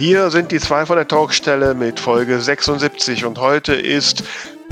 Hier 0.00 0.30
sind 0.30 0.50
die 0.50 0.60
zwei 0.60 0.86
von 0.86 0.96
der 0.96 1.06
Talkstelle 1.06 1.74
mit 1.74 2.00
Folge 2.00 2.40
76 2.40 3.26
und 3.26 3.38
heute 3.38 3.74
ist 3.74 4.24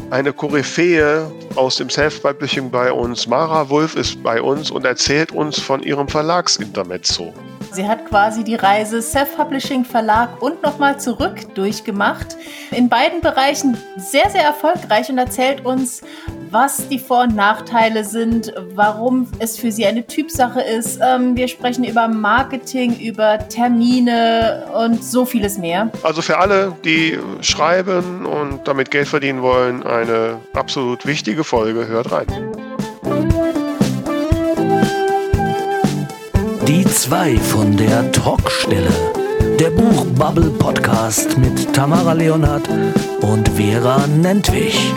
eine 0.08 0.32
Koryphäe 0.32 1.30
aus 1.54 1.76
dem 1.76 1.90
Self-Publishing 1.90 2.70
bei 2.70 2.90
uns. 2.90 3.26
Mara 3.26 3.68
Wolf 3.68 3.94
ist 3.94 4.22
bei 4.22 4.40
uns 4.40 4.70
und 4.70 4.86
erzählt 4.86 5.30
uns 5.30 5.60
von 5.60 5.82
ihrem 5.82 6.08
Verlagsintermezzo. 6.08 7.34
Sie 7.72 7.86
hat 7.86 8.06
quasi 8.06 8.42
die 8.42 8.54
Reise 8.54 9.02
Self-Publishing, 9.02 9.84
Verlag 9.84 10.40
und 10.40 10.62
nochmal 10.62 10.98
zurück 10.98 11.54
durchgemacht. 11.54 12.38
In 12.70 12.88
beiden 12.88 13.20
Bereichen 13.20 13.76
sehr, 13.98 14.30
sehr 14.30 14.44
erfolgreich 14.44 15.10
und 15.10 15.18
erzählt 15.18 15.62
uns, 15.66 16.00
was 16.50 16.88
die 16.88 16.98
Vor- 16.98 17.24
und 17.24 17.36
Nachteile 17.36 18.04
sind, 18.04 18.52
warum 18.74 19.28
es 19.38 19.58
für 19.58 19.72
sie 19.72 19.86
eine 19.86 20.06
Typsache 20.06 20.60
ist. 20.60 21.00
Ähm, 21.02 21.36
wir 21.36 21.48
sprechen 21.48 21.84
über 21.84 22.08
Marketing, 22.08 22.98
über 22.98 23.38
Termine 23.48 24.66
und 24.74 25.02
so 25.02 25.24
vieles 25.24 25.58
mehr. 25.58 25.90
Also 26.02 26.22
für 26.22 26.38
alle, 26.38 26.72
die 26.84 27.18
schreiben 27.40 28.26
und 28.26 28.66
damit 28.66 28.90
Geld 28.90 29.08
verdienen 29.08 29.42
wollen, 29.42 29.82
eine 29.82 30.38
absolut 30.54 31.06
wichtige 31.06 31.44
Folge. 31.44 31.86
Hört 31.86 32.12
rein. 32.12 32.26
Die 36.66 36.84
zwei 36.84 37.36
von 37.36 37.76
der 37.76 38.12
Talkstelle. 38.12 38.90
Der 39.58 39.70
Buchbubble 39.70 40.50
Podcast 40.50 41.36
mit 41.38 41.72
Tamara 41.72 42.12
Leonhardt 42.12 42.68
und 43.22 43.48
Vera 43.48 44.06
Nentwich. 44.06 44.92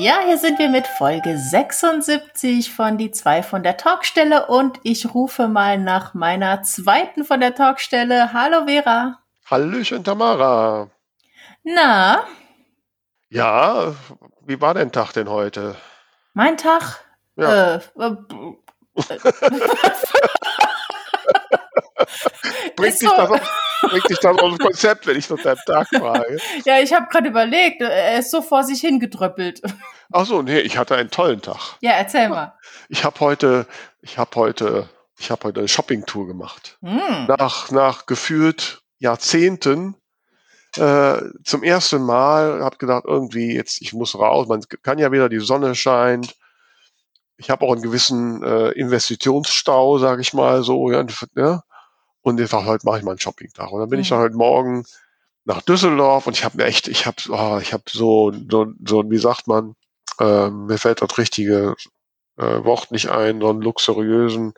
Ja, 0.00 0.20
hier 0.24 0.38
sind 0.38 0.60
wir 0.60 0.68
mit 0.68 0.86
Folge 0.86 1.36
76 1.36 2.72
von 2.72 2.98
Die 2.98 3.10
zwei 3.10 3.42
von 3.42 3.64
der 3.64 3.76
Talkstelle 3.76 4.46
und 4.46 4.78
ich 4.84 5.12
rufe 5.12 5.48
mal 5.48 5.76
nach 5.76 6.14
meiner 6.14 6.62
zweiten 6.62 7.24
von 7.24 7.40
der 7.40 7.56
Talkstelle. 7.56 8.32
Hallo 8.32 8.66
Vera. 8.66 9.18
Hallöchen 9.50 10.04
Tamara. 10.04 10.88
Na? 11.64 12.22
Ja, 13.28 13.92
wie 14.46 14.60
war 14.60 14.74
dein 14.74 14.92
Tag 14.92 15.14
denn 15.14 15.28
heute? 15.28 15.74
Mein 16.32 16.56
Tag? 16.56 17.04
Ja. 17.34 17.74
Äh, 17.74 17.80
äh, 17.98 18.14
bringt, 22.76 23.00
dich 23.00 23.08
so. 23.08 23.16
das 23.16 23.30
auf, 23.30 23.40
bringt 23.82 24.10
dich 24.10 24.18
das 24.18 24.38
aus 24.38 24.56
dem 24.56 24.58
Konzept, 24.58 25.06
wenn 25.06 25.16
ich 25.16 25.28
nach 25.30 25.40
deinem 25.40 25.58
Tag 25.66 25.88
frage? 25.88 26.38
Ja, 26.64 26.78
ich 26.80 26.92
habe 26.92 27.06
gerade 27.10 27.28
überlegt, 27.28 27.80
er 27.80 28.18
ist 28.18 28.30
so 28.30 28.42
vor 28.42 28.64
sich 28.64 28.80
hingedröppelt. 28.80 29.62
Ach 30.12 30.26
so, 30.26 30.42
nee, 30.42 30.60
ich 30.60 30.78
hatte 30.78 30.96
einen 30.96 31.10
tollen 31.10 31.42
Tag. 31.42 31.76
Ja, 31.80 31.92
erzähl 31.92 32.28
mal. 32.28 32.54
Ich 32.88 33.04
habe 33.04 33.18
heute, 33.20 33.66
ich 34.00 34.18
habe 34.18 34.30
heute, 34.36 34.88
ich 35.18 35.30
habe 35.30 35.44
heute 35.44 35.60
eine 35.60 35.68
Shoppingtour 35.68 36.26
gemacht. 36.26 36.78
Hm. 36.82 37.26
Nach, 37.26 37.70
nach 37.70 38.06
gefühlt 38.06 38.80
Jahrzehnten 38.98 39.96
äh, 40.76 41.22
zum 41.44 41.62
ersten 41.62 42.02
Mal, 42.02 42.62
habe 42.62 42.76
gedacht, 42.76 43.04
irgendwie 43.06 43.54
jetzt, 43.54 43.80
ich 43.82 43.92
muss 43.92 44.18
raus, 44.18 44.48
man 44.48 44.62
kann 44.82 44.98
ja 44.98 45.10
wieder, 45.12 45.28
die 45.28 45.40
Sonne 45.40 45.74
scheint. 45.74 46.36
Ich 47.36 47.50
habe 47.50 47.64
auch 47.64 47.72
einen 47.72 47.82
gewissen 47.82 48.42
äh, 48.42 48.70
Investitionsstau, 48.70 49.98
sage 49.98 50.22
ich 50.22 50.34
mal 50.34 50.62
so, 50.62 50.90
ja, 50.90 51.04
ja. 51.36 51.62
Und 52.22 52.40
ich 52.40 52.50
dachte, 52.50 52.66
heute 52.66 52.86
mache 52.86 52.98
ich 52.98 53.04
mal 53.04 53.12
einen 53.12 53.20
Shoppingtag. 53.20 53.70
Und 53.70 53.80
dann 53.80 53.88
bin 53.88 53.98
mhm. 53.98 54.02
ich 54.02 54.08
dann 54.08 54.18
heute 54.18 54.36
Morgen 54.36 54.84
nach 55.44 55.62
Düsseldorf 55.62 56.26
und 56.26 56.36
ich 56.36 56.44
habe 56.44 56.58
mir 56.58 56.64
echt, 56.64 56.88
ich 56.88 57.06
habe, 57.06 57.16
oh, 57.30 57.58
ich 57.60 57.72
habe 57.72 57.84
so, 57.88 58.32
so, 58.50 58.66
so, 58.86 59.10
wie 59.10 59.18
sagt 59.18 59.46
man, 59.46 59.74
äh, 60.20 60.50
mir 60.50 60.76
fällt 60.76 61.00
das 61.00 61.16
richtige 61.16 61.74
äh, 62.36 62.64
Wort 62.64 62.90
nicht 62.90 63.08
ein, 63.08 63.40
so 63.40 63.48
einen 63.48 63.62
luxuriösen 63.62 64.52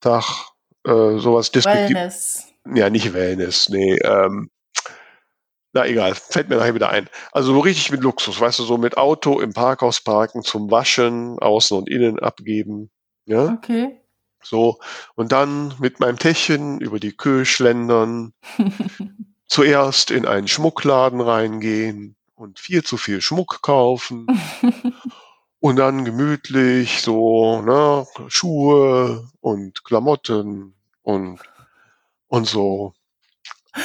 Tag, 0.00 0.52
äh, 0.84 1.18
sowas 1.18 1.50
Wellness. 1.54 2.48
Ja, 2.74 2.90
nicht 2.90 3.14
Wellness, 3.14 3.70
nee, 3.70 3.96
ähm, 4.04 4.50
na 5.72 5.86
egal, 5.86 6.14
fällt 6.14 6.50
mir 6.50 6.56
nachher 6.56 6.74
wieder 6.74 6.90
ein. 6.90 7.08
Also 7.32 7.54
so 7.54 7.60
richtig 7.60 7.90
mit 7.90 8.02
Luxus, 8.02 8.38
weißt 8.38 8.58
du, 8.58 8.64
so 8.64 8.76
mit 8.76 8.98
Auto 8.98 9.40
im 9.40 9.54
Parkhaus 9.54 10.02
parken, 10.02 10.42
zum 10.42 10.70
Waschen, 10.70 11.38
außen 11.38 11.76
und 11.76 11.88
innen 11.88 12.18
abgeben. 12.18 12.90
Ja? 13.24 13.54
Okay. 13.54 14.01
So, 14.42 14.78
und 15.14 15.32
dann 15.32 15.74
mit 15.78 16.00
meinem 16.00 16.18
Täschchen 16.18 16.80
über 16.80 16.98
die 16.98 17.16
Kühe 17.16 17.46
schlendern, 17.46 18.32
zuerst 19.46 20.10
in 20.10 20.26
einen 20.26 20.48
Schmuckladen 20.48 21.20
reingehen 21.20 22.16
und 22.34 22.58
viel 22.58 22.82
zu 22.82 22.96
viel 22.96 23.20
Schmuck 23.20 23.62
kaufen 23.62 24.26
und 25.60 25.76
dann 25.76 26.04
gemütlich 26.04 27.02
so, 27.02 27.62
ne, 27.62 28.06
Schuhe 28.28 29.28
und 29.40 29.84
Klamotten 29.84 30.74
und, 31.02 31.40
und 32.28 32.48
so. 32.48 32.94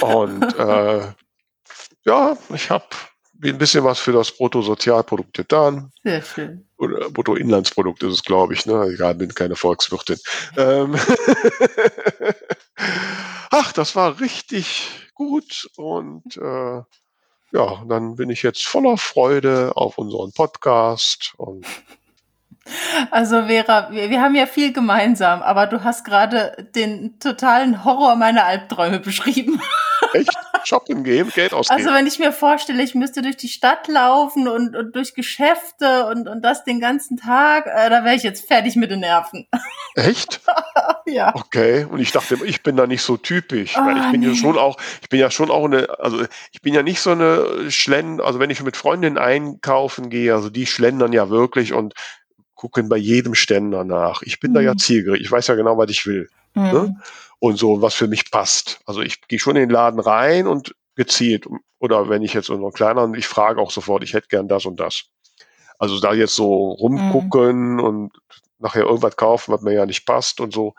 Und 0.01 0.43
äh, 0.57 1.13
ja, 2.05 2.37
ich 2.53 2.69
habe 2.69 2.85
ein 3.43 3.57
bisschen 3.57 3.83
was 3.83 3.99
für 3.99 4.11
das 4.11 4.31
Bruttosozialprodukt 4.31 5.33
getan. 5.33 5.91
Sehr 6.03 6.21
schön. 6.21 6.67
Oder 6.77 7.09
Bruttoinlandsprodukt 7.09 8.03
ist 8.03 8.13
es, 8.13 8.23
glaube 8.23 8.53
ich. 8.53 8.65
Ne? 8.65 8.91
Egal, 8.93 9.15
bin 9.15 9.33
keine 9.33 9.55
Volkswirtin. 9.55 10.17
Ähm 10.57 10.95
Ach, 13.49 13.71
das 13.71 13.95
war 13.95 14.19
richtig 14.19 14.89
gut 15.13 15.69
und 15.77 16.37
äh, 16.37 16.81
ja, 17.51 17.83
dann 17.87 18.15
bin 18.15 18.29
ich 18.29 18.43
jetzt 18.43 18.67
voller 18.67 18.97
Freude 18.97 19.71
auf 19.75 19.97
unseren 19.97 20.33
Podcast 20.33 21.33
und 21.37 21.65
also 23.11 23.45
Vera, 23.45 23.91
wir, 23.91 24.09
wir, 24.09 24.21
haben 24.21 24.35
ja 24.35 24.45
viel 24.45 24.73
gemeinsam, 24.73 25.41
aber 25.41 25.67
du 25.67 25.83
hast 25.83 26.03
gerade 26.03 26.69
den 26.75 27.17
totalen 27.19 27.85
Horror 27.85 28.15
meiner 28.15 28.43
Albträume 28.43 28.99
beschrieben. 28.99 29.61
Echt? 30.13 30.29
Shoppen 30.67 31.03
gehen, 31.03 31.31
Geld 31.33 31.53
ausgeben. 31.53 31.79
Also 31.79 31.93
wenn 31.93 32.07
ich 32.07 32.19
mir 32.19 32.33
vorstelle, 32.33 32.83
ich 32.83 32.93
müsste 32.93 33.21
durch 33.21 33.37
die 33.37 33.47
Stadt 33.47 33.87
laufen 33.87 34.47
und, 34.49 34.75
und 34.75 34.95
durch 34.95 35.13
Geschäfte 35.13 36.07
und, 36.07 36.27
und 36.27 36.41
das 36.41 36.65
den 36.65 36.81
ganzen 36.81 37.15
Tag, 37.15 37.67
äh, 37.67 37.89
da 37.89 38.03
wäre 38.03 38.15
ich 38.15 38.23
jetzt 38.23 38.45
fertig 38.47 38.75
mit 38.75 38.91
den 38.91 38.99
Nerven. 38.99 39.47
Echt? 39.95 40.41
ja. 41.05 41.33
Okay. 41.33 41.85
Und 41.89 41.99
ich 41.99 42.11
dachte, 42.11 42.37
ich 42.45 42.63
bin 42.63 42.75
da 42.75 42.85
nicht 42.85 43.01
so 43.01 43.15
typisch. 43.15 43.75
Oh, 43.77 43.85
weil 43.85 43.97
ich 43.97 44.11
bin 44.11 44.19
nee. 44.19 44.27
ja 44.27 44.35
schon 44.35 44.57
auch, 44.57 44.77
ich 45.01 45.07
bin 45.07 45.21
ja 45.21 45.31
schon 45.31 45.49
auch 45.49 45.65
eine, 45.65 45.99
also 45.99 46.25
ich 46.51 46.61
bin 46.61 46.73
ja 46.73 46.83
nicht 46.83 46.99
so 46.99 47.11
eine 47.11 47.71
Schlend, 47.71 48.21
also 48.21 48.39
wenn 48.39 48.49
ich 48.49 48.61
mit 48.61 48.75
Freundinnen 48.75 49.17
einkaufen 49.17 50.09
gehe, 50.09 50.33
also 50.33 50.49
die 50.49 50.65
schlendern 50.65 51.13
ja 51.13 51.29
wirklich 51.29 51.73
und 51.73 51.93
gucken 52.55 52.89
bei 52.89 52.97
jedem 52.97 53.35
Ständer 53.35 53.85
nach. 53.85 54.21
Ich 54.23 54.41
bin 54.41 54.51
mhm. 54.51 54.55
da 54.55 54.61
ja 54.61 54.73
mhm. 54.73 54.79
zielgerichtet. 54.79 55.25
Ich 55.25 55.31
weiß 55.31 55.47
ja 55.47 55.55
genau, 55.55 55.77
was 55.77 55.89
ich 55.89 56.05
will. 56.05 56.29
Ne? 56.55 56.63
Mhm. 56.63 56.71
Ne? 56.71 57.01
Und 57.39 57.57
so, 57.57 57.81
was 57.81 57.93
für 57.93 58.07
mich 58.07 58.31
passt. 58.31 58.79
Also 58.85 59.01
ich 59.01 59.21
gehe 59.27 59.39
schon 59.39 59.55
in 59.55 59.63
den 59.63 59.69
Laden 59.69 59.99
rein 59.99 60.47
und 60.47 60.75
gezielt. 60.95 61.47
Oder 61.79 62.09
wenn 62.09 62.23
ich 62.23 62.33
jetzt 62.33 62.49
in 62.49 62.59
so 62.59 62.69
kleineren, 62.69 63.13
ich 63.13 63.27
frage 63.27 63.61
auch 63.61 63.71
sofort, 63.71 64.03
ich 64.03 64.13
hätte 64.13 64.27
gern 64.27 64.47
das 64.47 64.65
und 64.65 64.79
das. 64.79 65.03
Also 65.77 65.99
da 65.99 66.13
jetzt 66.13 66.35
so 66.35 66.71
rumgucken 66.71 67.73
mhm. 67.73 67.79
und 67.79 68.11
nachher 68.59 68.83
irgendwas 68.83 69.15
kaufen, 69.15 69.53
was 69.53 69.61
mir 69.61 69.73
ja 69.73 69.85
nicht 69.85 70.05
passt 70.05 70.39
und 70.39 70.53
so. 70.53 70.73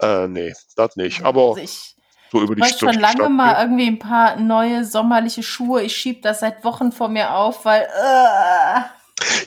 Äh, 0.00 0.28
nee, 0.28 0.52
das 0.76 0.96
nicht. 0.96 1.24
Aber 1.24 1.50
also 1.50 1.62
ich, 1.62 1.96
so 2.30 2.42
über 2.42 2.54
die 2.54 2.62
Ich 2.62 2.78
schon 2.78 2.94
lange 2.94 3.28
mal 3.30 3.62
irgendwie 3.62 3.86
ein 3.86 3.98
paar 3.98 4.36
neue 4.36 4.84
sommerliche 4.84 5.42
Schuhe. 5.42 5.82
Ich 5.82 5.96
schieb 5.96 6.22
das 6.22 6.40
seit 6.40 6.64
Wochen 6.64 6.92
vor 6.92 7.08
mir 7.08 7.34
auf, 7.34 7.64
weil 7.64 7.82
äh, 7.82 8.80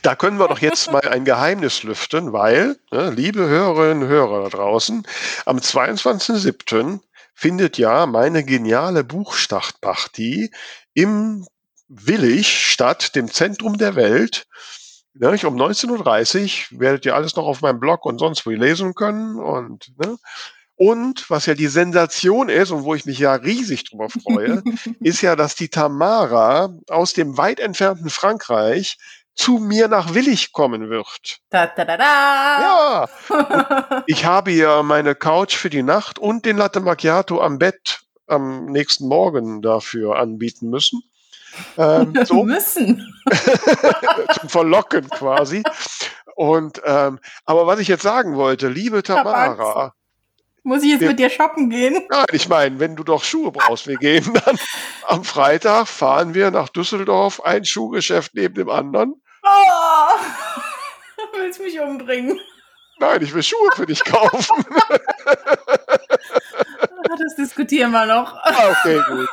da 0.01 0.15
können 0.15 0.39
wir 0.39 0.47
doch 0.47 0.59
jetzt 0.59 0.91
mal 0.91 1.07
ein 1.07 1.25
Geheimnis 1.25 1.83
lüften, 1.83 2.33
weil, 2.33 2.77
ne, 2.91 3.09
liebe 3.11 3.47
Hörerinnen 3.47 4.03
und 4.03 4.09
Hörer 4.09 4.43
da 4.43 4.57
draußen, 4.57 5.05
am 5.45 5.57
22.07. 5.57 6.99
findet 7.33 7.77
ja 7.77 8.05
meine 8.05 8.43
geniale 8.43 9.03
Buchstartparty 9.03 10.51
im 10.93 11.45
Willig 11.87 12.71
statt, 12.71 13.15
dem 13.15 13.31
Zentrum 13.31 13.77
der 13.77 13.95
Welt. 13.95 14.47
Ne, 15.13 15.29
um 15.29 15.55
19.30 15.55 16.73
Uhr 16.73 16.79
werdet 16.79 17.05
ihr 17.05 17.15
alles 17.15 17.35
noch 17.35 17.45
auf 17.45 17.61
meinem 17.61 17.79
Blog 17.79 18.05
und 18.05 18.19
sonst 18.19 18.45
wo 18.45 18.49
lesen 18.51 18.95
können. 18.95 19.39
Und, 19.39 19.93
ne, 19.97 20.17
und 20.77 21.29
was 21.29 21.45
ja 21.45 21.53
die 21.53 21.67
Sensation 21.67 22.49
ist 22.49 22.71
und 22.71 22.83
wo 22.83 22.95
ich 22.95 23.05
mich 23.05 23.19
ja 23.19 23.33
riesig 23.33 23.85
drüber 23.85 24.09
freue, 24.09 24.61
ist 24.99 25.21
ja, 25.21 25.35
dass 25.35 25.55
die 25.55 25.69
Tamara 25.69 26.73
aus 26.89 27.13
dem 27.13 27.37
weit 27.37 27.59
entfernten 27.59 28.09
Frankreich 28.09 28.97
zu 29.35 29.57
mir 29.57 29.87
nach 29.87 30.13
Willig 30.13 30.51
kommen 30.53 30.89
wird. 30.89 31.39
Da, 31.49 31.67
da, 31.67 31.85
da, 31.85 31.97
da. 31.97 33.07
Ja. 33.29 34.03
ich 34.07 34.25
habe 34.25 34.51
ja 34.51 34.81
meine 34.81 35.13
Couch 35.15 35.55
für 35.55 35.69
die 35.69 35.83
Nacht 35.83 36.19
und 36.19 36.45
den 36.45 36.57
Latte 36.57 36.79
Macchiato 36.79 37.41
am 37.41 37.59
Bett 37.59 38.01
am 38.27 38.65
nächsten 38.65 39.07
Morgen 39.07 39.61
dafür 39.61 40.17
anbieten 40.17 40.69
müssen. 40.69 41.03
Ähm, 41.77 42.13
so. 42.25 42.43
müssen. 42.43 43.13
Zum 44.39 44.49
Verlocken 44.49 45.09
quasi. 45.09 45.63
Und 46.35 46.81
ähm, 46.85 47.19
aber 47.45 47.67
was 47.67 47.79
ich 47.79 47.87
jetzt 47.87 48.03
sagen 48.03 48.35
wollte, 48.35 48.67
liebe 48.67 49.03
Tamara. 49.03 49.93
Muss 50.63 50.81
ich 50.81 50.89
jetzt 50.89 51.01
wir, 51.01 51.09
mit 51.09 51.19
dir 51.19 51.29
shoppen 51.29 51.69
gehen? 51.69 52.07
Nein, 52.09 52.25
ich 52.31 52.49
meine, 52.49 52.79
wenn 52.79 52.95
du 52.95 53.03
doch 53.03 53.23
Schuhe 53.23 53.51
brauchst, 53.51 53.85
wir 53.85 53.97
gehen 53.97 54.33
dann 54.45 54.57
am 55.05 55.23
Freitag, 55.23 55.87
fahren 55.87 56.33
wir 56.33 56.49
nach 56.49 56.69
Düsseldorf, 56.69 57.39
ein 57.41 57.65
Schuhgeschäft 57.65 58.33
neben 58.33 58.55
dem 58.55 58.69
anderen. 58.69 59.21
Oh, 61.35 61.39
willst 61.41 61.59
mich 61.59 61.79
umbringen? 61.79 62.39
Nein, 62.99 63.21
ich 63.21 63.33
will 63.33 63.43
Schuhe 63.43 63.69
für 63.75 63.85
dich 63.85 64.03
kaufen. 64.03 64.65
das 67.17 67.35
diskutieren 67.37 67.91
wir 67.91 68.05
noch. 68.05 68.35
Ah, 68.43 68.71
okay, 68.71 69.01
gut. 69.07 69.29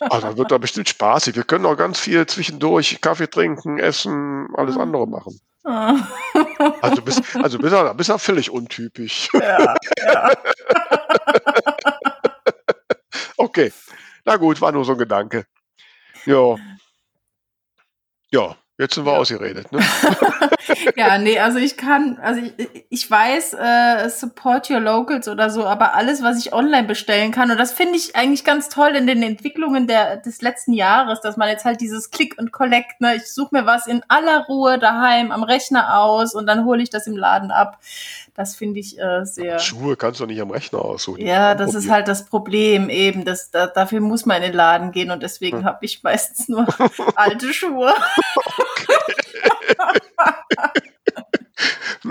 Also 0.00 0.26
dann 0.28 0.36
wird 0.36 0.50
da 0.50 0.58
bestimmt 0.58 0.88
spaßig. 0.88 1.36
Wir 1.36 1.44
können 1.44 1.64
auch 1.66 1.76
ganz 1.76 1.98
viel 1.98 2.26
zwischendurch 2.26 3.00
Kaffee 3.00 3.28
trinken, 3.28 3.78
essen, 3.78 4.48
alles 4.56 4.76
andere 4.76 5.06
machen. 5.06 5.40
Ah. 5.64 5.96
Also 6.80 7.02
bist, 7.02 7.22
also 7.36 7.58
bist 7.58 7.74
du 7.74 7.94
bist 7.94 8.08
ja 8.08 8.18
völlig 8.18 8.50
untypisch. 8.50 9.28
Ja, 9.32 9.74
ja. 9.98 10.32
okay. 13.36 13.72
Na 14.24 14.36
gut, 14.36 14.60
war 14.60 14.72
nur 14.72 14.84
so 14.84 14.92
ein 14.92 14.98
Gedanke. 14.98 15.46
Ja. 16.24 16.56
Ja, 18.30 18.56
Jetzt 18.78 18.94
sind 18.94 19.06
wir 19.06 19.12
ja. 19.12 19.18
ausgeredet, 19.18 19.72
ne? 19.72 19.80
ja, 20.96 21.16
nee, 21.16 21.38
also 21.38 21.58
ich 21.58 21.78
kann, 21.78 22.18
also 22.18 22.42
ich, 22.42 22.84
ich 22.90 23.10
weiß, 23.10 23.54
äh, 23.54 24.10
support 24.10 24.68
your 24.68 24.80
locals 24.80 25.28
oder 25.28 25.48
so, 25.48 25.64
aber 25.64 25.94
alles, 25.94 26.22
was 26.22 26.38
ich 26.38 26.52
online 26.52 26.86
bestellen 26.86 27.32
kann, 27.32 27.50
und 27.50 27.56
das 27.56 27.72
finde 27.72 27.96
ich 27.96 28.16
eigentlich 28.16 28.44
ganz 28.44 28.68
toll 28.68 28.90
in 28.90 29.06
den 29.06 29.22
Entwicklungen 29.22 29.86
der, 29.86 30.18
des 30.18 30.42
letzten 30.42 30.74
Jahres, 30.74 31.22
dass 31.22 31.38
man 31.38 31.48
jetzt 31.48 31.64
halt 31.64 31.80
dieses 31.80 32.10
Click 32.10 32.36
und 32.38 32.52
Collect, 32.52 33.00
ne, 33.00 33.16
ich 33.16 33.32
suche 33.32 33.56
mir 33.56 33.64
was 33.64 33.86
in 33.86 34.02
aller 34.08 34.44
Ruhe 34.44 34.78
daheim 34.78 35.32
am 35.32 35.42
Rechner 35.42 35.98
aus 35.98 36.34
und 36.34 36.46
dann 36.46 36.66
hole 36.66 36.82
ich 36.82 36.90
das 36.90 37.06
im 37.06 37.16
Laden 37.16 37.50
ab. 37.50 37.78
Das 38.36 38.54
finde 38.54 38.80
ich 38.80 38.98
äh, 38.98 39.24
sehr. 39.24 39.58
Schuhe 39.58 39.96
kannst 39.96 40.20
du 40.20 40.26
nicht 40.26 40.40
am 40.42 40.50
Rechner 40.50 40.84
aussuchen. 40.84 41.26
Ja, 41.26 41.54
das 41.54 41.74
ist 41.74 41.90
halt 41.90 42.06
das 42.06 42.26
Problem 42.26 42.90
eben. 42.90 43.24
Das, 43.24 43.50
da, 43.50 43.66
dafür 43.66 44.00
muss 44.00 44.26
man 44.26 44.36
in 44.36 44.42
den 44.42 44.52
Laden 44.52 44.92
gehen 44.92 45.10
und 45.10 45.22
deswegen 45.22 45.58
hm. 45.58 45.64
habe 45.64 45.84
ich 45.86 46.02
meistens 46.02 46.48
nur 46.48 46.66
alte 47.16 47.52
Schuhe. 47.54 47.94
okay. 48.58 48.86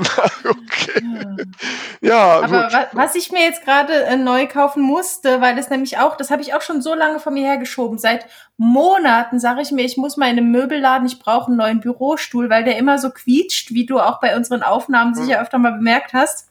Ja, 2.02 2.42
aber 2.42 2.72
wa 2.72 2.88
was 2.92 3.16
ich 3.16 3.32
mir 3.32 3.42
jetzt 3.42 3.64
gerade 3.64 3.94
äh, 4.06 4.16
neu 4.16 4.48
kaufen 4.48 4.84
musste, 4.84 5.42
weil 5.42 5.56
das 5.56 5.70
nämlich 5.70 5.98
auch, 5.98 6.16
das 6.18 6.30
habe 6.30 6.42
ich 6.42 6.54
auch 6.54 6.62
schon 6.62 6.82
so 6.82 6.94
lange 6.94 7.20
von 7.20 7.34
mir 7.34 7.46
hergeschoben. 7.46 7.98
Seit 7.98 8.28
Monaten 8.58 9.40
sage 9.40 9.62
ich 9.62 9.72
mir, 9.72 9.84
ich 9.84 9.98
muss 9.98 10.18
mal 10.18 10.30
in 10.30 10.38
einem 10.38 10.52
Möbelladen, 10.52 11.08
ich 11.08 11.20
brauche 11.20 11.48
einen 11.48 11.58
neuen 11.58 11.80
Bürostuhl, 11.80 12.50
weil 12.50 12.64
der 12.64 12.78
immer 12.78 13.00
so 13.00 13.10
quietscht, 13.10 13.72
wie 13.72 13.86
du 13.86 14.00
auch 14.00 14.20
bei 14.20 14.36
unseren 14.36 14.62
Aufnahmen 14.62 15.16
hm. 15.16 15.24
sicher 15.24 15.42
öfter 15.42 15.58
mal 15.58 15.74
bemerkt 15.74 16.14
hast. 16.14 16.50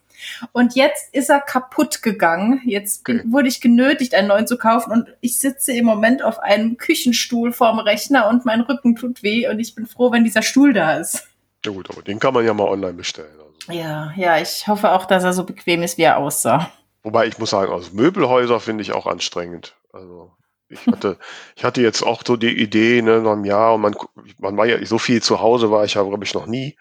Und 0.52 0.74
jetzt 0.74 1.12
ist 1.14 1.30
er 1.30 1.40
kaputt 1.40 2.02
gegangen. 2.02 2.62
Jetzt 2.64 3.08
okay. 3.08 3.22
wurde 3.26 3.48
ich 3.48 3.60
genötigt, 3.60 4.14
einen 4.14 4.28
neuen 4.28 4.46
zu 4.46 4.56
kaufen. 4.56 4.92
Und 4.92 5.08
ich 5.20 5.38
sitze 5.38 5.72
im 5.72 5.84
Moment 5.84 6.22
auf 6.22 6.38
einem 6.40 6.76
Küchenstuhl 6.76 7.52
vorm 7.52 7.78
Rechner 7.78 8.28
und 8.28 8.44
mein 8.44 8.60
Rücken 8.60 8.96
tut 8.96 9.22
weh. 9.22 9.48
Und 9.48 9.58
ich 9.58 9.74
bin 9.74 9.86
froh, 9.86 10.12
wenn 10.12 10.24
dieser 10.24 10.42
Stuhl 10.42 10.72
da 10.72 10.96
ist. 10.96 11.28
Ja 11.64 11.72
gut, 11.72 11.90
aber 11.90 12.02
den 12.02 12.18
kann 12.18 12.34
man 12.34 12.44
ja 12.44 12.52
mal 12.54 12.68
online 12.68 12.94
bestellen. 12.94 13.32
Also. 13.38 13.72
Ja, 13.72 14.12
ja, 14.16 14.38
ich 14.38 14.68
hoffe 14.68 14.92
auch, 14.92 15.06
dass 15.06 15.24
er 15.24 15.32
so 15.32 15.44
bequem 15.44 15.82
ist, 15.82 15.96
wie 15.96 16.02
er 16.02 16.18
aussah. 16.18 16.70
Wobei 17.02 17.26
ich 17.26 17.38
muss 17.38 17.50
sagen, 17.50 17.72
also 17.72 17.90
Möbelhäuser 17.94 18.60
finde 18.60 18.82
ich 18.82 18.92
auch 18.92 19.06
anstrengend. 19.06 19.76
Also 19.92 20.32
ich 20.68 20.86
hatte, 20.86 21.18
ich 21.56 21.64
hatte 21.64 21.82
jetzt 21.82 22.02
auch 22.02 22.22
so 22.26 22.36
die 22.36 22.60
Idee, 22.60 23.02
ne, 23.02 23.20
nach 23.20 23.32
einem 23.32 23.44
Jahr 23.44 23.74
und 23.74 23.80
man, 23.80 23.96
man 24.38 24.56
war 24.56 24.66
ja 24.66 24.84
so 24.84 24.98
viel 24.98 25.22
zu 25.22 25.40
Hause 25.40 25.70
war 25.70 25.84
ich 25.84 25.94
ja, 25.94 26.02
glaube 26.02 26.24
ich, 26.24 26.34
noch 26.34 26.46
nie. 26.46 26.76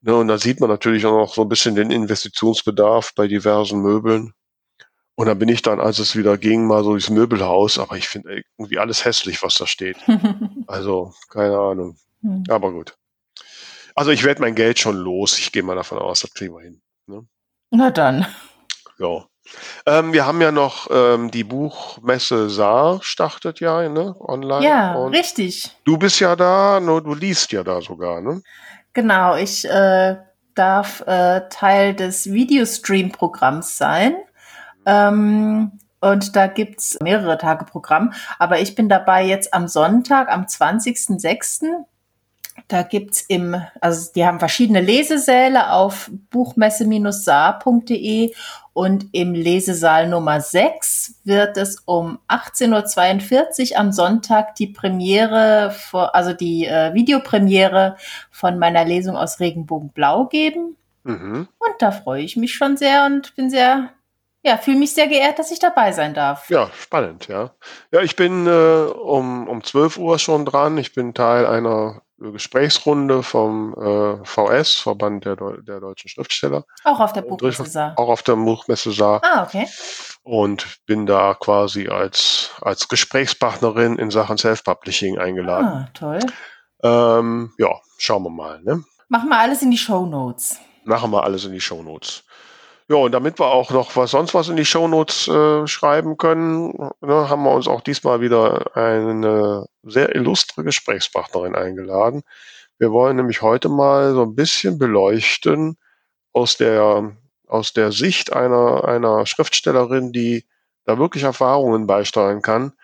Ne, 0.00 0.16
und 0.16 0.28
da 0.28 0.38
sieht 0.38 0.60
man 0.60 0.70
natürlich 0.70 1.06
auch 1.06 1.16
noch 1.16 1.34
so 1.34 1.42
ein 1.42 1.48
bisschen 1.48 1.76
den 1.76 1.90
Investitionsbedarf 1.90 3.14
bei 3.14 3.28
diversen 3.28 3.80
Möbeln. 3.82 4.32
Und 5.14 5.26
dann 5.26 5.38
bin 5.38 5.48
ich 5.48 5.62
dann, 5.62 5.78
als 5.78 5.98
es 5.98 6.16
wieder 6.16 6.38
ging, 6.38 6.66
mal 6.66 6.82
so 6.82 6.92
durchs 6.92 7.10
Möbelhaus, 7.10 7.78
aber 7.78 7.96
ich 7.96 8.08
finde 8.08 8.42
irgendwie 8.56 8.78
alles 8.78 9.04
hässlich, 9.04 9.42
was 9.42 9.54
da 9.56 9.66
steht. 9.66 9.98
also, 10.66 11.12
keine 11.28 11.58
Ahnung. 11.58 11.96
Hm. 12.22 12.44
Aber 12.48 12.72
gut. 12.72 12.96
Also 13.94 14.10
ich 14.10 14.24
werde 14.24 14.40
mein 14.40 14.54
Geld 14.54 14.78
schon 14.78 14.96
los. 14.96 15.38
Ich 15.38 15.52
gehe 15.52 15.62
mal 15.62 15.76
davon 15.76 15.98
aus, 15.98 16.20
das 16.20 16.32
kriegen 16.34 16.54
wir 16.54 16.62
hin. 16.62 16.80
Ne? 17.06 17.26
Na 17.70 17.90
dann. 17.90 18.26
Ja. 18.98 19.24
Ähm, 19.86 20.12
wir 20.12 20.24
haben 20.24 20.40
ja 20.40 20.52
noch 20.52 20.88
ähm, 20.90 21.30
die 21.30 21.44
Buchmesse 21.44 22.48
Saar 22.48 23.00
startet 23.02 23.60
ja 23.60 23.88
ne, 23.88 24.14
online. 24.20 24.64
Ja, 24.64 25.06
richtig. 25.06 25.76
Du 25.84 25.96
bist 25.98 26.20
ja 26.20 26.36
da, 26.36 26.80
nur 26.80 27.02
du 27.02 27.14
liest 27.14 27.50
ja 27.52 27.64
da 27.64 27.80
sogar, 27.80 28.20
ne? 28.20 28.42
Genau, 28.92 29.36
ich 29.36 29.64
äh, 29.64 30.16
darf 30.54 31.00
äh, 31.06 31.48
Teil 31.50 31.94
des 31.94 32.30
Videostream-Programms 32.30 33.76
sein. 33.76 34.14
Ähm, 34.86 35.72
und 36.00 36.36
da 36.36 36.46
gibt's 36.46 36.98
mehrere 37.00 37.38
Tage 37.38 37.64
Programm. 37.64 38.12
Aber 38.38 38.60
ich 38.60 38.74
bin 38.74 38.88
dabei 38.88 39.24
jetzt 39.24 39.54
am 39.54 39.68
Sonntag, 39.68 40.28
am 40.30 40.42
20.06. 40.42 41.84
Da 42.68 42.82
gibt's 42.82 43.22
im, 43.22 43.60
also 43.80 44.12
die 44.14 44.24
haben 44.24 44.38
verschiedene 44.38 44.80
Lesesäle 44.80 45.72
auf 45.72 46.08
buchmesse-saar.de 46.30 48.32
und 48.74 49.06
im 49.12 49.34
Lesesaal 49.34 50.08
Nummer 50.08 50.40
6 50.40 51.20
wird 51.24 51.58
es 51.58 51.82
um 51.84 52.18
18.42 52.28 53.72
Uhr 53.72 53.78
am 53.78 53.92
Sonntag 53.92 54.54
die 54.54 54.68
Premiere, 54.68 55.74
also 55.92 56.32
die 56.32 56.64
äh, 56.64 56.94
Videopremiere 56.94 57.96
von 58.30 58.58
meiner 58.58 58.84
Lesung 58.84 59.16
aus 59.16 59.40
Regenbogenblau 59.40 60.26
geben. 60.26 60.76
Mhm. 61.04 61.48
Und 61.58 61.74
da 61.80 61.90
freue 61.90 62.22
ich 62.22 62.36
mich 62.36 62.54
schon 62.54 62.78
sehr 62.78 63.04
und 63.04 63.36
bin 63.36 63.50
sehr, 63.50 63.90
ja, 64.42 64.56
fühle 64.56 64.78
mich 64.78 64.94
sehr 64.94 65.08
geehrt, 65.08 65.38
dass 65.38 65.50
ich 65.50 65.58
dabei 65.58 65.92
sein 65.92 66.14
darf. 66.14 66.48
Ja, 66.48 66.70
spannend, 66.74 67.28
ja. 67.28 67.50
Ja, 67.90 68.00
ich 68.00 68.16
bin 68.16 68.46
äh, 68.46 68.50
um, 68.50 69.48
um 69.48 69.62
12 69.62 69.98
Uhr 69.98 70.18
schon 70.18 70.46
dran. 70.46 70.78
Ich 70.78 70.94
bin 70.94 71.12
Teil 71.12 71.46
einer 71.46 72.00
Gesprächsrunde 72.30 73.22
vom 73.22 73.74
äh, 73.74 74.24
VS, 74.24 74.74
Verband 74.74 75.24
der, 75.24 75.36
Deu 75.36 75.56
der 75.62 75.80
deutschen 75.80 76.08
Schriftsteller. 76.08 76.64
Auch 76.84 77.00
auf 77.00 77.12
der 77.12 77.22
Buchmesse 77.22 77.66
Saar. 77.66 77.94
Auch 77.96 78.08
auf 78.08 78.22
der 78.22 78.36
Buchmesse 78.36 78.92
Saar. 78.92 79.20
Ah, 79.24 79.42
okay. 79.42 79.66
Und 80.22 80.78
bin 80.86 81.06
da 81.06 81.34
quasi 81.34 81.88
als, 81.88 82.50
als 82.60 82.88
Gesprächspartnerin 82.88 83.98
in 83.98 84.10
Sachen 84.10 84.38
Self-Publishing 84.38 85.18
eingeladen. 85.18 85.66
Ah, 85.66 85.88
toll. 85.94 86.20
Ähm, 86.84 87.52
ja, 87.58 87.80
schauen 87.98 88.22
wir 88.22 88.30
mal. 88.30 88.60
Ne? 88.62 88.84
Machen 89.08 89.28
wir 89.28 89.38
alles 89.38 89.62
in 89.62 89.70
die 89.70 89.78
Show 89.78 90.06
Notes. 90.06 90.58
Machen 90.84 91.10
wir 91.10 91.24
alles 91.24 91.44
in 91.44 91.52
die 91.52 91.60
Show 91.60 91.82
Notes. 91.82 92.24
Ja, 92.92 92.98
und 92.98 93.12
damit 93.12 93.40
wir 93.40 93.46
auch 93.46 93.70
noch 93.70 93.96
was 93.96 94.10
sonst 94.10 94.34
was 94.34 94.50
in 94.50 94.56
die 94.56 94.66
Shownotes 94.66 95.26
äh, 95.26 95.66
schreiben 95.66 96.18
können, 96.18 96.72
ne, 97.00 97.30
haben 97.30 97.42
wir 97.42 97.52
uns 97.52 97.66
auch 97.66 97.80
diesmal 97.80 98.20
wieder 98.20 98.76
eine 98.76 99.66
sehr 99.82 100.14
illustre 100.14 100.62
Gesprächspartnerin 100.62 101.54
eingeladen. 101.54 102.22
Wir 102.78 102.92
wollen 102.92 103.16
nämlich 103.16 103.40
heute 103.40 103.70
mal 103.70 104.12
so 104.12 104.24
ein 104.24 104.34
bisschen 104.34 104.78
beleuchten 104.78 105.78
aus 106.34 106.58
der, 106.58 107.16
aus 107.46 107.72
der 107.72 107.92
Sicht 107.92 108.34
einer, 108.34 108.84
einer 108.84 109.24
Schriftstellerin, 109.24 110.12
die 110.12 110.44
da 110.84 110.98
wirklich 110.98 111.22
Erfahrungen 111.22 111.86
beisteuern 111.86 112.42
kann, 112.42 112.74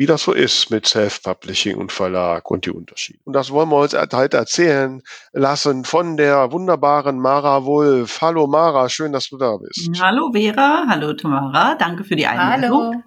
wie 0.00 0.06
das 0.06 0.22
so 0.22 0.32
ist 0.32 0.70
mit 0.70 0.86
Self-Publishing 0.86 1.76
und 1.76 1.92
Verlag 1.92 2.50
und 2.50 2.64
die 2.64 2.70
Unterschiede. 2.70 3.18
Und 3.24 3.34
das 3.34 3.50
wollen 3.50 3.68
wir 3.68 3.76
uns 3.76 3.92
halt 3.92 4.32
erzählen 4.32 5.02
lassen 5.34 5.84
von 5.84 6.16
der 6.16 6.52
wunderbaren 6.52 7.18
Mara 7.18 7.66
Wolf. 7.66 8.22
Hallo 8.22 8.46
Mara, 8.46 8.88
schön, 8.88 9.12
dass 9.12 9.28
du 9.28 9.36
da 9.36 9.58
bist. 9.58 9.90
Hallo 10.00 10.30
Vera, 10.32 10.86
hallo 10.88 11.12
Tamara, 11.12 11.74
danke 11.74 12.04
für 12.04 12.16
die 12.16 12.26
Einladung. 12.26 12.94
Hallo. 12.94 13.02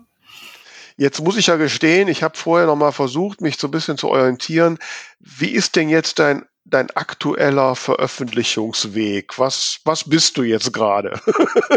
Jetzt 0.95 1.23
muss 1.23 1.35
ich 1.35 1.47
ja 1.47 1.55
gestehen, 1.55 2.09
ich 2.09 2.21
habe 2.21 2.37
vorher 2.37 2.67
noch 2.67 2.75
mal 2.75 2.91
versucht, 2.91 3.41
mich 3.41 3.57
so 3.57 3.69
ein 3.69 3.71
bisschen 3.71 3.97
zu 3.97 4.09
orientieren. 4.09 4.77
Wie 5.19 5.49
ist 5.49 5.75
denn 5.75 5.89
jetzt 5.89 6.19
dein 6.19 6.45
dein 6.63 6.91
aktueller 6.91 7.75
Veröffentlichungsweg? 7.75 9.39
Was, 9.39 9.79
was 9.83 10.07
bist 10.07 10.37
du 10.37 10.43
jetzt 10.43 10.71
gerade? 10.71 11.19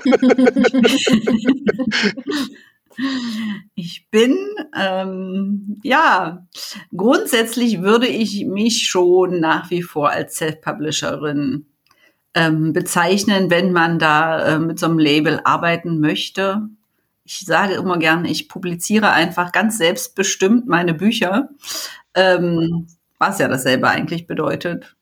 Ich 3.74 4.08
bin, 4.10 4.36
ähm, 4.78 5.78
ja, 5.82 6.46
grundsätzlich 6.96 7.82
würde 7.82 8.06
ich 8.06 8.46
mich 8.46 8.86
schon 8.86 9.40
nach 9.40 9.70
wie 9.70 9.82
vor 9.82 10.10
als 10.10 10.36
Self-Publisherin 10.36 11.66
ähm, 12.34 12.72
bezeichnen, 12.72 13.50
wenn 13.50 13.72
man 13.72 13.98
da 13.98 14.46
äh, 14.46 14.58
mit 14.58 14.78
so 14.78 14.86
einem 14.86 14.98
Label 14.98 15.40
arbeiten 15.44 16.00
möchte. 16.00 16.68
Ich 17.24 17.40
sage 17.40 17.74
immer 17.74 17.98
gerne, 17.98 18.30
ich 18.30 18.48
publiziere 18.48 19.10
einfach 19.10 19.52
ganz 19.52 19.78
selbstbestimmt 19.78 20.66
meine 20.66 20.94
Bücher, 20.94 21.48
ähm, 22.14 22.86
was 23.18 23.38
ja 23.38 23.48
dasselbe 23.48 23.88
eigentlich 23.88 24.26
bedeutet. 24.26 24.96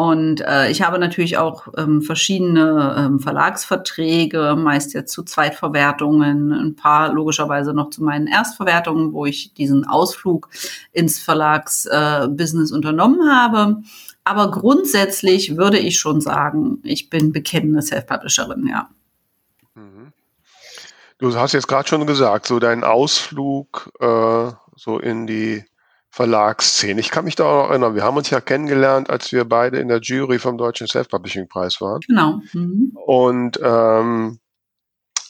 Und 0.00 0.40
äh, 0.40 0.70
ich 0.70 0.80
habe 0.80 0.98
natürlich 0.98 1.36
auch 1.36 1.68
ähm, 1.76 2.00
verschiedene 2.00 2.94
ähm, 2.96 3.20
Verlagsverträge, 3.20 4.56
meist 4.56 4.94
jetzt 4.94 5.12
zu 5.12 5.22
Zweitverwertungen, 5.22 6.52
ein 6.52 6.74
paar 6.74 7.12
logischerweise 7.12 7.74
noch 7.74 7.90
zu 7.90 8.02
meinen 8.02 8.26
Erstverwertungen, 8.26 9.12
wo 9.12 9.26
ich 9.26 9.52
diesen 9.52 9.86
Ausflug 9.86 10.48
ins 10.92 11.18
Verlagsbusiness 11.18 12.70
äh, 12.70 12.74
unternommen 12.74 13.30
habe. 13.30 13.82
Aber 14.24 14.50
grundsätzlich 14.50 15.58
würde 15.58 15.78
ich 15.78 15.98
schon 15.98 16.22
sagen, 16.22 16.78
ich 16.82 17.10
bin 17.10 17.30
bekennende 17.30 17.82
Self-Publisherin, 17.82 18.68
ja. 18.68 18.88
Mhm. 19.74 20.14
Du 21.18 21.36
hast 21.36 21.52
jetzt 21.52 21.68
gerade 21.68 21.86
schon 21.86 22.06
gesagt, 22.06 22.46
so 22.46 22.58
dein 22.58 22.84
Ausflug 22.84 23.92
äh, 24.00 24.50
so 24.76 24.98
in 24.98 25.26
die 25.26 25.62
Verlagsszene. 26.10 27.00
Ich 27.00 27.10
kann 27.10 27.24
mich 27.24 27.36
da 27.36 27.44
auch 27.44 27.62
noch 27.62 27.70
erinnern, 27.70 27.94
wir 27.94 28.02
haben 28.02 28.16
uns 28.16 28.30
ja 28.30 28.40
kennengelernt, 28.40 29.10
als 29.10 29.30
wir 29.32 29.44
beide 29.44 29.78
in 29.78 29.88
der 29.88 30.00
Jury 30.00 30.38
vom 30.38 30.58
Deutschen 30.58 30.88
Self-Publishing-Preis 30.88 31.80
waren. 31.80 32.00
Genau. 32.06 32.40
Mhm. 32.52 32.92
Und, 32.94 33.60
ähm, 33.62 34.40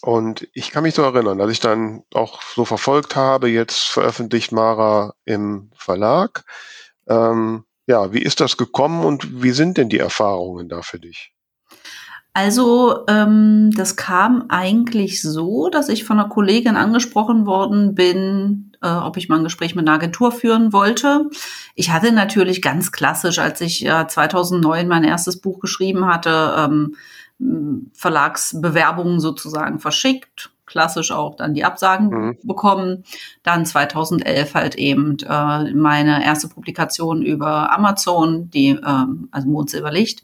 und 0.00 0.48
ich 0.54 0.70
kann 0.70 0.82
mich 0.82 0.94
so 0.94 1.02
erinnern, 1.02 1.36
dass 1.36 1.50
ich 1.50 1.60
dann 1.60 2.02
auch 2.14 2.40
so 2.42 2.64
verfolgt 2.64 3.14
habe, 3.14 3.48
jetzt 3.48 3.82
veröffentlicht 3.88 4.52
Mara 4.52 5.12
im 5.26 5.70
Verlag. 5.76 6.44
Ähm, 7.06 7.64
ja, 7.86 8.12
wie 8.14 8.22
ist 8.22 8.40
das 8.40 8.56
gekommen 8.56 9.04
und 9.04 9.42
wie 9.42 9.50
sind 9.50 9.76
denn 9.76 9.90
die 9.90 9.98
Erfahrungen 9.98 10.70
da 10.70 10.80
für 10.80 10.98
dich? 10.98 11.34
Also 12.32 13.06
ähm, 13.08 13.72
das 13.76 13.96
kam 13.96 14.44
eigentlich 14.48 15.20
so, 15.20 15.68
dass 15.68 15.88
ich 15.88 16.04
von 16.04 16.18
einer 16.18 16.28
Kollegin 16.28 16.76
angesprochen 16.76 17.44
worden 17.44 17.94
bin, 17.94 18.72
äh, 18.82 18.88
ob 18.88 19.16
ich 19.16 19.28
mal 19.28 19.38
ein 19.38 19.44
Gespräch 19.44 19.74
mit 19.74 19.86
einer 19.86 19.96
Agentur 19.96 20.30
führen 20.30 20.72
wollte. 20.72 21.28
Ich 21.74 21.90
hatte 21.90 22.12
natürlich 22.12 22.62
ganz 22.62 22.92
klassisch, 22.92 23.40
als 23.40 23.60
ich 23.60 23.84
äh, 23.84 24.06
2009 24.06 24.86
mein 24.86 25.02
erstes 25.02 25.40
Buch 25.40 25.58
geschrieben 25.58 26.06
hatte, 26.06 26.54
ähm, 26.56 26.94
Verlagsbewerbungen 27.94 29.18
sozusagen 29.18 29.80
verschickt, 29.80 30.50
klassisch 30.66 31.10
auch 31.10 31.34
dann 31.34 31.54
die 31.54 31.64
Absagen 31.64 32.08
mhm. 32.08 32.38
bekommen. 32.44 33.04
Dann 33.42 33.66
2011 33.66 34.54
halt 34.54 34.74
eben 34.76 35.16
äh, 35.20 35.74
meine 35.74 36.24
erste 36.24 36.48
Publikation 36.48 37.22
über 37.22 37.72
Amazon, 37.72 38.50
die 38.50 38.68
ähm, 38.68 39.28
also 39.32 39.48
Mond 39.48 39.70
Silberlicht. 39.70 40.22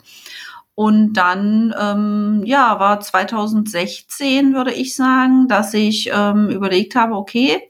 Und 0.76 1.14
dann, 1.14 1.75
ähm, 1.80 2.42
ja, 2.45 2.78
war 2.78 3.00
2016, 3.00 4.54
würde 4.54 4.75
ich 4.75 4.95
sagen, 4.95 5.49
dass 5.49 5.73
ich 5.73 6.11
ähm, 6.12 6.50
überlegt 6.50 6.95
habe, 6.95 7.14
okay, 7.14 7.62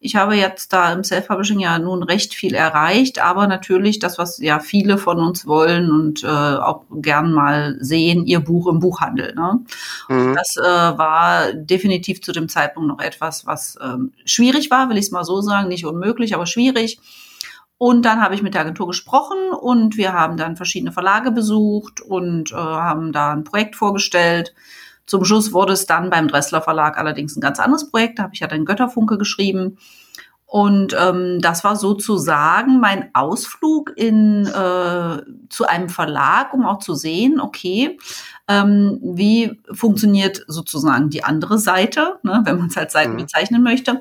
ich 0.00 0.16
habe 0.16 0.34
jetzt 0.34 0.72
da 0.72 0.92
im 0.92 1.02
Self-Publishing 1.02 1.60
ja 1.60 1.78
nun 1.78 2.02
recht 2.02 2.34
viel 2.34 2.54
erreicht, 2.54 3.24
aber 3.24 3.46
natürlich 3.46 4.00
das, 4.00 4.18
was 4.18 4.38
ja 4.38 4.58
viele 4.58 4.98
von 4.98 5.18
uns 5.18 5.46
wollen 5.46 5.90
und 5.90 6.24
äh, 6.24 6.26
auch 6.26 6.82
gern 6.90 7.32
mal 7.32 7.76
sehen, 7.80 8.26
ihr 8.26 8.40
Buch 8.40 8.66
im 8.66 8.80
Buchhandel. 8.80 9.34
Ne? 9.34 9.60
Mhm. 10.08 10.34
Das 10.34 10.56
äh, 10.56 10.98
war 10.98 11.54
definitiv 11.54 12.20
zu 12.20 12.32
dem 12.32 12.50
Zeitpunkt 12.50 12.88
noch 12.88 13.00
etwas, 13.00 13.46
was 13.46 13.78
ähm, 13.82 14.12
schwierig 14.26 14.70
war, 14.70 14.90
will 14.90 14.98
ich 14.98 15.06
es 15.06 15.10
mal 15.10 15.24
so 15.24 15.40
sagen, 15.40 15.68
nicht 15.68 15.86
unmöglich, 15.86 16.34
aber 16.34 16.44
schwierig. 16.44 16.98
Und 17.82 18.02
dann 18.04 18.22
habe 18.22 18.36
ich 18.36 18.42
mit 18.42 18.54
der 18.54 18.60
Agentur 18.60 18.86
gesprochen 18.86 19.50
und 19.60 19.96
wir 19.96 20.12
haben 20.12 20.36
dann 20.36 20.54
verschiedene 20.54 20.92
Verlage 20.92 21.32
besucht 21.32 22.00
und 22.00 22.52
äh, 22.52 22.54
haben 22.54 23.10
da 23.10 23.32
ein 23.32 23.42
Projekt 23.42 23.74
vorgestellt. 23.74 24.54
Zum 25.04 25.24
Schluss 25.24 25.52
wurde 25.52 25.72
es 25.72 25.84
dann 25.84 26.08
beim 26.08 26.28
Dressler 26.28 26.62
Verlag 26.62 26.96
allerdings 26.96 27.34
ein 27.34 27.40
ganz 27.40 27.58
anderes 27.58 27.90
Projekt. 27.90 28.20
Da 28.20 28.22
habe 28.22 28.34
ich 28.34 28.40
ja 28.40 28.46
dann 28.46 28.66
Götterfunke 28.66 29.18
geschrieben. 29.18 29.78
Und 30.46 30.94
ähm, 30.96 31.40
das 31.40 31.64
war 31.64 31.74
sozusagen 31.74 32.78
mein 32.78 33.10
Ausflug 33.14 33.90
in, 33.96 34.46
äh, 34.46 35.22
zu 35.48 35.66
einem 35.66 35.88
Verlag, 35.88 36.54
um 36.54 36.64
auch 36.64 36.78
zu 36.78 36.94
sehen, 36.94 37.40
okay, 37.40 37.98
ähm, 38.52 38.98
wie 39.02 39.60
funktioniert 39.72 40.44
sozusagen 40.46 41.10
die 41.10 41.24
andere 41.24 41.58
Seite, 41.58 42.18
ne, 42.22 42.42
wenn 42.44 42.58
man 42.58 42.68
es 42.68 42.76
als 42.76 42.92
Seiten 42.92 43.12
mhm. 43.12 43.18
bezeichnen 43.18 43.62
möchte. 43.62 44.00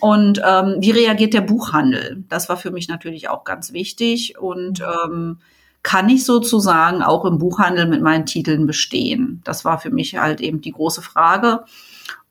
Und 0.00 0.40
ähm, 0.44 0.76
wie 0.78 0.90
reagiert 0.90 1.34
der 1.34 1.42
Buchhandel? 1.42 2.24
Das 2.28 2.48
war 2.48 2.56
für 2.56 2.70
mich 2.70 2.88
natürlich 2.88 3.28
auch 3.28 3.44
ganz 3.44 3.72
wichtig. 3.72 4.38
Und 4.38 4.80
ähm, 4.80 5.38
kann 5.82 6.08
ich 6.08 6.24
sozusagen 6.24 7.02
auch 7.02 7.24
im 7.24 7.38
Buchhandel 7.38 7.86
mit 7.86 8.02
meinen 8.02 8.26
Titeln 8.26 8.66
bestehen? 8.66 9.40
Das 9.44 9.64
war 9.64 9.78
für 9.78 9.90
mich 9.90 10.16
halt 10.16 10.40
eben 10.40 10.60
die 10.60 10.72
große 10.72 11.02
Frage. 11.02 11.64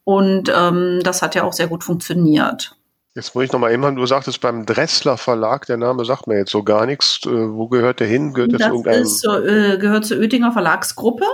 Und 0.03 0.51
ähm, 0.55 1.01
das 1.03 1.21
hat 1.21 1.35
ja 1.35 1.43
auch 1.43 1.53
sehr 1.53 1.67
gut 1.67 1.83
funktioniert. 1.83 2.75
Jetzt 3.15 3.33
muss 3.35 3.43
ich 3.43 3.51
nochmal 3.51 3.73
eben, 3.73 3.95
du 3.95 4.05
sagtest 4.05 4.39
beim 4.39 4.65
Dressler 4.65 5.17
Verlag, 5.17 5.65
der 5.65 5.77
Name 5.77 6.05
sagt 6.05 6.27
mir 6.27 6.38
jetzt 6.38 6.51
so 6.51 6.63
gar 6.63 6.85
nichts. 6.85 7.19
Äh, 7.25 7.29
wo 7.29 7.67
gehört 7.67 7.99
der 7.99 8.07
hin? 8.07 8.33
Gehört 8.33 8.53
das 8.53 8.71
ist, 8.85 9.25
äh, 9.25 9.77
gehört 9.77 10.05
zur 10.05 10.19
Oettinger 10.19 10.51
Verlagsgruppe. 10.51 11.25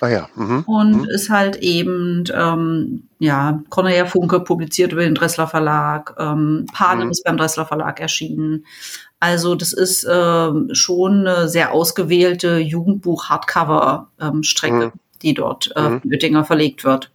Ah 0.00 0.08
ja. 0.08 0.28
Mhm. 0.34 0.64
Und 0.66 1.02
mhm. 1.02 1.08
ist 1.10 1.30
halt 1.30 1.56
eben, 1.56 2.24
ähm, 2.34 3.04
ja, 3.18 3.62
Cornelia 3.68 4.06
Funke 4.06 4.40
publiziert 4.40 4.92
über 4.92 5.02
den 5.02 5.14
Dressler 5.14 5.46
Verlag, 5.46 6.16
ähm, 6.18 6.64
Panem 6.72 7.04
mhm. 7.06 7.10
ist 7.10 7.22
beim 7.24 7.36
Dressler 7.36 7.66
Verlag 7.66 8.00
erschienen. 8.00 8.64
Also 9.20 9.54
das 9.54 9.74
ist 9.74 10.04
äh, 10.04 10.50
schon 10.72 11.26
eine 11.26 11.48
sehr 11.48 11.72
ausgewählte 11.72 12.58
Jugendbuch-Hardcover-Strecke, 12.58 14.84
ähm, 14.84 14.92
die 15.20 15.34
dort 15.34 15.70
äh, 15.76 15.90
mhm. 15.90 16.00
Oettinger 16.10 16.44
verlegt 16.44 16.84
wird. 16.84 17.10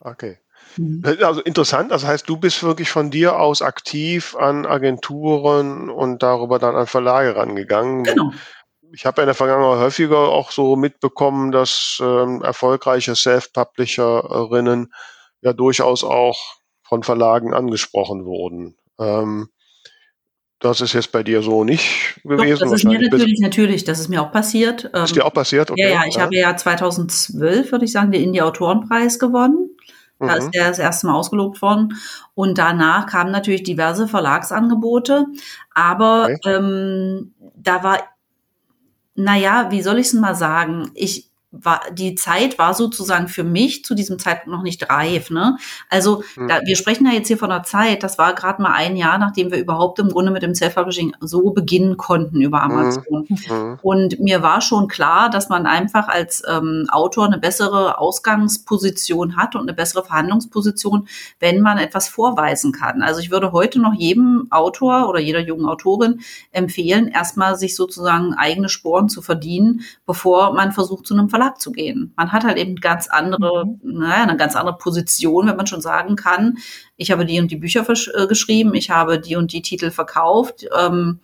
Okay. 0.00 0.38
Mhm. 0.78 1.02
Also 1.22 1.42
interessant, 1.42 1.90
das 1.90 2.06
heißt, 2.06 2.26
du 2.28 2.38
bist 2.38 2.62
wirklich 2.62 2.90
von 2.90 3.10
dir 3.10 3.38
aus 3.38 3.60
aktiv 3.60 4.34
an 4.36 4.64
Agenturen 4.66 5.90
und 5.90 6.22
darüber 6.22 6.58
dann 6.58 6.74
an 6.74 6.86
Verlage 6.86 7.36
rangegangen. 7.36 8.04
Genau. 8.04 8.32
Ich 8.92 9.06
habe 9.06 9.22
in 9.22 9.26
der 9.26 9.34
Vergangenheit 9.34 9.78
häufiger 9.78 10.28
auch 10.28 10.50
so 10.50 10.76
mitbekommen, 10.76 11.52
dass 11.52 11.98
ähm, 12.00 12.42
erfolgreiche 12.42 13.16
Self-Publisherinnen 13.16 14.92
ja 15.40 15.52
durchaus 15.52 16.04
auch 16.04 16.38
von 16.82 17.02
Verlagen 17.02 17.54
angesprochen 17.54 18.24
wurden. 18.24 18.76
Ähm, 18.98 19.48
das 20.60 20.80
ist 20.80 20.94
jetzt 20.94 21.12
bei 21.12 21.22
dir 21.22 21.42
so 21.42 21.64
nicht 21.64 22.20
gewesen. 22.22 22.60
Doch, 22.60 22.70
das 22.70 22.72
ist 22.72 22.84
mir 22.84 22.98
natürlich, 22.98 23.40
natürlich, 23.40 23.84
das 23.84 24.00
ist 24.00 24.08
mir 24.08 24.22
auch 24.22 24.32
passiert. 24.32 24.84
Ist 24.84 25.14
dir 25.14 25.26
auch 25.26 25.32
passiert? 25.32 25.70
Okay. 25.70 25.82
Ja, 25.82 25.88
ja, 25.88 26.02
ich 26.08 26.14
ja. 26.14 26.22
habe 26.22 26.36
ja 26.36 26.56
2012, 26.56 27.70
würde 27.70 27.84
ich 27.84 27.92
sagen, 27.92 28.12
den 28.12 28.22
Indie-Autorenpreis 28.22 29.18
gewonnen. 29.18 29.70
Da 30.20 30.34
ist 30.34 30.46
mhm. 30.46 30.50
der 30.52 30.68
das 30.68 30.78
erste 30.78 31.06
Mal 31.06 31.14
ausgelobt 31.14 31.60
worden. 31.60 31.94
Und 32.34 32.56
danach 32.56 33.06
kamen 33.06 33.30
natürlich 33.30 33.62
diverse 33.62 34.08
Verlagsangebote. 34.08 35.26
Aber 35.74 36.30
okay. 36.30 36.38
ähm, 36.46 37.34
da 37.56 37.82
war, 37.82 37.98
naja, 39.14 39.70
wie 39.70 39.82
soll 39.82 39.98
ich 39.98 40.08
es 40.08 40.12
mal 40.12 40.34
sagen? 40.34 40.90
Ich, 40.94 41.30
war, 41.62 41.80
die 41.92 42.14
Zeit 42.14 42.58
war 42.58 42.74
sozusagen 42.74 43.28
für 43.28 43.44
mich 43.44 43.84
zu 43.84 43.94
diesem 43.94 44.18
Zeitpunkt 44.18 44.56
noch 44.56 44.62
nicht 44.62 44.90
reif. 44.90 45.30
Ne? 45.30 45.56
Also 45.88 46.22
mhm. 46.36 46.48
da, 46.48 46.60
wir 46.64 46.76
sprechen 46.76 47.06
ja 47.06 47.12
jetzt 47.12 47.28
hier 47.28 47.38
von 47.38 47.50
einer 47.50 47.62
Zeit, 47.62 48.02
das 48.02 48.18
war 48.18 48.34
gerade 48.34 48.62
mal 48.62 48.72
ein 48.72 48.96
Jahr, 48.96 49.18
nachdem 49.18 49.50
wir 49.50 49.58
überhaupt 49.58 49.98
im 49.98 50.08
Grunde 50.08 50.30
mit 50.30 50.42
dem 50.42 50.54
Self-Publishing 50.54 51.14
so 51.20 51.50
beginnen 51.50 51.96
konnten 51.96 52.40
über 52.40 52.62
hm. 52.62 52.70
Amazon. 52.70 53.26
Mhm. 53.28 53.78
Und 53.82 54.20
mir 54.20 54.42
war 54.42 54.60
schon 54.60 54.88
klar, 54.88 55.30
dass 55.30 55.48
man 55.48 55.66
einfach 55.66 56.08
als 56.08 56.42
ähm, 56.48 56.86
Autor 56.90 57.26
eine 57.26 57.38
bessere 57.38 57.98
Ausgangsposition 57.98 59.36
hat 59.36 59.54
und 59.54 59.62
eine 59.62 59.74
bessere 59.74 60.04
Verhandlungsposition, 60.04 61.08
wenn 61.40 61.60
man 61.60 61.78
etwas 61.78 62.08
vorweisen 62.08 62.72
kann. 62.72 63.02
Also 63.02 63.20
ich 63.20 63.30
würde 63.30 63.52
heute 63.52 63.80
noch 63.80 63.94
jedem 63.94 64.48
Autor 64.50 65.08
oder 65.08 65.20
jeder 65.20 65.40
jungen 65.40 65.66
Autorin 65.66 66.20
empfehlen, 66.52 67.08
erstmal 67.08 67.56
sich 67.56 67.76
sozusagen 67.76 68.34
eigene 68.34 68.68
Sporen 68.68 69.08
zu 69.08 69.22
verdienen, 69.22 69.82
bevor 70.06 70.52
man 70.54 70.72
versucht, 70.72 71.06
zu 71.06 71.14
einem 71.14 71.28
Verlag 71.28 71.43
Verlag 71.44 71.60
zu 71.60 71.72
gehen. 71.72 72.12
Man 72.16 72.32
hat 72.32 72.44
halt 72.44 72.58
eben 72.58 72.76
ganz 72.76 73.08
andere, 73.08 73.66
mhm. 73.66 73.78
naja, 73.82 74.22
eine 74.22 74.36
ganz 74.36 74.56
andere 74.56 74.76
Position, 74.76 75.46
wenn 75.46 75.56
man 75.56 75.66
schon 75.66 75.80
sagen 75.80 76.16
kann, 76.16 76.58
ich 76.96 77.10
habe 77.10 77.26
die 77.26 77.40
und 77.40 77.50
die 77.50 77.56
Bücher 77.56 77.84
äh, 77.88 78.26
geschrieben, 78.26 78.74
ich 78.74 78.90
habe 78.90 79.18
die 79.18 79.36
und 79.36 79.52
die 79.52 79.62
Titel 79.62 79.90
verkauft. 79.90 80.66
Ähm, 80.78 81.20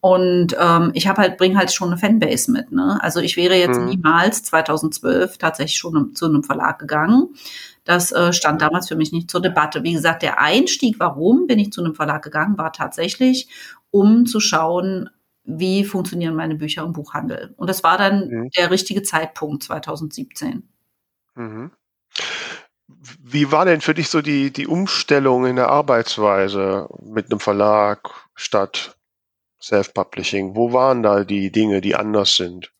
und 0.00 0.54
ähm, 0.60 0.90
ich 0.92 1.06
habe 1.08 1.22
halt, 1.22 1.38
bringe 1.38 1.56
halt 1.56 1.72
schon 1.72 1.88
eine 1.88 1.96
Fanbase 1.96 2.52
mit. 2.52 2.72
Ne? 2.72 2.98
Also 3.00 3.20
ich 3.20 3.38
wäre 3.38 3.56
jetzt 3.56 3.78
mhm. 3.78 3.86
niemals 3.86 4.42
2012 4.42 5.38
tatsächlich 5.38 5.78
schon 5.78 6.14
zu 6.14 6.26
einem 6.26 6.44
Verlag 6.44 6.78
gegangen. 6.78 7.28
Das 7.84 8.12
äh, 8.12 8.32
stand 8.32 8.60
damals 8.60 8.88
für 8.88 8.96
mich 8.96 9.12
nicht 9.12 9.30
zur 9.30 9.40
Debatte. 9.40 9.82
Wie 9.82 9.94
gesagt, 9.94 10.22
der 10.22 10.40
Einstieg, 10.40 10.96
warum 10.98 11.46
bin 11.46 11.58
ich 11.58 11.72
zu 11.72 11.82
einem 11.82 11.94
Verlag 11.94 12.22
gegangen, 12.22 12.58
war 12.58 12.72
tatsächlich, 12.72 13.48
um 13.90 14.26
zu 14.26 14.40
schauen, 14.40 15.08
wie 15.44 15.84
funktionieren 15.84 16.34
meine 16.34 16.54
Bücher 16.54 16.82
im 16.82 16.92
Buchhandel. 16.92 17.54
Und 17.56 17.68
das 17.68 17.84
war 17.84 17.98
dann 17.98 18.28
mhm. 18.28 18.50
der 18.56 18.70
richtige 18.70 19.02
Zeitpunkt 19.02 19.62
2017. 19.62 20.68
Mhm. 21.34 21.70
Wie 23.22 23.52
war 23.52 23.64
denn 23.64 23.80
für 23.80 23.94
dich 23.94 24.08
so 24.08 24.22
die, 24.22 24.52
die 24.52 24.66
Umstellung 24.66 25.46
in 25.46 25.56
der 25.56 25.68
Arbeitsweise 25.68 26.88
mit 27.02 27.30
einem 27.30 27.40
Verlag 27.40 28.10
statt 28.34 28.96
Self-Publishing? 29.60 30.54
Wo 30.54 30.72
waren 30.72 31.02
da 31.02 31.24
die 31.24 31.50
Dinge, 31.50 31.80
die 31.80 31.94
anders 31.94 32.36
sind? 32.36 32.70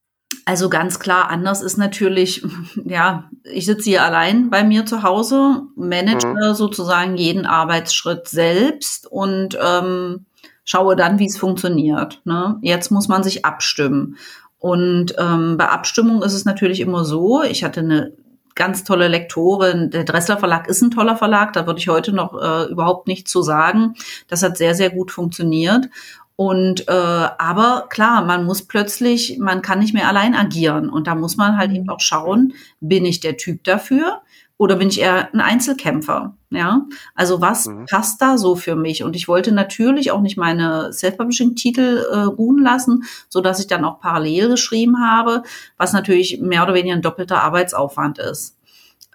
Also 0.47 0.69
ganz 0.69 0.99
klar, 0.99 1.31
anders 1.31 1.63
ist 1.63 1.79
natürlich, 1.79 2.45
ja, 2.85 3.31
ich 3.45 3.67
sitze 3.67 3.91
hier 3.91 4.03
allein 4.03 4.51
bei 4.51 4.65
mir 4.65 4.87
zu 4.87 5.03
Hause, 5.03 5.63
manage 5.77 6.27
mhm. 6.27 6.55
sozusagen 6.55 7.17
jeden 7.17 7.47
Arbeitsschritt 7.47 8.29
selbst 8.29 9.07
und 9.07 9.59
ähm, 9.63 10.27
schaue 10.65 10.97
dann, 10.97 11.19
wie 11.19 11.27
es 11.27 11.37
funktioniert. 11.37 12.21
Ne? 12.25 12.59
Jetzt 12.63 12.91
muss 12.91 13.09
man 13.09 13.23
sich 13.23 13.45
abstimmen. 13.45 14.17
Und 14.59 15.15
ähm, 15.19 15.57
bei 15.59 15.69
Abstimmung 15.69 16.23
ist 16.23 16.33
es 16.33 16.45
natürlich 16.45 16.81
immer 16.81 17.05
so, 17.05 17.43
ich 17.43 17.65
hatte 17.65 17.81
eine 17.81 18.13
ganz 18.55 18.85
tolle 18.85 19.09
Lektorin. 19.09 19.91
Der 19.91 20.05
Dressler 20.05 20.39
Verlag 20.39 20.69
ist 20.69 20.81
ein 20.81 20.91
toller 20.91 21.17
Verlag, 21.17 21.53
da 21.53 21.67
würde 21.67 21.81
ich 21.81 21.89
heute 21.89 22.13
noch 22.13 22.41
äh, 22.41 22.71
überhaupt 22.71 23.09
nichts 23.09 23.31
zu 23.31 23.43
sagen. 23.43 23.95
Das 24.29 24.43
hat 24.43 24.57
sehr, 24.57 24.75
sehr 24.75 24.91
gut 24.91 25.11
funktioniert. 25.11 25.89
Und 26.37 26.89
äh, 26.89 26.93
aber 26.93 27.87
klar, 27.91 28.25
man 28.25 28.45
muss 28.45 28.63
plötzlich, 28.63 29.39
man 29.39 29.63
kann 29.63 29.79
nicht 29.79 29.95
mehr 29.95 30.09
allein 30.09 30.35
agieren 30.35 30.89
und 30.89 31.07
da 31.07 31.15
muss 31.15 31.37
man 31.37 31.57
halt 31.57 31.71
eben 31.73 31.89
auch 31.89 32.01
schauen, 32.01 32.55
bin 32.81 33.05
ich 33.05 33.21
der 33.21 33.37
Typ 33.37 33.63
dafür 33.65 34.23
oder 34.57 34.77
bin 34.77 34.89
ich 34.89 35.01
eher 35.01 35.33
ein 35.35 35.41
Einzelkämpfer? 35.41 36.37
Ja, 36.51 36.87
also 37.15 37.41
was 37.41 37.67
mhm. 37.67 37.87
passt 37.87 38.23
da 38.23 38.39
so 38.39 38.55
für 38.55 38.77
mich? 38.77 39.03
Und 39.03 39.17
ich 39.17 39.27
wollte 39.27 39.51
natürlich 39.53 40.13
auch 40.13 40.21
nicht 40.21 40.37
meine 40.37 40.93
Self-Publishing-Titel 40.93 42.07
äh, 42.11 42.19
ruhen 42.21 42.63
lassen, 42.63 43.05
so 43.29 43.41
dass 43.41 43.59
ich 43.59 43.67
dann 43.67 43.85
auch 43.85 43.99
parallel 43.99 44.49
geschrieben 44.49 45.01
habe, 45.03 45.43
was 45.77 45.93
natürlich 45.93 46.41
mehr 46.41 46.63
oder 46.63 46.75
weniger 46.75 46.95
ein 46.95 47.03
doppelter 47.03 47.43
Arbeitsaufwand 47.43 48.19
ist. 48.19 48.57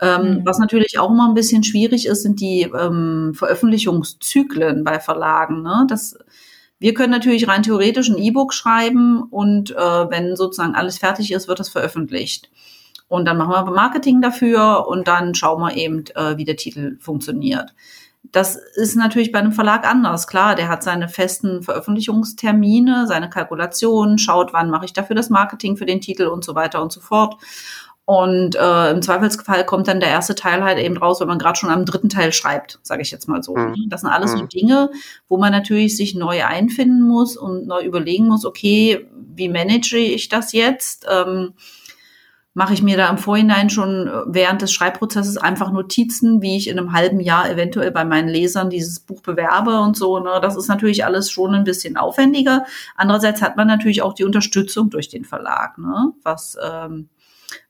Ähm, 0.02 0.22
mhm. 0.22 0.46
Was 0.46 0.60
natürlich 0.60 1.00
auch 1.00 1.10
immer 1.10 1.28
ein 1.28 1.34
bisschen 1.34 1.64
schwierig 1.64 2.06
ist, 2.06 2.24
sind 2.24 2.42
die 2.42 2.64
ähm, 2.64 3.34
Veröffentlichungszyklen 3.34 4.84
bei 4.84 5.00
Verlagen. 5.00 5.62
Ne? 5.62 5.86
Das 5.88 6.18
wir 6.80 6.94
können 6.94 7.12
natürlich 7.12 7.48
rein 7.48 7.64
theoretisch 7.64 8.10
ein 8.10 8.18
E-Book 8.18 8.54
schreiben 8.54 9.22
und 9.22 9.72
äh, 9.72 9.76
wenn 9.76 10.38
sozusagen 10.38 10.76
alles 10.76 10.98
fertig 10.98 11.32
ist, 11.34 11.50
wird 11.50 11.60
das 11.60 11.68
veröffentlicht. 11.68 12.50
Und 13.10 13.26
dann 13.26 13.38
machen 13.38 13.52
wir 13.52 13.72
Marketing 13.72 14.22
dafür 14.22 14.88
und 14.88 15.08
dann 15.08 15.36
schauen 15.36 15.60
wir 15.60 15.76
eben, 15.76 16.06
äh, 16.16 16.38
wie 16.38 16.46
der 16.46 16.56
Titel 16.56 16.98
funktioniert. 17.00 17.74
Das 18.32 18.56
ist 18.56 18.96
natürlich 18.96 19.32
bei 19.32 19.40
einem 19.40 19.52
Verlag 19.52 19.90
anders. 19.90 20.28
Klar, 20.28 20.56
der 20.56 20.70
hat 20.70 20.84
seine 20.84 21.10
festen 21.10 21.64
Veröffentlichungstermine, 21.64 23.08
seine 23.08 23.30
Kalkulationen, 23.30 24.20
schaut, 24.20 24.54
wann 24.54 24.70
mache 24.70 24.86
ich 24.86 24.94
dafür 24.94 25.16
das 25.16 25.30
Marketing 25.30 25.76
für 25.76 25.88
den 25.88 26.02
Titel 26.02 26.28
und 26.28 26.46
so 26.46 26.54
weiter 26.54 26.82
und 26.82 26.92
so 26.92 27.02
fort. 27.02 27.36
Und 28.06 28.56
äh, 28.56 28.92
im 28.92 29.02
Zweifelsfall 29.02 29.66
kommt 29.66 29.88
dann 29.88 30.00
der 30.00 30.10
erste 30.10 30.34
Teil 30.36 30.64
halt 30.64 30.80
eben 30.80 30.98
raus, 30.98 31.20
wenn 31.20 31.28
man 31.28 31.38
gerade 31.38 31.60
schon 31.60 31.70
am 31.70 31.86
dritten 31.86 32.10
Teil 32.10 32.34
schreibt, 32.34 32.80
sage 32.82 33.04
ich 33.04 33.12
jetzt 33.12 33.28
mal 33.28 33.44
so. 33.44 33.56
Mhm. 33.56 33.86
Das 33.88 34.02
sind 34.02 34.10
alles 34.10 34.32
so 34.32 34.38
mhm. 34.38 34.50
Dinge, 34.50 34.90
wo 35.28 35.38
man 35.38 35.52
natürlich 35.52 35.96
sich 35.96 36.16
neu 36.16 36.44
einfinden 36.44 37.04
muss 37.04 37.38
und 37.38 37.68
neu 37.68 37.84
überlegen 37.84 38.28
muss, 38.28 38.46
okay, 38.46 39.08
wie 39.36 39.48
manage 39.48 39.98
ich 39.98 40.28
das 40.28 40.54
jetzt? 40.54 41.06
Ähm, 41.08 41.54
Mache 42.60 42.74
ich 42.74 42.84
mir 42.84 42.98
da 42.98 43.10
im 43.10 43.18
Vorhinein 43.18 43.70
schon 43.70 44.08
äh, 44.08 44.12
während 44.28 44.62
des 44.62 44.74
Schreibprozesses 44.74 45.38
einfach 45.38 45.72
Notizen, 45.72 46.42
wie 46.42 46.58
ich 46.58 46.68
in 46.68 46.78
einem 46.78 46.92
halben 46.92 47.22
Jahr 47.22 47.50
eventuell 47.50 47.90
bei 47.90 48.04
meinen 48.04 48.28
Lesern 48.28 48.70
dieses 48.70 49.00
Buch 49.00 49.22
bewerbe 49.22 49.80
und 49.80 49.96
so. 49.96 50.20
Ne? 50.20 50.40
Das 50.42 50.58
ist 50.58 50.68
natürlich 50.68 51.06
alles 51.06 51.32
schon 51.32 51.56
ein 51.56 51.64
bisschen 51.64 51.96
aufwendiger. 51.96 52.66
Andererseits 52.98 53.42
hat 53.42 53.56
man 53.56 53.68
natürlich 53.68 54.02
auch 54.02 54.12
die 54.12 54.26
Unterstützung 54.26 54.90
durch 54.90 55.08
den 55.08 55.24
Verlag, 55.24 55.78
ne? 55.78 56.12
was 56.24 56.58
ähm, 56.62 57.08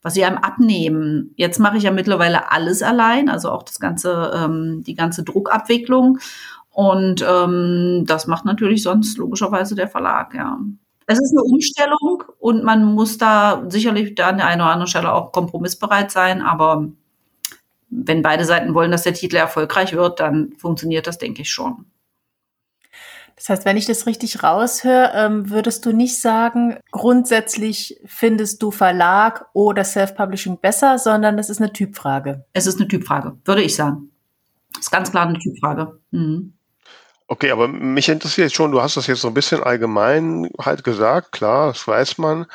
was 0.01 0.15
sie 0.15 0.25
einem 0.25 0.39
abnehmen. 0.39 1.33
Jetzt 1.35 1.59
mache 1.59 1.77
ich 1.77 1.83
ja 1.83 1.91
mittlerweile 1.91 2.51
alles 2.51 2.81
allein, 2.81 3.29
also 3.29 3.51
auch 3.51 3.61
das 3.61 3.79
ganze, 3.79 4.31
ähm, 4.35 4.83
die 4.83 4.95
ganze 4.95 5.23
Druckabwicklung. 5.23 6.17
Und 6.71 7.23
ähm, 7.29 8.05
das 8.07 8.25
macht 8.25 8.45
natürlich 8.45 8.81
sonst 8.81 9.19
logischerweise 9.19 9.75
der 9.75 9.87
Verlag, 9.87 10.33
ja. 10.33 10.57
Es 11.11 11.19
ist 11.19 11.31
eine 11.31 11.41
Umstellung 11.41 12.23
und 12.37 12.63
man 12.63 12.83
muss 12.83 13.17
da 13.17 13.63
sicherlich 13.67 14.13
da 14.13 14.27
an 14.27 14.37
der 14.37 14.45
einen 14.45 14.61
oder 14.61 14.69
anderen 14.69 14.87
Stelle 14.87 15.11
auch 15.11 15.31
kompromissbereit 15.31 16.11
sein, 16.11 16.43
aber 16.43 16.87
wenn 17.89 18.21
beide 18.21 18.45
Seiten 18.45 18.75
wollen, 18.75 18.91
dass 18.91 19.01
der 19.01 19.15
Titel 19.15 19.37
erfolgreich 19.37 19.93
wird, 19.93 20.19
dann 20.19 20.53
funktioniert 20.59 21.07
das, 21.07 21.17
denke 21.17 21.41
ich, 21.41 21.49
schon. 21.49 21.85
Das 23.35 23.49
heißt, 23.49 23.65
wenn 23.65 23.75
ich 23.75 23.87
das 23.87 24.05
richtig 24.05 24.43
raushöre, 24.43 25.11
ähm, 25.15 25.49
würdest 25.49 25.83
du 25.87 25.93
nicht 25.93 26.21
sagen, 26.21 26.77
grundsätzlich 26.91 27.99
findest 28.05 28.61
du 28.61 28.69
Verlag 28.69 29.47
oder 29.53 29.83
Self-Publishing 29.85 30.59
besser, 30.59 30.99
sondern 30.99 31.37
das 31.37 31.49
ist 31.49 31.59
eine 31.59 31.73
Typfrage. 31.73 32.45
Es 32.53 32.67
ist 32.67 32.77
eine 32.79 32.87
Typfrage, 32.87 33.35
würde 33.45 33.63
ich 33.63 33.75
sagen. 33.75 34.11
Das 34.75 34.83
ist 34.83 34.91
ganz 34.91 35.09
klar 35.09 35.25
eine 35.25 35.39
Typfrage. 35.39 35.99
Mhm. 36.11 36.53
Okay, 37.31 37.51
aber 37.51 37.67
mich 37.67 38.09
interessiert 38.09 38.51
schon, 38.51 38.71
du 38.71 38.81
hast 38.81 38.97
das 38.97 39.05
jetzt 39.05 39.21
so 39.21 39.27
ein 39.27 39.35
bisschen 39.35 39.61
allgemein 39.61 40.49
halt 40.59 40.83
gesagt, 40.83 41.31
klar, 41.31 41.67
das 41.67 41.87
weiß 41.87 42.17
man, 42.17 42.47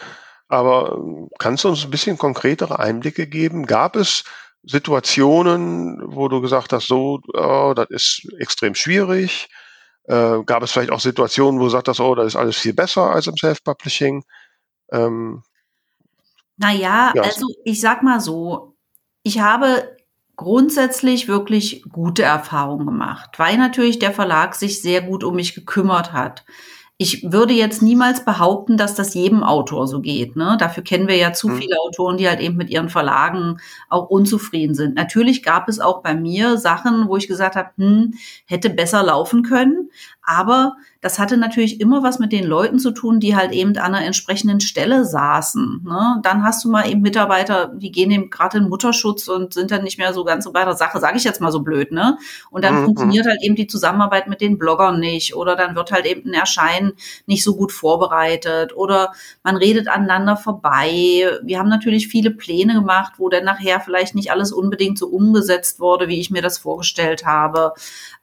aber 0.49 0.97
ähm, 0.97 1.29
kannst 1.39 1.63
du 1.63 1.69
uns 1.69 1.85
ein 1.85 1.93
bisschen 1.93 2.19
konkretere 2.19 2.81
Einblicke 2.81 3.29
geben? 3.29 3.67
Gab 3.67 3.95
es 3.95 4.25
Situationen, 4.65 6.03
wo 6.05 6.27
du 6.27 6.41
gesagt 6.41 6.73
hast, 6.73 6.89
so, 6.89 7.21
oh, 7.35 7.73
das 7.77 7.87
ist 7.91 8.27
extrem 8.41 8.75
schwierig, 8.75 9.49
äh, 10.09 10.43
gab 10.45 10.65
es 10.65 10.73
vielleicht 10.73 10.91
auch 10.91 10.99
Situationen, 10.99 11.61
wo 11.61 11.65
du 11.65 11.71
sagst, 11.71 12.01
oh, 12.01 12.15
da 12.17 12.25
ist 12.25 12.35
alles 12.35 12.57
viel 12.57 12.75
besser 12.75 13.13
als 13.13 13.29
im 13.29 13.37
Self-Publishing? 13.37 14.25
Ähm, 14.91 15.45
naja, 16.57 17.13
ja. 17.15 17.23
also 17.23 17.47
ich 17.65 17.81
sag 17.81 18.03
mal 18.03 18.21
so, 18.21 18.75
ich 19.23 19.39
habe 19.39 19.97
grundsätzlich 20.37 21.29
wirklich 21.29 21.85
gute 21.91 22.23
Erfahrungen 22.23 22.87
gemacht, 22.87 23.39
weil 23.39 23.57
natürlich 23.57 23.99
der 23.99 24.13
Verlag 24.13 24.55
sich 24.55 24.83
sehr 24.83 25.03
gut 25.03 25.25
um 25.25 25.37
mich 25.37 25.55
gekümmert 25.55 26.13
hat. 26.13 26.45
Ich 26.97 27.33
würde 27.33 27.53
jetzt 27.55 27.83
niemals 27.83 28.25
behaupten, 28.25 28.77
dass 28.77 28.95
das 28.95 29.15
jedem 29.15 29.43
Autor 29.43 29.89
so 29.89 30.01
geht. 30.01 30.37
Ne? 30.37 30.57
Dafür 30.61 30.85
kennen 30.85 31.09
wir 31.09 31.17
ja 31.17 31.33
zu 31.33 31.49
mhm. 31.49 31.57
viele 31.57 31.77
Autoren, 31.81 32.19
die 32.19 32.29
halt 32.29 32.39
eben 32.39 32.57
mit 32.57 32.71
ihren 32.71 32.89
Verlagen 32.89 33.59
auch 33.89 34.09
unzufrieden 34.11 34.77
sind. 34.77 34.95
Natürlich 34.95 35.43
gab 35.43 35.69
es 35.69 35.81
auch 35.81 36.03
bei 36.03 36.15
mir 36.15 36.57
Sachen, 36.57 37.09
wo 37.09 37.17
ich 37.17 37.27
gesagt 37.27 37.57
habe, 37.57 37.71
hm, 37.77 38.15
hätte 38.47 38.71
besser 38.71 39.03
laufen 39.03 39.43
können. 39.43 39.91
Aber 40.27 40.77
das 41.03 41.19
hatte 41.19 41.37
natürlich 41.37 41.83
immer 41.83 42.03
was 42.03 42.19
mit 42.19 42.33
den 42.33 42.47
Leuten 42.47 42.79
zu 42.79 42.91
tun, 42.91 43.21
die 43.21 43.37
halt 43.37 43.53
eben 43.53 43.77
an 43.77 43.95
einer 43.95 44.07
entsprechenden 44.07 44.61
Stelle 44.61 45.05
saßen. 45.05 45.83
Ne? 45.85 46.21
Dann 46.23 46.43
hast 46.43 46.65
du 46.65 46.71
mal 46.71 46.89
eben 46.89 47.03
Mitarbeiter, 47.03 47.73
die 47.75 47.93
gehen 47.93 48.11
eben 48.11 48.31
gerade 48.31 48.57
in 48.57 48.71
Mutterschutz 48.71 49.29
und 49.29 49.53
sind 49.53 49.71
dann 49.71 49.85
nicht 49.85 49.99
mehr 49.99 50.15
so 50.15 50.25
ganz 50.25 50.45
so 50.45 50.53
bei 50.53 50.65
der 50.65 50.77
Sache, 50.77 50.99
sage 51.01 51.19
ich 51.19 51.25
jetzt 51.25 51.43
mal 51.43 51.53
so 51.53 51.61
blöd. 51.61 51.93
Ne? 51.93 52.17
Und 52.51 52.65
dann 52.65 52.81
mhm. 52.81 52.85
funktioniert 52.87 53.27
halt 53.27 53.43
eben 53.43 53.55
die 53.55 53.67
Zusammenarbeit 53.67 54.27
mit 54.27 54.41
den 54.41 54.57
Bloggern 54.57 54.99
nicht 54.99 55.37
oder 55.37 55.57
dann 55.57 55.77
wird 55.77 55.93
halt 55.93 56.07
eben 56.07 56.31
ein 56.31 56.35
Erscheinen 56.35 56.95
nicht 57.27 57.45
so 57.45 57.55
gut 57.55 57.71
vorbereitet 57.71 58.75
oder 58.75 59.13
man 59.43 59.57
redet 59.57 59.89
aneinander 59.89 60.39
vorbei. 60.39 61.39
Wir 61.43 61.59
haben 61.59 61.69
natürlich 61.69 62.09
viele 62.09 62.31
Pläne 62.31 62.73
gemacht, 62.73 63.15
wo 63.19 63.29
dann 63.29 63.45
nachher 63.45 63.81
vielleicht 63.81 64.15
nicht 64.15 64.31
alles 64.31 64.53
unbedingt 64.53 64.99
so 64.99 65.09
umgesetzt 65.09 65.81
wurde, 65.81 66.09
wie 66.09 66.19
ich 66.19 66.31
mir 66.31 66.41
das 66.41 66.57
vorgestellt 66.57 67.27
habe. 67.27 67.75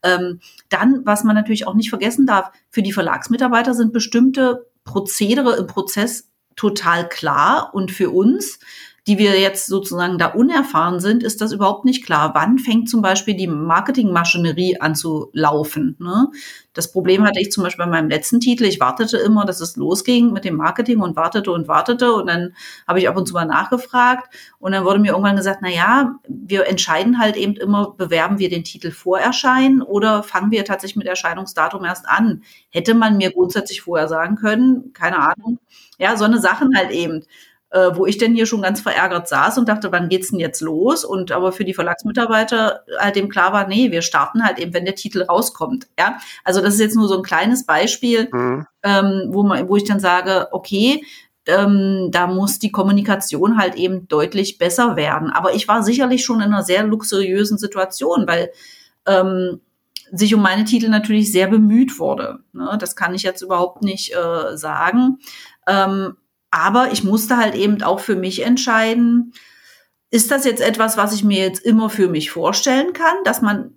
Ähm, 0.01 0.39
dann, 0.69 1.01
was 1.05 1.23
man 1.23 1.35
natürlich 1.35 1.67
auch 1.67 1.75
nicht 1.75 1.90
vergessen 1.91 2.25
darf, 2.25 2.51
für 2.71 2.82
die 2.82 2.93
Verlagsmitarbeiter 2.93 3.75
sind 3.75 3.93
bestimmte 3.93 4.65
Prozedere 4.84 5.58
im 5.58 5.67
Prozess 5.67 6.32
total 6.56 7.08
klar 7.08 7.71
und 7.73 7.91
für 7.91 8.10
uns 8.10 8.60
die 9.07 9.17
wir 9.17 9.39
jetzt 9.39 9.65
sozusagen 9.65 10.19
da 10.19 10.27
unerfahren 10.27 10.99
sind, 10.99 11.23
ist 11.23 11.41
das 11.41 11.51
überhaupt 11.51 11.85
nicht 11.85 12.05
klar. 12.05 12.33
Wann 12.35 12.59
fängt 12.59 12.87
zum 12.87 13.01
Beispiel 13.01 13.33
die 13.33 13.47
Marketingmaschinerie 13.47 14.79
an 14.79 14.93
zu 14.93 15.29
laufen? 15.33 15.95
Ne? 15.99 16.27
Das 16.73 16.91
Problem 16.91 17.25
hatte 17.25 17.39
ich 17.39 17.51
zum 17.51 17.63
Beispiel 17.63 17.85
bei 17.85 17.91
meinem 17.91 18.09
letzten 18.09 18.39
Titel. 18.39 18.63
Ich 18.65 18.79
wartete 18.79 19.17
immer, 19.17 19.43
dass 19.43 19.59
es 19.59 19.75
losging 19.75 20.31
mit 20.31 20.45
dem 20.45 20.55
Marketing 20.55 20.99
und 20.99 21.15
wartete 21.15 21.51
und 21.51 21.67
wartete. 21.67 22.13
Und 22.13 22.27
dann 22.27 22.53
habe 22.87 22.99
ich 22.99 23.09
ab 23.09 23.17
und 23.17 23.27
zu 23.27 23.33
mal 23.33 23.45
nachgefragt. 23.45 24.31
Und 24.59 24.73
dann 24.73 24.85
wurde 24.85 24.99
mir 24.99 25.13
irgendwann 25.13 25.35
gesagt, 25.35 25.59
na 25.63 25.69
ja, 25.69 26.19
wir 26.27 26.67
entscheiden 26.67 27.17
halt 27.17 27.37
eben 27.37 27.55
immer, 27.55 27.95
bewerben 27.97 28.37
wir 28.37 28.49
den 28.49 28.63
Titel 28.63 28.91
vor 28.91 29.19
Erscheinen 29.19 29.81
oder 29.81 30.21
fangen 30.21 30.51
wir 30.51 30.63
tatsächlich 30.63 30.97
mit 30.97 31.07
Erscheinungsdatum 31.07 31.83
erst 31.85 32.07
an? 32.07 32.43
Hätte 32.69 32.93
man 32.93 33.17
mir 33.17 33.31
grundsätzlich 33.31 33.81
vorher 33.81 34.07
sagen 34.07 34.35
können, 34.35 34.93
keine 34.93 35.17
Ahnung. 35.17 35.57
Ja, 35.97 36.15
so 36.17 36.25
eine 36.25 36.39
Sachen 36.39 36.75
halt 36.77 36.91
eben 36.91 37.23
äh, 37.71 37.95
wo 37.95 38.05
ich 38.05 38.17
denn 38.17 38.36
hier 38.36 38.45
schon 38.45 38.62
ganz 38.62 38.81
verärgert 38.81 39.27
saß 39.27 39.57
und 39.57 39.69
dachte, 39.69 39.91
wann 39.91 40.10
geht's 40.10 40.29
denn 40.29 40.39
jetzt 40.39 40.62
los? 40.62 41.05
Und 41.05 41.31
aber 41.31 41.51
für 41.51 41.65
die 41.65 41.73
Verlagsmitarbeiter 41.73 42.81
halt 42.99 43.17
eben 43.17 43.29
klar 43.29 43.53
war, 43.53 43.67
nee, 43.67 43.91
wir 43.91 44.01
starten 44.01 44.43
halt 44.45 44.60
eben, 44.60 44.73
wenn 44.73 44.86
der 44.86 44.95
Titel 44.95 45.23
rauskommt. 45.23 45.88
Ja, 45.97 46.17
also 46.43 46.62
das 46.62 46.75
ist 46.75 46.81
jetzt 46.81 46.95
nur 46.95 47.07
so 47.07 47.17
ein 47.17 47.23
kleines 47.23 47.65
Beispiel, 47.65 48.29
mhm. 48.31 48.67
ähm, 48.84 49.29
wo 49.29 49.43
man, 49.43 49.67
wo 49.69 49.77
ich 49.77 49.86
dann 49.86 49.99
sage, 49.99 50.49
okay, 50.51 51.03
ähm, 51.47 52.10
da 52.12 52.27
muss 52.27 52.60
die 52.60 52.71
Kommunikation 52.71 53.57
halt 53.57 53.75
eben 53.75 54.07
deutlich 54.07 54.57
besser 54.57 54.95
werden. 54.95 55.31
Aber 55.31 55.55
ich 55.55 55.67
war 55.67 55.81
sicherlich 55.81 56.23
schon 56.23 56.41
in 56.41 56.53
einer 56.53 56.63
sehr 56.63 56.84
luxuriösen 56.84 57.57
Situation, 57.57 58.27
weil 58.27 58.51
ähm, 59.07 59.62
sich 60.12 60.36
um 60.36 60.41
meine 60.41 60.65
Titel 60.65 60.89
natürlich 60.89 61.31
sehr 61.31 61.47
bemüht 61.47 61.97
wurde. 61.99 62.39
Ne? 62.51 62.77
Das 62.79 62.95
kann 62.95 63.15
ich 63.15 63.23
jetzt 63.23 63.41
überhaupt 63.41 63.81
nicht 63.81 64.13
äh, 64.13 64.57
sagen. 64.57 65.19
Ähm, 65.67 66.17
aber 66.51 66.91
ich 66.91 67.03
musste 67.03 67.37
halt 67.37 67.55
eben 67.55 67.81
auch 67.81 68.01
für 68.01 68.15
mich 68.15 68.43
entscheiden, 68.43 69.33
ist 70.11 70.29
das 70.29 70.43
jetzt 70.43 70.61
etwas, 70.61 70.97
was 70.97 71.13
ich 71.13 71.23
mir 71.23 71.39
jetzt 71.39 71.65
immer 71.65 71.89
für 71.89 72.09
mich 72.09 72.31
vorstellen 72.31 72.93
kann, 72.93 73.15
dass 73.23 73.41
man 73.41 73.73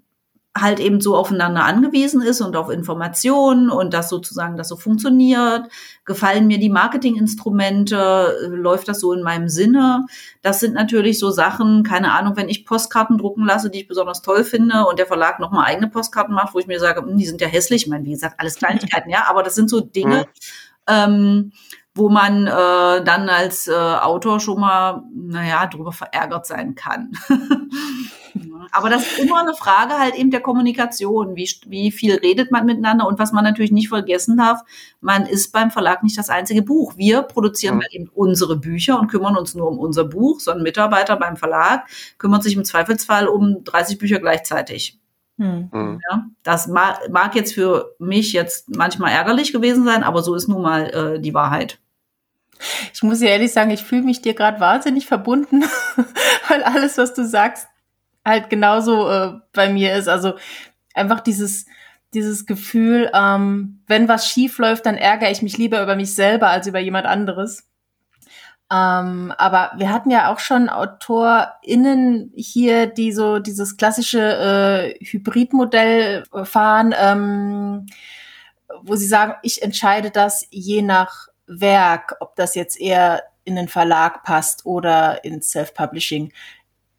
halt 0.57 0.79
eben 0.79 1.01
so 1.01 1.17
aufeinander 1.17 1.65
angewiesen 1.65 2.23
ist 2.23 2.41
und 2.41 2.55
auf 2.55 2.71
Informationen 2.71 3.71
und 3.71 3.93
dass 3.93 4.09
sozusagen 4.09 4.57
das 4.57 4.69
so 4.69 4.77
funktioniert. 4.77 5.69
Gefallen 6.05 6.47
mir 6.47 6.59
die 6.59 6.71
Marketinginstrumente? 6.71 8.51
Läuft 8.51 8.87
das 8.87 9.01
so 9.01 9.13
in 9.13 9.23
meinem 9.23 9.49
Sinne? 9.49 10.07
Das 10.43 10.61
sind 10.61 10.75
natürlich 10.75 11.19
so 11.19 11.31
Sachen, 11.31 11.83
keine 11.83 12.13
Ahnung, 12.13 12.37
wenn 12.37 12.49
ich 12.49 12.65
Postkarten 12.67 13.19
drucken 13.19 13.45
lasse, 13.45 13.69
die 13.69 13.81
ich 13.81 13.89
besonders 13.89 14.23
toll 14.23 14.45
finde 14.45 14.87
und 14.87 15.01
der 15.01 15.07
Verlag 15.07 15.41
nochmal 15.41 15.67
eigene 15.67 15.89
Postkarten 15.89 16.35
macht, 16.35 16.55
wo 16.55 16.61
ich 16.61 16.69
mir 16.69 16.79
sage, 16.79 17.03
hm, 17.03 17.17
die 17.17 17.27
sind 17.27 17.41
ja 17.41 17.49
hässlich. 17.49 17.83
Ich 17.83 17.89
meine, 17.89 18.05
wie 18.05 18.13
gesagt, 18.13 18.39
alles 18.39 18.55
Kleinigkeiten, 18.55 19.11
ja, 19.11 19.25
aber 19.29 19.43
das 19.43 19.57
sind 19.57 19.69
so 19.69 19.81
Dinge, 19.81 20.19
mhm. 20.19 20.25
ähm, 20.87 21.53
wo 21.97 22.09
man 22.09 22.47
äh, 22.49 23.05
dann 23.05 23.29
als 23.29 23.69
äh, 23.69 23.73
Autor 23.73 24.41
schon 24.41 24.61
mal, 24.61 25.05
naja, 25.15 25.67
drüber 25.67 25.93
verärgert 25.93 26.45
sein 26.45 26.75
kann. 26.75 27.13
Aber 28.73 28.91
das 28.91 29.03
ist 29.03 29.21
immer 29.21 29.41
eine 29.41 29.55
Frage 29.55 29.95
halt 29.95 30.17
eben 30.17 30.33
der 30.33 30.41
Kommunikation. 30.41 31.37
Wie, 31.37 31.49
wie 31.67 31.93
viel 31.93 32.17
redet 32.17 32.51
man 32.51 32.67
miteinander? 32.67 33.07
Und 33.07 33.21
was 33.21 33.31
man 33.31 33.45
natürlich 33.45 33.71
nicht 33.71 33.89
vergessen 33.89 34.37
darf, 34.37 34.63
man 35.01 35.27
ist 35.27 35.53
beim 35.53 35.71
Verlag 35.71 36.03
nicht 36.03 36.19
das 36.19 36.31
einzige 36.31 36.63
Buch. 36.63 36.95
Wir 36.97 37.23
produzieren 37.23 37.77
mhm. 37.77 37.83
halt 37.83 37.95
eben 37.95 38.11
unsere 38.13 38.57
Bücher 38.57 38.99
und 38.99 39.07
kümmern 39.07 39.37
uns 39.37 39.55
nur 39.55 39.69
um 39.69 39.79
unser 39.79 40.05
Buch. 40.05 40.41
So 40.41 40.51
ein 40.51 40.63
Mitarbeiter 40.63 41.17
beim 41.17 41.37
Verlag 41.37 41.87
kümmert 42.19 42.43
sich 42.43 42.57
im 42.57 42.65
Zweifelsfall 42.65 43.29
um 43.29 43.63
30 43.63 43.99
Bücher 43.99 44.19
gleichzeitig. 44.19 44.99
Hm. 45.39 45.69
Mhm. 45.73 46.01
Ja, 46.09 46.27
das 46.43 46.69
mag, 46.69 47.09
mag, 47.11 47.35
jetzt 47.35 47.55
für 47.55 47.97
mich 47.99 48.33
jetzt 48.33 48.75
manchmal 48.77 49.11
ärgerlich 49.13 49.53
gewesen 49.53 49.85
sein, 49.85 50.05
aber 50.05 50.23
so 50.23 50.35
ist 50.35 50.49
nun 50.49 50.63
mal 50.63 51.17
äh, 51.17 51.21
die 51.21 51.35
Wahrheit. 51.35 51.81
Ich 52.93 53.03
muss 53.03 53.21
dir 53.21 53.31
ehrlich 53.31 53.53
sagen, 53.53 53.71
ich 53.71 53.83
fühle 53.83 54.03
mich 54.03 54.23
dir 54.23 54.35
gerade 54.35 54.61
wahnsinnig 54.61 55.07
verbunden, 55.07 55.65
weil 56.49 56.63
alles, 56.63 56.99
was 56.99 57.15
du 57.15 57.27
sagst, 57.27 57.69
halt 58.25 58.51
genauso 58.51 59.11
äh, 59.11 59.33
bei 59.53 59.69
mir 59.69 59.95
ist. 59.95 60.09
Also 60.09 60.35
einfach 60.95 61.21
dieses, 61.21 61.67
dieses 62.15 62.47
Gefühl, 62.47 63.11
ähm, 63.13 63.83
wenn 63.87 64.09
was 64.09 64.29
schief 64.29 64.59
läuft, 64.59 64.87
dann 64.87 64.97
ärgere 64.97 65.31
ich 65.31 65.43
mich 65.43 65.59
lieber 65.59 65.83
über 65.83 65.97
mich 65.97 66.15
selber 66.15 66.49
als 66.49 66.67
über 66.67 66.79
jemand 66.79 67.07
anderes. 67.07 67.69
Ähm, 68.73 69.33
aber 69.37 69.73
wir 69.77 69.91
hatten 69.91 70.11
ja 70.11 70.33
auch 70.33 70.39
schon 70.39 70.69
AutorInnen 70.69 72.33
hier, 72.35 72.87
die 72.87 73.13
so 73.13 73.39
dieses 73.39 73.77
klassische 73.77 74.21
äh, 74.21 75.05
Hybridmodell 75.05 76.25
fahren, 76.45 76.95
ähm, 76.99 77.87
wo 78.83 78.97
sie 78.97 79.07
sagen, 79.07 79.35
ich 79.43 79.63
entscheide 79.63 80.11
das 80.11 80.47
je 80.51 80.83
nach 80.83 81.29
Werk, 81.47 82.17
ob 82.21 82.37
das 82.37 82.55
jetzt 82.55 82.81
eher 82.81 83.23
in 83.45 83.57
den 83.57 83.69
Verlag 83.69 84.23
passt 84.25 84.65
oder 84.65 85.25
ins 85.25 85.51
Self-Publishing. 85.51 86.33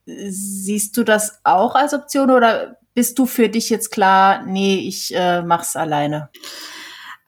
Siehst 0.06 0.96
du 0.98 1.04
das 1.04 1.40
auch 1.44 1.76
als 1.76 1.94
Option 1.94 2.30
oder 2.30 2.78
bist 2.94 3.18
du 3.20 3.26
für 3.26 3.50
dich 3.50 3.70
jetzt 3.70 3.92
klar, 3.92 4.44
nee, 4.46 4.76
ich 4.76 5.14
äh, 5.16 5.42
mach's 5.42 5.76
alleine? 5.76 6.30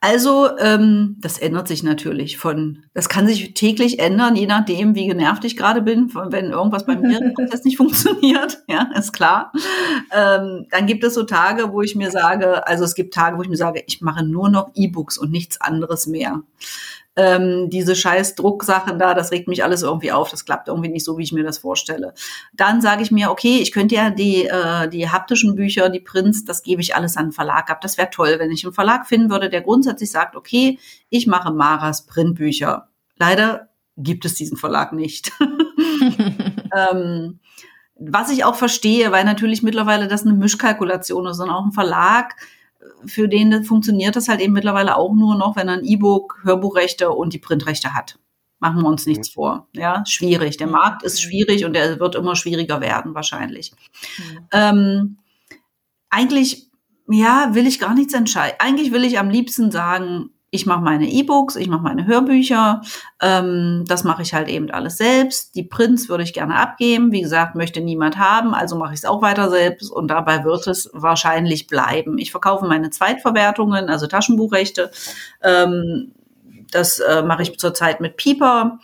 Also, 0.00 0.56
ähm, 0.58 1.16
das 1.18 1.38
ändert 1.38 1.66
sich 1.66 1.82
natürlich 1.82 2.38
von, 2.38 2.84
das 2.94 3.08
kann 3.08 3.26
sich 3.26 3.52
täglich 3.54 3.98
ändern, 3.98 4.36
je 4.36 4.46
nachdem, 4.46 4.94
wie 4.94 5.08
genervt 5.08 5.44
ich 5.44 5.56
gerade 5.56 5.82
bin, 5.82 6.14
wenn 6.14 6.52
irgendwas 6.52 6.86
bei 6.86 6.94
mir 6.94 7.18
im 7.20 7.34
Prozess 7.34 7.64
nicht 7.64 7.78
funktioniert, 7.78 8.62
ja, 8.68 8.90
ist 8.96 9.12
klar. 9.12 9.52
Ähm, 10.14 10.66
dann 10.70 10.86
gibt 10.86 11.02
es 11.02 11.14
so 11.14 11.24
Tage, 11.24 11.72
wo 11.72 11.82
ich 11.82 11.96
mir 11.96 12.12
sage, 12.12 12.64
also 12.64 12.84
es 12.84 12.94
gibt 12.94 13.12
Tage, 13.12 13.38
wo 13.38 13.42
ich 13.42 13.48
mir 13.48 13.56
sage, 13.56 13.82
ich 13.88 14.00
mache 14.00 14.24
nur 14.24 14.48
noch 14.48 14.70
E-Books 14.74 15.18
und 15.18 15.32
nichts 15.32 15.60
anderes 15.60 16.06
mehr 16.06 16.42
ähm, 17.18 17.68
diese 17.68 17.96
scheiß 17.96 18.36
Drucksachen 18.36 18.96
da, 18.96 19.12
das 19.12 19.32
regt 19.32 19.48
mich 19.48 19.64
alles 19.64 19.82
irgendwie 19.82 20.12
auf, 20.12 20.30
das 20.30 20.44
klappt 20.44 20.68
irgendwie 20.68 20.88
nicht 20.88 21.04
so, 21.04 21.18
wie 21.18 21.24
ich 21.24 21.32
mir 21.32 21.42
das 21.42 21.58
vorstelle. 21.58 22.14
Dann 22.54 22.80
sage 22.80 23.02
ich 23.02 23.10
mir, 23.10 23.32
okay, 23.32 23.58
ich 23.58 23.72
könnte 23.72 23.96
ja 23.96 24.10
die, 24.10 24.44
äh, 24.44 24.88
die 24.88 25.10
haptischen 25.10 25.56
Bücher, 25.56 25.88
die 25.88 25.98
Prints, 25.98 26.44
das 26.44 26.62
gebe 26.62 26.80
ich 26.80 26.94
alles 26.94 27.16
an 27.16 27.26
den 27.26 27.32
Verlag 27.32 27.70
ab. 27.70 27.80
Das 27.80 27.98
wäre 27.98 28.10
toll, 28.10 28.36
wenn 28.38 28.52
ich 28.52 28.64
einen 28.64 28.72
Verlag 28.72 29.04
finden 29.08 29.30
würde, 29.30 29.50
der 29.50 29.62
grundsätzlich 29.62 30.12
sagt, 30.12 30.36
okay, 30.36 30.78
ich 31.10 31.26
mache 31.26 31.52
Maras 31.52 32.06
Printbücher. 32.06 32.88
Leider 33.16 33.68
gibt 33.96 34.24
es 34.24 34.34
diesen 34.34 34.56
Verlag 34.56 34.92
nicht. 34.92 35.32
ähm, 36.92 37.40
was 37.98 38.30
ich 38.30 38.44
auch 38.44 38.54
verstehe, 38.54 39.10
weil 39.10 39.24
natürlich 39.24 39.64
mittlerweile 39.64 40.06
das 40.06 40.24
eine 40.24 40.34
Mischkalkulation 40.34 41.26
ist 41.26 41.40
und 41.40 41.50
auch 41.50 41.64
ein 41.64 41.72
Verlag 41.72 42.36
für 43.06 43.28
den 43.28 43.64
funktioniert 43.64 44.16
das 44.16 44.28
halt 44.28 44.40
eben 44.40 44.52
mittlerweile 44.52 44.96
auch 44.96 45.12
nur 45.14 45.36
noch, 45.36 45.56
wenn 45.56 45.68
er 45.68 45.74
ein 45.74 45.84
E-Book, 45.84 46.40
Hörbuchrechte 46.42 47.10
und 47.10 47.32
die 47.32 47.38
Printrechte 47.38 47.94
hat. 47.94 48.18
Machen 48.60 48.82
wir 48.82 48.88
uns 48.88 49.06
nichts 49.06 49.28
vor. 49.28 49.68
Ja, 49.72 50.04
schwierig. 50.06 50.56
Der 50.56 50.66
Markt 50.66 51.04
ist 51.04 51.22
schwierig 51.22 51.64
und 51.64 51.74
der 51.74 52.00
wird 52.00 52.16
immer 52.16 52.34
schwieriger 52.34 52.80
werden, 52.80 53.14
wahrscheinlich. 53.14 53.72
Mhm. 54.18 54.48
Ähm, 54.52 55.18
eigentlich, 56.10 56.68
ja, 57.08 57.54
will 57.54 57.66
ich 57.66 57.78
gar 57.78 57.94
nichts 57.94 58.14
entscheiden. 58.14 58.56
Eigentlich 58.58 58.90
will 58.92 59.04
ich 59.04 59.18
am 59.18 59.30
liebsten 59.30 59.70
sagen, 59.70 60.30
ich 60.50 60.64
mache 60.64 60.80
meine 60.80 61.08
E-Books, 61.08 61.56
ich 61.56 61.68
mache 61.68 61.82
meine 61.82 62.06
Hörbücher, 62.06 62.80
ähm, 63.20 63.84
das 63.86 64.04
mache 64.04 64.22
ich 64.22 64.32
halt 64.32 64.48
eben 64.48 64.70
alles 64.70 64.96
selbst. 64.96 65.54
Die 65.54 65.62
Prints 65.62 66.08
würde 66.08 66.24
ich 66.24 66.32
gerne 66.32 66.56
abgeben. 66.56 67.12
Wie 67.12 67.20
gesagt, 67.20 67.54
möchte 67.54 67.80
niemand 67.80 68.18
haben, 68.18 68.54
also 68.54 68.76
mache 68.76 68.94
ich 68.94 69.00
es 69.00 69.04
auch 69.04 69.20
weiter 69.20 69.50
selbst 69.50 69.90
und 69.90 70.08
dabei 70.08 70.44
wird 70.44 70.66
es 70.66 70.90
wahrscheinlich 70.94 71.66
bleiben. 71.66 72.16
Ich 72.18 72.30
verkaufe 72.30 72.66
meine 72.66 72.90
Zweitverwertungen, 72.90 73.90
also 73.90 74.06
Taschenbuchrechte. 74.06 74.90
Ähm, 75.42 76.12
das 76.70 76.98
äh, 76.98 77.22
mache 77.22 77.42
ich 77.42 77.58
zurzeit 77.58 78.00
mit 78.00 78.16
Pieper. 78.16 78.78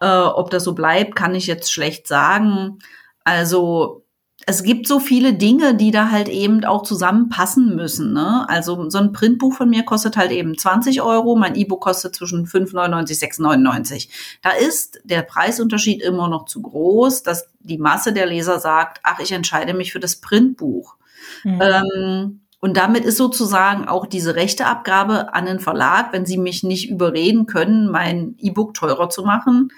Äh, 0.00 0.06
ob 0.06 0.50
das 0.50 0.64
so 0.64 0.74
bleibt, 0.74 1.16
kann 1.16 1.34
ich 1.34 1.46
jetzt 1.46 1.72
schlecht 1.72 2.06
sagen. 2.06 2.78
Also 3.24 4.03
es 4.46 4.62
gibt 4.62 4.86
so 4.86 5.00
viele 5.00 5.34
Dinge, 5.34 5.74
die 5.74 5.90
da 5.90 6.10
halt 6.10 6.28
eben 6.28 6.64
auch 6.64 6.82
zusammenpassen 6.82 7.74
müssen. 7.74 8.12
Ne? 8.12 8.44
Also 8.48 8.90
so 8.90 8.98
ein 8.98 9.12
Printbuch 9.12 9.54
von 9.54 9.70
mir 9.70 9.84
kostet 9.84 10.16
halt 10.16 10.32
eben 10.32 10.58
20 10.58 11.02
Euro, 11.02 11.36
mein 11.36 11.54
E-Book 11.54 11.80
kostet 11.80 12.14
zwischen 12.14 12.46
5,99 12.46 13.38
6,99. 13.38 14.08
Da 14.42 14.50
ist 14.50 15.00
der 15.04 15.22
Preisunterschied 15.22 16.02
immer 16.02 16.28
noch 16.28 16.44
zu 16.44 16.60
groß, 16.60 17.22
dass 17.22 17.48
die 17.60 17.78
Masse 17.78 18.12
der 18.12 18.26
Leser 18.26 18.58
sagt, 18.58 19.00
ach, 19.02 19.20
ich 19.20 19.32
entscheide 19.32 19.72
mich 19.72 19.92
für 19.92 20.00
das 20.00 20.16
Printbuch. 20.16 20.96
Mhm. 21.42 21.62
Ähm, 21.62 22.40
und 22.60 22.76
damit 22.76 23.04
ist 23.04 23.18
sozusagen 23.18 23.88
auch 23.88 24.06
diese 24.06 24.36
Rechteabgabe 24.36 25.34
an 25.34 25.46
den 25.46 25.60
Verlag, 25.60 26.12
wenn 26.12 26.26
sie 26.26 26.38
mich 26.38 26.62
nicht 26.62 26.90
überreden 26.90 27.46
können, 27.46 27.90
mein 27.90 28.36
E-Book 28.38 28.74
teurer 28.74 29.08
zu 29.10 29.22
machen, 29.22 29.70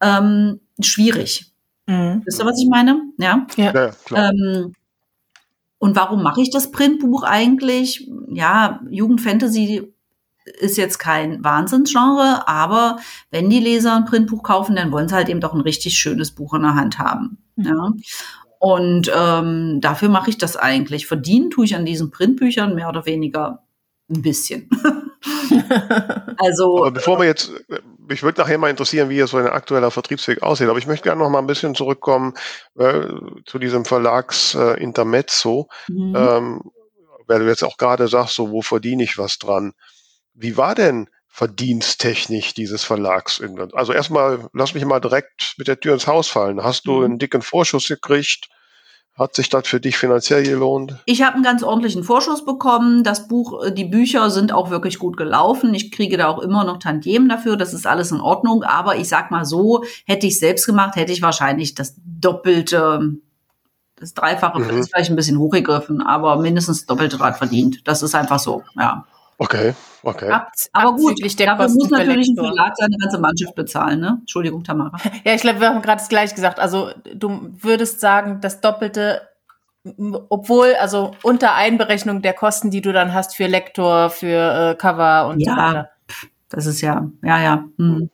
ähm, 0.00 0.60
schwierig. 0.80 1.53
Mhm. 1.86 2.22
Wisst 2.24 2.40
ihr, 2.40 2.46
was 2.46 2.60
ich 2.60 2.68
meine? 2.68 3.02
Ja, 3.18 3.46
ja, 3.56 3.72
ja 3.72 3.90
klar. 4.04 4.30
Ähm, 4.30 4.72
und 5.78 5.96
warum 5.96 6.22
mache 6.22 6.40
ich 6.40 6.50
das 6.50 6.70
Printbuch 6.70 7.24
eigentlich? 7.24 8.08
Ja, 8.28 8.80
Jugendfantasy 8.88 9.92
ist 10.58 10.76
jetzt 10.76 10.98
kein 10.98 11.42
Wahnsinnsgenre, 11.42 12.48
aber 12.48 12.98
wenn 13.30 13.50
die 13.50 13.60
Leser 13.60 13.96
ein 13.96 14.04
Printbuch 14.04 14.42
kaufen, 14.42 14.76
dann 14.76 14.92
wollen 14.92 15.08
sie 15.08 15.14
halt 15.14 15.28
eben 15.28 15.40
doch 15.40 15.54
ein 15.54 15.60
richtig 15.60 15.98
schönes 15.98 16.30
Buch 16.30 16.54
in 16.54 16.62
der 16.62 16.74
Hand 16.74 16.98
haben. 16.98 17.38
Mhm. 17.56 17.64
Ja. 17.66 17.92
Und 18.58 19.12
ähm, 19.14 19.80
dafür 19.82 20.08
mache 20.08 20.30
ich 20.30 20.38
das 20.38 20.56
eigentlich. 20.56 21.06
Verdienen 21.06 21.50
tue 21.50 21.66
ich 21.66 21.76
an 21.76 21.84
diesen 21.84 22.10
Printbüchern 22.10 22.74
mehr 22.74 22.88
oder 22.88 23.04
weniger 23.04 23.62
ein 24.10 24.22
bisschen. 24.22 24.70
also. 26.38 26.78
Aber 26.78 26.90
bevor 26.90 27.18
wir 27.18 27.26
jetzt 27.26 27.50
mich 28.08 28.22
würde 28.22 28.40
nachher 28.40 28.58
mal 28.58 28.70
interessieren, 28.70 29.08
wie 29.08 29.20
so 29.22 29.36
ein 29.36 29.46
aktueller 29.46 29.90
Vertriebsweg 29.90 30.42
aussieht. 30.42 30.68
Aber 30.68 30.78
ich 30.78 30.86
möchte 30.86 31.04
gerne 31.04 31.22
noch 31.22 31.30
mal 31.30 31.38
ein 31.38 31.46
bisschen 31.46 31.74
zurückkommen 31.74 32.34
äh, 32.78 33.06
zu 33.46 33.58
diesem 33.58 33.84
Verlags 33.84 34.54
äh, 34.54 34.80
Intermezzo, 34.80 35.68
mhm. 35.88 36.14
ähm, 36.16 36.62
weil 37.26 37.40
du 37.40 37.46
jetzt 37.46 37.64
auch 37.64 37.76
gerade 37.76 38.08
sagst, 38.08 38.34
so 38.34 38.50
wo 38.50 38.62
verdiene 38.62 39.02
ich 39.02 39.18
was 39.18 39.38
dran? 39.38 39.72
Wie 40.34 40.56
war 40.56 40.74
denn 40.74 41.08
verdiensttechnisch 41.28 42.54
dieses 42.54 42.84
Verlags? 42.84 43.42
Also 43.72 43.92
erstmal, 43.92 44.48
lass 44.52 44.74
mich 44.74 44.84
mal 44.84 45.00
direkt 45.00 45.54
mit 45.56 45.68
der 45.68 45.80
Tür 45.80 45.94
ins 45.94 46.06
Haus 46.06 46.28
fallen. 46.28 46.62
Hast 46.62 46.86
du 46.86 46.98
mhm. 46.98 47.04
einen 47.04 47.18
dicken 47.18 47.42
Vorschuss 47.42 47.88
gekriegt? 47.88 48.48
Hat 49.16 49.36
sich 49.36 49.48
das 49.48 49.68
für 49.68 49.78
dich 49.78 49.96
finanziell 49.96 50.42
gelohnt? 50.42 50.96
Ich 51.04 51.22
habe 51.22 51.34
einen 51.34 51.44
ganz 51.44 51.62
ordentlichen 51.62 52.02
Vorschuss 52.02 52.44
bekommen. 52.44 53.04
Das 53.04 53.28
Buch, 53.28 53.62
äh, 53.62 53.72
die 53.72 53.84
Bücher 53.84 54.28
sind 54.28 54.52
auch 54.52 54.70
wirklich 54.70 54.98
gut 54.98 55.16
gelaufen. 55.16 55.72
Ich 55.72 55.92
kriege 55.92 56.16
da 56.16 56.26
auch 56.26 56.40
immer 56.40 56.64
noch 56.64 56.78
Tantiemen 56.78 57.28
dafür. 57.28 57.56
Das 57.56 57.72
ist 57.74 57.86
alles 57.86 58.10
in 58.10 58.20
Ordnung. 58.20 58.64
Aber 58.64 58.96
ich 58.96 59.08
sag 59.08 59.30
mal 59.30 59.44
so, 59.44 59.84
hätte 60.04 60.26
ich 60.26 60.40
selbst 60.40 60.66
gemacht, 60.66 60.96
hätte 60.96 61.12
ich 61.12 61.22
wahrscheinlich 61.22 61.74
das 61.74 61.94
doppelte, 62.04 63.18
das 63.94 64.14
Dreifache, 64.14 64.58
mhm. 64.58 64.70
ist 64.78 64.90
vielleicht 64.92 65.10
ein 65.10 65.16
bisschen 65.16 65.38
hochgegriffen, 65.38 66.02
aber 66.02 66.36
mindestens 66.36 66.84
doppelte 66.86 67.20
Rad 67.20 67.38
verdient. 67.38 67.86
Das 67.86 68.02
ist 68.02 68.16
einfach 68.16 68.40
so, 68.40 68.64
ja. 68.76 69.04
Okay, 69.38 69.74
okay. 70.04 70.30
Ab, 70.30 70.52
aber 70.72 70.96
gut, 70.96 71.18
dafür 71.22 71.68
muss 71.68 71.90
natürlich 71.90 72.28
ein 72.28 72.36
Verlag 72.36 72.76
seine 72.76 72.96
ganze 72.96 73.18
Mannschaft 73.18 73.54
bezahlen, 73.54 74.00
ne? 74.00 74.18
Entschuldigung, 74.20 74.64
Tamara. 74.64 74.96
Ja, 75.24 75.34
ich 75.34 75.42
glaube, 75.42 75.60
wir 75.60 75.68
haben 75.68 75.82
gerade 75.82 75.98
das 75.98 76.08
gleich 76.08 76.34
gesagt. 76.34 76.58
Also 76.58 76.90
du 77.14 77.52
würdest 77.60 78.00
sagen, 78.00 78.40
das 78.40 78.60
Doppelte, 78.60 79.22
obwohl, 80.28 80.74
also 80.80 81.12
unter 81.22 81.54
Einberechnung 81.54 82.22
der 82.22 82.32
Kosten, 82.32 82.70
die 82.70 82.80
du 82.80 82.92
dann 82.92 83.12
hast 83.12 83.36
für 83.36 83.46
Lektor, 83.46 84.10
für 84.10 84.70
äh, 84.70 84.74
Cover 84.76 85.28
und 85.28 85.40
ja, 85.40 85.52
so 85.52 85.60
weiter. 85.60 85.90
Das 86.48 86.66
ist 86.66 86.80
ja, 86.80 87.08
ja, 87.22 87.40
ja. 87.42 87.64
Hm. 87.78 88.10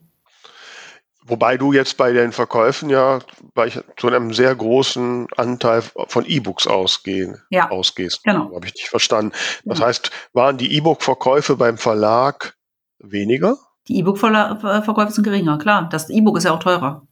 Wobei 1.31 1.57
du 1.57 1.73
jetzt 1.73 1.97
bei 1.97 2.13
den 2.13 2.33
Verkäufen 2.33 2.91
ja 2.91 3.21
bei 3.55 3.71
zu 3.97 4.09
einem 4.09 4.33
sehr 4.35 4.55
großen 4.55 5.29
Anteil 5.37 5.83
von 6.09 6.27
E-Books 6.27 6.67
ausgehen, 6.67 7.41
ja, 7.51 7.71
ausgehst. 7.71 8.25
Genau. 8.25 8.53
Habe 8.55 8.67
ich 8.67 8.75
nicht 8.75 8.89
verstanden. 8.89 9.33
Das 9.65 9.79
ja. 9.79 9.87
heißt, 9.87 10.11
waren 10.33 10.59
die 10.59 10.75
E-Book-Verkäufe 10.77 11.57
beim 11.57 11.79
Verlag 11.79 12.57
weniger? 12.99 13.59
Die 13.87 13.99
E-Book-Verkäufe 13.99 15.13
sind 15.13 15.25
geringer, 15.25 15.59
klar. 15.59 15.89
Das 15.91 16.11
E-Book 16.11 16.37
ist 16.37 16.45
ja 16.45 16.53
auch 16.53 16.59
teurer. 16.59 17.07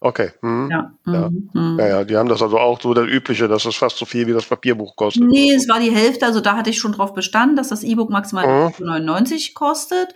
Okay. 0.00 0.30
Hm. 0.40 0.68
Ja. 0.70 0.92
Ja. 1.06 1.30
Mhm. 1.30 1.76
ja. 1.78 1.88
ja, 1.88 2.04
die 2.04 2.16
haben 2.16 2.28
das 2.28 2.42
also 2.42 2.58
auch 2.58 2.80
so 2.80 2.92
das 2.92 3.06
Übliche, 3.06 3.46
dass 3.46 3.64
es 3.64 3.76
fast 3.76 3.98
so 3.98 4.04
viel 4.04 4.26
wie 4.26 4.32
das 4.32 4.46
Papierbuch 4.46 4.96
kostet. 4.96 5.22
Nee, 5.22 5.52
es 5.52 5.68
war 5.68 5.78
die 5.78 5.92
Hälfte, 5.92 6.26
also 6.26 6.40
da 6.40 6.56
hatte 6.56 6.70
ich 6.70 6.78
schon 6.78 6.92
drauf 6.92 7.14
bestanden, 7.14 7.54
dass 7.54 7.68
das 7.68 7.84
E-Book 7.84 8.10
maximal 8.10 8.72
mhm. 8.78 8.86
99 8.86 9.54
kostet. 9.54 10.14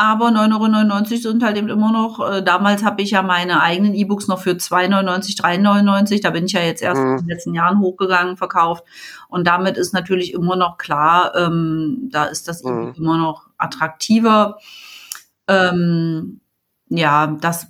Aber 0.00 0.28
9,99 0.28 1.10
Euro 1.12 1.32
sind 1.32 1.42
halt 1.42 1.56
eben 1.56 1.68
immer 1.68 1.90
noch, 1.90 2.20
äh, 2.20 2.40
damals 2.40 2.84
habe 2.84 3.02
ich 3.02 3.10
ja 3.10 3.22
meine 3.22 3.60
eigenen 3.60 3.94
E-Books 3.94 4.28
noch 4.28 4.38
für 4.40 4.52
2,99, 4.52 5.36
3,99, 5.36 6.22
da 6.22 6.30
bin 6.30 6.44
ich 6.44 6.52
ja 6.52 6.60
jetzt 6.60 6.82
erst 6.82 7.02
mhm. 7.02 7.10
in 7.10 7.16
den 7.18 7.26
letzten 7.26 7.52
Jahren 7.52 7.80
hochgegangen, 7.80 8.36
verkauft. 8.36 8.84
Und 9.28 9.48
damit 9.48 9.76
ist 9.76 9.92
natürlich 9.92 10.32
immer 10.32 10.54
noch 10.54 10.78
klar, 10.78 11.34
ähm, 11.34 12.08
da 12.12 12.26
ist 12.26 12.46
das 12.46 12.62
mhm. 12.62 12.70
E-Book 12.70 12.94
immer 12.96 13.18
noch 13.18 13.48
attraktiver. 13.58 14.58
Ähm, 15.48 16.42
ja, 16.88 17.26
das, 17.26 17.66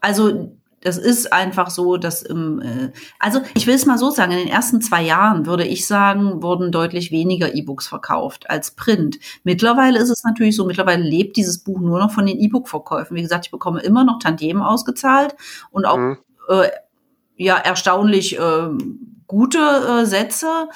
also 0.00 0.58
das 0.84 0.98
ist 0.98 1.32
einfach 1.32 1.70
so, 1.70 1.96
dass 1.96 2.22
im, 2.22 2.60
äh, 2.60 2.92
also 3.18 3.40
ich 3.54 3.66
will 3.66 3.74
es 3.74 3.86
mal 3.86 3.96
so 3.96 4.10
sagen, 4.10 4.32
in 4.32 4.38
den 4.38 4.48
ersten 4.48 4.82
zwei 4.82 5.02
Jahren 5.02 5.46
würde 5.46 5.64
ich 5.64 5.86
sagen, 5.86 6.42
wurden 6.42 6.72
deutlich 6.72 7.10
weniger 7.10 7.54
E-Books 7.54 7.88
verkauft 7.88 8.50
als 8.50 8.72
Print. 8.72 9.18
Mittlerweile 9.44 9.98
ist 9.98 10.10
es 10.10 10.22
natürlich 10.24 10.54
so, 10.54 10.66
mittlerweile 10.66 11.02
lebt 11.02 11.38
dieses 11.38 11.64
Buch 11.64 11.80
nur 11.80 11.98
noch 11.98 12.10
von 12.10 12.26
den 12.26 12.38
E-Book-Verkäufen. 12.38 13.16
Wie 13.16 13.22
gesagt, 13.22 13.46
ich 13.46 13.50
bekomme 13.50 13.80
immer 13.80 14.04
noch 14.04 14.18
Tantiemen 14.18 14.62
ausgezahlt 14.62 15.34
und 15.70 15.86
auch 15.86 15.96
mhm. 15.96 16.18
äh, 16.50 16.68
ja 17.36 17.56
erstaunlich 17.56 18.38
äh, 18.38 18.68
gute 19.26 19.58
äh, 19.58 20.04
Sätze, 20.04 20.68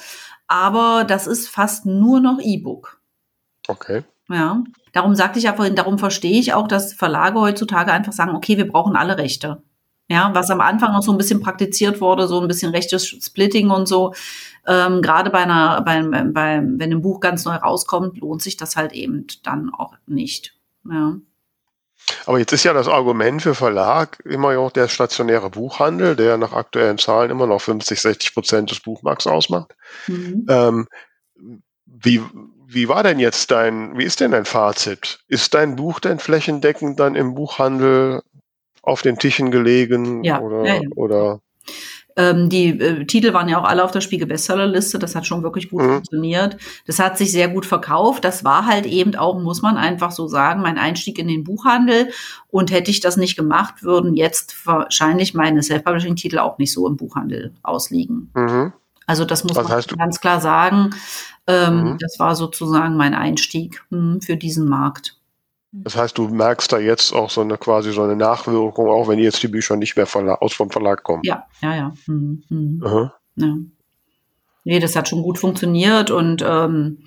aber 0.47 1.03
das 1.03 1.27
ist 1.27 1.49
fast 1.49 1.85
nur 1.85 2.19
noch 2.19 2.39
E-Book. 2.41 2.99
Okay. 3.67 4.03
Ja, 4.27 4.63
darum 4.91 5.13
sagte 5.13 5.37
ich 5.37 5.45
ja 5.45 5.53
vorhin, 5.53 5.75
darum 5.75 5.99
verstehe 5.99 6.39
ich 6.39 6.53
auch, 6.55 6.67
dass 6.67 6.93
Verlage 6.93 7.39
heutzutage 7.39 7.91
einfach 7.91 8.13
sagen, 8.13 8.35
okay, 8.35 8.57
wir 8.57 8.67
brauchen 8.67 8.95
alle 8.95 9.19
Rechte. 9.19 9.61
Ja, 10.09 10.31
was 10.33 10.49
am 10.49 10.59
Anfang 10.59 10.91
noch 10.93 11.03
so 11.03 11.11
ein 11.11 11.17
bisschen 11.17 11.39
praktiziert 11.39 12.01
wurde, 12.01 12.27
so 12.27 12.41
ein 12.41 12.47
bisschen 12.47 12.71
rechtes 12.71 13.07
Splitting 13.07 13.69
und 13.69 13.87
so. 13.87 14.13
Ähm, 14.65 15.01
Gerade 15.01 15.29
bei 15.29 15.39
einer, 15.39 15.81
beim, 15.81 16.33
beim, 16.33 16.79
wenn 16.79 16.91
ein 16.91 17.01
Buch 17.01 17.19
ganz 17.19 17.45
neu 17.45 17.55
rauskommt, 17.55 18.17
lohnt 18.17 18.41
sich 18.41 18.57
das 18.57 18.75
halt 18.75 18.91
eben 18.93 19.27
dann 19.43 19.71
auch 19.71 19.93
nicht. 20.07 20.55
Ja. 20.89 21.15
Aber 22.25 22.39
jetzt 22.39 22.51
ist 22.53 22.63
ja 22.63 22.73
das 22.73 22.87
Argument 22.87 23.41
für 23.41 23.55
Verlag 23.55 24.19
immer 24.25 24.53
noch 24.53 24.71
der 24.71 24.87
stationäre 24.87 25.49
Buchhandel, 25.49 26.15
der 26.15 26.37
nach 26.37 26.53
aktuellen 26.53 26.97
Zahlen 26.97 27.29
immer 27.29 27.45
noch 27.45 27.61
50, 27.61 28.01
60 28.01 28.33
Prozent 28.33 28.71
des 28.71 28.79
Buchmarkts 28.79 29.27
ausmacht. 29.27 29.75
Mhm. 30.07 30.45
Ähm, 30.49 30.87
wie, 31.85 32.21
wie 32.67 32.87
war 32.87 33.03
denn 33.03 33.19
jetzt 33.19 33.51
dein, 33.51 33.97
wie 33.97 34.03
ist 34.03 34.19
denn 34.19 34.31
dein 34.31 34.45
Fazit? 34.45 35.19
Ist 35.27 35.53
dein 35.53 35.75
Buch 35.75 35.99
denn 35.99 36.19
flächendeckend 36.19 36.99
dann 36.99 37.15
im 37.15 37.33
Buchhandel 37.35 38.21
auf 38.89 39.01
den 39.01 39.17
Tischen 39.17 39.51
gelegen 39.51 40.23
ja, 40.23 40.41
oder, 40.41 40.65
ja, 40.65 40.75
ja. 40.75 40.89
oder 40.95 41.41
ähm, 42.19 42.49
die 42.49 42.67
äh, 42.67 43.05
Titel 43.05 43.31
waren 43.31 43.47
ja 43.47 43.59
auch 43.59 43.63
alle 43.63 43.83
auf 43.83 43.91
der 43.91 44.01
Spiegel 44.01 44.27
Bestsellerliste. 44.27 44.99
Das 44.99 45.15
hat 45.15 45.25
schon 45.25 45.41
wirklich 45.41 45.69
gut 45.69 45.81
mhm. 45.81 45.89
funktioniert. 45.93 46.57
Das 46.85 46.99
hat 46.99 47.17
sich 47.17 47.31
sehr 47.31 47.47
gut 47.47 47.65
verkauft. 47.65 48.25
Das 48.25 48.43
war 48.43 48.65
halt 48.65 48.85
eben 48.85 49.15
auch, 49.15 49.39
muss 49.39 49.61
man 49.61 49.77
einfach 49.77 50.11
so 50.11 50.27
sagen, 50.27 50.61
mein 50.61 50.77
Einstieg 50.77 51.17
in 51.17 51.29
den 51.29 51.45
Buchhandel. 51.45 52.09
Und 52.49 52.71
hätte 52.71 52.91
ich 52.91 52.99
das 52.99 53.15
nicht 53.15 53.37
gemacht, 53.37 53.83
würden 53.83 54.15
jetzt 54.15 54.65
wahrscheinlich 54.65 55.33
meine 55.33 55.63
Self-Publishing-Titel 55.63 56.39
auch 56.39 56.57
nicht 56.57 56.73
so 56.73 56.87
im 56.87 56.97
Buchhandel 56.97 57.53
ausliegen. 57.63 58.31
Mhm. 58.33 58.73
Also 59.05 59.23
das 59.23 59.45
muss 59.45 59.55
Was 59.55 59.67
man 59.67 59.97
ganz 59.97 60.19
klar 60.19 60.41
sagen. 60.41 60.89
Ähm, 61.47 61.83
mhm. 61.83 61.97
Das 61.99 62.19
war 62.19 62.35
sozusagen 62.35 62.97
mein 62.97 63.13
Einstieg 63.13 63.81
mh, 63.91 63.97
hm, 63.97 64.21
für 64.21 64.35
diesen 64.35 64.67
Markt. 64.67 65.18
Das 65.71 65.95
heißt, 65.95 66.17
du 66.17 66.27
merkst 66.29 66.71
da 66.71 66.79
jetzt 66.79 67.13
auch 67.13 67.29
so 67.29 67.41
eine 67.41 67.57
quasi 67.57 67.91
so 67.91 68.01
eine 68.01 68.15
Nachwirkung, 68.15 68.89
auch 68.89 69.07
wenn 69.07 69.19
jetzt 69.19 69.43
die 69.43 69.47
Bücher 69.47 69.75
nicht 69.75 69.95
mehr 69.95 70.07
aus 70.41 70.53
vom 70.53 70.71
Verlag 70.71 71.03
kommen. 71.03 71.21
Ja, 71.23 71.45
ja, 71.61 71.75
ja. 71.75 71.93
Mhm. 72.07 72.43
Mhm. 72.49 73.11
ja. 73.35 73.55
Nee, 74.63 74.79
das 74.79 74.95
hat 74.95 75.07
schon 75.07 75.21
gut 75.21 75.37
funktioniert 75.37 76.11
und 76.11 76.43
ähm, 76.45 77.03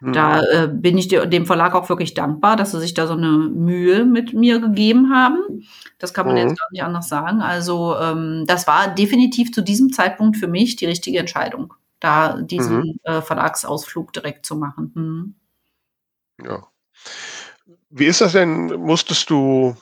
mhm. 0.00 0.12
da 0.12 0.40
äh, 0.42 0.68
bin 0.68 0.96
ich 0.96 1.08
dem 1.08 1.46
Verlag 1.46 1.74
auch 1.74 1.88
wirklich 1.88 2.14
dankbar, 2.14 2.56
dass 2.56 2.70
sie 2.70 2.80
sich 2.80 2.94
da 2.94 3.06
so 3.06 3.14
eine 3.14 3.28
Mühe 3.28 4.04
mit 4.04 4.32
mir 4.32 4.60
gegeben 4.60 5.12
haben. 5.12 5.66
Das 5.98 6.14
kann 6.14 6.26
man 6.26 6.36
jetzt 6.36 6.52
mhm. 6.52 6.56
gar 6.56 6.68
nicht 6.70 6.82
anders 6.84 7.08
sagen. 7.08 7.42
Also 7.42 7.96
ähm, 7.96 8.44
das 8.46 8.68
war 8.68 8.94
definitiv 8.94 9.52
zu 9.52 9.62
diesem 9.62 9.92
Zeitpunkt 9.92 10.36
für 10.36 10.48
mich 10.48 10.76
die 10.76 10.86
richtige 10.86 11.18
Entscheidung, 11.18 11.74
da 11.98 12.40
diesen 12.40 12.78
mhm. 12.78 13.00
äh, 13.02 13.20
Verlagsausflug 13.20 14.12
direkt 14.12 14.46
zu 14.46 14.56
machen. 14.56 14.92
Mhm. 14.94 15.34
Ja. 16.44 16.68
Wie 17.90 18.06
ist 18.06 18.20
das 18.20 18.32
denn? 18.32 18.66
Musstest 18.66 19.30
du, 19.30 19.76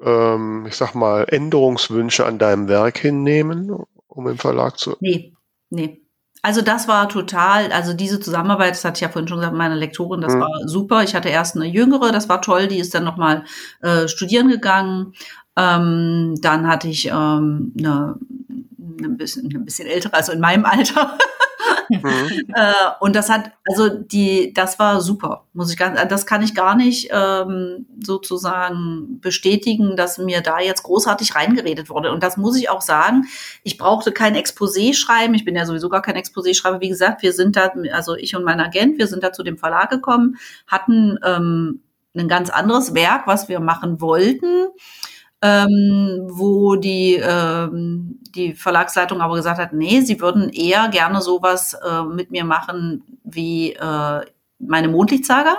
ähm, 0.00 0.66
ich 0.66 0.76
sag 0.76 0.94
mal, 0.94 1.24
Änderungswünsche 1.28 2.26
an 2.26 2.38
deinem 2.38 2.68
Werk 2.68 2.98
hinnehmen, 2.98 3.70
um 4.08 4.28
im 4.28 4.38
Verlag 4.38 4.78
zu? 4.78 4.96
Nee, 5.00 5.34
nee. 5.70 6.02
Also 6.44 6.60
das 6.60 6.88
war 6.88 7.08
total, 7.08 7.70
also 7.70 7.94
diese 7.94 8.18
Zusammenarbeit, 8.18 8.72
das 8.72 8.84
hatte 8.84 8.96
ich 8.96 9.00
ja 9.02 9.08
vorhin 9.08 9.28
schon 9.28 9.38
gesagt, 9.38 9.56
meine 9.56 9.76
Lektorin, 9.76 10.20
das 10.20 10.34
mhm. 10.34 10.40
war 10.40 10.50
super. 10.66 11.04
Ich 11.04 11.14
hatte 11.14 11.28
erst 11.28 11.54
eine 11.54 11.66
jüngere, 11.66 12.10
das 12.10 12.28
war 12.28 12.42
toll, 12.42 12.66
die 12.66 12.78
ist 12.78 12.94
dann 12.94 13.04
nochmal 13.04 13.44
äh, 13.80 14.08
studieren 14.08 14.48
gegangen. 14.48 15.14
Ähm, 15.56 16.34
dann 16.40 16.66
hatte 16.66 16.88
ich 16.88 17.06
ähm, 17.06 17.72
eine, 17.78 18.16
eine, 18.98 19.08
bisschen, 19.10 19.54
ein 19.54 19.64
bisschen 19.64 19.86
ältere, 19.86 20.14
also 20.14 20.32
in 20.32 20.40
meinem 20.40 20.64
Alter. 20.64 21.16
Mhm. 21.88 22.02
äh, 22.54 22.72
und 23.00 23.16
das 23.16 23.28
hat, 23.28 23.52
also 23.68 23.88
die, 23.88 24.52
das 24.52 24.78
war 24.78 25.00
super, 25.00 25.46
muss 25.52 25.70
ich 25.70 25.76
ganz, 25.76 26.00
das 26.08 26.26
kann 26.26 26.42
ich 26.42 26.54
gar 26.54 26.74
nicht 26.74 27.08
ähm, 27.12 27.86
sozusagen 28.02 29.20
bestätigen, 29.20 29.96
dass 29.96 30.18
mir 30.18 30.40
da 30.40 30.60
jetzt 30.60 30.82
großartig 30.82 31.34
reingeredet 31.34 31.90
wurde. 31.90 32.12
Und 32.12 32.22
das 32.22 32.36
muss 32.36 32.56
ich 32.56 32.70
auch 32.70 32.82
sagen, 32.82 33.24
ich 33.62 33.78
brauchte 33.78 34.12
kein 34.12 34.36
Exposé 34.36 34.94
schreiben, 34.94 35.34
ich 35.34 35.44
bin 35.44 35.56
ja 35.56 35.66
sowieso 35.66 35.88
gar 35.88 36.02
kein 36.02 36.16
Exposé 36.16 36.54
schreiber. 36.54 36.80
Wie 36.80 36.88
gesagt, 36.88 37.22
wir 37.22 37.32
sind 37.32 37.56
da, 37.56 37.72
also 37.92 38.14
ich 38.16 38.36
und 38.36 38.44
mein 38.44 38.60
Agent, 38.60 38.98
wir 38.98 39.06
sind 39.06 39.22
da 39.22 39.32
zu 39.32 39.42
dem 39.42 39.58
Verlag 39.58 39.90
gekommen, 39.90 40.36
hatten 40.66 41.18
ähm, 41.24 41.82
ein 42.14 42.28
ganz 42.28 42.50
anderes 42.50 42.94
Werk, 42.94 43.26
was 43.26 43.48
wir 43.48 43.60
machen 43.60 44.00
wollten 44.00 44.66
ähm, 45.42 46.28
wo 46.30 46.76
die, 46.76 47.20
ähm, 47.20 48.20
die 48.34 48.54
Verlagsleitung 48.54 49.20
aber 49.20 49.36
gesagt 49.36 49.60
hat, 49.60 49.72
nee, 49.72 50.00
sie 50.00 50.20
würden 50.20 50.48
eher 50.50 50.88
gerne 50.88 51.20
sowas 51.20 51.74
äh, 51.74 52.02
mit 52.02 52.30
mir 52.30 52.44
machen 52.44 53.18
wie 53.24 53.72
äh, 53.72 54.20
meine 54.58 54.88
Mondlichtsaga. 54.88 55.58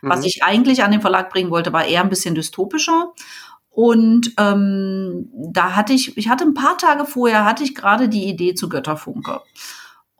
Mhm. 0.00 0.10
Was 0.10 0.24
ich 0.24 0.42
eigentlich 0.42 0.82
an 0.82 0.90
den 0.90 1.00
Verlag 1.00 1.30
bringen 1.30 1.50
wollte, 1.50 1.72
war 1.72 1.84
eher 1.84 2.02
ein 2.02 2.10
bisschen 2.10 2.34
dystopischer. 2.34 3.12
Und 3.70 4.32
ähm, 4.38 5.30
da 5.32 5.74
hatte 5.74 5.94
ich, 5.94 6.16
ich 6.18 6.28
hatte 6.28 6.44
ein 6.44 6.54
paar 6.54 6.76
Tage 6.76 7.06
vorher, 7.06 7.44
hatte 7.44 7.64
ich 7.64 7.74
gerade 7.74 8.08
die 8.08 8.28
Idee 8.28 8.54
zu 8.54 8.68
Götterfunke. 8.68 9.40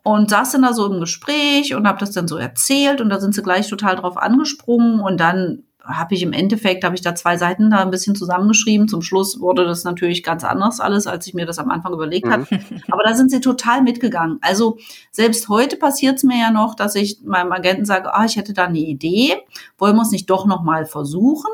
Und 0.03 0.31
saß 0.31 0.53
dann 0.53 0.63
da 0.63 0.73
so 0.73 0.87
im 0.87 1.01
Gespräch 1.01 1.75
und 1.75 1.87
habe 1.87 1.99
das 1.99 2.11
dann 2.11 2.27
so 2.27 2.37
erzählt 2.37 3.01
und 3.01 3.09
da 3.09 3.21
sind 3.21 3.35
sie 3.35 3.43
gleich 3.43 3.69
total 3.69 3.95
drauf 3.95 4.17
angesprungen 4.17 4.99
und 5.01 5.21
dann 5.21 5.63
habe 5.85 6.15
ich 6.15 6.23
im 6.23 6.33
Endeffekt, 6.33 6.85
habe 6.85 6.95
ich 6.95 7.01
da 7.01 7.15
zwei 7.15 7.37
Seiten 7.37 7.71
da 7.71 7.79
ein 7.79 7.91
bisschen 7.91 8.15
zusammengeschrieben. 8.15 8.89
Zum 8.89 9.03
Schluss 9.03 9.41
wurde 9.41 9.65
das 9.65 9.85
natürlich 9.85 10.23
ganz 10.23 10.45
anders 10.45 10.81
alles, 10.81 11.07
als 11.07 11.27
ich 11.27 11.35
mir 11.35 11.47
das 11.47 11.59
am 11.59 11.71
Anfang 11.71 11.93
überlegt 11.93 12.27
mhm. 12.27 12.33
habe. 12.33 12.47
Aber 12.91 13.03
da 13.05 13.15
sind 13.15 13.31
sie 13.31 13.41
total 13.41 13.83
mitgegangen. 13.83 14.39
Also 14.43 14.79
selbst 15.11 15.49
heute 15.49 15.77
passiert 15.77 16.17
es 16.17 16.23
mir 16.23 16.39
ja 16.39 16.51
noch, 16.51 16.75
dass 16.75 16.95
ich 16.95 17.23
meinem 17.25 17.53
Agenten 17.53 17.85
sage, 17.85 18.15
ah, 18.15 18.25
ich 18.25 18.37
hätte 18.37 18.53
da 18.53 18.65
eine 18.65 18.79
Idee, 18.79 19.37
wollen 19.79 19.97
wir 19.97 20.03
es 20.03 20.11
nicht 20.11 20.31
doch 20.31 20.47
noch 20.47 20.63
mal 20.63 20.87
versuchen? 20.87 21.51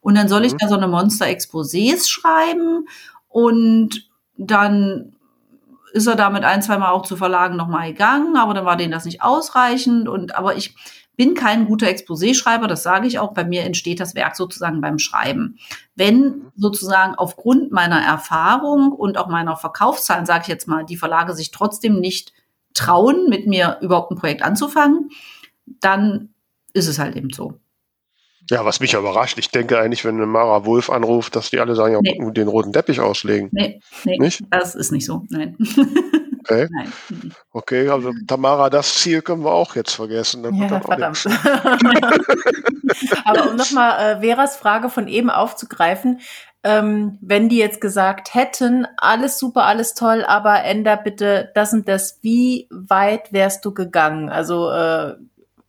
Und 0.00 0.16
dann 0.16 0.28
soll 0.28 0.44
ich 0.44 0.52
mhm. 0.52 0.58
da 0.58 0.68
so 0.68 0.76
eine 0.76 0.88
Monster-Exposés 0.88 2.08
schreiben 2.08 2.86
und 3.28 4.08
dann 4.36 5.14
ist 5.92 6.08
er 6.08 6.16
damit 6.16 6.44
ein, 6.44 6.60
zwei 6.60 6.76
Mal 6.76 6.90
auch 6.90 7.06
zu 7.06 7.16
Verlagen 7.16 7.56
nochmal 7.56 7.92
gegangen, 7.92 8.36
aber 8.36 8.52
dann 8.52 8.64
war 8.64 8.76
denen 8.76 8.90
das 8.90 9.04
nicht 9.04 9.22
ausreichend 9.22 10.08
und 10.08 10.34
aber 10.34 10.56
ich 10.56 10.74
bin 11.16 11.34
kein 11.34 11.66
guter 11.66 11.86
Exposé-Schreiber, 11.86 12.66
das 12.66 12.82
sage 12.82 13.06
ich 13.06 13.18
auch. 13.18 13.32
Bei 13.32 13.44
mir 13.44 13.62
entsteht 13.62 14.00
das 14.00 14.14
Werk 14.14 14.36
sozusagen 14.36 14.80
beim 14.80 14.98
Schreiben. 14.98 15.58
Wenn 15.94 16.46
sozusagen 16.56 17.14
aufgrund 17.14 17.72
meiner 17.72 18.00
Erfahrung 18.00 18.92
und 18.92 19.18
auch 19.18 19.28
meiner 19.28 19.56
Verkaufszahlen, 19.56 20.26
sage 20.26 20.42
ich 20.42 20.48
jetzt 20.48 20.68
mal, 20.68 20.84
die 20.84 20.96
Verlage 20.96 21.34
sich 21.34 21.50
trotzdem 21.50 22.00
nicht 22.00 22.32
trauen, 22.74 23.28
mit 23.28 23.46
mir 23.46 23.78
überhaupt 23.80 24.10
ein 24.10 24.18
Projekt 24.18 24.42
anzufangen, 24.42 25.10
dann 25.80 26.30
ist 26.72 26.88
es 26.88 26.98
halt 26.98 27.16
eben 27.16 27.30
so. 27.30 27.54
Ja, 28.50 28.64
was 28.64 28.80
mich 28.80 28.92
ja 28.92 28.98
überrascht, 28.98 29.38
ich 29.38 29.48
denke 29.50 29.78
eigentlich, 29.78 30.04
wenn 30.04 30.16
Mara 30.16 30.66
Wolf 30.66 30.90
anruft, 30.90 31.34
dass 31.34 31.50
die 31.50 31.60
alle 31.60 31.74
sagen, 31.74 31.94
ja, 31.94 32.00
nee. 32.02 32.30
den 32.32 32.48
roten 32.48 32.72
Teppich 32.72 33.00
auslegen. 33.00 33.48
Nee, 33.52 33.80
nee, 34.04 34.18
nicht? 34.18 34.44
das 34.50 34.74
ist 34.74 34.92
nicht 34.92 35.06
so, 35.06 35.24
nein. 35.30 35.56
Okay. 36.44 36.68
Nein. 36.70 36.92
Mhm. 37.08 37.32
Okay, 37.52 37.88
also 37.88 38.12
Tamara, 38.26 38.68
das 38.70 38.94
Ziel 38.96 39.22
können 39.22 39.44
wir 39.44 39.52
auch 39.52 39.74
jetzt 39.76 39.94
vergessen. 39.94 40.42
Dann 40.42 40.54
ja, 40.54 40.80
verdammt. 40.80 41.24
Aber 43.24 43.50
um 43.50 43.56
nochmal 43.56 44.18
äh, 44.18 44.20
Veras 44.20 44.56
Frage 44.56 44.90
von 44.90 45.08
eben 45.08 45.30
aufzugreifen, 45.30 46.20
ähm, 46.62 47.18
wenn 47.20 47.48
die 47.48 47.58
jetzt 47.58 47.80
gesagt 47.80 48.34
hätten, 48.34 48.86
alles 48.96 49.38
super, 49.38 49.64
alles 49.64 49.94
toll, 49.94 50.24
aber 50.26 50.64
änder 50.64 50.96
bitte 50.96 51.50
das 51.54 51.74
und 51.74 51.88
das, 51.88 52.18
wie 52.22 52.68
weit 52.70 53.32
wärst 53.32 53.64
du 53.64 53.74
gegangen? 53.74 54.30
Also 54.30 54.70
äh, 54.70 55.14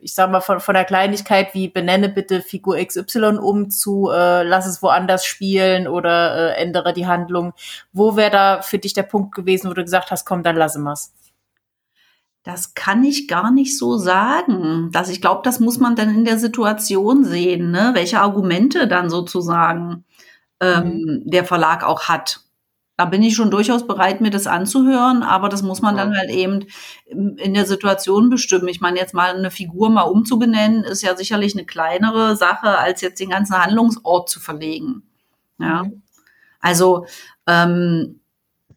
ich 0.05 0.13
sag 0.13 0.29
mal, 0.29 0.39
von, 0.39 0.59
von 0.59 0.75
der 0.75 0.85
Kleinigkeit 0.85 1.55
wie 1.55 1.67
benenne 1.67 2.09
bitte 2.09 2.43
Figur 2.43 2.77
XY 2.77 3.39
um 3.41 3.71
zu 3.71 4.11
äh, 4.11 4.43
lass 4.43 4.67
es 4.67 4.83
woanders 4.83 5.25
spielen 5.25 5.87
oder 5.87 6.55
äh, 6.55 6.61
ändere 6.61 6.93
die 6.93 7.07
Handlung. 7.07 7.53
Wo 7.91 8.15
wäre 8.15 8.29
da 8.29 8.61
für 8.61 8.77
dich 8.77 8.93
der 8.93 9.01
Punkt 9.01 9.33
gewesen, 9.33 9.67
wo 9.67 9.73
du 9.73 9.83
gesagt 9.83 10.11
hast, 10.11 10.23
komm, 10.23 10.43
dann 10.43 10.57
lasse 10.57 10.77
mal's? 10.77 11.11
Das 12.43 12.75
kann 12.75 13.03
ich 13.03 13.27
gar 13.27 13.49
nicht 13.49 13.75
so 13.79 13.97
sagen. 13.97 14.91
Das, 14.91 15.09
ich 15.09 15.21
glaube, 15.21 15.41
das 15.43 15.59
muss 15.59 15.79
man 15.79 15.95
dann 15.95 16.13
in 16.13 16.23
der 16.23 16.37
Situation 16.37 17.23
sehen, 17.25 17.71
ne? 17.71 17.89
welche 17.95 18.21
Argumente 18.21 18.87
dann 18.87 19.09
sozusagen 19.09 20.05
ähm, 20.59 20.83
mhm. 20.83 21.21
der 21.25 21.45
Verlag 21.45 21.83
auch 21.83 22.03
hat. 22.03 22.41
Da 22.97 23.05
bin 23.05 23.23
ich 23.23 23.35
schon 23.35 23.51
durchaus 23.51 23.85
bereit, 23.85 24.21
mir 24.21 24.29
das 24.29 24.47
anzuhören, 24.47 25.21
aber 25.21 25.49
das 25.49 25.61
muss 25.61 25.81
man 25.81 25.97
dann 25.97 26.17
halt 26.17 26.29
eben 26.29 26.65
in 27.09 27.53
der 27.53 27.65
Situation 27.65 28.29
bestimmen. 28.29 28.69
Ich 28.69 28.79
meine, 28.79 28.97
jetzt 28.97 29.13
mal 29.13 29.35
eine 29.35 29.51
Figur 29.51 29.89
mal 29.89 30.03
umzubenennen, 30.03 30.85
ist 30.85 31.01
ja 31.01 31.15
sicherlich 31.15 31.55
eine 31.55 31.65
kleinere 31.65 32.37
Sache, 32.37 32.77
als 32.77 33.01
jetzt 33.01 33.19
den 33.19 33.31
ganzen 33.31 33.61
Handlungsort 33.61 34.29
zu 34.29 34.39
verlegen. 34.39 35.03
Ja. 35.59 35.83
Mhm. 35.83 36.03
Also 36.61 37.05
ähm, 37.47 38.21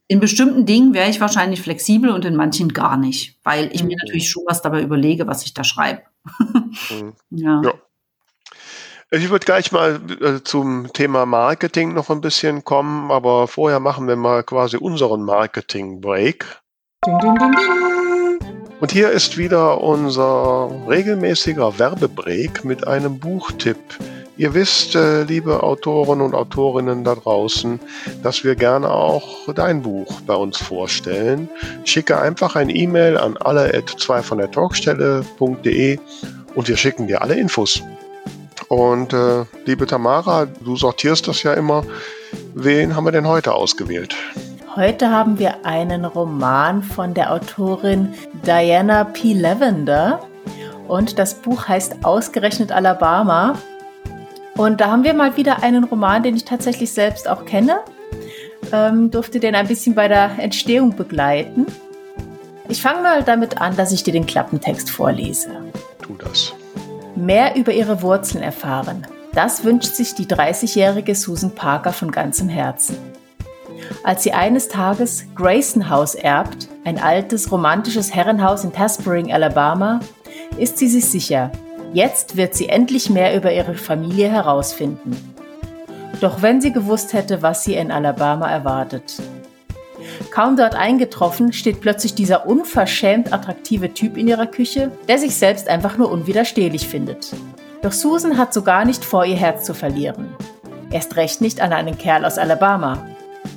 in 0.09 0.21
bestimmten 0.21 0.67
Dingen 0.67 0.95
wäre 0.95 1.11
ich 1.11 1.21
wahrscheinlich 1.21 1.63
flexibel 1.63 2.11
und 2.11 2.25
in 2.25 2.35
manchen 2.35 2.73
gar 2.73 2.97
nicht, 2.97 3.39
weil 3.45 3.71
ich 3.73 3.83
mhm. 3.83 3.89
mir 3.89 3.97
natürlich 4.05 4.29
schon 4.31 4.43
was 4.47 4.63
dabei 4.63 4.83
überlege, 4.83 5.27
was 5.27 5.45
ich 5.45 5.55
da 5.55 5.63
schreibe. 5.63 6.03
mhm. 6.39 7.15
ja. 7.31 7.63
ja. 7.63 7.75
Ich 9.11 9.31
würde 9.31 9.47
gleich 9.47 9.73
mal 9.73 10.01
äh, 10.21 10.43
zum 10.45 10.93
Thema 10.93 11.25
Marketing 11.25 11.95
noch 11.95 12.11
ein 12.11 12.21
bisschen 12.21 12.63
kommen, 12.65 13.11
aber 13.11 13.49
vorher 13.49 13.81
machen 13.81 14.07
wir 14.07 14.17
mal 14.17 14.43
quasi 14.43 14.77
unseren 14.77 15.23
Marketing-Break. 15.23 16.45
Und 18.81 18.93
hier 18.93 19.11
ist 19.11 19.39
wieder 19.39 19.81
unser 19.81 20.71
regelmäßiger 20.87 21.79
Werbebreak 21.79 22.67
mit 22.67 22.87
einem 22.87 23.19
Buchtipp. 23.19 23.79
Ihr 24.37 24.53
wisst, 24.53 24.95
äh, 24.95 25.23
liebe 25.23 25.63
Autoren 25.63 26.21
und 26.21 26.35
Autorinnen 26.35 27.03
da 27.03 27.15
draußen, 27.15 27.81
dass 28.23 28.45
wir 28.45 28.57
gerne 28.57 28.91
auch 28.91 29.51
dein 29.55 29.81
Buch 29.81 30.21
bei 30.27 30.35
uns 30.35 30.59
vorstellen. 30.59 31.49
Schicke 31.85 32.21
einfach 32.21 32.57
ein 32.57 32.69
E-Mail 32.69 33.17
an 33.17 33.39
alle 33.39 33.73
at 33.73 33.89
2 33.89 34.23
von 34.23 34.37
der 34.37 34.51
Talkstelle.de 34.51 35.99
und 36.55 36.69
wir 36.69 36.77
schicken 36.77 37.07
dir 37.07 37.23
alle 37.23 37.37
Infos. 37.37 37.83
Und 38.69 39.13
äh, 39.13 39.45
liebe 39.65 39.87
Tamara, 39.87 40.47
du 40.47 40.77
sortierst 40.77 41.27
das 41.27 41.43
ja 41.43 41.55
immer. 41.55 41.85
Wen 42.55 42.95
haben 42.95 43.05
wir 43.05 43.13
denn 43.13 43.27
heute 43.27 43.55
ausgewählt? 43.55 44.15
Heute 44.77 45.11
haben 45.11 45.39
wir 45.39 45.65
einen 45.65 46.05
Roman 46.05 46.83
von 46.83 47.15
der 47.15 47.33
Autorin 47.33 48.15
Diana 48.47 49.05
P. 49.05 49.33
Lavender 49.33 50.21
und 50.87 51.19
das 51.19 51.35
Buch 51.35 51.67
heißt 51.67 52.05
Ausgerechnet 52.05 52.71
Alabama 52.71 53.59
und 54.59 54.81
da 54.81 54.91
haben 54.91 55.05
wir 55.05 55.15
mal 55.15 55.37
wieder 55.37 55.63
einen 55.63 55.85
Roman, 55.85 56.25
den 56.25 56.37
ich 56.37 56.45
tatsächlich 56.45 56.93
selbst 56.93 57.29
auch 57.29 57.45
kenne. 57.45 57.79
Ähm, 58.73 59.09
durfte 59.11 59.39
den 59.39 59.55
ein 59.55 59.69
bisschen 59.69 59.95
bei 59.95 60.09
der 60.09 60.33
Entstehung 60.39 60.97
begleiten. 60.97 61.67
Ich 62.69 62.83
fange 62.83 63.03
mal 63.03 63.23
damit 63.23 63.61
an, 63.61 63.77
dass 63.77 63.93
ich 63.93 64.03
dir 64.03 64.13
den 64.13 64.27
Klappentext 64.27 64.91
vorlese. 64.91 65.51
Tu 66.03 66.17
das. 66.17 66.55
Mehr 67.19 67.57
über 67.57 67.73
ihre 67.73 68.03
Wurzeln 68.03 68.43
erfahren. 68.43 69.07
Das 69.33 69.65
wünscht 69.65 69.95
sich 69.95 70.15
die 70.15 70.27
30-jährige 70.27 71.15
Susan 71.15 71.55
Parker 71.55 71.93
von 71.93 72.11
ganzem 72.11 72.49
Herzen. 72.49 72.97
Als 74.05 74.23
sie 74.23 74.33
eines 74.33 74.69
Tages 74.69 75.25
Grayson 75.35 75.91
House 75.91 76.15
erbt, 76.15 76.69
ein 76.85 76.99
altes 76.99 77.53
romantisches 77.53 78.15
Herrenhaus 78.15 78.65
in 78.65 78.73
Taspering, 78.73 79.33
Alabama, 79.33 80.01
ist 80.59 80.79
sie 80.79 80.89
sich 80.89 81.07
sicher, 81.07 81.53
Jetzt 81.93 82.37
wird 82.37 82.55
sie 82.55 82.69
endlich 82.69 83.09
mehr 83.09 83.35
über 83.35 83.53
ihre 83.53 83.75
Familie 83.75 84.31
herausfinden. 84.31 85.17
Doch 86.21 86.43
wenn 86.43 86.61
sie 86.61 86.73
gewusst 86.73 87.15
hätte, 87.15 87.41
was 87.41 87.65
sie 87.65 87.75
in 87.75 87.91
Alabama 87.91 88.51
erwartet. 88.51 89.15
Kaum 90.31 90.57
dort 90.57 90.75
eingetroffen, 90.75 91.53
steht 91.53 91.81
plötzlich 91.81 92.15
dieser 92.15 92.47
unverschämt 92.47 93.33
attraktive 93.33 93.95
Typ 93.95 94.17
in 94.17 94.29
ihrer 94.29 94.47
Küche, 94.47 94.93
der 95.09 95.19
sich 95.19 95.35
selbst 95.35 95.69
einfach 95.69 95.99
nur 95.99 96.11
unwiderstehlich 96.11 96.89
findet. 96.89 97.33
Doch 97.83 97.93
Susan 97.93 98.39
hat 98.39 98.53
so 98.53 98.63
gar 98.63 98.85
nicht 98.85 99.05
vor, 99.05 99.25
ihr 99.25 99.37
Herz 99.37 99.65
zu 99.65 99.75
verlieren. 99.75 100.35
Erst 100.91 101.17
recht 101.17 101.41
nicht 101.41 101.61
an 101.61 101.73
einen 101.73 101.99
Kerl 101.99 102.25
aus 102.25 102.39
Alabama. 102.39 103.07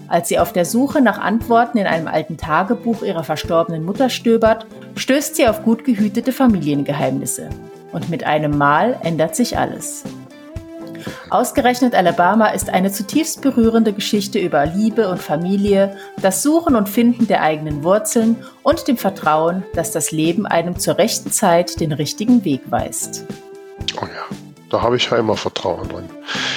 Als 0.07 0.27
sie 0.27 0.39
auf 0.39 0.51
der 0.51 0.65
Suche 0.65 1.01
nach 1.01 1.19
Antworten 1.19 1.77
in 1.77 1.87
einem 1.87 2.07
alten 2.07 2.37
Tagebuch 2.37 3.01
ihrer 3.01 3.23
verstorbenen 3.23 3.85
Mutter 3.85 4.09
stöbert, 4.09 4.65
stößt 4.95 5.35
sie 5.35 5.47
auf 5.47 5.63
gut 5.63 5.85
gehütete 5.85 6.33
Familiengeheimnisse 6.33 7.49
und 7.93 8.09
mit 8.09 8.25
einem 8.25 8.57
Mal 8.57 8.99
ändert 9.03 9.35
sich 9.35 9.57
alles. 9.57 10.03
Ausgerechnet 11.29 11.95
Alabama 11.95 12.47
ist 12.47 12.69
eine 12.69 12.91
zutiefst 12.91 13.41
berührende 13.41 13.93
Geschichte 13.93 14.39
über 14.39 14.65
Liebe 14.65 15.09
und 15.09 15.19
Familie, 15.19 15.95
das 16.21 16.43
Suchen 16.43 16.75
und 16.75 16.89
Finden 16.89 17.27
der 17.27 17.41
eigenen 17.41 17.83
Wurzeln 17.83 18.37
und 18.63 18.87
dem 18.87 18.97
Vertrauen, 18.97 19.63
dass 19.73 19.91
das 19.91 20.11
Leben 20.11 20.45
einem 20.45 20.79
zur 20.79 20.97
rechten 20.97 21.31
Zeit 21.31 21.79
den 21.79 21.91
richtigen 21.91 22.43
Weg 22.45 22.61
weist. 22.69 23.25
Oh 24.01 24.05
ja. 24.05 24.35
Da 24.69 24.81
habe 24.81 24.95
ich 24.95 25.09
ja 25.11 25.17
immer 25.17 25.35
Vertrauen 25.35 25.89
drin. 25.89 26.09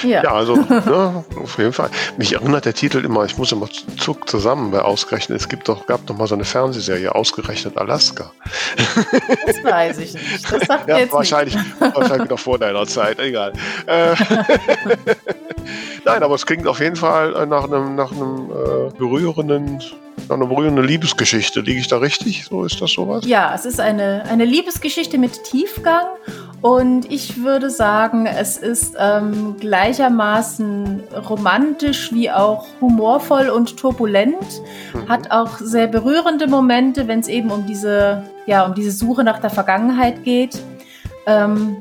Ja, 0.03 0.23
ja 0.23 0.31
also 0.31 0.55
ne, 0.55 1.23
auf 1.41 1.57
jeden 1.57 1.73
Fall. 1.73 1.89
Mich 2.17 2.33
erinnert 2.33 2.65
der 2.65 2.73
Titel 2.73 3.03
immer, 3.03 3.25
ich 3.25 3.37
muss 3.37 3.51
immer 3.51 3.67
zuck 3.97 4.29
zusammen, 4.29 4.71
weil 4.71 4.81
ausgerechnet, 4.81 5.39
es 5.39 5.49
gibt 5.49 5.67
doch, 5.67 5.85
gab 5.85 6.05
doch 6.05 6.17
mal 6.17 6.27
so 6.27 6.35
eine 6.35 6.45
Fernsehserie, 6.45 7.13
ausgerechnet 7.13 7.77
Alaska. 7.77 8.31
Das 9.45 9.63
weiß 9.63 9.99
ich 9.99 10.13
nicht. 10.13 10.51
Das 10.51 10.61
sagt 10.67 10.89
ja, 10.89 10.97
jetzt 10.99 11.13
wahrscheinlich, 11.13 11.55
nicht. 11.55 11.79
wahrscheinlich 11.79 12.29
noch 12.29 12.39
vor 12.39 12.59
deiner 12.59 12.85
Zeit, 12.87 13.19
egal. 13.19 13.53
Äh, 13.85 14.15
Nein, 16.05 16.23
aber 16.23 16.35
es 16.35 16.45
klingt 16.45 16.67
auf 16.67 16.79
jeden 16.79 16.95
Fall 16.95 17.47
nach 17.47 17.65
einem, 17.65 17.95
nach 17.95 18.11
einem 18.11 18.51
äh, 18.51 18.97
berührenden 18.97 19.81
eine 20.29 20.45
berührende 20.47 20.81
Liebesgeschichte. 20.81 21.61
Liege 21.61 21.79
ich 21.79 21.87
da 21.87 21.97
richtig? 21.97 22.45
So 22.45 22.63
ist 22.63 22.81
das 22.81 22.91
sowas? 22.91 23.25
Ja, 23.25 23.53
es 23.53 23.65
ist 23.65 23.79
eine, 23.79 24.23
eine 24.27 24.45
Liebesgeschichte 24.45 25.17
mit 25.17 25.43
Tiefgang 25.43 26.05
und 26.61 27.11
ich 27.11 27.43
würde 27.43 27.69
sagen, 27.69 28.25
es 28.25 28.57
ist 28.57 28.95
ähm, 28.99 29.57
gleichermaßen 29.65 31.03
romantisch 31.27 32.13
wie 32.13 32.29
auch 32.29 32.67
humorvoll 32.81 33.49
und 33.49 33.77
turbulent. 33.77 34.61
Mhm. 34.93 35.09
Hat 35.09 35.31
auch 35.31 35.57
sehr 35.57 35.87
berührende 35.87 36.47
Momente, 36.47 37.07
wenn 37.07 37.19
es 37.19 37.27
eben 37.27 37.49
um 37.49 37.65
diese, 37.65 38.23
ja, 38.45 38.65
um 38.65 38.75
diese 38.75 38.91
Suche 38.91 39.23
nach 39.23 39.39
der 39.39 39.49
Vergangenheit 39.49 40.23
geht. 40.23 40.61
Ähm, 41.25 41.77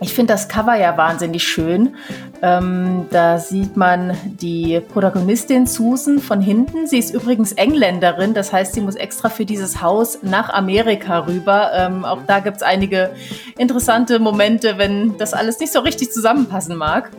ich 0.00 0.12
finde 0.12 0.34
das 0.34 0.48
Cover 0.48 0.76
ja 0.76 0.96
wahnsinnig 0.96 1.44
schön. 1.44 1.96
Ähm, 2.42 3.06
da 3.10 3.38
sieht 3.38 3.76
man 3.76 4.16
die 4.24 4.80
Protagonistin 4.80 5.66
Susan 5.66 6.18
von 6.18 6.40
hinten. 6.40 6.86
Sie 6.86 6.98
ist 6.98 7.14
übrigens 7.14 7.52
Engländerin, 7.52 8.34
das 8.34 8.52
heißt, 8.52 8.74
sie 8.74 8.80
muss 8.80 8.96
extra 8.96 9.28
für 9.28 9.46
dieses 9.46 9.80
Haus 9.80 10.18
nach 10.22 10.50
Amerika 10.50 11.20
rüber. 11.20 11.70
Ähm, 11.74 12.04
auch 12.04 12.20
da 12.26 12.40
gibt 12.40 12.58
es 12.58 12.62
einige 12.62 13.10
interessante 13.56 14.18
Momente, 14.18 14.78
wenn 14.78 15.16
das 15.16 15.32
alles 15.32 15.60
nicht 15.60 15.72
so 15.72 15.80
richtig 15.80 16.12
zusammenpassen 16.12 16.76
mag. 16.76 17.10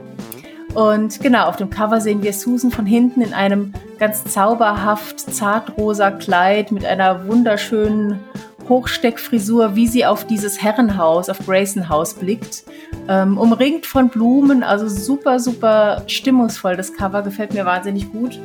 Und 0.76 1.22
genau, 1.22 1.46
auf 1.46 1.56
dem 1.56 1.70
Cover 1.70 2.02
sehen 2.02 2.22
wir 2.22 2.34
Susan 2.34 2.70
von 2.70 2.86
hinten 2.86 3.22
in 3.22 3.34
einem 3.34 3.74
ganz 3.98 4.26
zauberhaft 4.26 5.22
zartrosa 5.22 6.12
Kleid 6.12 6.74
mit 6.74 6.86
einer 6.86 7.28
wunderschönen 7.28 8.20
Hochsteckfrisur, 8.70 9.76
wie 9.76 9.88
sie 9.88 10.06
auf 10.06 10.26
dieses 10.26 10.62
Herrenhaus, 10.62 11.30
auf 11.30 11.40
Grayson 11.46 11.90
House 11.90 12.14
blickt. 12.14 12.64
Ähm, 13.08 13.38
umringt 13.38 13.86
von 13.86 14.10
Blumen, 14.10 14.64
also 14.64 14.88
super, 14.88 15.40
super 15.40 16.04
stimmungsvoll. 16.08 16.76
Das 16.76 16.94
Cover 16.94 17.22
gefällt 17.22 17.54
mir 17.54 17.66
wahnsinnig 17.66 18.12
gut. 18.12 18.40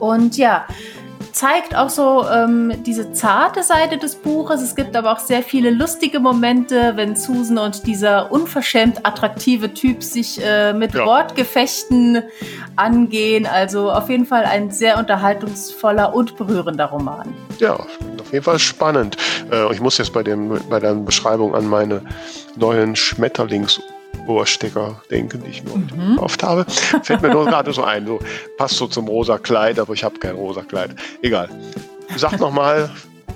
Und 0.00 0.36
ja, 0.36 0.66
zeigt 1.32 1.76
auch 1.76 1.88
so 1.88 2.24
ähm, 2.28 2.72
diese 2.84 3.12
zarte 3.12 3.62
Seite 3.62 3.98
des 3.98 4.16
Buches. 4.16 4.60
Es 4.60 4.74
gibt 4.74 4.96
aber 4.96 5.12
auch 5.12 5.18
sehr 5.18 5.42
viele 5.42 5.70
lustige 5.70 6.20
Momente, 6.20 6.92
wenn 6.96 7.16
Susan 7.16 7.58
und 7.58 7.86
dieser 7.86 8.32
unverschämt 8.32 9.06
attraktive 9.06 9.72
Typ 9.72 10.02
sich 10.02 10.44
äh, 10.44 10.72
mit 10.72 10.94
ja. 10.94 11.04
Wortgefechten 11.04 12.22
angehen. 12.76 13.46
Also 13.46 13.90
auf 13.90 14.08
jeden 14.10 14.26
Fall 14.26 14.44
ein 14.44 14.70
sehr 14.70 14.98
unterhaltungsvoller 14.98 16.14
und 16.14 16.36
berührender 16.36 16.86
Roman. 16.86 17.32
Ja, 17.58 17.78
auf 18.30 18.32
jeden 18.32 18.44
Fall 18.44 18.60
spannend. 18.60 19.16
Äh, 19.50 19.72
ich 19.72 19.80
muss 19.80 19.98
jetzt 19.98 20.12
bei, 20.12 20.22
dem, 20.22 20.60
bei 20.70 20.78
der 20.78 20.94
Beschreibung 20.94 21.52
an 21.52 21.66
meine 21.66 22.02
neuen 22.54 22.94
Schmetterlings 22.94 23.80
Ohrstecker 24.28 25.00
denken, 25.10 25.42
die 25.44 25.50
ich 25.50 25.64
mir 25.64 25.76
mhm. 25.76 26.18
oft 26.18 26.44
habe. 26.44 26.64
Fällt 27.02 27.22
mir 27.22 27.30
nur 27.30 27.46
gerade 27.46 27.72
so 27.72 27.82
ein. 27.82 28.06
So, 28.06 28.20
passt 28.56 28.76
so 28.76 28.86
zum 28.86 29.08
rosa 29.08 29.38
Kleid, 29.38 29.80
aber 29.80 29.94
ich 29.94 30.04
habe 30.04 30.20
kein 30.20 30.36
rosa 30.36 30.62
Kleid. 30.62 30.94
Egal. 31.22 31.48
Sag 32.16 32.38
nochmal 32.38 32.90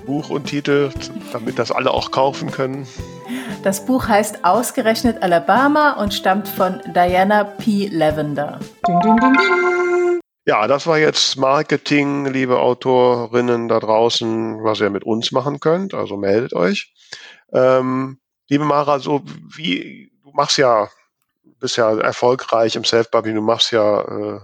Buch 0.05 0.29
und 0.29 0.45
Titel, 0.45 0.91
damit 1.33 1.59
das 1.59 1.73
alle 1.73 1.91
auch 1.91 2.11
kaufen 2.11 2.49
können. 2.51 2.87
Das 3.63 3.85
Buch 3.85 4.07
heißt 4.07 4.45
Ausgerechnet 4.45 5.21
Alabama 5.21 5.93
und 5.93 6.13
stammt 6.13 6.47
von 6.47 6.79
Diana 6.93 7.43
P. 7.43 7.89
Lavender. 7.91 8.59
Ding, 8.87 8.99
ding, 9.01 9.17
ding, 9.17 9.33
ding. 9.33 10.14
Ja, 10.45 10.67
das 10.67 10.85
war 10.85 10.99
jetzt 10.99 11.37
Marketing, 11.37 12.25
liebe 12.27 12.59
Autorinnen 12.59 13.67
da 13.67 13.79
draußen, 13.79 14.63
was 14.63 14.79
ihr 14.79 14.91
mit 14.91 15.03
uns 15.03 15.31
machen 15.31 15.59
könnt. 15.59 15.95
Also 15.95 16.17
meldet 16.17 16.53
euch. 16.53 16.93
Ähm, 17.51 18.19
liebe 18.47 18.63
Mara, 18.63 18.99
so 18.99 19.23
wie 19.55 20.11
machst 20.35 20.57
ja, 20.57 20.89
bist 21.59 21.77
ja 21.77 21.97
erfolgreich 21.97 22.75
im 22.75 22.83
Self-Publishing, 22.83 23.37
du 23.37 23.41
machst 23.41 23.71
ja 23.71 24.01
äh, 24.01 24.39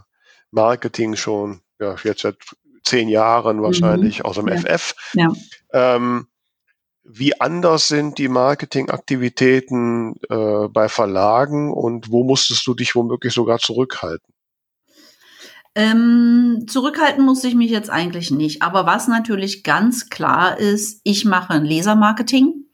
Marketing 0.50 1.16
schon, 1.16 1.62
ja, 1.80 1.96
jetzt 2.04 2.22
seit 2.22 2.38
zehn 2.84 3.08
Jahren 3.08 3.62
wahrscheinlich 3.62 4.20
mhm. 4.20 4.26
aus 4.26 4.36
dem 4.36 4.48
ja. 4.48 4.58
FF. 4.58 4.96
Ja. 5.14 5.32
Ähm, 5.74 6.28
wie 7.04 7.40
anders 7.40 7.88
sind 7.88 8.18
die 8.18 8.28
Marketingaktivitäten 8.28 10.16
äh, 10.30 10.68
bei 10.70 10.88
Verlagen 10.88 11.74
und 11.74 12.12
wo 12.12 12.24
musstest 12.24 12.66
du 12.66 12.74
dich 12.74 12.96
womöglich 12.96 13.34
sogar 13.34 13.60
zurückhalten? 13.60 14.31
Ähm, 15.74 16.66
zurückhalten 16.68 17.24
muss 17.24 17.44
ich 17.44 17.56
mich 17.56 17.72
jetzt 17.72 17.90
eigentlich 17.90 18.32
nicht. 18.32 18.62
Aber 18.62 18.86
was 18.86 19.08
natürlich 19.08 19.64
ganz 19.64 20.10
klar 20.10 20.58
ist, 20.58 21.02
ich 21.04 21.26
mache 21.26 21.54
ein 21.54 21.66
Lesermarketing 21.66 22.66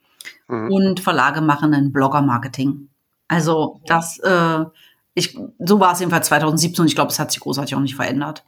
mhm. 0.47 0.71
und 0.71 0.99
Verlage 0.99 1.41
machen 1.41 1.73
ein 1.73 1.91
Bloggermarketing. 1.91 2.89
Also 3.27 3.81
das, 3.85 4.19
äh, 4.19 4.65
ich, 5.13 5.37
so 5.59 5.79
war 5.79 5.93
es 5.93 5.99
jedenfalls 5.99 6.27
2017 6.27 6.81
und 6.81 6.87
ich 6.87 6.95
glaube, 6.95 7.11
es 7.11 7.19
hat 7.19 7.31
sich 7.31 7.41
großartig 7.41 7.75
auch 7.75 7.81
nicht 7.81 7.95
verändert. 7.95 8.45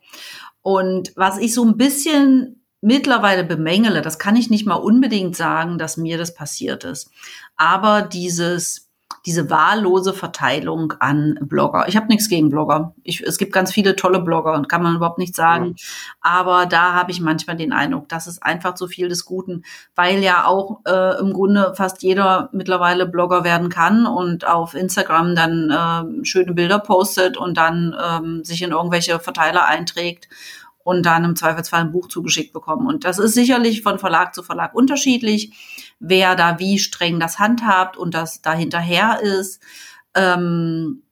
Und 0.61 1.11
was 1.15 1.37
ich 1.37 1.53
so 1.53 1.63
ein 1.63 1.77
bisschen 1.77 2.63
mittlerweile 2.81 3.43
bemängele, 3.43 4.01
das 4.01 4.19
kann 4.19 4.35
ich 4.35 4.49
nicht 4.49 4.65
mal 4.65 4.75
unbedingt 4.75 5.35
sagen, 5.35 5.77
dass 5.77 5.97
mir 5.97 6.17
das 6.17 6.33
passiert 6.33 6.85
ist. 6.85 7.11
Aber 7.55 8.01
dieses 8.01 8.88
diese 9.29 9.51
wahllose 9.51 10.11
Verteilung 10.11 10.93
an 10.99 11.37
Blogger. 11.39 11.87
Ich 11.87 11.95
habe 11.95 12.07
nichts 12.07 12.29
gegen 12.29 12.49
Blogger. 12.49 12.95
Ich, 13.03 13.21
es 13.21 13.37
gibt 13.37 13.53
ganz 13.53 13.71
viele 13.71 13.95
tolle 13.95 14.21
Blogger 14.21 14.55
und 14.55 14.67
kann 14.67 14.81
man 14.81 14.95
überhaupt 14.95 15.19
nicht 15.19 15.35
sagen. 15.35 15.65
Mhm. 15.65 15.75
Aber 16.19 16.65
da 16.65 16.95
habe 16.95 17.11
ich 17.11 17.21
manchmal 17.21 17.55
den 17.55 17.71
Eindruck, 17.71 18.09
das 18.09 18.25
ist 18.25 18.41
einfach 18.41 18.73
zu 18.73 18.87
viel 18.87 19.07
des 19.07 19.25
Guten, 19.25 19.65
weil 19.93 20.23
ja 20.23 20.47
auch 20.47 20.79
äh, 20.87 21.19
im 21.19 21.31
Grunde 21.31 21.73
fast 21.75 22.01
jeder 22.01 22.49
mittlerweile 22.53 23.05
Blogger 23.05 23.43
werden 23.43 23.69
kann 23.69 24.07
und 24.07 24.47
auf 24.47 24.73
Instagram 24.73 25.35
dann 25.35 25.69
äh, 25.69 26.25
schöne 26.25 26.55
Bilder 26.55 26.79
postet 26.79 27.37
und 27.37 27.55
dann 27.55 27.95
ähm, 28.03 28.43
sich 28.43 28.63
in 28.63 28.71
irgendwelche 28.71 29.19
Verteiler 29.19 29.67
einträgt 29.67 30.27
und 30.83 31.05
dann 31.05 31.23
im 31.23 31.35
Zweifelsfall 31.35 31.81
ein 31.81 31.91
Buch 31.91 32.07
zugeschickt 32.07 32.51
bekommen. 32.51 32.87
Und 32.87 33.05
das 33.05 33.19
ist 33.19 33.35
sicherlich 33.35 33.83
von 33.83 33.99
Verlag 33.99 34.33
zu 34.33 34.41
Verlag 34.41 34.73
unterschiedlich, 34.73 35.53
wer 35.99 36.35
da 36.35 36.59
wie 36.59 36.79
streng 36.79 37.19
das 37.19 37.39
handhabt 37.39 37.97
und 37.97 38.13
das 38.13 38.41
da 38.41 38.53
hinterher 38.53 39.21
ist. 39.21 39.61
Ähm, 40.15 41.03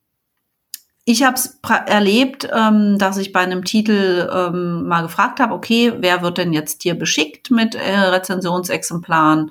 ich 1.04 1.22
habe 1.22 1.36
es 1.36 1.58
erlebt, 1.86 2.46
ähm, 2.52 2.98
dass 2.98 3.16
ich 3.16 3.32
bei 3.32 3.40
einem 3.40 3.64
Titel 3.64 4.28
ähm, 4.30 4.86
mal 4.86 5.00
gefragt 5.00 5.40
habe, 5.40 5.54
okay, 5.54 5.94
wer 5.96 6.20
wird 6.20 6.36
denn 6.36 6.52
jetzt 6.52 6.82
hier 6.82 6.98
beschickt 6.98 7.50
mit 7.50 7.74
äh, 7.74 7.98
Rezensionsexemplaren? 7.98 9.50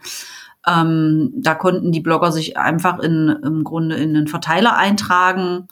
Ähm, 0.68 1.32
da 1.36 1.56
konnten 1.56 1.92
die 1.92 2.00
Blogger 2.00 2.32
sich 2.32 2.58
einfach 2.58 3.00
in, 3.00 3.30
im 3.44 3.64
Grunde 3.64 3.96
in 3.96 4.14
den 4.14 4.28
Verteiler 4.28 4.78
eintragen. 4.78 5.68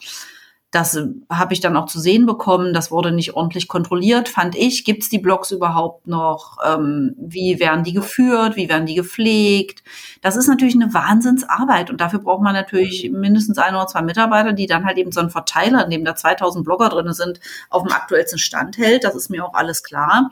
Das 0.76 0.94
äh, 0.94 1.08
habe 1.30 1.54
ich 1.54 1.62
dann 1.62 1.78
auch 1.78 1.86
zu 1.86 2.02
sehen 2.02 2.26
bekommen. 2.26 2.74
Das 2.74 2.92
wurde 2.92 3.14
nicht 3.14 3.34
ordentlich 3.34 3.70
kontrolliert, 3.70 4.28
fand 4.28 4.58
ich. 4.58 4.84
Gibt 4.84 5.04
es 5.04 5.10
die 5.10 5.20
Blogs 5.20 5.52
überhaupt 5.52 6.06
noch? 6.06 6.58
Ähm, 6.66 7.16
wie 7.18 7.62
werden 7.62 7.86
die 7.86 7.94
geführt? 7.94 8.58
Wie 8.58 8.68
werden 8.68 8.86
die 8.86 8.96
gepflegt? 8.96 9.84
Das 10.22 10.36
ist 10.36 10.48
natürlich 10.48 10.76
eine 10.76 10.94
Wahnsinnsarbeit 10.94 11.90
und 11.90 12.02
dafür 12.02 12.20
braucht 12.20 12.44
man 12.44 12.54
natürlich 12.54 13.10
mindestens 13.10 13.58
ein 13.58 13.74
oder 13.74 13.88
zwei 13.88 14.02
Mitarbeiter, 14.02 14.52
die 14.52 14.66
dann 14.66 14.84
halt 14.84 14.98
eben 14.98 15.14
so 15.14 15.22
einen 15.22 15.30
Verteiler, 15.30 15.86
in 15.86 15.92
dem 15.92 16.04
da 16.04 16.14
2000 16.14 16.66
Blogger 16.66 16.90
drin 16.90 17.14
sind, 17.14 17.40
auf 17.70 17.84
dem 17.84 17.94
aktuellsten 17.94 18.40
Stand 18.40 18.78
hält. 18.78 19.06
Das 19.06 19.16
ist 19.16 19.30
mir 19.30 19.46
auch 19.46 19.54
alles 19.54 19.82
klar. 19.82 20.32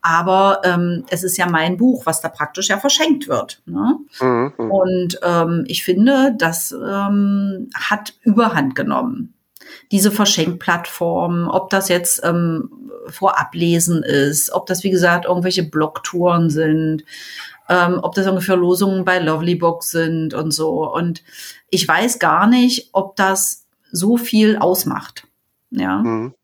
Aber 0.00 0.60
ähm, 0.62 1.04
es 1.10 1.24
ist 1.24 1.38
ja 1.38 1.48
mein 1.48 1.76
Buch, 1.76 2.06
was 2.06 2.20
da 2.20 2.28
praktisch 2.28 2.68
ja 2.68 2.78
verschenkt 2.78 3.26
wird. 3.26 3.62
Ne? 3.66 3.98
Mhm. 4.20 4.52
Und 4.70 5.18
ähm, 5.24 5.64
ich 5.66 5.82
finde, 5.82 6.36
das 6.38 6.70
ähm, 6.70 7.68
hat 7.74 8.14
Überhand 8.22 8.76
genommen 8.76 9.34
diese 9.92 10.10
Verschenkplattformen, 10.10 11.48
ob 11.48 11.68
das 11.70 11.88
jetzt 11.88 12.24
ähm, 12.24 12.70
Vorablesen 13.08 14.02
ist, 14.02 14.50
ob 14.52 14.66
das, 14.66 14.82
wie 14.82 14.90
gesagt, 14.90 15.26
irgendwelche 15.26 15.62
Blogtouren 15.62 16.48
sind, 16.48 17.04
ähm, 17.68 18.00
ob 18.02 18.14
das 18.14 18.26
ungefähr 18.26 18.56
Losungen 18.56 19.04
bei 19.04 19.18
Lovely 19.18 19.54
Books 19.54 19.90
sind 19.90 20.32
und 20.32 20.50
so. 20.50 20.90
Und 20.90 21.22
ich 21.68 21.86
weiß 21.86 22.18
gar 22.18 22.46
nicht, 22.46 22.88
ob 22.92 23.16
das 23.16 23.66
so 23.92 24.16
viel 24.16 24.56
ausmacht. 24.56 25.26
Ja. 25.70 25.98
Mhm. 25.98 26.34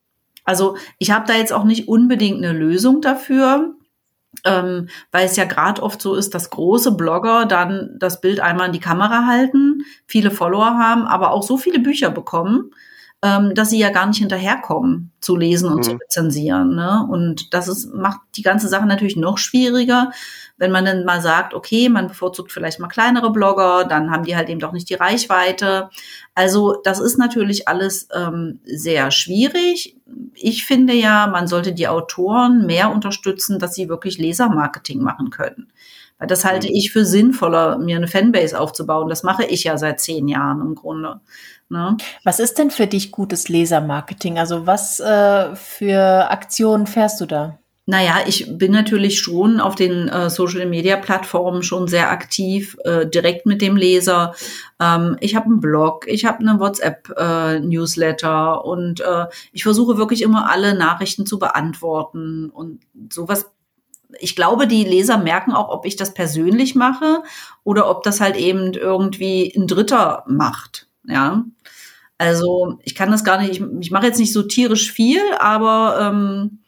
Also 0.45 0.77
ich 0.99 1.11
habe 1.11 1.27
da 1.27 1.35
jetzt 1.35 1.53
auch 1.53 1.65
nicht 1.65 1.89
unbedingt 1.89 2.45
eine 2.45 2.53
Lösung 2.53 3.01
dafür. 3.01 3.75
Ähm, 4.45 4.89
weil 5.11 5.27
es 5.27 5.37
ja 5.37 5.47
gerade 5.47 5.83
oft 5.83 6.01
so 6.01 6.15
ist, 6.15 6.35
dass 6.35 6.51
große 6.51 6.93
Blogger 6.93 7.47
dann 7.47 7.97
das 7.99 8.21
Bild 8.21 8.41
einmal 8.41 8.67
in 8.67 8.73
die 8.73 8.79
Kamera 8.79 9.27
halten, 9.27 9.85
viele 10.07 10.31
Follower 10.31 10.79
haben, 10.79 11.07
aber 11.07 11.33
auch 11.33 11.43
so 11.43 11.57
viele 11.57 11.81
Bücher 11.81 12.11
bekommen, 12.11 12.71
ähm, 13.21 13.55
dass 13.55 13.71
sie 13.71 13.79
ja 13.79 13.91
gar 13.91 14.07
nicht 14.07 14.19
hinterherkommen 14.19 15.11
zu 15.21 15.37
lesen 15.37 15.69
und 15.69 15.79
mhm. 15.79 15.83
zu 15.83 15.93
rezensieren. 15.93 16.77
Ne? 16.77 17.05
Und 17.11 17.53
das 17.53 17.67
ist, 17.67 17.93
macht 17.93 18.21
die 18.37 18.43
ganze 18.43 18.69
Sache 18.69 18.87
natürlich 18.87 19.17
noch 19.17 19.39
schwieriger, 19.39 20.13
wenn 20.57 20.71
man 20.71 20.85
dann 20.85 21.05
mal 21.05 21.21
sagt, 21.21 21.53
okay, 21.53 21.89
man 21.89 22.07
bevorzugt 22.07 22.53
vielleicht 22.53 22.79
mal 22.79 22.87
kleinere 22.87 23.33
Blogger, 23.33 23.85
dann 23.85 24.13
haben 24.13 24.25
die 24.25 24.37
halt 24.37 24.49
eben 24.49 24.61
doch 24.61 24.73
nicht 24.73 24.89
die 24.89 24.95
Reichweite. 24.95 25.91
Also 26.35 26.81
das 26.85 27.01
ist 27.01 27.19
natürlich 27.19 27.67
alles 27.67 28.09
ähm, 28.15 28.61
sehr 28.65 29.11
schwierig. 29.11 29.97
Ich 30.35 30.65
finde 30.65 30.93
ja, 30.93 31.27
man 31.27 31.49
sollte 31.49 31.73
die 31.73 31.89
Autoren 31.89 32.67
mehr 32.67 32.93
unterstützen, 32.93 33.59
dass 33.59 33.75
sie 33.75 33.89
wirklich 33.89 34.19
Lesermarketing 34.19 35.03
machen 35.03 35.31
können. 35.31 35.73
Weil 36.19 36.29
das 36.29 36.45
halte 36.45 36.69
mhm. 36.69 36.75
ich 36.75 36.93
für 36.93 37.05
sinnvoller, 37.05 37.79
mir 37.79 37.97
eine 37.97 38.09
Fanbase 38.09 38.59
aufzubauen. 38.59 39.09
Das 39.09 39.23
mache 39.23 39.45
ich 39.45 39.65
ja 39.65 39.79
seit 39.79 40.01
zehn 40.01 40.29
Jahren 40.29 40.61
im 40.61 40.75
Grunde. 40.75 41.21
Ne? 41.69 41.97
Was 42.25 42.41
ist 42.41 42.59
denn 42.59 42.71
für 42.71 42.87
dich 42.87 43.11
gutes 43.11 43.49
Lesermarketing? 43.49 44.39
Also 44.39 44.67
was 44.67 45.01
äh, 45.01 45.55
für 45.55 46.31
Aktionen 46.31 46.87
fährst 46.87 47.21
du 47.21 47.27
da? 47.27 47.59
Naja, 47.91 48.17
ich 48.27 48.59
bin 48.59 48.73
natürlich 48.73 49.19
schon 49.19 49.61
auf 49.61 49.75
den 49.75 50.09
äh, 50.09 50.29
Social-Media-Plattformen 50.29 51.63
schon 51.63 51.89
sehr 51.89 52.11
aktiv, 52.11 52.77
äh, 52.85 53.07
direkt 53.07 53.47
mit 53.47 53.63
dem 53.63 53.77
Leser. 53.77 54.35
Ähm, 54.79 55.17
ich 55.21 55.35
habe 55.35 55.47
einen 55.47 55.61
Blog, 55.61 56.07
ich 56.07 56.27
habe 56.27 56.41
eine 56.41 56.61
WhatsApp-Newsletter 56.61 58.61
äh, 58.63 58.69
und 58.69 59.01
äh, 59.01 59.25
ich 59.53 59.63
versuche 59.63 59.97
wirklich 59.97 60.21
immer 60.21 60.51
alle 60.51 60.75
Nachrichten 60.75 61.25
zu 61.25 61.39
beantworten 61.39 62.51
und 62.51 62.81
sowas. 63.09 63.51
Ich 64.19 64.37
glaube, 64.37 64.67
die 64.67 64.85
Leser 64.85 65.19
merken 65.19 65.53
auch, 65.53 65.69
ob 65.69 65.85
ich 65.85 65.97
das 65.97 66.15
persönlich 66.15 66.75
mache 66.75 67.23
oder 67.65 67.91
ob 67.91 68.03
das 68.03 68.21
halt 68.21 68.37
eben 68.37 68.73
irgendwie 68.73 69.53
ein 69.57 69.67
Dritter 69.67 70.25
macht. 70.27 70.89
Ja, 71.05 71.45
also 72.19 72.79
ich 72.83 72.95
kann 72.95 73.11
das 73.11 73.25
gar 73.25 73.41
nicht, 73.41 73.51
ich, 73.53 73.63
ich 73.81 73.91
mache 73.91 74.07
jetzt 74.07 74.19
nicht 74.19 74.33
so 74.33 74.43
tierisch 74.43 74.93
viel, 74.93 75.21
aber 75.39 75.99
ähm, 76.01 76.59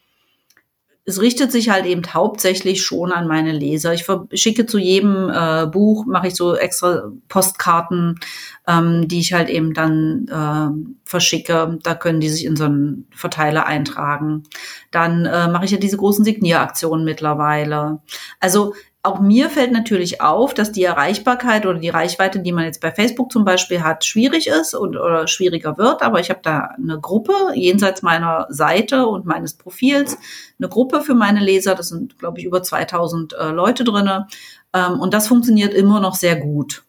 es 1.07 1.21
richtet 1.21 1.51
sich 1.51 1.71
halt 1.71 1.87
eben 1.87 2.03
hauptsächlich 2.13 2.83
schon 2.83 3.11
an 3.11 3.27
meine 3.27 3.53
Leser. 3.53 3.95
Ich 3.95 4.07
schicke 4.35 4.67
zu 4.67 4.79
jedem 4.79 5.31
äh, 5.31 5.67
Buch, 5.67 6.05
mache 6.07 6.29
ich 6.29 6.35
so 6.35 6.55
extra 6.55 7.11
Postkarten, 7.29 8.21
ähm, 8.69 9.09
die 9.09 9.21
ich 9.21 9.33
halt 9.33 9.49
eben 9.49 9.73
dann 9.73 10.27
äh, 10.29 10.91
verschicke. 11.05 11.79
Da 11.83 11.95
können 11.95 12.21
die 12.21 12.29
sich 12.29 12.45
in 12.45 12.55
so 12.55 12.65
einen 12.65 13.07
Verteiler 13.15 13.67
eintragen. 13.67 14.45
Dann 14.91 15.25
äh, 15.25 15.49
mache 15.49 15.65
ich 15.65 15.71
ja 15.71 15.79
diese 15.79 15.97
großen 15.97 16.25
Signieraktionen 16.25 17.05
mittlerweile. 17.05 18.01
Also 18.39 18.75
auch 19.03 19.19
mir 19.19 19.49
fällt 19.49 19.73
natürlich 19.73 20.21
auf, 20.21 20.53
dass 20.53 20.73
die 20.73 20.85
Erreichbarkeit 20.85 21.65
oder 21.65 21.79
die 21.79 21.89
Reichweite, 21.89 22.41
die 22.41 22.53
man 22.53 22.65
jetzt 22.65 22.83
bei 22.83 22.93
Facebook 22.93 23.33
zum 23.33 23.47
Beispiel 23.47 23.83
hat, 23.83 24.05
schwierig 24.05 24.47
ist 24.47 24.75
und, 24.75 24.97
oder 24.97 25.27
schwieriger 25.27 25.79
wird. 25.79 26.03
Aber 26.03 26.21
ich 26.21 26.29
habe 26.29 26.41
da 26.43 26.75
eine 26.77 27.01
Gruppe 27.01 27.33
jenseits 27.55 28.03
meiner 28.03 28.47
Seite 28.51 29.07
und 29.07 29.25
meines 29.25 29.55
Profils, 29.55 30.19
eine 30.59 30.69
Gruppe 30.69 31.01
für 31.01 31.15
meine 31.15 31.41
Leser. 31.41 31.75
Das 31.75 31.89
sind, 31.89 32.19
glaube 32.19 32.41
ich, 32.41 32.45
über 32.45 32.63
2000 32.63 33.33
äh, 33.33 33.51
Leute 33.51 33.85
drinne. 33.85 34.27
Ähm, 34.75 35.01
und 35.01 35.15
das 35.15 35.29
funktioniert 35.29 35.73
immer 35.73 36.01
noch 36.01 36.15
sehr 36.15 36.37
gut. 36.37 36.85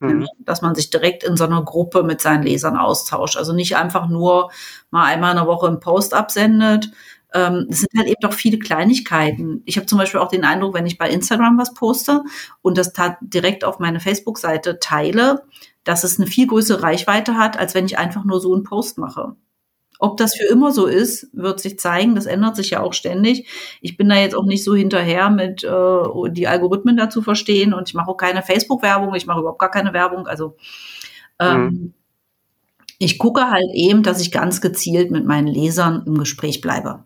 Mhm. 0.00 0.22
Ja, 0.22 0.26
dass 0.40 0.62
man 0.62 0.74
sich 0.74 0.90
direkt 0.90 1.22
in 1.22 1.36
so 1.36 1.44
einer 1.44 1.62
Gruppe 1.62 2.02
mit 2.02 2.20
seinen 2.20 2.42
Lesern 2.42 2.76
austauscht. 2.76 3.36
Also 3.36 3.52
nicht 3.52 3.76
einfach 3.76 4.08
nur 4.08 4.50
mal 4.90 5.04
einmal 5.04 5.30
in 5.30 5.36
der 5.36 5.46
Woche 5.46 5.68
einen 5.68 5.80
Post 5.80 6.12
absendet, 6.12 6.90
ähm, 7.36 7.66
es 7.68 7.80
sind 7.80 7.90
halt 7.98 8.08
eben 8.08 8.20
doch 8.22 8.32
viele 8.32 8.58
Kleinigkeiten. 8.58 9.62
Ich 9.66 9.76
habe 9.76 9.86
zum 9.86 9.98
Beispiel 9.98 10.20
auch 10.20 10.30
den 10.30 10.44
Eindruck, 10.44 10.72
wenn 10.72 10.86
ich 10.86 10.96
bei 10.96 11.10
Instagram 11.10 11.58
was 11.58 11.74
poste 11.74 12.24
und 12.62 12.78
das 12.78 12.94
direkt 13.20 13.62
auf 13.62 13.78
meine 13.78 14.00
Facebook-Seite 14.00 14.78
teile, 14.80 15.42
dass 15.84 16.02
es 16.02 16.18
eine 16.18 16.26
viel 16.26 16.46
größere 16.46 16.82
Reichweite 16.82 17.36
hat, 17.36 17.58
als 17.58 17.74
wenn 17.74 17.84
ich 17.84 17.98
einfach 17.98 18.24
nur 18.24 18.40
so 18.40 18.54
einen 18.54 18.62
Post 18.62 18.96
mache. 18.96 19.36
Ob 19.98 20.16
das 20.16 20.34
für 20.34 20.46
immer 20.46 20.72
so 20.72 20.86
ist, 20.86 21.28
wird 21.34 21.60
sich 21.60 21.78
zeigen. 21.78 22.14
Das 22.14 22.24
ändert 22.24 22.56
sich 22.56 22.70
ja 22.70 22.82
auch 22.82 22.94
ständig. 22.94 23.48
Ich 23.82 23.98
bin 23.98 24.08
da 24.08 24.16
jetzt 24.16 24.34
auch 24.34 24.44
nicht 24.46 24.64
so 24.64 24.74
hinterher 24.74 25.28
mit 25.28 25.62
äh, 25.62 26.30
die 26.30 26.48
Algorithmen 26.48 26.96
dazu 26.96 27.20
verstehen 27.20 27.74
und 27.74 27.88
ich 27.88 27.94
mache 27.94 28.10
auch 28.10 28.16
keine 28.16 28.42
Facebook-Werbung. 28.42 29.14
Ich 29.14 29.26
mache 29.26 29.40
überhaupt 29.40 29.58
gar 29.60 29.70
keine 29.70 29.92
Werbung. 29.92 30.26
Also 30.26 30.56
ähm, 31.38 31.64
mhm. 31.64 31.94
ich 32.98 33.18
gucke 33.18 33.50
halt 33.50 33.70
eben, 33.74 34.02
dass 34.02 34.22
ich 34.22 34.32
ganz 34.32 34.62
gezielt 34.62 35.10
mit 35.10 35.26
meinen 35.26 35.48
Lesern 35.48 36.02
im 36.06 36.16
Gespräch 36.18 36.62
bleibe. 36.62 37.04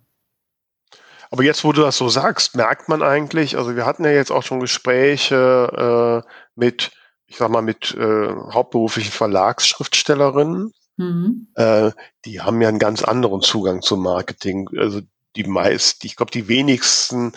Aber 1.31 1.45
jetzt, 1.45 1.65
wo 1.65 1.73
du 1.73 1.83
das 1.83 1.97
so 1.97 2.09
sagst, 2.09 2.57
merkt 2.57 2.89
man 2.89 3.03
eigentlich, 3.03 3.57
also 3.57 3.77
wir 3.77 3.87
hatten 3.87 4.05
ja 4.05 4.11
jetzt 4.11 4.33
auch 4.33 4.43
schon 4.43 4.61
Gespräche 4.61 6.25
äh, 6.27 6.31
mit, 6.57 6.91
ich 7.27 7.37
sag 7.37 7.51
mal, 7.51 7.63
mit 7.63 7.95
äh, 7.95 8.29
hauptberuflichen 8.53 9.13
Verlagsschriftstellerinnen. 9.13 10.73
Mhm. 10.97 11.49
Äh, 11.55 11.93
die 12.25 12.41
haben 12.41 12.61
ja 12.61 12.69
einen 12.69 12.81
ganz 12.81 13.05
anderen 13.05 13.43
Zugang 13.43 13.81
zum 13.81 14.03
Marketing. 14.03 14.69
Also 14.77 15.01
die 15.37 15.45
meisten, 15.45 16.05
ich 16.07 16.17
glaube, 16.17 16.33
die 16.33 16.49
wenigsten 16.49 17.33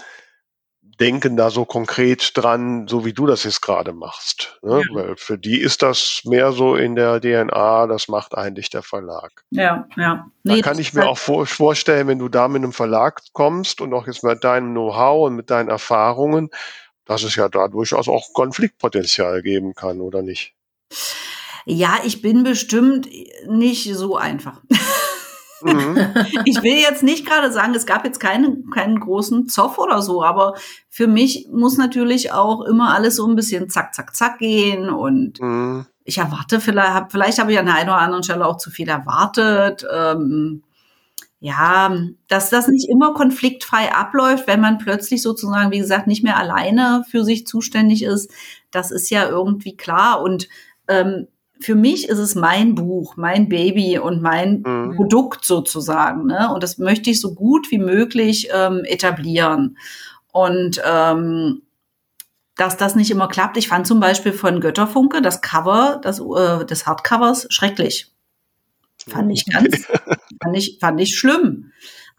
denken 0.99 1.37
da 1.37 1.49
so 1.49 1.65
konkret 1.65 2.31
dran, 2.35 2.87
so 2.87 3.05
wie 3.05 3.13
du 3.13 3.25
das 3.25 3.43
jetzt 3.43 3.61
gerade 3.61 3.93
machst. 3.93 4.59
Ne? 4.61 4.81
Ja. 4.87 4.95
Weil 4.95 5.15
für 5.17 5.37
die 5.37 5.59
ist 5.59 5.81
das 5.81 6.21
mehr 6.25 6.51
so 6.51 6.75
in 6.75 6.95
der 6.95 7.19
DNA, 7.19 7.87
das 7.87 8.07
macht 8.07 8.35
eigentlich 8.35 8.69
der 8.69 8.83
Verlag. 8.83 9.43
Ja, 9.49 9.87
ja. 9.97 10.27
Nee, 10.43 10.57
da 10.57 10.61
kann 10.61 10.79
ich 10.79 10.93
mir 10.93 11.01
halt 11.01 11.11
auch 11.11 11.17
vor, 11.17 11.45
vorstellen, 11.45 12.07
wenn 12.07 12.19
du 12.19 12.29
da 12.29 12.47
mit 12.47 12.63
einem 12.63 12.73
Verlag 12.73 13.21
kommst 13.33 13.81
und 13.81 13.93
auch 13.93 14.07
jetzt 14.07 14.23
mit 14.23 14.43
deinem 14.43 14.71
Know-how 14.71 15.27
und 15.27 15.35
mit 15.35 15.49
deinen 15.49 15.69
Erfahrungen, 15.69 16.49
dass 17.05 17.23
es 17.23 17.35
ja 17.35 17.49
da 17.49 17.67
durchaus 17.67 18.07
auch 18.07 18.33
Konfliktpotenzial 18.33 19.41
geben 19.41 19.73
kann, 19.73 19.99
oder 19.99 20.21
nicht? 20.21 20.53
Ja, 21.65 21.99
ich 22.03 22.21
bin 22.21 22.43
bestimmt 22.43 23.07
nicht 23.47 23.93
so 23.93 24.15
einfach. 24.15 24.61
Mhm. 25.63 25.97
ich 26.45 26.61
will 26.61 26.77
jetzt 26.77 27.03
nicht 27.03 27.25
gerade 27.25 27.51
sagen, 27.51 27.73
es 27.75 27.85
gab 27.85 28.05
jetzt 28.05 28.19
keinen, 28.19 28.69
keinen 28.69 28.99
großen 28.99 29.47
Zoff 29.47 29.77
oder 29.77 30.01
so, 30.01 30.23
aber 30.23 30.55
für 30.89 31.07
mich 31.07 31.47
muss 31.51 31.77
natürlich 31.77 32.31
auch 32.31 32.61
immer 32.61 32.93
alles 32.93 33.15
so 33.15 33.27
ein 33.27 33.35
bisschen 33.35 33.69
zack, 33.69 33.93
zack, 33.93 34.15
zack 34.15 34.39
gehen 34.39 34.89
und 34.89 35.39
mhm. 35.39 35.85
ich 36.03 36.17
erwarte 36.17 36.59
vielleicht, 36.59 36.93
hab, 36.93 37.11
vielleicht 37.11 37.39
habe 37.39 37.51
ich 37.51 37.59
an 37.59 37.65
der 37.65 37.75
einen 37.75 37.89
oder 37.89 37.99
anderen 37.99 38.23
Stelle 38.23 38.45
auch 38.45 38.57
zu 38.57 38.69
viel 38.69 38.89
erwartet. 38.89 39.85
Ähm, 39.91 40.63
ja, 41.39 41.93
dass 42.29 42.49
das 42.49 42.69
nicht 42.69 42.87
immer 42.89 43.13
konfliktfrei 43.13 43.93
abläuft, 43.93 44.47
wenn 44.47 44.61
man 44.61 44.77
plötzlich 44.77 45.21
sozusagen, 45.21 45.71
wie 45.71 45.79
gesagt, 45.79 46.07
nicht 46.07 46.23
mehr 46.23 46.37
alleine 46.37 47.03
für 47.11 47.25
sich 47.25 47.45
zuständig 47.45 48.03
ist, 48.03 48.31
das 48.71 48.91
ist 48.91 49.09
ja 49.09 49.27
irgendwie 49.27 49.75
klar 49.75 50.21
und 50.21 50.47
ähm, 50.87 51.27
für 51.59 51.75
mich 51.75 52.09
ist 52.09 52.19
es 52.19 52.35
mein 52.35 52.75
Buch, 52.75 53.15
mein 53.15 53.47
Baby 53.47 53.99
und 53.99 54.21
mein 54.21 54.63
mhm. 54.65 54.95
Produkt 54.95 55.45
sozusagen. 55.45 56.25
Ne? 56.25 56.51
Und 56.53 56.63
das 56.63 56.77
möchte 56.77 57.09
ich 57.09 57.21
so 57.21 57.33
gut 57.33 57.71
wie 57.71 57.77
möglich 57.77 58.49
ähm, 58.53 58.81
etablieren. 58.85 59.77
Und 60.31 60.81
ähm, 60.85 61.61
dass 62.55 62.77
das 62.77 62.95
nicht 62.95 63.11
immer 63.11 63.27
klappt. 63.27 63.57
Ich 63.57 63.67
fand 63.67 63.87
zum 63.87 63.99
Beispiel 63.99 64.31
von 64.31 64.61
Götterfunke 64.61 65.21
das 65.21 65.41
Cover 65.41 65.99
das, 66.03 66.19
äh, 66.19 66.65
des 66.65 66.85
Hardcovers 66.85 67.47
schrecklich. 67.49 68.11
Fand 69.07 69.31
ich 69.31 69.45
ganz, 69.45 69.85
fand 70.43 70.57
ich, 70.57 70.77
fand 70.79 71.01
ich 71.01 71.17
schlimm. 71.17 71.71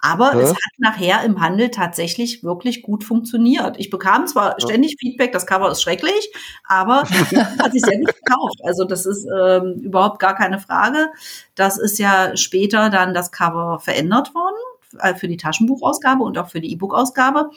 Aber 0.05 0.35
ja. 0.35 0.41
es 0.41 0.51
hat 0.51 0.73
nachher 0.77 1.25
im 1.25 1.41
Handel 1.41 1.71
tatsächlich 1.71 2.45
wirklich 2.45 2.83
gut 2.83 3.05
funktioniert. 3.05 3.77
Ich 3.79 3.89
bekam 3.89 4.27
zwar 4.27 4.51
ja. 4.51 4.57
ständig 4.61 4.97
Feedback, 5.01 5.33
das 5.33 5.47
Cover 5.47 5.71
ist 5.71 5.81
schrecklich, 5.81 6.31
aber 6.69 7.05
hat 7.59 7.73
sich 7.73 7.81
sehr 7.81 7.99
gut 7.99 8.13
verkauft. 8.13 8.61
Also 8.65 8.85
das 8.85 9.07
ist 9.07 9.27
ähm, 9.27 9.81
überhaupt 9.81 10.19
gar 10.19 10.37
keine 10.37 10.59
Frage. 10.59 11.09
Das 11.55 11.79
ist 11.79 11.99
ja 11.99 12.37
später 12.37 12.91
dann 12.91 13.15
das 13.15 13.33
Cover 13.33 13.81
verändert 13.81 14.35
worden 14.35 14.57
äh, 15.01 15.15
für 15.15 15.27
die 15.27 15.39
Taschenbuchausgabe 15.39 16.23
und 16.23 16.37
auch 16.37 16.51
für 16.51 16.61
die 16.61 16.71
E-Book-Ausgabe. 16.73 17.49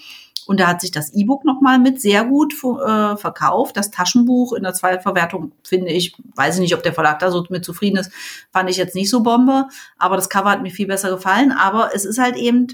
Und 0.47 0.59
da 0.59 0.67
hat 0.67 0.81
sich 0.81 0.91
das 0.91 1.13
E-Book 1.13 1.43
nochmal 1.43 1.77
mit 1.77 2.01
sehr 2.01 2.23
gut 2.23 2.53
äh, 2.53 3.17
verkauft. 3.17 3.75
Das 3.75 3.91
Taschenbuch 3.91 4.53
in 4.53 4.63
der 4.63 4.73
Zweitverwertung 4.73 5.51
finde 5.63 5.91
ich, 5.91 6.15
weiß 6.35 6.55
ich 6.55 6.61
nicht, 6.61 6.73
ob 6.73 6.83
der 6.83 6.93
Verlag 6.93 7.19
da 7.19 7.29
so 7.29 7.45
mit 7.49 7.65
zufrieden 7.65 7.97
ist, 7.97 8.11
fand 8.51 8.69
ich 8.69 8.77
jetzt 8.77 8.95
nicht 8.95 9.09
so 9.09 9.23
Bombe. 9.23 9.67
Aber 9.97 10.15
das 10.15 10.29
Cover 10.29 10.49
hat 10.49 10.61
mir 10.61 10.71
viel 10.71 10.87
besser 10.87 11.09
gefallen. 11.09 11.51
Aber 11.51 11.93
es 11.93 12.05
ist 12.05 12.17
halt 12.17 12.37
eben, 12.37 12.67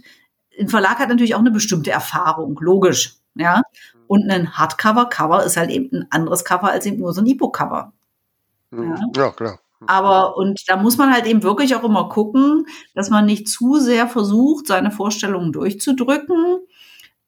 ein 0.59 0.69
Verlag 0.69 0.99
hat 0.99 1.09
natürlich 1.09 1.36
auch 1.36 1.39
eine 1.39 1.51
bestimmte 1.51 1.91
Erfahrung, 1.91 2.57
logisch. 2.61 3.15
Ja. 3.36 3.63
Und 4.07 4.30
ein 4.30 4.55
Hardcover-Cover 4.55 5.43
ist 5.43 5.57
halt 5.57 5.71
eben 5.71 5.89
ein 5.91 6.07
anderes 6.11 6.45
Cover 6.45 6.69
als 6.69 6.86
eben 6.86 6.97
nur 6.97 7.13
so 7.13 7.21
ein 7.21 7.28
E-Book-Cover. 7.28 7.91
Mhm. 8.69 8.95
Ja. 9.15 9.24
ja, 9.24 9.32
klar. 9.32 9.59
Aber, 9.88 10.38
und 10.38 10.61
da 10.67 10.78
muss 10.78 10.97
man 10.97 11.13
halt 11.13 11.26
eben 11.26 11.43
wirklich 11.43 11.76
auch 11.76 11.84
immer 11.84 12.09
gucken, 12.09 12.67
dass 12.93 13.09
man 13.09 13.26
nicht 13.26 13.49
zu 13.49 13.80
sehr 13.80 14.07
versucht, 14.07 14.67
seine 14.67 14.91
Vorstellungen 14.91 15.51
durchzudrücken, 15.51 16.59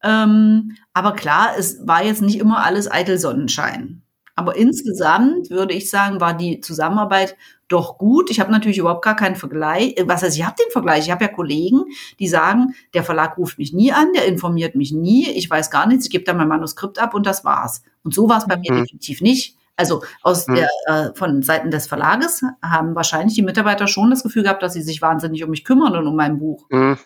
ähm, 0.05 0.77
aber 0.93 1.13
klar, 1.13 1.49
es 1.57 1.85
war 1.87 2.03
jetzt 2.03 2.21
nicht 2.21 2.39
immer 2.39 2.63
alles 2.63 2.89
eitel 2.89 3.17
Sonnenschein. 3.17 4.03
Aber 4.35 4.55
insgesamt 4.55 5.49
würde 5.49 5.73
ich 5.73 5.89
sagen, 5.89 6.19
war 6.19 6.33
die 6.33 6.59
Zusammenarbeit 6.59 7.37
doch 7.69 7.97
gut. 7.97 8.29
Ich 8.29 8.39
habe 8.39 8.51
natürlich 8.51 8.77
überhaupt 8.77 9.03
gar 9.03 9.15
keinen 9.15 9.37
Vergleich. 9.37 9.95
Was 10.05 10.23
heißt, 10.23 10.37
ich 10.37 10.45
habe 10.45 10.57
den 10.61 10.71
Vergleich. 10.71 11.05
Ich 11.05 11.11
habe 11.11 11.23
ja 11.23 11.31
Kollegen, 11.31 11.85
die 12.19 12.27
sagen, 12.27 12.75
der 12.93 13.03
Verlag 13.03 13.37
ruft 13.37 13.57
mich 13.57 13.73
nie 13.73 13.91
an, 13.91 14.11
der 14.13 14.25
informiert 14.25 14.75
mich 14.75 14.91
nie, 14.91 15.29
ich 15.29 15.49
weiß 15.49 15.71
gar 15.71 15.87
nichts, 15.87 16.05
ich 16.05 16.11
gebe 16.11 16.25
dann 16.25 16.37
mein 16.37 16.49
Manuskript 16.49 16.99
ab 16.99 17.13
und 17.13 17.25
das 17.25 17.45
war's. 17.45 17.81
Und 18.03 18.13
so 18.13 18.29
war 18.29 18.37
es 18.37 18.45
bei 18.45 18.57
mir 18.57 18.73
mhm. 18.73 18.81
definitiv 18.83 19.21
nicht. 19.21 19.57
Also 19.77 20.03
aus 20.21 20.47
mhm. 20.47 20.55
der, 20.55 20.69
äh, 20.85 21.15
von 21.15 21.41
Seiten 21.41 21.71
des 21.71 21.87
Verlages 21.87 22.41
haben 22.61 22.93
wahrscheinlich 22.93 23.35
die 23.35 23.41
Mitarbeiter 23.41 23.87
schon 23.87 24.09
das 24.09 24.23
Gefühl 24.23 24.43
gehabt, 24.43 24.61
dass 24.61 24.73
sie 24.73 24.83
sich 24.83 25.01
wahnsinnig 25.01 25.43
um 25.43 25.49
mich 25.49 25.63
kümmern 25.63 25.95
und 25.95 26.07
um 26.07 26.15
mein 26.15 26.39
Buch. 26.39 26.65
Mhm. 26.69 26.97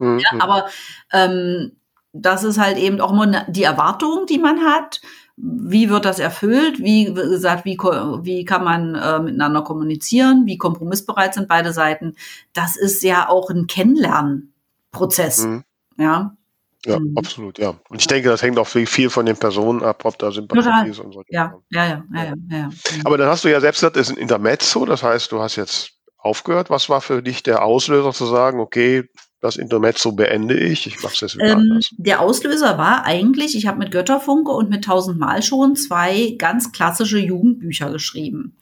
Ja, 0.00 0.40
aber 0.40 0.66
ähm, 1.12 1.72
das 2.12 2.44
ist 2.44 2.58
halt 2.58 2.76
eben 2.76 3.00
auch 3.00 3.12
immer 3.12 3.44
die 3.48 3.62
Erwartung, 3.62 4.26
die 4.28 4.38
man 4.38 4.60
hat. 4.60 5.00
Wie 5.36 5.88
wird 5.88 6.04
das 6.04 6.18
erfüllt? 6.18 6.78
Wie 6.78 7.12
gesagt, 7.12 7.64
wie, 7.64 7.78
wie 7.78 8.44
kann 8.44 8.64
man 8.64 8.94
äh, 8.94 9.18
miteinander 9.18 9.62
kommunizieren? 9.62 10.44
Wie 10.44 10.58
kompromissbereit 10.58 11.34
sind 11.34 11.48
beide 11.48 11.72
Seiten? 11.72 12.14
Das 12.52 12.76
ist 12.76 13.02
ja 13.02 13.28
auch 13.28 13.48
ein 13.48 13.66
Kennenlernprozess. 13.66 15.46
Mhm. 15.46 15.64
Ja. 15.96 16.36
Ja, 16.84 16.98
mhm. 16.98 17.16
absolut, 17.16 17.58
ja. 17.58 17.74
Und 17.88 18.00
ich 18.00 18.08
denke, 18.08 18.28
das 18.28 18.42
hängt 18.42 18.58
auch 18.58 18.66
viel 18.66 19.08
von 19.08 19.24
den 19.24 19.36
Personen 19.36 19.84
ab, 19.84 20.04
ob 20.04 20.18
da 20.18 20.32
Sympathie 20.32 20.90
ist 20.90 20.98
und 20.98 21.12
so. 21.12 21.22
Ja, 21.28 21.54
ja, 21.70 21.86
ja, 21.86 22.04
ja, 22.12 22.24
ja, 22.24 22.34
ja. 22.50 22.70
Aber 23.04 23.16
dann 23.16 23.28
hast 23.28 23.44
du 23.44 23.48
ja 23.48 23.60
selbst 23.60 23.80
gesagt, 23.80 23.96
es 23.96 24.10
ist 24.10 24.16
ein 24.16 24.20
Intermezzo, 24.20 24.84
das 24.84 25.02
heißt, 25.04 25.30
du 25.30 25.40
hast 25.40 25.54
jetzt 25.54 25.92
aufgehört. 26.18 26.70
Was 26.70 26.88
war 26.88 27.00
für 27.00 27.22
dich 27.22 27.44
der 27.44 27.64
Auslöser 27.64 28.12
zu 28.12 28.26
sagen, 28.26 28.58
okay, 28.58 29.08
das 29.42 29.56
Intermezzo 29.56 30.12
beende 30.12 30.56
ich, 30.56 30.86
ich 30.86 31.02
mache 31.02 31.14
es 31.14 31.20
jetzt 31.20 31.34
wieder 31.34 31.48
ähm, 31.48 31.58
anders. 31.58 31.90
Der 31.98 32.20
Auslöser 32.20 32.78
war 32.78 33.04
eigentlich, 33.04 33.56
ich 33.56 33.66
habe 33.66 33.80
mit 33.80 33.90
Götterfunke 33.90 34.52
und 34.52 34.70
mit 34.70 34.84
tausendmal 34.84 35.42
schon 35.42 35.74
zwei 35.74 36.36
ganz 36.38 36.70
klassische 36.70 37.18
Jugendbücher 37.18 37.90
geschrieben. 37.90 38.56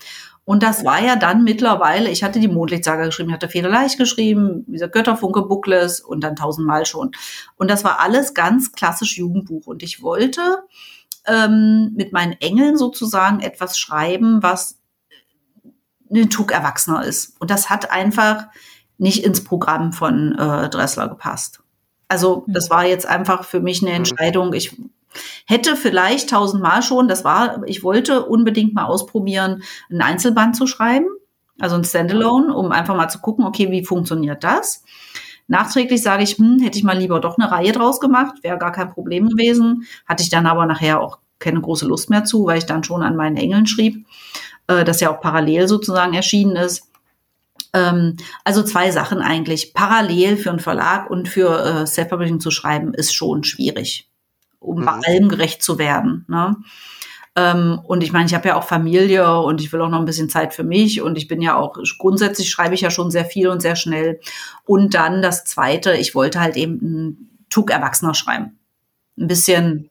Und 0.45 0.63
das 0.63 0.83
war 0.83 1.05
ja 1.05 1.17
dann 1.17 1.45
mittlerweile, 1.45 2.11
ich 2.11 2.25
hatte 2.25 2.41
die 2.41 2.49
Mondlichtsaga 2.49 3.05
geschrieben, 3.05 3.29
ich 3.29 3.35
hatte 3.35 3.51
Federleicht 3.51 3.99
geschrieben, 3.99 4.65
dieser 4.67 4.89
Götterfunke 4.89 5.43
Bookless 5.43 6.01
und 6.01 6.23
dann 6.23 6.35
tausendmal 6.35 6.87
schon. 6.87 7.13
Und 7.57 7.71
das 7.71 7.85
war 7.85 8.01
alles 8.01 8.33
ganz 8.33 8.73
klassisch 8.73 9.19
Jugendbuch. 9.19 9.67
Und 9.67 9.83
ich 9.83 10.03
wollte 10.03 10.41
ähm, 11.27 11.93
mit 11.95 12.15
meinen 12.15 12.33
Engeln 12.41 12.79
sozusagen 12.79 13.41
etwas 13.41 13.79
schreiben, 13.79 14.43
was 14.43 14.79
ein 16.11 16.31
Tuck 16.31 16.53
erwachsener 16.53 17.05
ist. 17.05 17.39
Und 17.39 17.51
das 17.51 17.69
hat 17.69 17.93
einfach 17.93 18.47
nicht 19.01 19.25
ins 19.25 19.43
Programm 19.43 19.93
von 19.93 20.37
äh, 20.39 20.69
Dressler 20.69 21.09
gepasst. 21.09 21.61
Also 22.09 22.45
mhm. 22.47 22.53
das 22.53 22.71
war 22.71 22.85
jetzt 22.87 23.07
einfach 23.07 23.45
für 23.45 23.61
mich 23.61 23.83
eine 23.83 23.91
mhm. 23.91 23.97
Entscheidung. 23.97 24.53
Ich 24.53 24.77
hätte 25.47 25.75
vielleicht 25.75 26.31
tausendmal 26.31 26.83
schon, 26.83 27.09
das 27.09 27.25
war, 27.25 27.63
ich 27.67 27.83
wollte 27.83 28.27
unbedingt 28.27 28.75
mal 28.75 28.85
ausprobieren, 28.85 29.63
ein 29.91 30.03
Einzelband 30.03 30.55
zu 30.55 30.67
schreiben, 30.67 31.07
also 31.59 31.77
ein 31.77 31.85
Standalone, 31.85 32.55
um 32.55 32.73
einfach 32.73 32.97
mal 32.97 33.09
zu 33.09 33.21
gucken, 33.21 33.45
okay, 33.45 33.71
wie 33.71 33.85
funktioniert 33.85 34.45
das? 34.45 34.85
Nachträglich 35.49 36.03
sage 36.03 36.23
ich, 36.23 36.39
hm, 36.39 36.61
hätte 36.61 36.79
ich 36.79 36.85
mal 36.85 36.97
lieber 36.97 37.19
doch 37.21 37.37
eine 37.37 37.51
Reihe 37.51 37.73
draus 37.73 38.01
gemacht, 38.01 38.37
wäre 38.43 38.59
gar 38.59 38.71
kein 38.71 38.93
Problem 38.93 39.29
gewesen. 39.29 39.85
Hatte 40.07 40.23
ich 40.23 40.31
dann 40.31 40.47
aber 40.47 40.65
nachher 40.67 41.01
auch 41.01 41.19
keine 41.41 41.61
große 41.61 41.87
Lust 41.87 42.09
mehr 42.11 42.25
zu, 42.25 42.47
weil 42.47 42.59
ich 42.59 42.67
dann 42.67 42.85
schon 42.85 43.03
an 43.03 43.17
meinen 43.17 43.37
Engeln 43.37 43.67
schrieb, 43.67 44.07
äh, 44.69 44.85
das 44.85 45.01
ja 45.01 45.11
auch 45.11 45.21
parallel 45.21 45.67
sozusagen 45.67 46.15
erschienen 46.15 46.55
ist. 46.55 46.90
Ähm, 47.73 48.17
also 48.45 48.63
zwei 48.63 48.91
Sachen 48.91 49.21
eigentlich. 49.21 49.75
Parallel 49.75 50.37
für 50.37 50.51
einen 50.51 50.59
Verlag 50.59 51.11
und 51.11 51.29
für 51.29 51.65
äh, 51.65 51.87
Self-Publishing 51.87 52.41
zu 52.41 52.51
schreiben, 52.51 52.95
ist 52.95 53.15
schon 53.15 53.45
schwierig, 53.45 54.09
um 54.59 54.81
mhm. 54.81 54.85
bei 54.85 54.93
allem 54.93 55.29
gerecht 55.29 55.63
zu 55.63 55.79
werden. 55.79 56.25
Ne? 56.29 56.57
Ähm, 57.37 57.81
und 57.85 58.03
ich 58.03 58.13
meine, 58.13 58.27
ich 58.27 58.35
habe 58.35 58.49
ja 58.49 58.57
auch 58.57 58.65
Familie 58.65 59.41
und 59.41 59.61
ich 59.61 59.73
will 59.73 59.81
auch 59.81 59.89
noch 59.89 60.01
ein 60.01 60.05
bisschen 60.05 60.29
Zeit 60.29 60.53
für 60.53 60.65
mich 60.65 61.01
und 61.01 61.17
ich 61.17 61.29
bin 61.29 61.41
ja 61.41 61.57
auch, 61.57 61.77
grundsätzlich 61.99 62.51
schreibe 62.51 62.75
ich 62.75 62.81
ja 62.81 62.91
schon 62.91 63.11
sehr 63.11 63.25
viel 63.25 63.49
und 63.49 63.61
sehr 63.61 63.77
schnell. 63.77 64.21
Und 64.67 64.95
dann 64.95 65.23
das 65.23 65.45
Zweite, 65.45 65.95
ich 65.97 66.15
wollte 66.15 66.41
halt 66.41 66.57
eben 66.57 66.81
einen 66.81 67.47
Tuck 67.49 67.71
Erwachsener 67.71 68.15
schreiben. 68.15 68.59
Ein 69.19 69.29
bisschen 69.29 69.91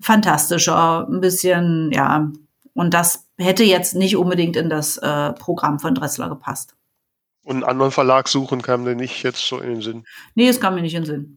fantastischer, 0.00 1.06
ein 1.08 1.20
bisschen, 1.20 1.90
ja, 1.92 2.30
und 2.72 2.94
das 2.94 3.26
hätte 3.40 3.64
jetzt 3.64 3.94
nicht 3.94 4.16
unbedingt 4.16 4.56
in 4.56 4.68
das 4.68 4.98
äh, 4.98 5.32
Programm 5.32 5.78
von 5.78 5.94
Dressler 5.94 6.28
gepasst. 6.28 6.74
Und 7.42 7.56
einen 7.56 7.64
anderen 7.64 7.90
Verlag 7.90 8.28
suchen 8.28 8.62
kam 8.62 8.84
dir 8.84 8.94
nicht 8.94 9.22
jetzt 9.22 9.46
so 9.46 9.58
in 9.60 9.70
den 9.70 9.82
Sinn? 9.82 10.04
Nee, 10.34 10.48
es 10.48 10.60
kam 10.60 10.74
mir 10.74 10.82
nicht 10.82 10.94
in 10.94 11.04
den 11.04 11.06
Sinn. 11.06 11.36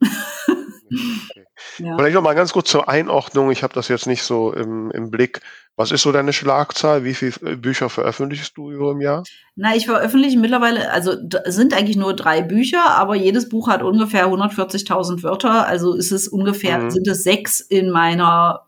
okay. 1.30 1.46
ja. 1.80 1.96
Vielleicht 1.98 2.16
noch 2.16 2.22
mal 2.22 2.36
ganz 2.36 2.52
kurz 2.52 2.70
zur 2.70 2.90
Einordnung. 2.90 3.52
Ich 3.52 3.64
habe 3.64 3.74
das 3.74 3.88
jetzt 3.88 4.06
nicht 4.06 4.24
so 4.24 4.54
im, 4.54 4.92
im 4.92 5.10
Blick. 5.10 5.40
Was 5.76 5.92
ist 5.92 6.04
so 6.04 6.12
deine 6.12 6.34
Schlagzahl? 6.34 7.04
Wie 7.04 7.16
viele 7.16 7.58
Bücher 7.58 7.90
veröffentlichst 7.90 8.56
du 8.58 8.70
über 8.70 8.92
im 8.92 9.02
Jahr? 9.02 9.24
Na, 9.56 9.76
ich 9.76 9.86
veröffentliche 9.86 10.38
mittlerweile, 10.38 10.92
also 10.92 11.14
sind 11.46 11.74
eigentlich 11.74 11.98
nur 11.98 12.16
drei 12.16 12.42
Bücher, 12.42 12.92
aber 12.92 13.16
jedes 13.16 13.50
Buch 13.50 13.70
hat 13.70 13.82
ungefähr 13.82 14.28
140.000 14.28 15.24
Wörter. 15.24 15.66
Also 15.66 15.96
ist 15.96 16.12
es 16.12 16.28
ungefähr, 16.28 16.80
mhm. 16.80 16.92
sind 16.92 17.08
es 17.08 17.24
sechs 17.24 17.60
in 17.60 17.90
meiner 17.90 18.66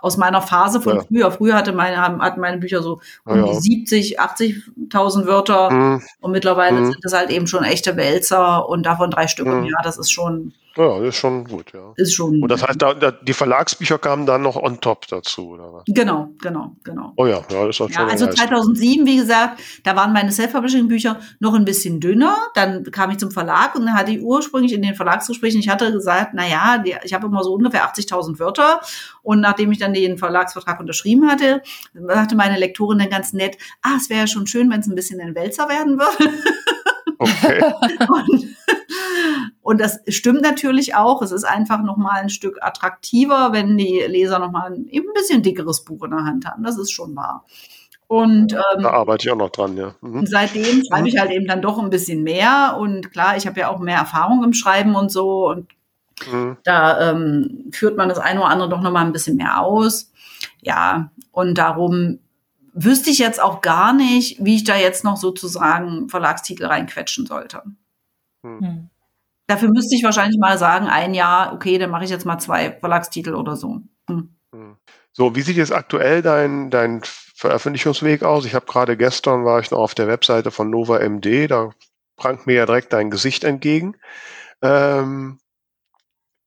aus 0.00 0.16
meiner 0.16 0.42
Phase 0.42 0.80
von 0.80 0.96
ja. 0.96 1.02
früher. 1.02 1.30
Früher 1.30 1.54
hatte 1.54 1.72
meine, 1.72 2.00
hatten 2.00 2.40
meine 2.40 2.58
Bücher 2.58 2.82
so 2.82 3.00
um 3.24 3.44
ja. 3.44 3.52
die 3.52 3.58
70, 3.58 4.20
80.000 4.20 5.26
Wörter 5.26 5.70
mhm. 5.70 6.02
und 6.20 6.32
mittlerweile 6.32 6.80
mhm. 6.80 6.86
sind 6.92 7.04
das 7.04 7.12
halt 7.12 7.30
eben 7.30 7.46
schon 7.46 7.64
echte 7.64 7.96
Wälzer 7.96 8.68
und 8.68 8.84
davon 8.84 9.10
drei 9.10 9.26
Stück 9.26 9.46
mhm. 9.46 9.58
im 9.58 9.64
Jahr. 9.64 9.82
Das 9.82 9.98
ist 9.98 10.10
schon. 10.10 10.52
Ja, 10.78 11.00
das 11.00 11.08
ist 11.08 11.16
schon 11.16 11.42
gut, 11.42 11.72
ja. 11.72 11.92
Ist 11.96 12.14
schon. 12.14 12.40
Und 12.40 12.48
das 12.48 12.62
heißt, 12.62 12.80
da, 12.80 12.94
da, 12.94 13.10
die 13.10 13.32
Verlagsbücher 13.32 13.98
kamen 13.98 14.26
dann 14.26 14.42
noch 14.42 14.54
on 14.54 14.80
top 14.80 15.08
dazu, 15.08 15.48
oder 15.48 15.72
was? 15.72 15.82
Genau, 15.88 16.28
genau, 16.40 16.76
genau. 16.84 17.14
Oh 17.16 17.26
ja, 17.26 17.42
ja, 17.50 17.66
das 17.66 17.80
ist 17.80 17.80
ja, 17.80 17.90
schon. 17.90 18.08
Also 18.08 18.28
2007, 18.28 19.04
wie 19.04 19.16
gesagt, 19.16 19.60
da 19.82 19.96
waren 19.96 20.12
meine 20.12 20.30
Self-Publishing-Bücher 20.30 21.18
noch 21.40 21.54
ein 21.54 21.64
bisschen 21.64 21.98
dünner. 21.98 22.36
Dann 22.54 22.84
kam 22.92 23.10
ich 23.10 23.18
zum 23.18 23.32
Verlag 23.32 23.74
und 23.74 23.86
dann 23.86 23.94
hatte 23.96 24.12
ich 24.12 24.22
ursprünglich 24.22 24.72
in 24.72 24.82
den 24.82 24.94
Verlagsgesprächen, 24.94 25.58
ich 25.58 25.68
hatte 25.68 25.90
gesagt, 25.90 26.30
na 26.34 26.46
ja, 26.46 26.84
ich 27.02 27.12
habe 27.12 27.26
immer 27.26 27.42
so 27.42 27.54
ungefähr 27.54 27.84
80.000 27.84 28.38
Wörter. 28.38 28.80
Und 29.22 29.40
nachdem 29.40 29.72
ich 29.72 29.78
dann 29.78 29.92
den 29.92 30.16
Verlagsvertrag 30.16 30.78
unterschrieben 30.78 31.28
hatte, 31.28 31.60
sagte 31.92 32.36
meine 32.36 32.56
Lektorin 32.56 33.00
dann 33.00 33.10
ganz 33.10 33.32
nett, 33.32 33.58
ah, 33.82 33.96
es 33.96 34.10
wäre 34.10 34.20
ja 34.20 34.26
schon 34.28 34.46
schön, 34.46 34.70
wenn 34.70 34.78
es 34.78 34.86
ein 34.86 34.94
bisschen 34.94 35.20
ein 35.20 35.34
Wälzer 35.34 35.68
werden 35.68 35.98
würde. 35.98 36.32
Okay. 37.18 37.62
und, 38.08 38.56
und, 39.62 39.80
das 39.80 40.00
stimmt 40.08 40.42
natürlich 40.42 40.94
auch. 40.94 41.22
Es 41.22 41.32
ist 41.32 41.44
einfach 41.44 41.82
noch 41.82 41.96
mal 41.96 42.20
ein 42.20 42.30
Stück 42.30 42.58
attraktiver, 42.60 43.52
wenn 43.52 43.76
die 43.76 44.04
Leser 44.06 44.38
noch 44.38 44.50
mal 44.50 44.72
ein, 44.72 44.86
eben 44.86 45.08
ein 45.08 45.14
bisschen 45.14 45.42
dickeres 45.42 45.84
Buch 45.84 46.04
in 46.04 46.10
der 46.10 46.24
Hand 46.24 46.46
haben. 46.46 46.62
Das 46.62 46.78
ist 46.78 46.92
schon 46.92 47.16
wahr. 47.16 47.44
Und 48.08 48.54
ähm, 48.54 48.82
da 48.82 48.90
arbeite 48.90 49.26
ich 49.26 49.30
auch 49.30 49.36
noch 49.36 49.50
dran, 49.50 49.76
ja. 49.76 49.94
Mhm. 50.00 50.24
Seitdem 50.26 50.82
schreibe 50.82 51.08
ich 51.08 51.18
halt 51.18 51.30
eben 51.30 51.46
dann 51.46 51.60
doch 51.60 51.78
ein 51.78 51.90
bisschen 51.90 52.22
mehr. 52.22 52.76
Und 52.80 53.12
klar, 53.12 53.36
ich 53.36 53.46
habe 53.46 53.60
ja 53.60 53.68
auch 53.68 53.78
mehr 53.80 53.98
Erfahrung 53.98 54.42
im 54.42 54.54
Schreiben 54.54 54.96
und 54.96 55.12
so. 55.12 55.48
Und 55.48 55.68
mhm. 56.32 56.56
da 56.64 57.10
ähm, 57.10 57.66
führt 57.70 57.98
man 57.98 58.08
das 58.08 58.18
eine 58.18 58.40
oder 58.40 58.48
andere 58.48 58.70
doch 58.70 58.80
noch 58.80 58.92
mal 58.92 59.04
ein 59.04 59.12
bisschen 59.12 59.36
mehr 59.36 59.62
aus. 59.62 60.10
Ja, 60.62 61.10
und 61.32 61.58
darum 61.58 62.18
wüsste 62.84 63.10
ich 63.10 63.18
jetzt 63.18 63.40
auch 63.40 63.60
gar 63.60 63.92
nicht, 63.92 64.42
wie 64.44 64.56
ich 64.56 64.64
da 64.64 64.76
jetzt 64.76 65.04
noch 65.04 65.16
sozusagen 65.16 66.08
Verlagstitel 66.08 66.66
reinquetschen 66.66 67.26
sollte. 67.26 67.62
Hm. 68.44 68.60
hm. 68.60 68.90
Dafür 69.46 69.70
müsste 69.70 69.96
ich 69.96 70.04
wahrscheinlich 70.04 70.38
mal 70.38 70.58
sagen, 70.58 70.88
ein 70.88 71.14
Jahr, 71.14 71.54
okay, 71.54 71.78
dann 71.78 71.90
mache 71.90 72.04
ich 72.04 72.10
jetzt 72.10 72.26
mal 72.26 72.38
zwei 72.38 72.72
Verlagstitel 72.72 73.34
oder 73.34 73.56
so. 73.56 73.80
Hm. 74.08 74.34
hm. 74.54 74.76
So, 75.12 75.34
wie 75.34 75.40
sieht 75.40 75.56
jetzt 75.56 75.72
aktuell 75.72 76.22
dein, 76.22 76.70
dein 76.70 77.00
Veröffentlichungsweg 77.02 78.22
aus? 78.22 78.44
Ich 78.44 78.54
habe 78.54 78.66
gerade 78.66 78.96
gestern 78.96 79.44
war 79.44 79.58
ich 79.58 79.70
noch 79.70 79.78
auf 79.78 79.94
der 79.94 80.06
Webseite 80.06 80.50
von 80.50 80.70
Nova 80.70 80.98
MD, 80.98 81.48
da 81.48 81.70
prangt 82.16 82.46
mir 82.46 82.54
ja 82.54 82.66
direkt 82.66 82.92
dein 82.92 83.10
Gesicht 83.10 83.42
entgegen. 83.42 83.96
Ähm, 84.62 85.38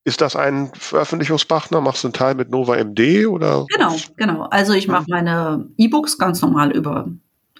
ist 0.03 0.21
das 0.21 0.35
ein 0.35 0.71
Veröffentlichungspartner? 0.73 1.81
Machst 1.81 2.03
du 2.03 2.07
einen 2.07 2.13
Teil 2.13 2.35
mit 2.35 2.49
Nova 2.49 2.75
MD 2.75 3.27
oder? 3.27 3.65
Genau, 3.69 3.95
genau. 4.17 4.43
Also 4.49 4.73
ich 4.73 4.87
mache 4.87 5.05
meine 5.09 5.67
E-Books 5.77 6.17
ganz 6.17 6.41
normal 6.41 6.71
über 6.71 7.07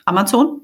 Amazon 0.06 0.62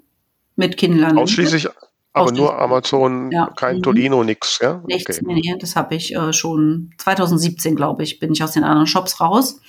mit 0.56 0.78
Kindle. 0.78 1.16
Ausschließlich, 1.16 1.70
aber 2.14 2.32
nur 2.32 2.60
Amazon, 2.60 3.32
ja. 3.32 3.50
kein 3.56 3.78
mhm. 3.78 3.84
Tolino, 3.84 4.24
nix, 4.24 4.60
ja? 4.62 4.82
Nichts, 4.88 5.22
okay. 5.22 5.34
nee, 5.34 5.56
das 5.60 5.76
habe 5.76 5.96
ich 5.96 6.16
äh, 6.16 6.34
schon 6.34 6.92
2017, 6.98 7.76
glaube 7.76 8.04
ich, 8.04 8.20
bin 8.20 8.34
ich 8.34 8.44
aus 8.44 8.52
den 8.52 8.64
anderen 8.64 8.88
Shops 8.88 9.22
raus. 9.22 9.62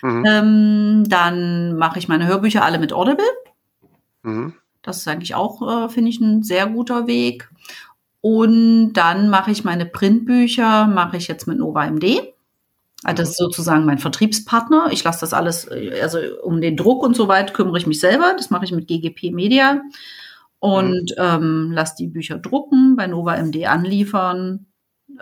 Mhm. 0.00 0.24
Ähm, 0.26 1.04
dann 1.08 1.76
mache 1.76 1.98
ich 1.98 2.08
meine 2.08 2.26
Hörbücher 2.26 2.64
alle 2.64 2.78
mit 2.78 2.92
Audible. 2.92 3.26
Mhm. 4.22 4.54
Das 4.80 4.98
ist 4.98 5.08
eigentlich 5.08 5.34
auch, 5.34 5.84
äh, 5.84 5.88
finde 5.88 6.10
ich, 6.10 6.20
ein 6.20 6.42
sehr 6.42 6.66
guter 6.66 7.06
Weg. 7.06 7.48
Und 8.22 8.92
dann 8.94 9.28
mache 9.28 9.50
ich 9.50 9.64
meine 9.64 9.84
Printbücher, 9.84 10.86
mache 10.86 11.16
ich 11.16 11.26
jetzt 11.28 11.46
mit 11.46 11.58
Nova 11.58 11.84
MD. 11.84 12.32
Also 13.02 13.22
das 13.22 13.30
ist 13.30 13.38
sozusagen 13.38 13.84
mein 13.84 13.98
Vertriebspartner. 13.98 14.90
Ich 14.92 15.02
lasse 15.02 15.20
das 15.20 15.32
alles, 15.34 15.68
also 15.68 16.18
um 16.42 16.60
den 16.60 16.76
Druck 16.76 17.02
und 17.02 17.16
so 17.16 17.26
weiter 17.26 17.52
kümmere 17.52 17.78
ich 17.78 17.86
mich 17.88 17.98
selber. 17.98 18.34
Das 18.36 18.50
mache 18.50 18.64
ich 18.64 18.70
mit 18.70 18.86
GGP 18.86 19.32
Media 19.32 19.82
und 20.60 21.10
mhm. 21.10 21.14
ähm, 21.18 21.72
lasse 21.72 21.96
die 21.98 22.06
Bücher 22.06 22.38
drucken, 22.38 22.94
bei 22.94 23.08
Nova 23.08 23.36
MD 23.36 23.66
anliefern. 23.66 24.66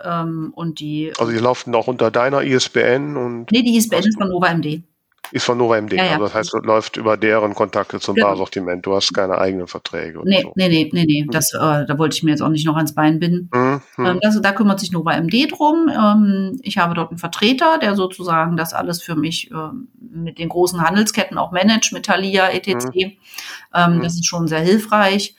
Ähm, 0.03 0.53
und 0.55 0.79
die. 0.79 1.11
Also 1.17 1.31
die 1.31 1.39
laufen 1.39 1.73
auch 1.73 1.87
unter 1.87 2.11
deiner 2.11 2.43
ISBN 2.43 3.17
und. 3.17 3.51
Nee, 3.51 3.63
die 3.63 3.77
ISBN 3.77 4.03
ist 4.03 4.17
von 4.19 4.29
Nova 4.29 4.53
MD. 4.53 4.83
Ist 5.31 5.45
von 5.45 5.57
Nova 5.57 5.77
MD. 5.77 5.93
Ja, 5.93 6.03
ja. 6.03 6.11
Also 6.11 6.23
das 6.25 6.33
heißt, 6.33 6.53
es 6.53 6.63
läuft 6.63 6.97
über 6.97 7.17
deren 7.17 7.53
Kontakte 7.55 7.99
zum 7.99 8.15
genau. 8.15 8.27
Barsortiment. 8.27 8.85
Du 8.85 8.93
hast 8.95 9.13
keine 9.13 9.37
eigenen 9.37 9.67
Verträge. 9.67 10.21
Nee, 10.23 10.41
so. 10.41 10.53
nee, 10.55 10.67
nee, 10.67 10.89
nee, 10.91 11.05
nee. 11.05 11.23
Mhm. 11.23 11.31
Das, 11.31 11.53
äh, 11.53 11.85
da 11.85 11.97
wollte 11.97 12.15
ich 12.15 12.23
mir 12.23 12.31
jetzt 12.31 12.41
auch 12.41 12.49
nicht 12.49 12.65
noch 12.65 12.75
ans 12.75 12.93
Bein 12.93 13.19
binden. 13.19 13.49
Mhm. 13.53 13.81
Ähm, 13.97 14.19
also 14.23 14.39
da 14.41 14.51
kümmert 14.51 14.79
sich 14.79 14.91
Nova 14.91 15.13
MD 15.13 15.47
drum. 15.51 15.89
Ähm, 15.89 16.59
ich 16.61 16.77
habe 16.77 16.93
dort 16.93 17.11
einen 17.11 17.17
Vertreter, 17.17 17.77
der 17.79 17.95
sozusagen 17.95 18.57
das 18.57 18.73
alles 18.73 19.01
für 19.01 19.15
mich 19.15 19.51
äh, 19.51 19.55
mit 19.99 20.37
den 20.37 20.49
großen 20.49 20.81
Handelsketten 20.81 21.37
auch 21.37 21.51
managt, 21.51 21.93
mit 21.93 22.05
Thalia, 22.05 22.49
etc. 22.49 22.85
Mhm. 22.93 23.11
Ähm. 23.73 24.01
Das 24.01 24.15
ist 24.15 24.27
schon 24.27 24.47
sehr 24.47 24.59
hilfreich. 24.59 25.35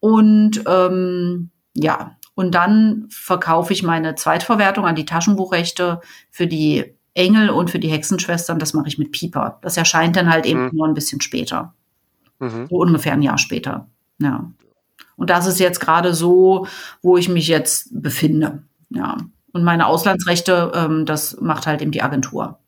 Und 0.00 0.62
ähm, 0.66 1.50
ja, 1.74 2.16
und 2.34 2.54
dann 2.54 3.06
verkaufe 3.10 3.72
ich 3.72 3.82
meine 3.82 4.14
Zweitverwertung 4.14 4.86
an 4.86 4.94
die 4.94 5.04
Taschenbuchrechte 5.04 6.00
für 6.30 6.46
die 6.46 6.94
Engel 7.14 7.50
und 7.50 7.70
für 7.70 7.78
die 7.78 7.88
Hexenschwestern, 7.88 8.58
das 8.58 8.72
mache 8.72 8.88
ich 8.88 8.98
mit 8.98 9.12
Pieper. 9.12 9.58
Das 9.62 9.76
erscheint 9.76 10.16
dann 10.16 10.30
halt 10.30 10.46
eben 10.46 10.66
mhm. 10.66 10.70
nur 10.72 10.88
ein 10.88 10.94
bisschen 10.94 11.20
später. 11.20 11.74
Mhm. 12.38 12.66
So 12.68 12.76
ungefähr 12.76 13.12
ein 13.12 13.22
Jahr 13.22 13.38
später. 13.38 13.88
Ja. 14.18 14.50
Und 15.16 15.30
das 15.30 15.46
ist 15.46 15.60
jetzt 15.60 15.80
gerade 15.80 16.14
so, 16.14 16.66
wo 17.02 17.16
ich 17.16 17.28
mich 17.28 17.48
jetzt 17.48 17.88
befinde. 17.90 18.62
Ja. 18.90 19.18
Und 19.52 19.64
meine 19.64 19.86
Auslandsrechte, 19.86 20.72
ähm, 20.74 21.04
das 21.04 21.40
macht 21.40 21.66
halt 21.66 21.82
eben 21.82 21.90
die 21.90 22.02
Agentur. 22.02 22.58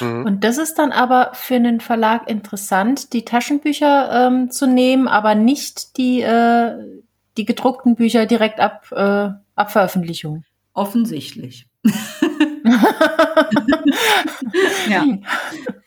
Mhm. 0.00 0.24
Und 0.24 0.44
das 0.44 0.58
ist 0.58 0.74
dann 0.78 0.90
aber 0.90 1.30
für 1.34 1.54
einen 1.54 1.80
Verlag 1.80 2.28
interessant, 2.28 3.12
die 3.12 3.24
Taschenbücher 3.24 4.26
ähm, 4.26 4.50
zu 4.50 4.66
nehmen, 4.66 5.06
aber 5.06 5.34
nicht 5.34 5.96
die, 5.96 6.22
äh, 6.22 6.74
die 7.36 7.44
gedruckten 7.44 7.94
Bücher 7.94 8.26
direkt 8.26 8.58
ab, 8.58 8.90
äh, 8.90 9.30
ab 9.54 9.70
Veröffentlichung. 9.70 10.44
Offensichtlich. 10.72 11.68
ja, 14.88 15.04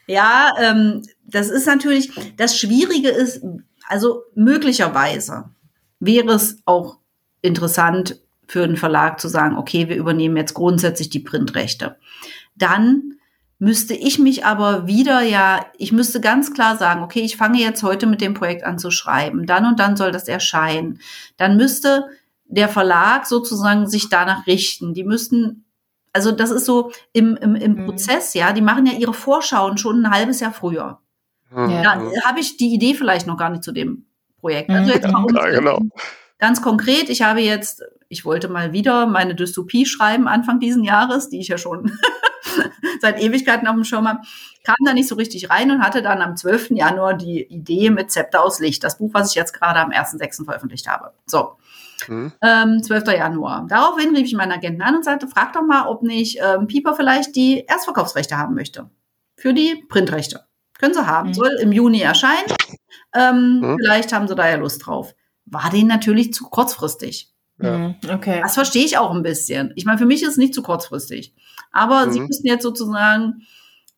ja 0.07 0.53
ähm, 0.59 1.03
das 1.25 1.49
ist 1.49 1.67
natürlich, 1.67 2.11
das 2.37 2.57
Schwierige 2.57 3.09
ist, 3.09 3.43
also 3.87 4.23
möglicherweise 4.35 5.45
wäre 5.99 6.31
es 6.31 6.61
auch 6.65 6.97
interessant 7.41 8.21
für 8.47 8.63
einen 8.63 8.77
Verlag 8.77 9.19
zu 9.19 9.27
sagen, 9.27 9.57
okay, 9.57 9.89
wir 9.89 9.95
übernehmen 9.95 10.37
jetzt 10.37 10.53
grundsätzlich 10.53 11.09
die 11.09 11.19
Printrechte. 11.19 11.97
Dann 12.55 13.19
müsste 13.59 13.93
ich 13.93 14.17
mich 14.17 14.45
aber 14.45 14.87
wieder 14.87 15.21
ja, 15.21 15.65
ich 15.77 15.91
müsste 15.91 16.21
ganz 16.21 16.53
klar 16.53 16.77
sagen, 16.77 17.03
okay, 17.03 17.19
ich 17.19 17.37
fange 17.37 17.59
jetzt 17.59 17.83
heute 17.83 18.07
mit 18.07 18.21
dem 18.21 18.33
Projekt 18.33 18.63
an 18.63 18.79
zu 18.79 18.89
schreiben, 18.89 19.45
dann 19.45 19.65
und 19.65 19.79
dann 19.79 19.97
soll 19.97 20.11
das 20.11 20.27
erscheinen. 20.27 20.99
Dann 21.37 21.57
müsste 21.57 22.07
der 22.45 22.69
Verlag 22.69 23.27
sozusagen 23.27 23.87
sich 23.87 24.09
danach 24.09 24.47
richten. 24.47 24.93
Die 24.93 25.03
müssten 25.03 25.65
also 26.13 26.31
das 26.31 26.51
ist 26.51 26.65
so 26.65 26.91
im, 27.13 27.37
im, 27.37 27.55
im 27.55 27.73
mhm. 27.73 27.85
Prozess, 27.85 28.33
ja, 28.33 28.53
die 28.53 28.61
machen 28.61 28.85
ja 28.85 28.93
ihre 28.93 29.13
Vorschauen 29.13 29.77
schon 29.77 30.03
ein 30.03 30.11
halbes 30.11 30.39
Jahr 30.39 30.53
früher. 30.53 30.99
Mhm. 31.51 31.83
Da 31.83 32.01
habe 32.25 32.39
ich 32.39 32.57
die 32.57 32.73
Idee 32.73 32.93
vielleicht 32.93 33.27
noch 33.27 33.37
gar 33.37 33.49
nicht 33.49 33.63
zu 33.63 33.71
dem 33.71 34.05
Projekt. 34.39 34.69
Also 34.69 34.91
jetzt 34.91 35.07
mal 35.11 35.25
ja, 35.33 35.49
genau. 35.49 35.81
Ganz 36.37 36.61
konkret, 36.61 37.09
ich 37.09 37.21
habe 37.21 37.41
jetzt, 37.41 37.83
ich 38.07 38.23
wollte 38.23 38.47
mal 38.47 38.71
wieder 38.71 39.07
meine 39.07 39.35
Dystopie 39.35 39.85
schreiben 39.85 40.27
Anfang 40.27 40.59
diesen 40.59 40.83
Jahres, 40.83 41.29
die 41.29 41.39
ich 41.39 41.49
ja 41.49 41.57
schon 41.57 41.91
seit 43.01 43.21
Ewigkeiten 43.21 43.67
auf 43.67 43.75
dem 43.75 43.83
Schirm 43.83 44.07
habe, 44.07 44.21
kam 44.63 44.77
da 44.85 44.93
nicht 44.93 45.09
so 45.09 45.15
richtig 45.15 45.49
rein 45.49 45.69
und 45.69 45.81
hatte 45.81 46.01
dann 46.01 46.21
am 46.21 46.37
12. 46.37 46.71
Januar 46.71 47.15
die 47.15 47.43
Idee 47.43 47.89
mit 47.89 48.09
Zepter 48.11 48.43
aus 48.43 48.59
Licht, 48.59 48.83
das 48.83 48.97
Buch, 48.97 49.11
was 49.13 49.29
ich 49.29 49.35
jetzt 49.35 49.53
gerade 49.53 49.79
am 49.79 49.91
1.6. 49.91 50.45
veröffentlicht 50.45 50.87
habe. 50.87 51.11
So. 51.25 51.57
Mhm. 52.07 52.31
Ähm, 52.41 52.83
12. 52.83 53.07
Januar. 53.07 53.65
Daraufhin 53.67 54.15
rief 54.15 54.25
ich 54.25 54.33
meinen 54.33 54.51
Agenten 54.51 54.81
an 54.81 54.95
und 54.95 55.05
sagte, 55.05 55.27
frag 55.27 55.53
doch 55.53 55.63
mal, 55.63 55.87
ob 55.87 56.03
nicht 56.03 56.39
ähm, 56.41 56.67
Pieper 56.67 56.93
vielleicht 56.93 57.35
die 57.35 57.65
Erstverkaufsrechte 57.67 58.37
haben 58.37 58.55
möchte. 58.55 58.89
Für 59.35 59.53
die 59.53 59.83
Printrechte. 59.89 60.45
Können 60.79 60.93
sie 60.93 61.05
haben. 61.05 61.29
Mhm. 61.29 61.33
Soll 61.33 61.57
im 61.61 61.71
Juni 61.71 62.01
erscheinen. 62.01 62.47
Ähm, 63.13 63.59
mhm. 63.59 63.77
Vielleicht 63.81 64.13
haben 64.13 64.27
sie 64.27 64.35
da 64.35 64.47
ja 64.47 64.55
Lust 64.55 64.85
drauf. 64.85 65.13
War 65.45 65.69
denen 65.69 65.87
natürlich 65.87 66.33
zu 66.33 66.45
kurzfristig. 66.45 67.33
Ja. 67.61 67.77
Mhm, 67.77 67.95
okay. 68.13 68.39
Das 68.41 68.53
verstehe 68.53 68.85
ich 68.85 68.97
auch 68.97 69.11
ein 69.11 69.23
bisschen. 69.23 69.73
Ich 69.75 69.85
meine, 69.85 69.97
für 69.97 70.05
mich 70.05 70.21
ist 70.21 70.29
es 70.29 70.37
nicht 70.37 70.53
zu 70.53 70.63
kurzfristig. 70.63 71.33
Aber 71.71 72.09
sie 72.09 72.21
mhm. 72.21 72.27
müssen 72.27 72.47
jetzt 72.47 72.63
sozusagen 72.63 73.45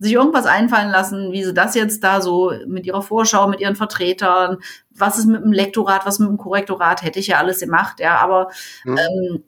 sich 0.02 0.14
irgendwas 0.14 0.48
einfallen 0.48 0.90
lassen, 0.90 1.32
wie 1.32 1.44
sie 1.44 1.54
das 1.54 1.76
jetzt 1.76 2.04
da 2.04 2.22
so 2.22 2.52
mit 2.66 2.88
ihrer 2.88 3.04
Vorschau, 3.04 3.48
mit 3.48 3.60
ihren 3.60 3.76
Vertretern, 3.76 4.58
was 4.90 5.20
ist 5.20 5.28
mit 5.28 5.44
dem 5.44 5.52
Lektorat, 5.52 6.08
was 6.08 6.18
mit 6.18 6.28
dem 6.28 6.38
Korrektorat, 6.38 7.04
hätte 7.04 7.20
ich 7.20 7.28
ja 7.28 7.38
alles 7.38 7.60
gemacht, 7.60 8.00
ja, 8.00 8.18
aber 8.18 8.50
mhm. 8.84 8.98
ähm, 8.98 9.44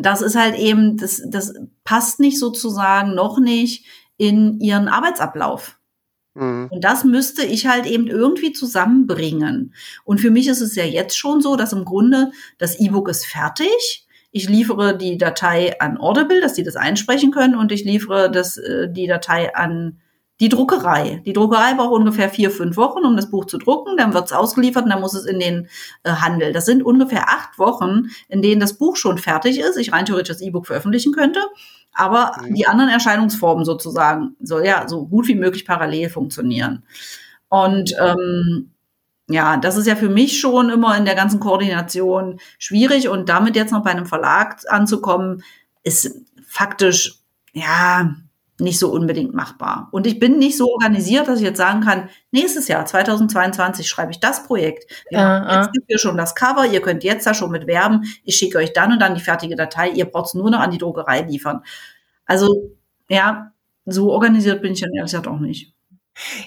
das 0.00 0.22
ist 0.22 0.36
halt 0.36 0.56
eben, 0.56 0.96
das, 0.96 1.22
das 1.26 1.54
passt 1.82 2.20
nicht 2.20 2.38
sozusagen 2.38 3.16
noch 3.16 3.40
nicht 3.40 3.84
in 4.16 4.60
ihren 4.60 4.86
Arbeitsablauf. 4.86 5.76
Mhm. 6.34 6.68
Und 6.70 6.84
das 6.84 7.02
müsste 7.02 7.44
ich 7.44 7.66
halt 7.66 7.86
eben 7.86 8.06
irgendwie 8.06 8.52
zusammenbringen. 8.52 9.74
Und 10.04 10.20
für 10.20 10.30
mich 10.30 10.46
ist 10.46 10.60
es 10.60 10.76
ja 10.76 10.84
jetzt 10.84 11.18
schon 11.18 11.40
so, 11.40 11.56
dass 11.56 11.72
im 11.72 11.84
Grunde 11.84 12.30
das 12.58 12.78
E-Book 12.78 13.08
ist 13.08 13.26
fertig 13.26 14.03
ich 14.36 14.48
liefere 14.48 14.98
die 14.98 15.16
Datei 15.16 15.78
an 15.78 15.96
Audible, 15.96 16.40
dass 16.40 16.54
die 16.54 16.64
das 16.64 16.74
einsprechen 16.74 17.30
können 17.30 17.54
und 17.54 17.70
ich 17.70 17.84
liefere 17.84 18.28
das, 18.32 18.58
äh, 18.58 18.88
die 18.90 19.06
Datei 19.06 19.54
an 19.54 20.00
Die 20.40 20.48
Druckerei. 20.48 21.22
Die 21.24 21.32
Druckerei 21.32 21.74
braucht 21.74 21.92
ungefähr 21.92 22.28
vier, 22.28 22.50
fünf 22.50 22.76
Wochen, 22.76 23.04
um 23.04 23.14
das 23.14 23.30
Buch 23.30 23.44
zu 23.44 23.58
drucken. 23.58 23.96
Dann 23.96 24.12
wird 24.12 24.24
es 24.26 24.32
ausgeliefert 24.32 24.82
und 24.82 24.90
dann 24.90 25.00
muss 25.00 25.14
es 25.14 25.24
in 25.24 25.38
den 25.38 25.68
äh, 26.02 26.10
Handel. 26.10 26.52
Das 26.52 26.66
sind 26.66 26.82
ungefähr 26.82 27.28
acht 27.28 27.60
Wochen, 27.60 28.08
in 28.28 28.42
denen 28.42 28.60
das 28.60 28.76
Buch 28.76 28.96
schon 28.96 29.18
fertig 29.18 29.60
ist. 29.60 29.76
Ich 29.76 29.92
rein 29.92 30.06
theoretisch 30.06 30.36
das 30.36 30.42
E-Book 30.42 30.66
veröffentlichen 30.66 31.12
könnte. 31.12 31.38
Aber 31.92 32.32
mhm. 32.42 32.54
die 32.56 32.66
anderen 32.66 32.90
Erscheinungsformen 32.90 33.64
sozusagen 33.64 34.34
soll 34.40 34.66
ja 34.66 34.88
so 34.88 35.06
gut 35.06 35.28
wie 35.28 35.36
möglich 35.36 35.64
parallel 35.64 36.10
funktionieren. 36.10 36.82
Und 37.48 37.94
ähm, 38.00 38.73
ja, 39.28 39.56
das 39.56 39.76
ist 39.76 39.86
ja 39.86 39.96
für 39.96 40.08
mich 40.08 40.38
schon 40.38 40.68
immer 40.70 40.96
in 40.96 41.04
der 41.04 41.14
ganzen 41.14 41.40
Koordination 41.40 42.40
schwierig 42.58 43.08
und 43.08 43.28
damit 43.28 43.56
jetzt 43.56 43.72
noch 43.72 43.82
bei 43.82 43.90
einem 43.90 44.06
Verlag 44.06 44.60
anzukommen, 44.68 45.42
ist 45.82 46.14
faktisch, 46.46 47.20
ja, 47.52 48.14
nicht 48.60 48.78
so 48.78 48.92
unbedingt 48.92 49.34
machbar. 49.34 49.88
Und 49.90 50.06
ich 50.06 50.20
bin 50.20 50.38
nicht 50.38 50.56
so 50.56 50.70
organisiert, 50.70 51.26
dass 51.26 51.40
ich 51.40 51.44
jetzt 51.44 51.58
sagen 51.58 51.80
kann, 51.80 52.08
nächstes 52.30 52.68
Jahr, 52.68 52.86
2022, 52.86 53.88
schreibe 53.88 54.12
ich 54.12 54.20
das 54.20 54.46
Projekt. 54.46 54.90
Wir 55.10 55.18
uh, 55.18 55.22
uh. 55.22 55.56
Jetzt 55.56 55.72
gibt 55.72 55.90
ihr 55.90 55.98
schon 55.98 56.16
das 56.16 56.34
Cover, 56.34 56.64
ihr 56.66 56.80
könnt 56.80 57.02
jetzt 57.02 57.26
da 57.26 57.34
schon 57.34 57.50
mit 57.50 57.66
werben. 57.66 58.04
Ich 58.22 58.36
schicke 58.36 58.58
euch 58.58 58.72
dann 58.72 58.92
und 58.92 59.00
dann 59.00 59.16
die 59.16 59.20
fertige 59.20 59.56
Datei. 59.56 59.90
Ihr 59.90 60.04
braucht 60.04 60.28
es 60.28 60.34
nur 60.34 60.50
noch 60.50 60.60
an 60.60 60.70
die 60.70 60.78
Druckerei 60.78 61.22
liefern. 61.22 61.62
Also, 62.26 62.70
ja, 63.08 63.52
so 63.86 64.12
organisiert 64.12 64.62
bin 64.62 64.72
ich 64.72 64.80
dann 64.80 64.92
ehrlich 64.92 65.10
gesagt 65.10 65.26
auch 65.26 65.40
nicht. 65.40 65.73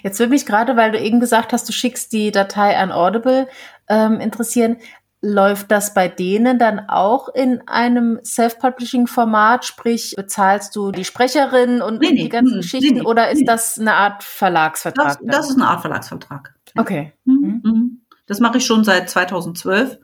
Jetzt 0.03 0.19
würde 0.19 0.31
mich 0.31 0.45
gerade, 0.45 0.75
weil 0.75 0.91
du 0.91 0.99
eben 0.99 1.19
gesagt 1.19 1.53
hast, 1.53 1.67
du 1.67 1.73
schickst 1.73 2.13
die 2.13 2.31
Datei 2.31 2.77
an 2.77 2.91
Audible, 2.91 3.47
ähm, 3.87 4.19
interessieren. 4.19 4.77
Läuft 5.19 5.71
das 5.71 5.95
bei 5.95 6.07
denen 6.07 6.59
dann 6.59 6.79
auch 6.89 7.29
in 7.29 7.67
einem 7.67 8.19
Self-Publishing-Format? 8.23 9.65
Sprich, 9.65 10.13
bezahlst 10.15 10.75
du 10.75 10.91
die 10.91 11.05
Sprecherin 11.05 11.81
und 11.81 12.01
nee, 12.01 12.13
die 12.13 12.29
ganzen 12.29 12.57
nee, 12.57 12.61
Geschichten 12.61 12.95
nee, 12.95 13.01
oder 13.01 13.31
ist 13.31 13.45
das 13.47 13.79
eine 13.79 13.95
Art 13.95 14.23
Verlagsvertrag? 14.23 15.17
Das, 15.19 15.19
das, 15.23 15.49
ist 15.49 15.55
eine 15.55 15.67
Art 15.67 15.81
Verlagsvertrag. 15.81 16.53
Okay. 16.77 17.13
Mhm. 17.25 17.61
Mhm. 17.63 18.01
Das 18.27 18.39
mache 18.39 18.59
ich 18.59 18.65
schon 18.65 18.83
seit 18.83 19.09
2012 19.09 19.97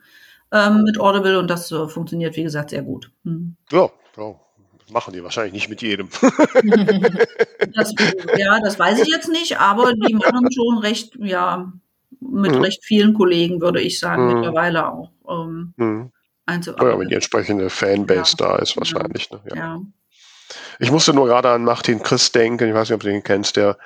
ähm, 0.52 0.84
mit 0.84 1.00
Audible 1.00 1.38
und 1.38 1.48
das 1.48 1.72
äh, 1.72 1.88
funktioniert, 1.88 2.36
wie 2.36 2.44
gesagt, 2.44 2.72
sehr 2.72 2.82
gut. 2.82 3.12
Mhm. 3.24 3.56
Ja, 3.72 3.90
ja, 4.18 4.36
machen 4.92 5.14
die 5.14 5.24
wahrscheinlich 5.24 5.54
nicht 5.54 5.70
mit 5.70 5.82
jedem. 5.82 6.10
das, 7.76 7.94
ja, 8.38 8.60
das 8.62 8.80
weiß 8.80 9.00
ich 9.02 9.08
jetzt 9.08 9.30
nicht, 9.30 9.60
aber 9.60 9.94
die 9.94 10.14
machen 10.16 10.48
schon 10.52 10.78
recht, 10.80 11.16
ja, 11.20 11.72
mit 12.20 12.54
mhm. 12.54 12.62
recht 12.62 12.84
vielen 12.84 13.14
Kollegen, 13.14 13.62
würde 13.62 13.82
ich 13.82 14.00
sagen, 14.00 14.28
mhm. 14.28 14.34
mittlerweile 14.36 14.92
auch. 14.92 15.12
Ähm, 15.28 15.74
mhm. 15.78 16.12
Ja, 16.50 17.00
wenn 17.00 17.08
die 17.08 17.16
entsprechende 17.16 17.70
Fanbase 17.70 18.36
ja. 18.38 18.48
da 18.48 18.56
ist, 18.58 18.76
wahrscheinlich. 18.76 19.32
Ne? 19.32 19.40
Ja. 19.50 19.56
ja. 19.56 19.82
Ich 20.80 20.92
musste 20.92 21.14
nur 21.14 21.28
gerade 21.28 21.50
an 21.50 21.64
Martin 21.64 22.02
Chris 22.04 22.32
denken, 22.32 22.68
ich 22.68 22.74
weiß 22.74 22.90
nicht, 22.90 22.96
ob 22.96 23.02
du 23.02 23.10
den 23.10 23.24
kennst, 23.24 23.56
der, 23.56 23.78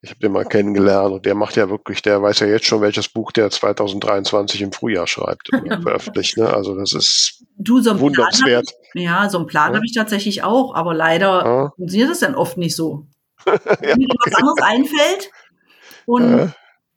ich 0.00 0.10
habe 0.10 0.20
den 0.20 0.32
mal 0.32 0.44
kennengelernt 0.44 1.12
und 1.12 1.26
der 1.26 1.34
macht 1.34 1.56
ja 1.56 1.68
wirklich, 1.68 2.02
der 2.02 2.22
weiß 2.22 2.40
ja 2.40 2.46
jetzt 2.46 2.66
schon, 2.66 2.80
welches 2.80 3.08
Buch 3.08 3.32
der 3.32 3.50
2023 3.50 4.62
im 4.62 4.72
Frühjahr 4.72 5.06
schreibt 5.06 5.52
und 5.52 5.66
veröffentlicht. 5.82 6.36
Ne? 6.36 6.52
Also 6.52 6.76
das 6.76 6.92
ist 6.92 7.43
du, 7.56 7.80
so 7.80 7.98
wundernswert. 8.00 8.70
Ich, 8.94 9.02
ja, 9.02 9.28
so 9.28 9.38
einen 9.38 9.46
Plan 9.46 9.70
ja. 9.70 9.76
habe 9.76 9.86
ich 9.86 9.94
tatsächlich 9.94 10.42
auch, 10.42 10.74
aber 10.74 10.94
leider 10.94 11.72
funktioniert 11.76 12.10
das 12.10 12.20
dann 12.20 12.34
oft 12.34 12.56
nicht 12.56 12.76
so. 12.76 13.06
Wenn 13.44 13.98
mir 13.98 14.08
was 14.24 14.34
anderes 14.34 14.62
einfällt 14.62 15.30
und 16.06 16.54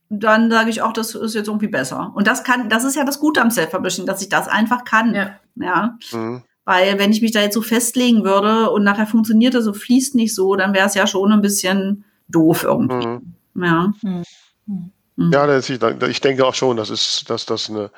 dann 0.09 0.49
sage 0.49 0.69
ich 0.69 0.81
auch, 0.81 0.93
das 0.93 1.15
ist 1.15 1.35
jetzt 1.35 1.47
irgendwie 1.47 1.67
besser. 1.67 2.11
Und 2.15 2.27
das 2.27 2.43
kann, 2.43 2.69
das 2.69 2.83
ist 2.83 2.95
ja 2.95 3.03
das 3.03 3.19
Gute 3.19 3.41
am 3.41 3.51
Self-Publishing, 3.51 4.05
dass 4.05 4.21
ich 4.21 4.29
das 4.29 4.47
einfach 4.47 4.85
kann. 4.85 5.13
Ja. 5.13 5.39
ja? 5.55 5.97
Mhm. 6.11 6.43
Weil 6.63 6.97
wenn 6.99 7.11
ich 7.11 7.21
mich 7.21 7.31
da 7.31 7.41
jetzt 7.41 7.53
so 7.53 7.61
festlegen 7.61 8.23
würde 8.23 8.69
und 8.69 8.83
nachher 8.83 9.07
funktioniert 9.07 9.53
das 9.53 9.65
so, 9.65 9.73
fließt 9.73 10.15
nicht 10.15 10.33
so, 10.33 10.55
dann 10.55 10.73
wäre 10.73 10.87
es 10.87 10.95
ja 10.95 11.07
schon 11.07 11.31
ein 11.31 11.41
bisschen 11.41 12.05
doof 12.27 12.63
irgendwie. 12.63 13.07
Mhm. 13.07 13.63
Ja. 13.63 13.93
Mhm. 14.01 14.23
mhm. 14.65 15.31
Ja, 15.31 15.47
das, 15.47 15.69
ich, 15.69 15.81
ich 15.81 16.21
denke 16.21 16.45
auch 16.45 16.53
schon, 16.53 16.77
dass, 16.77 16.89
ist, 16.89 17.29
dass 17.29 17.45
das 17.45 17.69
eine 17.69 17.89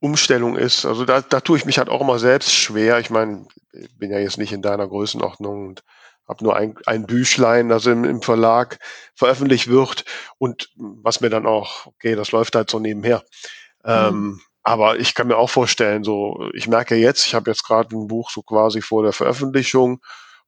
Umstellung 0.00 0.56
ist. 0.56 0.84
Also 0.84 1.04
da, 1.04 1.20
da 1.20 1.40
tue 1.40 1.58
ich 1.58 1.64
mich 1.64 1.78
halt 1.78 1.88
auch 1.88 2.00
immer 2.00 2.18
selbst 2.18 2.54
schwer. 2.54 2.98
Ich 2.98 3.10
meine, 3.10 3.46
ich 3.72 3.96
bin 3.98 4.10
ja 4.10 4.18
jetzt 4.18 4.38
nicht 4.38 4.52
in 4.52 4.62
deiner 4.62 4.86
Größenordnung 4.86 5.68
und 5.68 5.82
habe 6.28 6.44
nur 6.44 6.56
ein, 6.56 6.76
ein 6.86 7.06
Büchlein, 7.06 7.68
das 7.68 7.86
im, 7.86 8.04
im 8.04 8.22
Verlag 8.22 8.78
veröffentlicht 9.14 9.68
wird 9.68 10.04
und 10.36 10.70
was 10.76 11.20
mir 11.20 11.30
dann 11.30 11.46
auch, 11.46 11.86
okay, 11.86 12.14
das 12.14 12.32
läuft 12.32 12.54
halt 12.54 12.70
so 12.70 12.78
nebenher. 12.78 13.24
Mhm. 13.84 13.90
Ähm, 13.90 14.40
aber 14.62 14.98
ich 14.98 15.14
kann 15.14 15.28
mir 15.28 15.38
auch 15.38 15.48
vorstellen, 15.48 16.04
so, 16.04 16.50
ich 16.52 16.68
merke 16.68 16.94
jetzt, 16.94 17.26
ich 17.26 17.34
habe 17.34 17.50
jetzt 17.50 17.64
gerade 17.64 17.96
ein 17.96 18.06
Buch 18.06 18.30
so 18.30 18.42
quasi 18.42 18.82
vor 18.82 19.02
der 19.02 19.12
Veröffentlichung 19.12 20.00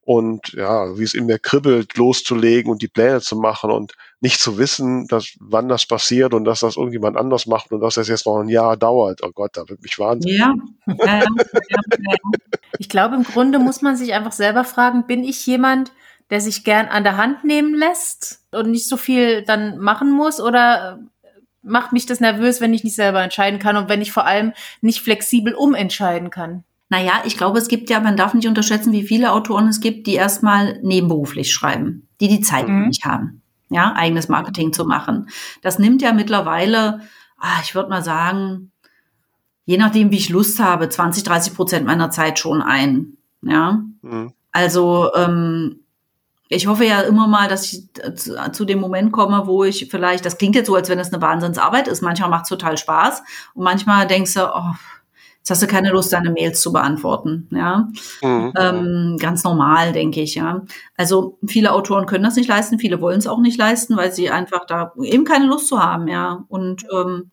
und 0.02 0.54
ja, 0.54 0.98
wie 0.98 1.02
es 1.02 1.14
in 1.14 1.26
mir 1.26 1.38
kribbelt, 1.38 1.96
loszulegen 1.96 2.70
und 2.70 2.82
die 2.82 2.88
Pläne 2.88 3.20
zu 3.20 3.36
machen 3.36 3.70
und 3.70 3.94
nicht 4.20 4.40
zu 4.40 4.58
wissen, 4.58 5.06
dass 5.08 5.36
wann 5.40 5.68
das 5.68 5.86
passiert 5.86 6.34
und 6.34 6.44
dass 6.44 6.60
das 6.60 6.76
irgendjemand 6.76 7.16
anders 7.16 7.46
macht 7.46 7.70
und 7.70 7.80
dass 7.80 7.94
das 7.94 8.08
jetzt 8.08 8.26
noch 8.26 8.40
ein 8.40 8.48
Jahr 8.48 8.76
dauert. 8.76 9.20
Oh 9.22 9.30
Gott, 9.32 9.56
da 9.56 9.68
wird 9.68 9.82
mich 9.82 9.98
wahnsinnig. 9.98 10.38
Ja. 10.38 10.54
ja, 10.86 10.96
ja, 11.06 11.20
ja. 11.20 12.16
Ich 12.78 12.88
glaube, 12.88 13.14
im 13.14 13.24
Grunde 13.24 13.58
muss 13.58 13.82
man 13.82 13.96
sich 13.96 14.14
einfach 14.14 14.32
selber 14.32 14.64
fragen, 14.64 15.06
bin 15.06 15.22
ich 15.22 15.44
jemand, 15.46 15.92
der 16.30 16.40
sich 16.40 16.64
gern 16.64 16.86
an 16.86 17.04
der 17.04 17.16
Hand 17.16 17.44
nehmen 17.44 17.74
lässt 17.74 18.40
und 18.52 18.70
nicht 18.70 18.88
so 18.88 18.96
viel 18.96 19.42
dann 19.42 19.78
machen 19.78 20.10
muss 20.10 20.40
oder 20.40 21.00
macht 21.62 21.92
mich 21.92 22.06
das 22.06 22.20
nervös, 22.20 22.60
wenn 22.60 22.72
ich 22.72 22.84
nicht 22.84 22.96
selber 22.96 23.22
entscheiden 23.22 23.58
kann 23.58 23.76
und 23.76 23.88
wenn 23.88 24.00
ich 24.00 24.12
vor 24.12 24.26
allem 24.26 24.52
nicht 24.80 25.00
flexibel 25.00 25.54
umentscheiden 25.54 26.30
kann? 26.30 26.64
Naja, 26.90 27.22
ich 27.24 27.38
glaube, 27.38 27.58
es 27.58 27.68
gibt 27.68 27.88
ja, 27.88 28.00
man 28.00 28.16
darf 28.16 28.34
nicht 28.34 28.48
unterschätzen, 28.48 28.92
wie 28.92 29.06
viele 29.06 29.32
Autoren 29.32 29.68
es 29.68 29.80
gibt, 29.80 30.08
die 30.08 30.14
erstmal 30.14 30.80
nebenberuflich 30.82 31.52
schreiben, 31.52 32.08
die 32.20 32.28
die 32.28 32.40
Zeit 32.40 32.68
mhm. 32.68 32.88
nicht 32.88 33.04
haben, 33.04 33.42
ja, 33.70 33.94
eigenes 33.94 34.28
Marketing 34.28 34.72
zu 34.72 34.84
machen. 34.84 35.28
Das 35.62 35.78
nimmt 35.78 36.02
ja 36.02 36.12
mittlerweile, 36.12 37.00
ah, 37.38 37.60
ich 37.62 37.76
würde 37.76 37.88
mal 37.88 38.02
sagen, 38.02 38.72
je 39.64 39.78
nachdem, 39.78 40.10
wie 40.10 40.16
ich 40.16 40.30
Lust 40.30 40.58
habe, 40.58 40.88
20, 40.88 41.22
30 41.22 41.54
Prozent 41.54 41.86
meiner 41.86 42.10
Zeit 42.10 42.40
schon 42.40 42.60
ein, 42.60 43.16
ja. 43.40 43.84
Mhm. 44.02 44.32
Also, 44.50 45.14
ähm, 45.14 45.76
ich 46.48 46.66
hoffe 46.66 46.84
ja 46.84 47.02
immer 47.02 47.28
mal, 47.28 47.48
dass 47.48 47.72
ich 47.72 47.84
zu, 48.16 48.50
zu, 48.50 48.64
dem 48.64 48.80
Moment 48.80 49.12
komme, 49.12 49.46
wo 49.46 49.62
ich 49.62 49.86
vielleicht, 49.88 50.26
das 50.26 50.38
klingt 50.38 50.56
jetzt 50.56 50.66
so, 50.66 50.74
als 50.74 50.88
wenn 50.88 50.98
es 50.98 51.12
eine 51.12 51.22
Wahnsinnsarbeit 51.22 51.86
ist. 51.86 52.02
Manchmal 52.02 52.30
macht 52.30 52.42
es 52.42 52.48
total 52.48 52.76
Spaß 52.76 53.22
und 53.54 53.62
manchmal 53.62 54.08
denkst 54.08 54.34
du, 54.34 54.52
oh, 54.52 54.74
Jetzt 55.40 55.50
hast 55.50 55.62
du 55.62 55.66
keine 55.66 55.90
Lust, 55.90 56.12
deine 56.12 56.30
Mails 56.30 56.60
zu 56.60 56.72
beantworten. 56.72 57.48
Ja, 57.50 57.88
mhm. 58.22 58.52
ähm, 58.56 59.16
ganz 59.18 59.42
normal, 59.42 59.92
denke 59.92 60.20
ich. 60.20 60.34
Ja, 60.34 60.62
also 60.96 61.38
viele 61.46 61.72
Autoren 61.72 62.06
können 62.06 62.24
das 62.24 62.36
nicht 62.36 62.48
leisten, 62.48 62.78
viele 62.78 63.00
wollen 63.00 63.18
es 63.18 63.26
auch 63.26 63.40
nicht 63.40 63.58
leisten, 63.58 63.96
weil 63.96 64.12
sie 64.12 64.30
einfach 64.30 64.66
da 64.66 64.92
eben 65.02 65.24
keine 65.24 65.46
Lust 65.46 65.68
zu 65.68 65.82
haben. 65.82 66.08
Ja, 66.08 66.44
und 66.48 66.84
ähm, 66.92 67.30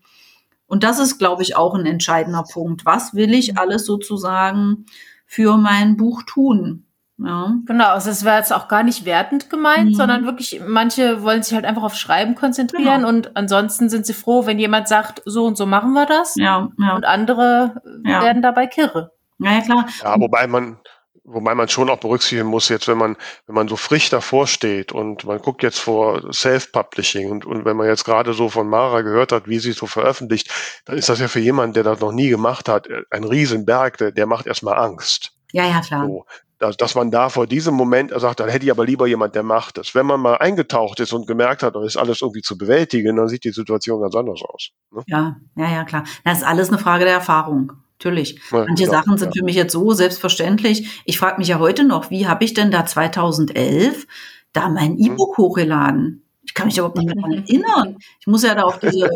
und 0.67 0.83
das 0.83 0.99
ist, 0.99 1.17
glaube 1.17 1.43
ich, 1.43 1.55
auch 1.55 1.75
ein 1.75 1.85
entscheidender 1.85 2.43
Punkt. 2.43 2.85
Was 2.85 3.13
will 3.13 3.33
ich 3.33 3.57
alles 3.57 3.85
sozusagen 3.85 4.85
für 5.25 5.57
mein 5.57 5.95
Buch 5.95 6.23
tun? 6.27 6.86
Ja. 7.19 7.55
Genau, 7.65 7.89
also 7.89 8.11
es 8.11 8.23
wäre 8.23 8.37
jetzt 8.37 8.53
auch 8.53 8.67
gar 8.67 8.83
nicht 8.83 9.05
wertend 9.05 9.49
gemeint, 9.49 9.89
mhm. 9.89 9.95
sondern 9.95 10.25
wirklich, 10.25 10.61
manche 10.65 11.23
wollen 11.23 11.41
sich 11.41 11.53
halt 11.53 11.65
einfach 11.65 11.83
auf 11.83 11.95
Schreiben 11.95 12.35
konzentrieren 12.35 13.01
genau. 13.01 13.09
und 13.09 13.35
ansonsten 13.35 13.89
sind 13.89 14.05
sie 14.05 14.13
froh, 14.13 14.45
wenn 14.45 14.59
jemand 14.59 14.87
sagt, 14.87 15.23
so 15.25 15.45
und 15.45 15.57
so 15.57 15.65
machen 15.65 15.93
wir 15.93 16.05
das. 16.05 16.35
Ja, 16.35 16.69
ja. 16.79 16.95
Und 16.95 17.05
andere 17.05 17.81
ja. 18.05 18.21
werden 18.21 18.43
dabei 18.43 18.67
kirre. 18.67 19.11
Ja, 19.39 19.53
ja, 19.53 19.61
klar. 19.61 19.87
Ja, 20.03 20.19
wobei 20.19 20.45
man, 20.45 20.77
wobei 21.23 21.55
man 21.55 21.67
schon 21.69 21.89
auch 21.89 21.97
berücksichtigen 21.97 22.47
muss, 22.47 22.69
jetzt, 22.69 22.87
wenn 22.87 22.99
man, 22.99 23.15
wenn 23.47 23.55
man 23.55 23.67
so 23.67 23.77
frisch 23.77 24.11
davor 24.11 24.45
steht 24.45 24.91
und 24.91 25.25
man 25.25 25.39
guckt 25.39 25.63
jetzt 25.63 25.79
vor 25.79 26.31
Self-Publishing 26.31 27.31
und, 27.31 27.45
und 27.45 27.65
wenn 27.65 27.77
man 27.77 27.87
jetzt 27.87 28.05
gerade 28.05 28.33
so 28.33 28.49
von 28.49 28.67
Mara 28.67 29.01
gehört 29.01 29.31
hat, 29.31 29.47
wie 29.47 29.57
sie 29.57 29.71
so 29.71 29.87
veröffentlicht, 29.87 30.51
dann 30.85 30.97
ist 30.97 31.09
das 31.09 31.19
ja 31.19 31.27
für 31.27 31.39
jemanden, 31.39 31.73
der 31.73 31.83
das 31.83 31.99
noch 31.99 32.11
nie 32.11 32.29
gemacht 32.29 32.69
hat, 32.69 32.87
ein 33.09 33.23
Riesenberg, 33.23 33.97
der, 33.97 34.11
der 34.11 34.27
macht 34.27 34.45
erstmal 34.45 34.77
Angst. 34.77 35.31
Ja, 35.51 35.65
ja, 35.65 35.81
klar. 35.81 36.05
So 36.05 36.25
dass, 36.59 36.77
dass 36.77 36.95
man 36.95 37.11
da 37.11 37.29
vor 37.29 37.47
diesem 37.47 37.75
Moment 37.75 38.11
sagt, 38.15 38.39
dann 38.39 38.49
hätte 38.49 38.65
ich 38.65 38.71
aber 38.71 38.85
lieber 38.85 39.07
jemand, 39.07 39.35
der 39.35 39.43
macht 39.43 39.77
das. 39.77 39.93
Wenn 39.93 40.05
man 40.05 40.19
mal 40.19 40.35
eingetaucht 40.35 40.99
ist 40.99 41.13
und 41.13 41.27
gemerkt 41.27 41.63
hat, 41.63 41.75
das 41.75 41.85
ist 41.85 41.97
alles 41.97 42.21
irgendwie 42.21 42.41
zu 42.41 42.57
bewältigen, 42.57 43.15
dann 43.15 43.27
sieht 43.27 43.43
die 43.43 43.51
Situation 43.51 44.01
ganz 44.01 44.15
anders 44.15 44.41
aus. 44.41 44.69
Ne? 44.91 45.03
Ja, 45.07 45.37
ja, 45.55 45.71
ja, 45.71 45.83
klar. 45.83 46.03
Das 46.23 46.39
ist 46.39 46.43
alles 46.43 46.69
eine 46.69 46.79
Frage 46.79 47.05
der 47.05 47.13
Erfahrung. 47.13 47.73
Natürlich. 47.99 48.39
Ja, 48.51 48.65
Manche 48.67 48.85
klar, 48.85 49.03
Sachen 49.03 49.17
sind 49.17 49.35
ja. 49.35 49.39
für 49.39 49.45
mich 49.45 49.55
jetzt 49.55 49.73
so 49.73 49.91
selbstverständlich. 49.93 51.01
Ich 51.05 51.17
frage 51.17 51.37
mich 51.39 51.47
ja 51.47 51.59
heute 51.59 51.83
noch, 51.83 52.09
wie 52.09 52.27
habe 52.27 52.43
ich 52.43 52.53
denn 52.53 52.71
da 52.71 52.85
2011 52.85 54.07
da 54.53 54.69
mein 54.69 54.93
mhm. 54.93 55.05
E-Book 55.05 55.37
hochgeladen? 55.37 56.23
Ich 56.45 56.53
kann 56.53 56.67
mich 56.67 56.77
überhaupt 56.77 56.97
nicht 56.97 57.07
mehr 57.07 57.15
daran 57.15 57.31
erinnern. 57.47 57.97
Ich 58.19 58.27
muss 58.27 58.43
ja 58.43 58.55
da 58.55 58.63
auf 58.63 58.79
diese 58.79 59.09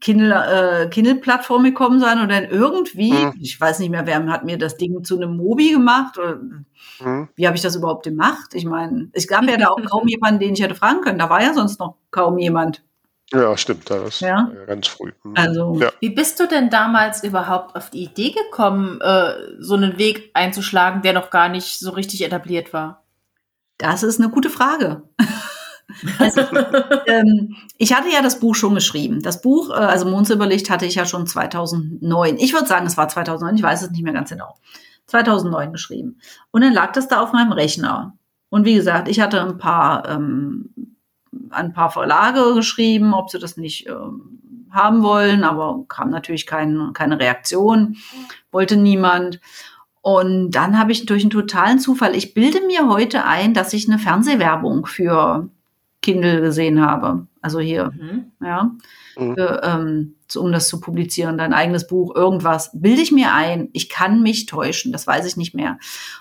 Kindle, 0.00 0.84
äh, 0.84 0.88
Kindle-Plattform 0.88 1.64
gekommen 1.64 2.00
sein 2.00 2.20
und 2.20 2.30
dann 2.30 2.44
irgendwie, 2.44 3.12
mhm. 3.12 3.34
ich 3.40 3.60
weiß 3.60 3.78
nicht 3.78 3.90
mehr, 3.90 4.06
wer 4.06 4.24
hat 4.26 4.44
mir 4.44 4.58
das 4.58 4.76
Ding 4.76 5.04
zu 5.04 5.16
einem 5.16 5.36
Mobi 5.36 5.70
gemacht 5.70 6.18
oder 6.18 6.36
mhm. 6.36 7.28
wie 7.34 7.46
habe 7.46 7.56
ich 7.56 7.62
das 7.62 7.76
überhaupt 7.76 8.04
gemacht? 8.04 8.54
Ich 8.54 8.64
meine, 8.64 9.08
es 9.12 9.26
gab 9.26 9.44
ja 9.44 9.56
da 9.56 9.68
auch 9.68 9.82
kaum 9.84 10.06
jemanden, 10.08 10.40
den 10.40 10.54
ich 10.54 10.62
hätte 10.62 10.74
fragen 10.74 11.00
können. 11.00 11.18
Da 11.18 11.30
war 11.30 11.42
ja 11.42 11.54
sonst 11.54 11.80
noch 11.80 11.96
kaum 12.10 12.38
jemand. 12.38 12.82
Ja, 13.32 13.56
stimmt, 13.56 13.90
das 13.90 14.08
ist 14.08 14.20
ja? 14.20 14.52
ganz 14.66 14.86
früh. 14.86 15.12
Mhm. 15.24 15.34
Also, 15.36 15.78
ja. 15.80 15.90
wie 16.00 16.10
bist 16.10 16.38
du 16.38 16.46
denn 16.46 16.70
damals 16.70 17.24
überhaupt 17.24 17.74
auf 17.74 17.90
die 17.90 18.04
Idee 18.04 18.30
gekommen, 18.30 19.00
äh, 19.00 19.32
so 19.58 19.74
einen 19.74 19.98
Weg 19.98 20.30
einzuschlagen, 20.34 21.02
der 21.02 21.12
noch 21.12 21.30
gar 21.30 21.48
nicht 21.48 21.78
so 21.80 21.90
richtig 21.90 22.24
etabliert 22.24 22.72
war? 22.72 23.02
Das 23.78 24.02
ist 24.02 24.20
eine 24.20 24.30
gute 24.30 24.50
Frage. 24.50 25.02
Also, 26.18 26.40
ähm, 27.06 27.56
ich 27.78 27.94
hatte 27.94 28.08
ja 28.10 28.22
das 28.22 28.40
Buch 28.40 28.54
schon 28.54 28.74
geschrieben. 28.74 29.22
Das 29.22 29.40
Buch, 29.40 29.70
äh, 29.70 29.74
also 29.74 30.06
Mondsilberlicht, 30.06 30.68
hatte 30.70 30.86
ich 30.86 30.96
ja 30.96 31.06
schon 31.06 31.26
2009. 31.26 32.36
Ich 32.38 32.52
würde 32.52 32.66
sagen, 32.66 32.86
es 32.86 32.96
war 32.96 33.08
2009, 33.08 33.56
ich 33.56 33.62
weiß 33.62 33.82
es 33.82 33.90
nicht 33.90 34.02
mehr 34.02 34.12
ganz 34.12 34.30
genau. 34.30 34.56
2009 35.06 35.72
geschrieben. 35.72 36.18
Und 36.50 36.62
dann 36.62 36.72
lag 36.72 36.92
das 36.92 37.08
da 37.08 37.20
auf 37.20 37.32
meinem 37.32 37.52
Rechner. 37.52 38.16
Und 38.48 38.64
wie 38.64 38.74
gesagt, 38.74 39.08
ich 39.08 39.20
hatte 39.20 39.40
ein 39.40 39.58
paar, 39.58 40.08
ähm, 40.08 40.94
ein 41.50 41.72
paar 41.72 41.90
Verlage 41.90 42.54
geschrieben, 42.54 43.14
ob 43.14 43.30
sie 43.30 43.38
das 43.38 43.56
nicht 43.56 43.88
ähm, 43.88 44.40
haben 44.70 45.02
wollen, 45.02 45.44
aber 45.44 45.84
kam 45.88 46.10
natürlich 46.10 46.46
kein, 46.46 46.92
keine 46.92 47.18
Reaktion, 47.18 47.96
wollte 48.50 48.76
niemand. 48.76 49.40
Und 50.02 50.50
dann 50.52 50.78
habe 50.78 50.92
ich 50.92 51.06
durch 51.06 51.22
einen 51.22 51.30
totalen 51.30 51.78
Zufall, 51.78 52.14
ich 52.14 52.34
bilde 52.34 52.60
mir 52.66 52.88
heute 52.88 53.24
ein, 53.24 53.54
dass 53.54 53.72
ich 53.72 53.88
eine 53.88 53.98
Fernsehwerbung 53.98 54.86
für 54.86 55.48
Kindle 56.06 56.40
gesehen 56.40 56.80
habe. 56.80 57.26
Also 57.42 57.58
hier, 57.58 57.90
mhm. 57.90 58.30
ja, 58.40 58.70
mhm. 59.16 59.34
für, 59.34 59.60
ähm, 59.64 60.14
um 60.36 60.52
das 60.52 60.68
zu 60.68 60.80
publizieren, 60.80 61.36
dein 61.36 61.52
eigenes 61.52 61.88
Buch, 61.88 62.14
irgendwas. 62.14 62.70
Bilde 62.72 63.02
ich 63.02 63.10
mir 63.10 63.34
ein, 63.34 63.70
ich 63.72 63.88
kann 63.88 64.22
mich 64.22 64.46
täuschen, 64.46 64.92
das 64.92 65.06
weiß 65.06 65.26
ich 65.26 65.36
nicht 65.36 65.52
mehr. 65.52 65.78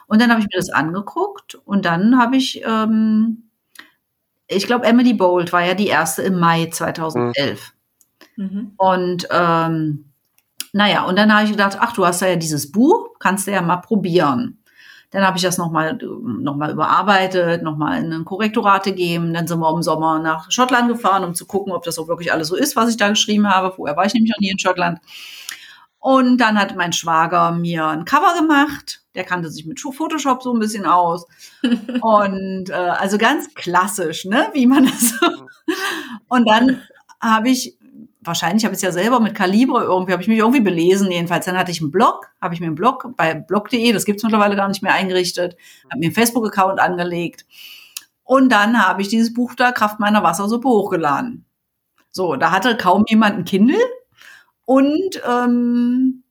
Und 0.07 0.21
dann 0.21 0.31
habe 0.31 0.39
ich 0.41 0.47
mir 0.47 0.57
das 0.57 0.71
angeguckt 0.71 1.53
und 1.65 1.85
dann 1.85 2.17
habe 2.17 2.35
ich, 2.35 2.63
ähm, 2.65 3.43
ich 4.47 4.65
glaube, 4.65 4.85
Emily 4.85 5.13
Bold 5.13 5.53
war 5.53 5.63
ja 5.63 5.75
die 5.75 5.87
erste 5.87 6.23
im 6.23 6.39
Mai 6.39 6.65
2011. 6.71 7.73
Mhm. 8.37 8.71
Und 8.77 9.27
ähm, 9.29 10.05
naja, 10.73 11.03
und 11.03 11.15
dann 11.15 11.31
habe 11.31 11.45
ich 11.45 11.51
gedacht, 11.51 11.77
ach, 11.79 11.93
du 11.93 12.07
hast 12.07 12.21
ja 12.21 12.35
dieses 12.35 12.71
Buch, 12.71 13.19
kannst 13.19 13.45
du 13.45 13.51
ja 13.51 13.61
mal 13.61 13.77
probieren. 13.77 14.57
Dann 15.15 15.25
habe 15.25 15.37
ich 15.37 15.43
das 15.43 15.57
nochmal 15.57 15.97
noch 15.97 16.57
mal 16.57 16.71
überarbeitet, 16.71 17.63
nochmal 17.63 18.03
in 18.03 18.11
ein 18.11 18.25
Korrektorat 18.25 18.83
gegeben. 18.83 19.33
Dann 19.33 19.47
sind 19.47 19.59
wir 19.59 19.73
im 19.73 19.81
Sommer 19.81 20.19
nach 20.19 20.51
Schottland 20.51 20.89
gefahren, 20.89 21.23
um 21.23 21.33
zu 21.33 21.45
gucken, 21.45 21.71
ob 21.71 21.83
das 21.83 21.97
auch 21.97 22.09
wirklich 22.09 22.33
alles 22.33 22.49
so 22.49 22.55
ist, 22.57 22.75
was 22.75 22.89
ich 22.89 22.97
da 22.97 23.07
geschrieben 23.07 23.49
habe. 23.49 23.73
Vorher 23.73 23.95
war 23.95 24.05
ich 24.05 24.13
nämlich 24.13 24.33
noch 24.33 24.41
nie 24.41 24.51
in 24.51 24.59
Schottland. 24.59 24.99
Und 25.99 26.37
dann 26.39 26.59
hat 26.59 26.75
mein 26.75 26.91
Schwager 26.91 27.53
mir 27.53 27.87
ein 27.87 28.03
Cover 28.03 28.35
gemacht. 28.37 29.03
Der 29.15 29.23
kannte 29.23 29.49
sich 29.49 29.65
mit 29.65 29.79
Photoshop 29.79 30.43
so 30.43 30.53
ein 30.53 30.59
bisschen 30.59 30.85
aus. 30.85 31.25
Und 32.01 32.69
äh, 32.69 32.73
also 32.73 33.17
ganz 33.17 33.53
klassisch, 33.53 34.25
ne, 34.25 34.49
wie 34.51 34.67
man 34.67 34.83
das 34.83 35.11
so. 35.11 35.27
Und 36.27 36.45
dann 36.49 36.81
habe 37.21 37.47
ich 37.47 37.74
wahrscheinlich 38.25 38.65
habe 38.65 38.73
ich 38.73 38.77
es 38.77 38.81
ja 38.81 38.91
selber 38.91 39.19
mit 39.19 39.35
Kalibre 39.35 39.83
irgendwie, 39.83 40.13
habe 40.13 40.21
ich 40.21 40.27
mich 40.27 40.39
irgendwie 40.39 40.61
belesen. 40.61 41.11
Jedenfalls, 41.11 41.45
dann 41.45 41.57
hatte 41.57 41.71
ich 41.71 41.81
einen 41.81 41.91
Blog, 41.91 42.27
habe 42.41 42.53
ich 42.53 42.59
mir 42.59 42.67
einen 42.67 42.75
Blog 42.75 43.09
bei 43.15 43.33
blog.de, 43.33 43.91
das 43.91 44.05
gibt's 44.05 44.23
mittlerweile 44.23 44.55
gar 44.55 44.67
nicht 44.67 44.83
mehr 44.83 44.93
eingerichtet, 44.93 45.55
habe 45.89 45.99
mir 45.99 46.05
einen 46.05 46.15
Facebook-Account 46.15 46.79
angelegt. 46.79 47.45
Und 48.23 48.51
dann 48.51 48.83
habe 48.85 49.01
ich 49.01 49.07
dieses 49.07 49.33
Buch 49.33 49.53
da 49.55 49.71
Kraft 49.71 49.99
meiner 49.99 50.23
Wassersuppe 50.23 50.67
hochgeladen. 50.67 51.45
So, 52.11 52.35
da 52.35 52.51
hatte 52.51 52.75
kaum 52.77 53.05
jemand 53.07 53.37
ein 53.37 53.45
Kindle 53.45 53.79
und 54.65 55.21
ähm, 55.29 56.23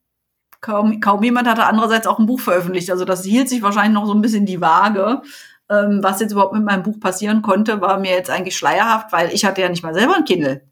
kaum, 0.61 1.01
kaum 1.01 1.23
jemand 1.23 1.47
hatte 1.47 1.67
andererseits 1.67 2.07
auch 2.07 2.19
ein 2.19 2.27
Buch 2.27 2.41
veröffentlicht. 2.41 2.91
Also 2.91 3.05
das 3.05 3.25
hielt 3.25 3.49
sich 3.49 3.63
wahrscheinlich 3.63 3.95
noch 3.95 4.07
so 4.07 4.15
ein 4.15 4.23
bisschen 4.23 4.47
die 4.47 4.61
Waage. 4.61 5.23
Ähm, 5.71 6.01
was 6.03 6.21
jetzt 6.21 6.33
überhaupt 6.33 6.55
mit 6.55 6.65
meinem 6.65 6.83
Buch 6.83 6.99
passieren 7.01 7.43
konnte, 7.43 7.81
war 7.81 7.99
mir 7.99 8.13
jetzt 8.13 8.31
eigentlich 8.31 8.57
schleierhaft, 8.57 9.13
weil 9.13 9.33
ich 9.33 9.45
hatte 9.45 9.61
ja 9.61 9.69
nicht 9.69 9.83
mal 9.83 9.95
selber 9.95 10.17
ein 10.17 10.25
Kindle. 10.25 10.63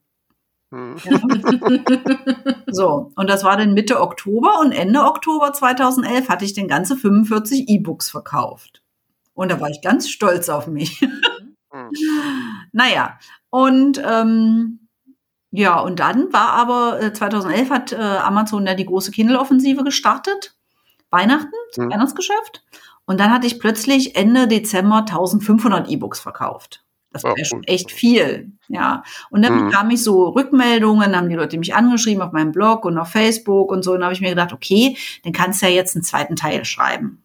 So, 2.67 3.13
und 3.17 3.29
das 3.29 3.45
war 3.45 3.59
dann 3.59 3.75
Mitte 3.75 4.01
Oktober 4.01 4.61
und 4.61 4.73
Ende 4.73 5.01
Oktober 5.01 5.53
2011 5.53 6.31
hatte 6.31 6.47
ich 6.47 6.55
den 6.55 6.69
ganze 6.69 6.97
45 6.97 7.69
E-Books 7.69 8.11
verkauft. 8.11 8.83
Und 9.35 9.51
da 9.51 9.61
war 9.61 9.69
ich 9.69 9.83
ganz 9.83 10.09
stolz 10.09 10.49
auf 10.49 10.67
mich. 10.67 11.01
Hm. 11.71 11.91
naja, 12.73 13.19
und 13.51 14.03
ähm, 14.03 14.89
ja, 15.51 15.79
und 15.81 16.01
dann 16.01 16.33
war 16.33 16.51
aber 16.53 17.13
2011 17.13 17.69
äh, 17.69 17.75
hat 17.75 17.93
äh, 17.93 17.97
Amazon 17.97 18.67
ja 18.67 18.75
die 18.75 18.87
große 18.87 19.11
Kindle-Offensive 19.11 19.85
gestartet. 19.85 20.57
Weihnachten, 21.11 21.53
mhm. 21.77 21.91
Weihnachtsgeschäft. 21.91 22.65
Und 23.05 23.21
dann 23.21 23.31
hatte 23.31 23.47
ich 23.47 23.61
plötzlich 23.61 24.17
Ende 24.17 24.49
Dezember 24.49 25.01
1500 25.01 25.91
E-Books 25.91 26.21
verkauft. 26.21 26.82
Das 27.13 27.25
war 27.25 27.37
ja 27.37 27.45
schon 27.45 27.63
echt 27.65 27.93
viel, 27.93 28.53
ja. 28.69 29.03
Und 29.31 29.43
dann 29.43 29.55
mhm. 29.55 29.67
bekam 29.67 29.91
ich 29.91 30.03
so 30.03 30.29
Rückmeldungen, 30.29 31.15
haben 31.15 31.29
die 31.29 31.35
Leute 31.35 31.59
mich 31.59 31.75
angeschrieben 31.75 32.23
auf 32.23 32.33
meinem 32.33 32.53
Blog 32.53 32.85
und 32.85 32.97
auf 32.97 33.09
Facebook 33.09 33.71
und 33.71 33.83
so. 33.83 33.93
Und 33.93 33.99
dann 33.99 34.05
habe 34.05 34.15
ich 34.15 34.23
mir 34.23 34.31
gedacht, 34.31 34.53
okay, 34.53 34.97
dann 35.25 35.33
kannst 35.33 35.61
du 35.61 35.67
ja 35.67 35.73
jetzt 35.73 35.95
einen 35.95 36.05
zweiten 36.05 36.37
Teil 36.37 36.65
schreiben. 36.65 37.23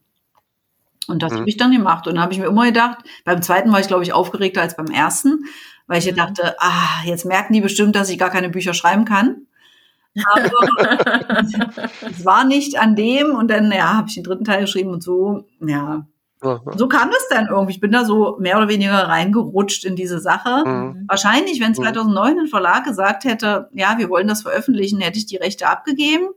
Und 1.07 1.23
das 1.23 1.31
mhm. 1.31 1.37
habe 1.37 1.49
ich 1.49 1.57
dann 1.57 1.71
gemacht. 1.71 2.05
Und 2.05 2.15
dann 2.15 2.23
habe 2.23 2.33
ich 2.33 2.39
mir 2.39 2.47
immer 2.47 2.65
gedacht, 2.65 2.97
beim 3.23 3.41
zweiten 3.41 3.71
war 3.71 3.79
ich, 3.79 3.87
glaube 3.87 4.03
ich, 4.03 4.11
aufgeregter 4.11 4.61
als 4.61 4.75
beim 4.75 4.87
ersten, 4.87 5.45
weil 5.87 5.99
ich 5.99 6.11
mhm. 6.11 6.17
dachte, 6.17 6.55
ah, 6.59 7.03
jetzt 7.05 7.25
merken 7.25 7.53
die 7.53 7.61
bestimmt, 7.61 7.95
dass 7.95 8.09
ich 8.09 8.19
gar 8.19 8.29
keine 8.29 8.49
Bücher 8.49 8.73
schreiben 8.73 9.05
kann. 9.05 9.47
Aber 10.33 10.51
es 12.01 12.25
war 12.25 12.43
nicht 12.43 12.77
an 12.77 12.95
dem 12.95 13.35
und 13.35 13.49
dann, 13.49 13.71
ja, 13.71 13.93
habe 13.95 14.09
ich 14.09 14.15
den 14.15 14.23
dritten 14.23 14.45
Teil 14.45 14.61
geschrieben 14.61 14.89
und 14.89 15.03
so, 15.03 15.47
ja, 15.65 16.05
so 16.39 16.87
kam 16.87 17.09
das 17.09 17.27
dann 17.29 17.47
irgendwie. 17.47 17.73
Ich 17.73 17.79
bin 17.79 17.91
da 17.91 18.05
so 18.05 18.37
mehr 18.39 18.57
oder 18.57 18.67
weniger 18.67 19.07
reingerutscht 19.07 19.85
in 19.85 19.95
diese 19.95 20.19
Sache. 20.19 20.63
Mhm. 20.67 21.05
Wahrscheinlich, 21.07 21.59
wenn 21.59 21.73
2009 21.73 22.33
mhm. 22.33 22.39
ein 22.41 22.47
Verlag 22.47 22.83
gesagt 22.83 23.23
hätte, 23.23 23.69
ja, 23.73 23.97
wir 23.97 24.09
wollen 24.09 24.27
das 24.27 24.43
veröffentlichen, 24.43 25.01
hätte 25.01 25.17
ich 25.17 25.25
die 25.25 25.37
Rechte 25.37 25.67
abgegeben. 25.67 26.27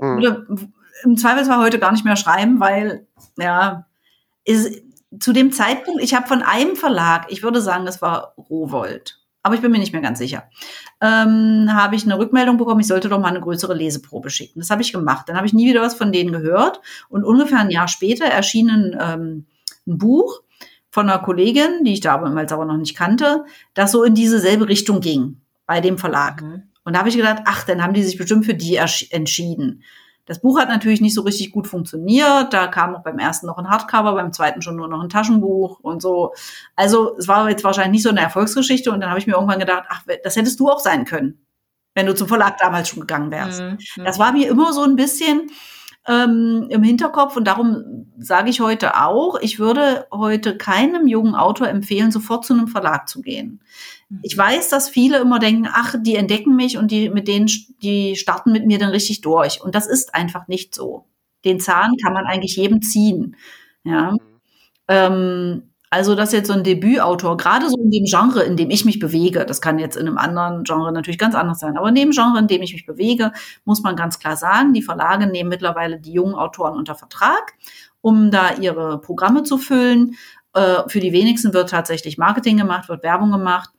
Mhm. 0.00 0.16
Oder 0.16 0.46
im 1.02 1.16
Zweifelsfall 1.16 1.58
heute 1.58 1.78
gar 1.78 1.92
nicht 1.92 2.04
mehr 2.04 2.16
schreiben, 2.16 2.60
weil, 2.60 3.06
ja, 3.36 3.86
ist, 4.44 4.82
zu 5.18 5.32
dem 5.32 5.50
Zeitpunkt, 5.52 6.02
ich 6.02 6.14
habe 6.14 6.28
von 6.28 6.42
einem 6.42 6.76
Verlag, 6.76 7.26
ich 7.30 7.42
würde 7.42 7.60
sagen, 7.60 7.84
das 7.84 8.00
war 8.00 8.34
Rowold, 8.38 9.19
aber 9.42 9.54
ich 9.54 9.60
bin 9.60 9.72
mir 9.72 9.78
nicht 9.78 9.92
mehr 9.92 10.02
ganz 10.02 10.18
sicher, 10.18 10.50
ähm, 11.00 11.68
habe 11.72 11.94
ich 11.94 12.04
eine 12.04 12.18
Rückmeldung 12.18 12.58
bekommen, 12.58 12.80
ich 12.80 12.86
sollte 12.86 13.08
doch 13.08 13.20
mal 13.20 13.28
eine 13.28 13.40
größere 13.40 13.74
Leseprobe 13.74 14.30
schicken. 14.30 14.60
Das 14.60 14.70
habe 14.70 14.82
ich 14.82 14.92
gemacht. 14.92 15.28
Dann 15.28 15.36
habe 15.36 15.46
ich 15.46 15.52
nie 15.52 15.68
wieder 15.68 15.80
was 15.80 15.94
von 15.94 16.12
denen 16.12 16.32
gehört. 16.32 16.80
Und 17.08 17.24
ungefähr 17.24 17.58
ein 17.58 17.70
Jahr 17.70 17.88
später 17.88 18.26
erschien 18.26 18.68
ein, 18.68 18.98
ähm, 19.00 19.46
ein 19.86 19.98
Buch 19.98 20.42
von 20.90 21.08
einer 21.08 21.20
Kollegin, 21.20 21.84
die 21.84 21.94
ich 21.94 22.00
damals 22.00 22.52
aber 22.52 22.64
noch 22.64 22.76
nicht 22.76 22.96
kannte, 22.96 23.44
das 23.74 23.92
so 23.92 24.02
in 24.02 24.14
diese 24.14 24.40
selbe 24.40 24.68
Richtung 24.68 25.00
ging 25.00 25.40
bei 25.66 25.80
dem 25.80 25.98
Verlag. 25.98 26.42
Mhm. 26.42 26.64
Und 26.84 26.94
da 26.94 27.00
habe 27.00 27.08
ich 27.08 27.16
gedacht, 27.16 27.42
ach, 27.44 27.64
dann 27.64 27.82
haben 27.82 27.94
die 27.94 28.02
sich 28.02 28.18
bestimmt 28.18 28.44
für 28.44 28.54
die 28.54 28.76
entschieden. 28.76 29.82
Das 30.26 30.40
Buch 30.40 30.58
hat 30.60 30.68
natürlich 30.68 31.00
nicht 31.00 31.14
so 31.14 31.22
richtig 31.22 31.50
gut 31.50 31.66
funktioniert. 31.66 32.52
Da 32.52 32.66
kam 32.68 32.94
auch 32.94 33.02
beim 33.02 33.18
ersten 33.18 33.46
noch 33.46 33.58
ein 33.58 33.68
Hardcover, 33.68 34.14
beim 34.14 34.32
zweiten 34.32 34.62
schon 34.62 34.76
nur 34.76 34.88
noch 34.88 35.02
ein 35.02 35.08
Taschenbuch 35.08 35.80
und 35.80 36.00
so. 36.00 36.32
Also 36.76 37.16
es 37.18 37.26
war 37.26 37.48
jetzt 37.50 37.64
wahrscheinlich 37.64 37.92
nicht 37.92 38.02
so 38.02 38.10
eine 38.10 38.20
Erfolgsgeschichte. 38.20 38.92
Und 38.92 39.00
dann 39.00 39.10
habe 39.10 39.18
ich 39.18 39.26
mir 39.26 39.34
irgendwann 39.34 39.58
gedacht, 39.58 39.84
ach, 39.88 40.04
das 40.22 40.36
hättest 40.36 40.60
du 40.60 40.68
auch 40.68 40.80
sein 40.80 41.04
können, 41.04 41.44
wenn 41.94 42.06
du 42.06 42.14
zum 42.14 42.28
Verlag 42.28 42.58
damals 42.58 42.88
schon 42.88 43.00
gegangen 43.00 43.30
wärst. 43.30 43.60
Mhm. 43.60 44.04
Das 44.04 44.18
war 44.18 44.32
mir 44.32 44.48
immer 44.48 44.72
so 44.72 44.82
ein 44.82 44.96
bisschen 44.96 45.50
ähm, 46.06 46.66
im 46.70 46.82
Hinterkopf 46.82 47.36
und 47.36 47.44
darum 47.44 48.06
sage 48.18 48.50
ich 48.50 48.60
heute 48.60 49.00
auch, 49.00 49.38
ich 49.40 49.58
würde 49.58 50.06
heute 50.12 50.56
keinem 50.56 51.06
jungen 51.06 51.34
Autor 51.34 51.68
empfehlen, 51.68 52.10
sofort 52.10 52.44
zu 52.44 52.54
einem 52.54 52.68
Verlag 52.68 53.08
zu 53.08 53.20
gehen. 53.20 53.60
Ich 54.22 54.36
weiß, 54.36 54.70
dass 54.70 54.88
viele 54.88 55.18
immer 55.18 55.38
denken, 55.38 55.68
ach, 55.70 55.94
die 55.98 56.16
entdecken 56.16 56.56
mich 56.56 56.78
und 56.78 56.90
die 56.90 57.10
mit 57.10 57.28
denen, 57.28 57.48
die 57.82 58.16
starten 58.16 58.50
mit 58.50 58.66
mir 58.66 58.78
dann 58.78 58.90
richtig 58.90 59.20
durch. 59.20 59.62
Und 59.62 59.74
das 59.74 59.86
ist 59.86 60.14
einfach 60.14 60.48
nicht 60.48 60.74
so. 60.74 61.06
Den 61.44 61.60
Zahn 61.60 61.96
kann 62.02 62.12
man 62.12 62.26
eigentlich 62.26 62.56
jedem 62.56 62.82
ziehen. 62.82 63.36
Ja. 63.84 64.16
Ähm, 64.88 65.69
also, 65.90 66.14
dass 66.14 66.32
jetzt 66.32 66.46
so 66.46 66.52
ein 66.52 66.62
Debütautor, 66.62 67.36
gerade 67.36 67.68
so 67.68 67.76
in 67.76 67.90
dem 67.90 68.04
Genre, 68.04 68.44
in 68.44 68.56
dem 68.56 68.70
ich 68.70 68.84
mich 68.84 69.00
bewege, 69.00 69.44
das 69.44 69.60
kann 69.60 69.80
jetzt 69.80 69.96
in 69.96 70.06
einem 70.06 70.18
anderen 70.18 70.62
Genre 70.62 70.92
natürlich 70.92 71.18
ganz 71.18 71.34
anders 71.34 71.58
sein, 71.58 71.76
aber 71.76 71.88
in 71.88 71.96
dem 71.96 72.12
Genre, 72.12 72.38
in 72.38 72.46
dem 72.46 72.62
ich 72.62 72.72
mich 72.72 72.86
bewege, 72.86 73.32
muss 73.64 73.82
man 73.82 73.96
ganz 73.96 74.20
klar 74.20 74.36
sagen, 74.36 74.72
die 74.72 74.82
Verlage 74.82 75.26
nehmen 75.26 75.48
mittlerweile 75.48 75.98
die 75.98 76.12
jungen 76.12 76.36
Autoren 76.36 76.76
unter 76.76 76.94
Vertrag, 76.94 77.54
um 78.00 78.30
da 78.30 78.54
ihre 78.54 79.00
Programme 79.00 79.42
zu 79.42 79.58
füllen. 79.58 80.16
Äh, 80.54 80.88
für 80.88 81.00
die 81.00 81.12
wenigsten 81.12 81.52
wird 81.52 81.70
tatsächlich 81.70 82.18
Marketing 82.18 82.56
gemacht, 82.56 82.88
wird 82.88 83.02
Werbung 83.02 83.32
gemacht 83.32 83.70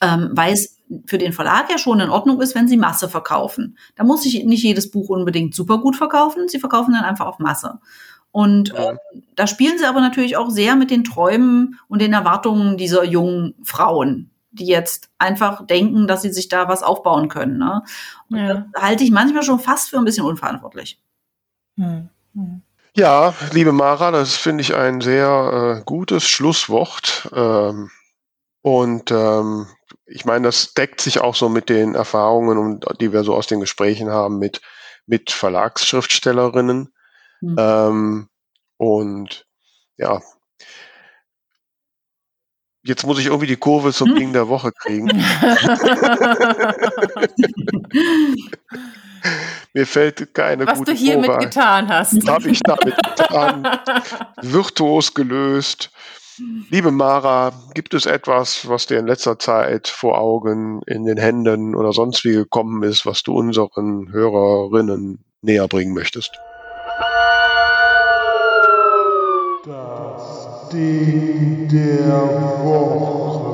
ähm, 0.00 0.30
weil 0.32 0.52
es 0.52 0.78
für 1.06 1.18
den 1.18 1.32
Verlag 1.32 1.70
ja 1.70 1.78
schon 1.78 2.00
in 2.00 2.10
Ordnung 2.10 2.40
ist, 2.40 2.54
wenn 2.54 2.68
sie 2.68 2.76
Masse 2.76 3.08
verkaufen. 3.08 3.76
Da 3.96 4.04
muss 4.04 4.24
ich 4.24 4.44
nicht 4.44 4.62
jedes 4.62 4.90
Buch 4.90 5.08
unbedingt 5.08 5.54
super 5.54 5.78
gut 5.78 5.96
verkaufen, 5.96 6.48
sie 6.48 6.60
verkaufen 6.60 6.94
dann 6.94 7.04
einfach 7.04 7.26
auf 7.26 7.38
Masse. 7.38 7.80
Und 8.30 8.74
äh, 8.74 8.94
da 9.34 9.46
spielen 9.46 9.78
sie 9.78 9.86
aber 9.86 10.00
natürlich 10.00 10.36
auch 10.36 10.50
sehr 10.50 10.76
mit 10.76 10.90
den 10.90 11.04
Träumen 11.04 11.78
und 11.88 12.00
den 12.00 12.12
Erwartungen 12.12 12.76
dieser 12.76 13.04
jungen 13.04 13.54
Frauen, 13.64 14.30
die 14.50 14.66
jetzt 14.66 15.10
einfach 15.18 15.66
denken, 15.66 16.06
dass 16.06 16.22
sie 16.22 16.32
sich 16.32 16.48
da 16.48 16.68
was 16.68 16.82
aufbauen 16.82 17.28
können. 17.28 17.58
Ne? 17.58 17.82
Und 18.30 18.38
ja. 18.38 18.54
das 18.72 18.82
halte 18.82 19.04
ich 19.04 19.10
manchmal 19.10 19.42
schon 19.42 19.58
fast 19.58 19.90
für 19.90 19.98
ein 19.98 20.04
bisschen 20.04 20.24
unverantwortlich. 20.24 21.00
Hm. 21.76 22.08
Hm. 22.34 22.62
Ja, 22.94 23.34
liebe 23.52 23.72
Mara, 23.72 24.10
das 24.10 24.34
finde 24.34 24.62
ich 24.62 24.74
ein 24.74 25.00
sehr 25.00 25.78
äh, 25.78 25.82
gutes 25.84 26.24
Schlusswort. 26.28 27.30
Ähm, 27.32 27.90
und 28.62 29.10
ähm, 29.10 29.68
ich 30.04 30.24
meine, 30.24 30.48
das 30.48 30.74
deckt 30.74 31.00
sich 31.00 31.20
auch 31.20 31.34
so 31.34 31.48
mit 31.48 31.68
den 31.68 31.94
Erfahrungen, 31.94 32.80
die 33.00 33.12
wir 33.12 33.24
so 33.24 33.34
aus 33.34 33.46
den 33.46 33.60
Gesprächen 33.60 34.10
haben 34.10 34.38
mit, 34.38 34.60
mit 35.06 35.30
Verlagsschriftstellerinnen. 35.30 36.92
Mhm. 37.40 37.56
Ähm, 37.58 38.28
und 38.78 39.46
ja, 39.96 40.20
Jetzt 42.84 43.04
muss 43.04 43.18
ich 43.18 43.26
irgendwie 43.26 43.46
die 43.48 43.56
Kurve 43.56 43.92
zum 43.92 44.14
Ding 44.14 44.32
der 44.32 44.48
Woche 44.48 44.72
kriegen. 44.72 45.08
Mir 49.74 49.86
fällt 49.86 50.32
keine 50.32 50.66
Was 50.66 50.78
gute 50.78 50.92
du 50.92 50.96
hiermit 50.96 51.26
Kurve. 51.26 51.44
getan 51.44 51.88
hast. 51.88 52.26
Habe 52.26 52.48
ich 52.48 52.60
damit 52.60 52.96
getan. 52.96 53.68
Virtuos 54.40 55.12
gelöst. 55.12 55.90
Liebe 56.70 56.90
Mara, 56.90 57.52
gibt 57.74 57.92
es 57.94 58.06
etwas, 58.06 58.66
was 58.68 58.86
dir 58.86 59.00
in 59.00 59.06
letzter 59.06 59.38
Zeit 59.38 59.88
vor 59.88 60.16
Augen, 60.18 60.80
in 60.86 61.04
den 61.04 61.18
Händen 61.18 61.74
oder 61.74 61.92
sonst 61.92 62.24
wie 62.24 62.32
gekommen 62.32 62.84
ist, 62.84 63.04
was 63.04 63.22
du 63.22 63.34
unseren 63.34 64.10
Hörerinnen 64.12 65.24
näher 65.42 65.68
bringen 65.68 65.92
möchtest? 65.94 66.30
Ding 70.72 71.68
der 71.68 72.12
Woche. 72.64 73.48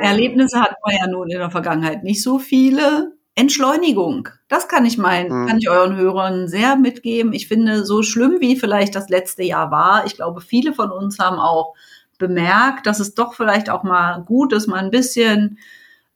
Erlebnisse 0.00 0.60
hat 0.60 0.76
man 0.84 0.94
ja 0.96 1.06
nun 1.06 1.30
in 1.30 1.38
der 1.38 1.50
Vergangenheit 1.50 2.04
nicht 2.04 2.22
so 2.22 2.38
viele. 2.38 3.12
Entschleunigung, 3.34 4.28
das 4.48 4.66
kann 4.66 4.86
ich 4.86 4.96
meinen, 4.96 5.42
Mhm. 5.42 5.46
kann 5.46 5.58
ich 5.58 5.68
euren 5.68 5.96
Hörern 5.96 6.48
sehr 6.48 6.76
mitgeben. 6.76 7.34
Ich 7.34 7.48
finde, 7.48 7.84
so 7.84 8.02
schlimm 8.02 8.36
wie 8.40 8.56
vielleicht 8.56 8.94
das 8.94 9.10
letzte 9.10 9.42
Jahr 9.42 9.70
war, 9.70 10.06
ich 10.06 10.14
glaube, 10.14 10.40
viele 10.40 10.72
von 10.72 10.90
uns 10.90 11.18
haben 11.18 11.38
auch 11.38 11.74
bemerkt, 12.18 12.86
dass 12.86 12.98
es 12.98 13.14
doch 13.14 13.34
vielleicht 13.34 13.68
auch 13.68 13.82
mal 13.82 14.22
gut 14.22 14.54
ist, 14.54 14.68
mal 14.68 14.78
ein 14.82 14.90
bisschen 14.90 15.58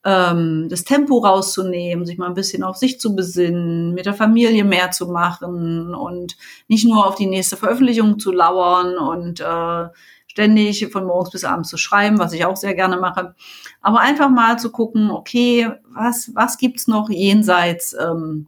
ähm, 0.04 0.68
das 0.70 0.84
Tempo 0.84 1.18
rauszunehmen, 1.18 2.06
sich 2.06 2.18
mal 2.18 2.28
ein 2.28 2.34
bisschen 2.34 2.62
auf 2.62 2.76
sich 2.76 3.00
zu 3.00 3.14
besinnen, 3.14 3.92
mit 3.92 4.06
der 4.06 4.14
Familie 4.14 4.64
mehr 4.64 4.90
zu 4.90 5.08
machen 5.08 5.94
und 5.94 6.36
nicht 6.68 6.86
nur 6.86 7.06
auf 7.06 7.16
die 7.16 7.26
nächste 7.26 7.56
Veröffentlichung 7.56 8.18
zu 8.18 8.32
lauern 8.32 8.96
und 8.96 9.40
äh, 9.40 9.88
ständig 10.26 10.88
von 10.90 11.06
morgens 11.06 11.30
bis 11.30 11.44
abends 11.44 11.68
zu 11.68 11.76
schreiben, 11.76 12.18
was 12.18 12.32
ich 12.32 12.44
auch 12.44 12.56
sehr 12.56 12.74
gerne 12.74 12.96
mache. 12.96 13.34
Aber 13.82 14.00
einfach 14.00 14.30
mal 14.30 14.58
zu 14.58 14.70
gucken, 14.70 15.10
okay, 15.10 15.70
was, 15.92 16.30
was 16.34 16.56
gibt's 16.56 16.86
noch 16.86 17.10
jenseits 17.10 17.94
ähm, 17.94 18.46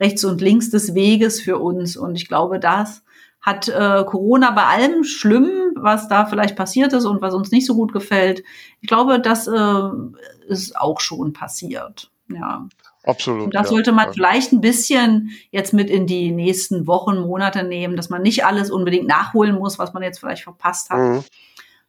rechts 0.00 0.24
und 0.24 0.40
links 0.40 0.70
des 0.70 0.94
Weges 0.94 1.40
für 1.40 1.58
uns? 1.58 1.96
Und 1.96 2.16
ich 2.16 2.28
glaube, 2.28 2.58
das 2.58 3.02
hat 3.40 3.68
äh, 3.68 4.04
Corona 4.04 4.50
bei 4.50 4.64
allem 4.64 5.04
schlimm, 5.04 5.48
was 5.76 6.08
da 6.08 6.26
vielleicht 6.26 6.56
passiert 6.56 6.92
ist 6.92 7.04
und 7.04 7.22
was 7.22 7.34
uns 7.34 7.50
nicht 7.50 7.66
so 7.66 7.74
gut 7.74 7.92
gefällt. 7.92 8.42
Ich 8.80 8.88
glaube, 8.88 9.20
das 9.20 9.46
äh, 9.46 9.80
ist 10.48 10.76
auch 10.76 11.00
schon 11.00 11.32
passiert. 11.32 12.10
Ja. 12.32 12.66
Absolut. 13.04 13.44
Und 13.44 13.54
das 13.54 13.68
ja. 13.68 13.70
sollte 13.70 13.92
man 13.92 14.06
Ja. 14.06 14.12
vielleicht 14.12 14.52
ein 14.52 14.60
bisschen 14.60 15.30
jetzt 15.50 15.72
mit 15.72 15.88
in 15.88 16.06
die 16.06 16.30
nächsten 16.30 16.86
Wochen, 16.86 17.20
Monate 17.20 17.62
nehmen, 17.62 17.96
dass 17.96 18.10
man 18.10 18.20
nicht 18.22 18.44
alles 18.44 18.70
unbedingt 18.70 19.06
nachholen 19.06 19.56
muss, 19.56 19.78
was 19.78 19.94
man 19.94 20.02
jetzt 20.02 20.18
vielleicht 20.18 20.42
verpasst 20.42 20.90
hat, 20.90 20.98
Mhm. 20.98 21.24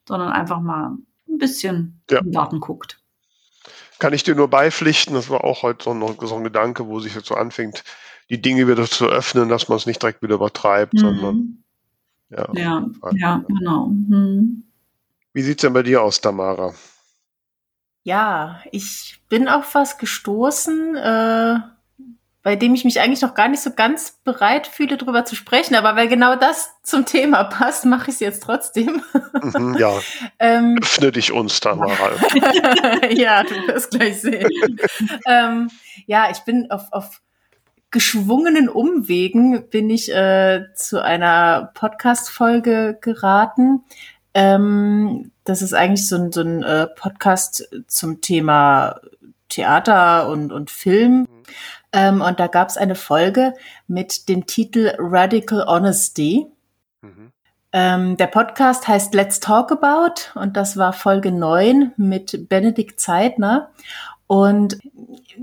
sondern 0.08 0.32
einfach 0.32 0.62
mal 0.62 0.92
ein 1.28 1.38
bisschen 1.38 2.00
Ja. 2.10 2.20
im 2.20 2.32
Garten 2.32 2.60
guckt. 2.62 3.00
Kann 3.98 4.14
ich 4.14 4.24
dir 4.24 4.34
nur 4.36 4.48
beipflichten, 4.48 5.14
das 5.14 5.30
war 5.30 5.44
auch 5.44 5.62
heute 5.62 5.84
so 5.84 5.92
ein, 5.92 6.18
so 6.22 6.36
ein 6.36 6.44
Gedanke, 6.46 6.88
wo 6.88 7.02
sich 7.02 7.16
jetzt 7.16 7.28
so 7.28 7.36
anfängt, 7.36 7.84
die 8.30 8.42
Dinge 8.42 8.68
wieder 8.68 8.86
zu 8.86 9.08
öffnen, 9.08 9.50
dass 9.50 9.70
man 9.70 9.78
es 9.78 9.86
nicht 9.86 10.02
direkt 10.02 10.22
wieder 10.22 10.36
übertreibt, 10.36 10.98
sondern 10.98 11.36
Mhm. 11.36 11.64
ja. 12.30 12.48
Ja, 12.54 12.86
ja, 13.14 13.44
genau. 13.48 13.88
Mhm. 13.88 14.64
Wie 15.34 15.42
sieht's 15.42 15.62
denn 15.62 15.74
bei 15.74 15.84
dir 15.84 16.02
aus, 16.02 16.22
Tamara? 16.22 16.74
Ja, 18.04 18.62
ich 18.72 19.22
bin 19.30 19.48
auf 19.48 19.76
was 19.76 19.98
gestoßen, 19.98 20.96
äh, 20.96 21.56
bei 22.42 22.56
dem 22.56 22.74
ich 22.74 22.86
mich 22.86 23.00
eigentlich 23.02 23.22
noch 23.22 23.34
gar 23.36 23.50
nicht 23.50 23.62
so 23.62 23.72
ganz 23.74 24.20
bereit 24.24 24.66
fühle, 24.66 24.98
drüber 24.98 25.26
zu 25.26 25.36
sprechen. 25.36 25.76
Aber 25.76 25.96
weil 25.96 26.08
genau 26.08 26.36
das 26.36 26.72
zum 26.84 27.06
Thema 27.06 27.44
passt, 27.44 27.86
mache 27.86 28.10
ich 28.10 28.16
es 28.16 28.20
jetzt 28.22 28.44
trotzdem. 28.44 29.04
Mhm, 29.42 29.76
ja, 29.78 29.94
ähm, 30.40 30.78
öffne 30.82 31.12
dich 31.12 31.32
uns, 31.32 31.60
Tamara. 31.60 32.12
ja, 33.12 33.44
du 33.44 33.56
wirst 33.68 33.92
gleich 33.92 34.22
sehen. 34.22 34.50
ähm, 35.28 35.70
ja, 36.08 36.32
ich 36.32 36.40
bin 36.40 36.72
auf, 36.72 36.92
auf 36.92 37.22
geschwungenen 37.92 38.70
Umwegen 38.70 39.70
bin 39.70 39.90
ich 39.90 40.14
äh, 40.14 40.66
zu 40.76 41.04
einer 41.04 41.72
Podcast-Folge 41.74 42.98
geraten. 43.02 43.84
Ähm, 44.34 45.32
das 45.44 45.62
ist 45.62 45.74
eigentlich 45.74 46.08
so 46.08 46.16
ein, 46.16 46.32
so 46.32 46.42
ein 46.42 46.64
äh, 46.64 46.88
Podcast 46.88 47.68
zum 47.88 48.22
Thema 48.22 49.02
Theater 49.50 50.30
und, 50.30 50.52
und 50.52 50.70
Film. 50.70 51.28
Ähm, 51.92 52.22
und 52.22 52.40
da 52.40 52.48
gab 52.48 52.70
es 52.70 52.78
eine 52.78 52.96
Folge 52.96 53.54
mit 53.88 54.30
dem 54.30 54.46
Titel 54.46 54.94
Radical 55.00 55.66
Honesty. 55.68 56.46
Mhm. 57.02 57.32
Ähm, 57.72 58.18
der 58.18 58.28
Podcast 58.28 58.88
heißt 58.88 59.14
Let's 59.16 59.40
Talk 59.40 59.72
About 59.72 60.40
und 60.40 60.58
das 60.58 60.78
war 60.78 60.94
Folge 60.94 61.32
9 61.32 61.94
mit 61.98 62.50
Benedikt 62.50 63.00
Zeitner. 63.00 63.72
Und 64.30 64.78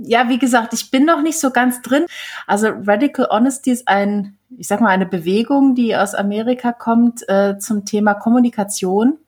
ja, 0.01 0.28
wie 0.28 0.39
gesagt, 0.39 0.72
ich 0.72 0.93
bin 0.93 1.05
noch 1.05 1.20
nicht 1.20 1.41
so 1.41 1.51
ganz 1.51 1.82
drin. 1.82 2.07
Also 2.47 2.68
Radical 2.68 3.26
Honesty 3.30 3.72
ist 3.72 3.89
ein, 3.89 4.39
ich 4.57 4.68
sag 4.68 4.80
mal, 4.80 4.91
eine 4.91 5.07
Bewegung, 5.07 5.74
die 5.74 5.97
aus 5.97 6.14
Amerika 6.14 6.72
kommt 6.72 7.28
äh, 7.28 7.59
zum 7.59 7.84
Thema 7.84 8.14
Kommunikation, 8.14 9.18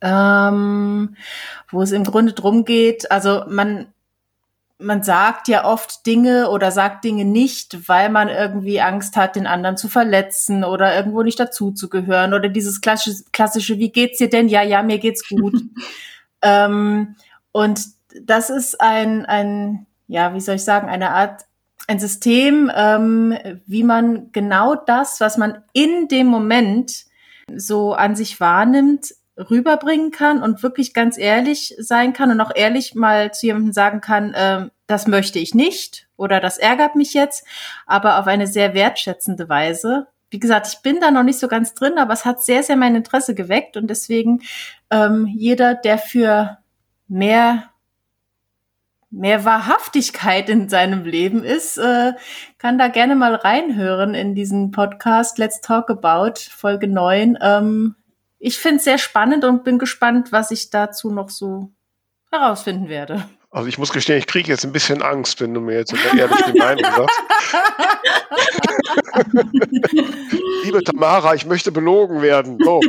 ähm, 0.00 1.16
wo 1.70 1.82
es 1.82 1.92
im 1.92 2.02
Grunde 2.02 2.32
drum 2.32 2.64
geht, 2.64 3.10
also 3.10 3.44
man 3.46 3.88
man 4.78 5.02
sagt 5.02 5.48
ja 5.48 5.64
oft 5.64 6.06
Dinge 6.06 6.48
oder 6.50 6.70
sagt 6.70 7.04
Dinge 7.04 7.24
nicht, 7.24 7.88
weil 7.88 8.10
man 8.10 8.28
irgendwie 8.28 8.80
Angst 8.80 9.16
hat, 9.16 9.34
den 9.34 9.48
anderen 9.48 9.76
zu 9.76 9.88
verletzen 9.88 10.62
oder 10.62 10.94
irgendwo 10.94 11.24
nicht 11.24 11.40
dazuzugehören 11.40 12.32
oder 12.32 12.48
dieses 12.48 12.80
klassische, 12.80 13.24
klassische, 13.32 13.78
wie 13.78 13.90
geht's 13.90 14.18
dir 14.18 14.30
denn? 14.30 14.46
Ja, 14.46 14.62
ja, 14.62 14.84
mir 14.84 14.98
geht's 14.98 15.28
gut. 15.28 15.60
ähm, 16.42 17.16
und 17.50 17.97
das 18.22 18.50
ist 18.50 18.80
ein, 18.80 19.26
ein, 19.26 19.86
ja, 20.06 20.34
wie 20.34 20.40
soll 20.40 20.56
ich 20.56 20.64
sagen, 20.64 20.88
eine 20.88 21.10
Art, 21.10 21.44
ein 21.86 21.98
System, 21.98 22.70
ähm, 22.74 23.36
wie 23.66 23.84
man 23.84 24.30
genau 24.32 24.74
das, 24.74 25.20
was 25.20 25.36
man 25.38 25.62
in 25.72 26.08
dem 26.08 26.26
Moment 26.26 27.04
so 27.54 27.94
an 27.94 28.14
sich 28.14 28.40
wahrnimmt, 28.40 29.14
rüberbringen 29.38 30.10
kann 30.10 30.42
und 30.42 30.62
wirklich 30.62 30.92
ganz 30.92 31.16
ehrlich 31.16 31.74
sein 31.78 32.12
kann 32.12 32.30
und 32.30 32.40
auch 32.40 32.54
ehrlich 32.54 32.94
mal 32.94 33.32
zu 33.32 33.46
jemandem 33.46 33.72
sagen 33.72 34.00
kann, 34.00 34.34
ähm, 34.36 34.70
das 34.86 35.06
möchte 35.06 35.38
ich 35.38 35.54
nicht 35.54 36.08
oder 36.16 36.40
das 36.40 36.58
ärgert 36.58 36.96
mich 36.96 37.14
jetzt, 37.14 37.46
aber 37.86 38.18
auf 38.18 38.26
eine 38.26 38.46
sehr 38.46 38.74
wertschätzende 38.74 39.48
Weise. 39.48 40.08
Wie 40.30 40.40
gesagt, 40.40 40.66
ich 40.66 40.82
bin 40.82 41.00
da 41.00 41.10
noch 41.10 41.22
nicht 41.22 41.38
so 41.38 41.46
ganz 41.46 41.74
drin, 41.74 41.98
aber 41.98 42.12
es 42.12 42.24
hat 42.24 42.42
sehr, 42.42 42.62
sehr 42.62 42.76
mein 42.76 42.96
Interesse 42.96 43.34
geweckt 43.34 43.76
und 43.76 43.88
deswegen 43.88 44.42
ähm, 44.90 45.26
jeder, 45.26 45.74
der 45.74 45.98
für 45.98 46.58
mehr 47.06 47.70
mehr 49.10 49.44
Wahrhaftigkeit 49.44 50.48
in 50.48 50.68
seinem 50.68 51.04
Leben 51.04 51.44
ist, 51.44 51.78
äh, 51.78 52.12
kann 52.58 52.78
da 52.78 52.88
gerne 52.88 53.16
mal 53.16 53.34
reinhören 53.34 54.14
in 54.14 54.34
diesen 54.34 54.70
Podcast 54.70 55.38
Let's 55.38 55.60
Talk 55.60 55.90
About 55.90 56.40
Folge 56.50 56.88
9. 56.88 57.38
Ähm, 57.40 57.94
ich 58.38 58.58
finde 58.58 58.76
es 58.76 58.84
sehr 58.84 58.98
spannend 58.98 59.44
und 59.44 59.64
bin 59.64 59.78
gespannt, 59.78 60.30
was 60.30 60.50
ich 60.50 60.70
dazu 60.70 61.10
noch 61.10 61.30
so 61.30 61.72
herausfinden 62.30 62.88
werde. 62.88 63.28
Also 63.50 63.68
ich 63.68 63.78
muss 63.78 63.92
gestehen, 63.92 64.18
ich 64.18 64.26
kriege 64.26 64.50
jetzt 64.50 64.64
ein 64.64 64.72
bisschen 64.72 65.00
Angst, 65.00 65.40
wenn 65.40 65.54
du 65.54 65.60
mir 65.60 65.78
jetzt 65.78 65.94
ehrlich 65.94 66.44
die 66.46 66.58
Meinung 66.58 66.84
sagst. 66.84 67.22
Liebe 70.64 70.84
Tamara, 70.84 71.34
ich 71.34 71.46
möchte 71.46 71.72
belogen 71.72 72.20
werden. 72.20 72.58
So. 72.62 72.80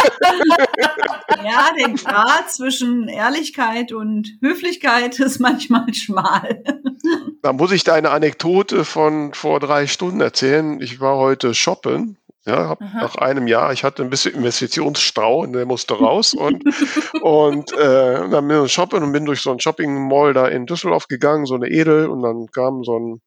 Ja, 1.44 1.70
den 1.78 1.96
Grad 1.96 2.50
zwischen 2.50 3.08
Ehrlichkeit 3.08 3.92
und 3.92 4.36
Höflichkeit 4.42 5.18
ist 5.20 5.38
manchmal 5.38 5.92
schmal. 5.94 6.62
Da 7.42 7.52
muss 7.52 7.72
ich 7.72 7.84
deine 7.84 8.10
Anekdote 8.10 8.84
von 8.84 9.32
vor 9.32 9.60
drei 9.60 9.86
Stunden 9.86 10.20
erzählen. 10.20 10.80
Ich 10.80 11.00
war 11.00 11.16
heute 11.16 11.54
shoppen. 11.54 12.18
Ja, 12.46 12.76
nach 12.80 13.16
einem 13.16 13.46
Jahr, 13.46 13.72
ich 13.72 13.84
hatte 13.84 14.02
ein 14.02 14.08
bisschen 14.08 14.34
Investitionsstau 14.34 15.40
und 15.40 15.52
der 15.52 15.66
musste 15.66 15.94
raus 15.94 16.32
und, 16.32 16.64
und 17.22 17.70
äh, 17.74 18.28
dann 18.30 18.48
bin 18.48 18.64
ich 18.64 18.72
shoppen 18.72 19.02
und 19.02 19.12
bin 19.12 19.26
durch 19.26 19.42
so 19.42 19.50
ein 19.50 19.60
Shopping 19.60 20.08
Mall 20.08 20.32
da 20.32 20.48
in 20.48 20.64
Düsseldorf 20.64 21.06
gegangen, 21.06 21.44
so 21.44 21.54
eine 21.54 21.68
Edel 21.68 22.08
und 22.08 22.22
dann 22.22 22.46
kam 22.50 22.82
so 22.82 22.98
ein 22.98 23.20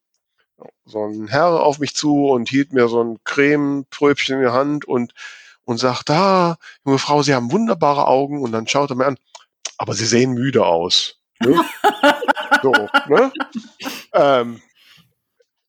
so 0.84 1.04
ein 1.04 1.28
Herr 1.28 1.62
auf 1.62 1.78
mich 1.78 1.94
zu 1.94 2.26
und 2.26 2.48
hielt 2.48 2.72
mir 2.72 2.88
so 2.88 3.02
ein 3.02 3.18
Cremepröbchen 3.24 4.36
in 4.36 4.42
die 4.42 4.52
Hand 4.52 4.84
und 4.84 5.12
und 5.64 5.78
sagt, 5.78 6.10
ah, 6.10 6.56
junge 6.84 6.98
Frau, 6.98 7.22
Sie 7.22 7.34
haben 7.34 7.52
wunderbare 7.52 8.06
Augen 8.06 8.40
und 8.42 8.52
dann 8.52 8.68
schaut 8.68 8.90
er 8.90 8.96
mir 8.96 9.06
an, 9.06 9.18
aber 9.78 9.94
Sie 9.94 10.06
sehen 10.06 10.32
müde 10.32 10.64
aus. 10.64 11.18
Ne? 11.40 11.64
so, 12.62 12.72
ne? 13.08 13.32
Ähm, 14.12 14.62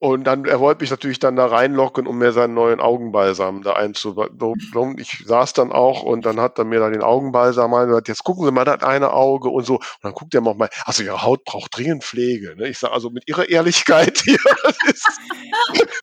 Und 0.06 0.24
dann, 0.26 0.46
er 0.46 0.60
wollte 0.60 0.84
mich 0.84 0.92
natürlich 0.92 1.18
dann 1.18 1.36
da 1.36 1.48
reinlocken, 1.48 2.06
um 2.06 2.20
mir 2.20 2.32
seinen 2.32 2.54
neuen 2.54 2.80
Augenbalsam 2.80 3.64
da 3.64 3.74
einzubauen. 3.74 4.98
Ich 5.00 5.24
saß 5.26 5.54
dann 5.54 5.72
auch 5.72 6.04
und 6.04 6.28
dann 6.28 6.40
hat 6.40 6.60
er 6.60 6.64
mir 6.64 6.80
da 6.80 6.92
den 6.92 7.02
Augenbalsam 7.02 7.74
und 7.74 7.88
gesagt, 7.88 8.08
jetzt 8.08 8.24
gucken 8.24 8.46
Sie 8.46 8.52
mal 8.52 8.66
das 8.66 8.84
eine 8.84 9.14
Auge 9.14 9.50
und 9.50 9.66
so. 9.66 9.78
Und 9.78 10.04
dann 10.04 10.14
guckt 10.14 10.36
er 10.36 10.42
mal, 10.42 10.70
also 10.86 11.02
Ihre 11.02 11.24
Haut 11.24 11.44
braucht 11.44 11.76
dringend 11.76 12.04
Pflege. 12.04 12.56
Ne? 12.56 12.68
Ich 12.68 12.78
sage, 12.78 12.94
also 12.94 13.10
mit 13.10 13.28
Ihrer 13.28 13.50
Ehrlichkeit 13.50 14.20
hier, 14.24 14.38
das 14.64 15.04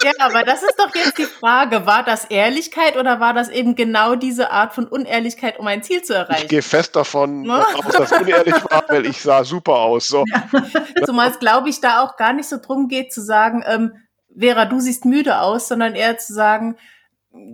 ja, 0.03 0.11
aber 0.19 0.43
das 0.43 0.63
ist 0.63 0.75
doch 0.79 0.93
jetzt 0.95 1.19
die 1.19 1.25
Frage, 1.25 1.87
war 1.87 2.05
das 2.05 2.25
Ehrlichkeit 2.25 2.97
oder 2.97 3.21
war 3.21 3.35
das 3.35 3.49
eben 3.49 3.77
genau 3.77 4.17
diese 4.17 4.51
Art 4.51 4.75
von 4.75 4.87
Unehrlichkeit, 4.87 5.59
um 5.59 5.67
ein 5.67 5.83
Ziel 5.83 6.03
zu 6.03 6.15
erreichen? 6.15 6.43
Ich 6.43 6.49
gehe 6.49 6.63
fest 6.63 6.97
davon 6.97 7.43
ne? 7.43 7.65
dass 7.93 8.13
unehrlich 8.13 8.55
war, 8.69 8.85
weil 8.89 9.07
ich 9.07 9.21
sah 9.21 9.45
super 9.45 9.77
aus. 9.77 10.09
So. 10.09 10.25
Ja. 10.53 11.07
Zumal 11.07 11.31
es, 11.31 11.39
glaube 11.39 11.69
ich, 11.69 11.81
da 11.81 12.03
auch 12.03 12.17
gar 12.17 12.33
nicht 12.33 12.49
so 12.49 12.57
drum 12.61 12.89
geht 12.89 13.13
zu 13.13 13.21
sagen, 13.23 13.63
ähm, 13.67 13.92
Vera, 14.37 14.65
du 14.65 14.81
siehst 14.81 15.05
müde 15.05 15.41
aus, 15.41 15.69
sondern 15.69 15.95
eher 15.95 16.19
zu 16.19 16.33
sagen, 16.33 16.77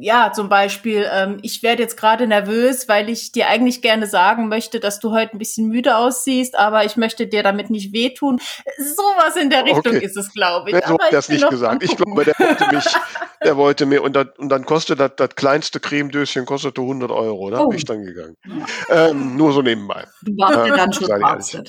ja, 0.01 0.33
zum 0.33 0.49
Beispiel, 0.49 1.07
ähm, 1.13 1.39
ich 1.43 1.63
werde 1.63 1.83
jetzt 1.83 1.97
gerade 1.97 2.27
nervös, 2.27 2.89
weil 2.89 3.09
ich 3.09 3.31
dir 3.31 3.49
eigentlich 3.49 3.81
gerne 3.81 4.07
sagen 4.07 4.49
möchte, 4.49 4.81
dass 4.81 4.99
du 4.99 5.13
heute 5.13 5.35
ein 5.35 5.39
bisschen 5.39 5.69
müde 5.69 5.97
aussiehst, 5.97 6.59
aber 6.59 6.85
ich 6.85 6.97
möchte 6.97 7.29
dir 7.29 7.45
damit 7.45 7.71
nicht 7.71 7.93
wehtun. 7.93 8.41
Sowas 8.79 9.37
in 9.41 9.51
der 9.51 9.65
Richtung 9.65 9.97
okay. 9.97 10.05
ist 10.05 10.17
es, 10.17 10.33
glaube 10.33 10.71
ich. 10.71 10.75
Nee, 10.75 10.83
so 10.85 10.99
hat 10.99 11.13
das 11.13 11.29
nicht 11.29 11.49
gesagt. 11.49 11.85
Ich 11.85 11.97
glaube, 11.97 12.25
der 12.25 12.35
wollte 12.39 12.75
mich, 12.75 12.85
der 13.45 13.57
wollte 13.57 13.87
mir, 13.87 14.03
und, 14.03 14.17
das, 14.17 14.27
und 14.39 14.49
dann 14.49 14.65
kostet 14.65 14.99
das, 14.99 15.13
das 15.17 15.37
kleinste 15.37 15.79
Cremedöschen 15.79 16.45
kostete 16.45 16.81
100 16.81 17.11
Euro. 17.13 17.51
Da 17.51 17.61
oh. 17.61 17.69
bin 17.69 17.79
ich 17.79 17.85
dann 17.85 18.03
gegangen. 18.03 18.35
Ja. 18.47 19.09
Ähm, 19.09 19.37
nur 19.37 19.53
so 19.53 19.63
nebenbei. 19.63 20.07
Du 20.23 20.33
warst 20.33 20.67
ja 20.67 20.77
dann 20.77 20.93
schon. 20.93 21.65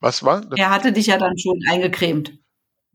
Was 0.00 0.24
war? 0.24 0.42
Er 0.56 0.70
hatte 0.70 0.90
dich 0.90 1.06
ja 1.06 1.18
dann 1.18 1.38
schon 1.38 1.60
eingecremt. 1.70 2.32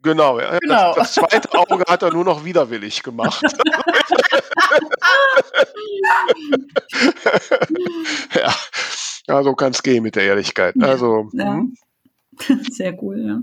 Genau, 0.07 0.39
ja. 0.39 0.57
genau. 0.59 0.93
Das, 0.95 1.15
das, 1.15 1.29
zweite 1.29 1.53
Auge 1.53 1.83
hat 1.85 2.01
er 2.01 2.13
nur 2.13 2.23
noch 2.23 2.45
widerwillig 2.45 3.03
gemacht. 3.03 3.41
ja. 8.33 8.55
ja, 9.27 9.43
so 9.43 9.53
kann 9.53 9.71
es 9.71 9.83
gehen 9.83 10.03
mit 10.03 10.15
der 10.15 10.23
Ehrlichkeit. 10.23 10.75
Also, 10.81 11.27
ja. 11.33 11.55
Hm. 11.55 11.75
Sehr 12.71 12.95
cool, 13.01 13.19
ja. 13.19 13.41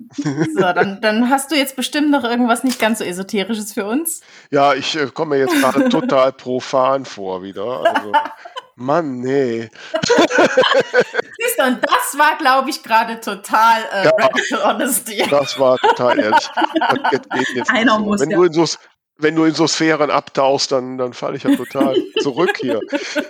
So, 0.54 0.60
dann, 0.60 1.00
dann 1.00 1.28
hast 1.28 1.50
du 1.50 1.56
jetzt 1.56 1.74
bestimmt 1.76 2.10
noch 2.10 2.24
irgendwas 2.24 2.64
nicht 2.64 2.78
ganz 2.78 3.00
so 3.00 3.04
Esoterisches 3.04 3.72
für 3.72 3.86
uns. 3.86 4.20
Ja, 4.50 4.74
ich 4.74 4.96
äh, 4.96 5.08
komme 5.12 5.34
mir 5.34 5.40
jetzt 5.42 5.60
gerade 5.60 5.88
total 5.88 6.32
profan 6.32 7.04
vor 7.04 7.42
wieder. 7.42 7.82
Also, 7.84 8.12
Mann, 8.76 9.20
nee. 9.20 9.68
Siehst 9.92 11.58
du, 11.58 11.64
und 11.64 11.78
das 11.82 12.18
war, 12.18 12.36
glaube 12.38 12.70
ich, 12.70 12.82
gerade 12.82 13.20
total 13.20 13.82
äh, 13.92 14.04
ja, 14.04 14.64
Honesty. 14.64 15.24
Das 15.30 15.58
war 15.58 15.78
total 15.78 16.18
ehrlich. 16.18 16.48
Einer 17.68 17.98
muss 17.98 18.20
wenn, 18.20 18.30
ja. 18.30 18.36
du 18.36 18.44
in 18.44 18.52
so, 18.52 18.66
wenn 19.16 19.36
du 19.36 19.44
in 19.44 19.54
so 19.54 19.66
Sphären 19.66 20.10
abtauchst, 20.10 20.72
dann, 20.72 20.98
dann 20.98 21.12
falle 21.12 21.36
ich 21.36 21.44
ja 21.44 21.54
total 21.54 21.96
zurück 22.20 22.56
hier. 22.58 22.80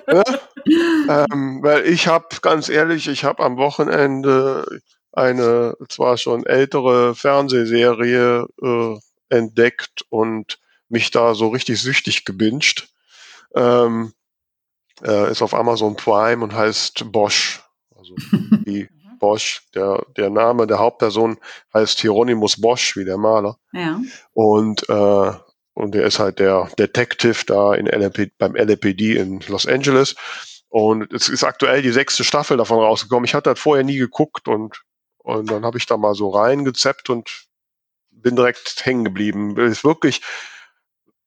Ja? 0.08 0.22
Ähm, 0.66 1.60
weil 1.62 1.86
ich 1.86 2.06
habe, 2.06 2.28
ganz 2.40 2.68
ehrlich, 2.68 3.08
ich 3.08 3.24
habe 3.24 3.44
am 3.44 3.58
Wochenende 3.58 4.64
eine 5.12 5.76
zwar 5.88 6.16
schon 6.16 6.46
ältere 6.46 7.14
Fernsehserie 7.14 8.46
äh, 8.62 8.96
entdeckt 9.28 10.04
und 10.08 10.58
mich 10.88 11.10
da 11.10 11.34
so 11.34 11.48
richtig 11.48 11.80
süchtig 11.80 12.24
gebinged. 12.24 12.88
Ähm, 13.54 14.12
äh, 15.02 15.30
ist 15.30 15.42
auf 15.42 15.54
Amazon 15.54 15.96
Prime 15.96 16.42
und 16.42 16.54
heißt 16.54 17.10
Bosch. 17.12 17.62
Also 17.96 18.14
wie 18.64 18.88
Bosch, 19.18 19.62
der, 19.74 20.04
der 20.16 20.30
Name 20.30 20.66
der 20.66 20.78
Hauptperson 20.78 21.38
heißt 21.72 22.00
Hieronymus 22.00 22.60
Bosch, 22.60 22.96
wie 22.96 23.04
der 23.04 23.16
Maler. 23.16 23.56
Ja. 23.72 24.00
Und, 24.32 24.88
äh, 24.88 25.32
und 25.74 25.94
der 25.94 26.04
ist 26.04 26.18
halt 26.18 26.38
der 26.38 26.68
Detective 26.78 27.44
da 27.46 27.74
in 27.74 27.86
LAP, 27.86 28.32
beim 28.38 28.54
LAPD 28.54 29.16
in 29.16 29.40
Los 29.48 29.66
Angeles. 29.66 30.14
Und 30.68 31.12
es 31.12 31.28
ist 31.28 31.44
aktuell 31.44 31.82
die 31.82 31.92
sechste 31.92 32.24
Staffel 32.24 32.56
davon 32.56 32.78
rausgekommen. 32.78 33.24
Ich 33.24 33.34
hatte 33.34 33.50
das 33.50 33.60
vorher 33.60 33.84
nie 33.84 33.96
geguckt 33.96 34.48
und, 34.48 34.82
und 35.18 35.50
dann 35.50 35.64
habe 35.64 35.78
ich 35.78 35.86
da 35.86 35.96
mal 35.96 36.14
so 36.14 36.30
reingezeppt 36.30 37.10
und 37.10 37.46
bin 38.10 38.36
direkt 38.36 38.84
hängen 38.84 39.04
geblieben. 39.04 39.56
Ist 39.56 39.84
wirklich 39.84 40.20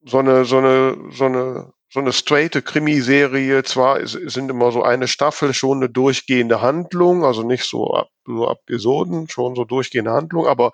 so 0.04 0.20
eine, 0.20 0.46
so 0.46 0.58
eine, 0.58 0.98
so 1.12 1.26
eine 1.26 1.74
so 1.90 2.00
eine 2.00 2.14
straighte 2.14 2.62
Krimiserie. 2.62 3.64
Zwar 3.64 4.06
sind 4.06 4.50
immer 4.50 4.72
so 4.72 4.84
eine 4.84 5.08
Staffel 5.08 5.54
schon 5.54 5.78
eine 5.78 5.90
durchgehende 5.90 6.62
Handlung, 6.62 7.24
also 7.24 7.44
nicht 7.44 7.64
so, 7.64 7.94
ab, 7.94 8.10
so 8.26 8.50
Episoden, 8.50 9.30
schon 9.30 9.56
so 9.56 9.64
durchgehende 9.64 10.12
Handlung, 10.12 10.48
aber 10.48 10.72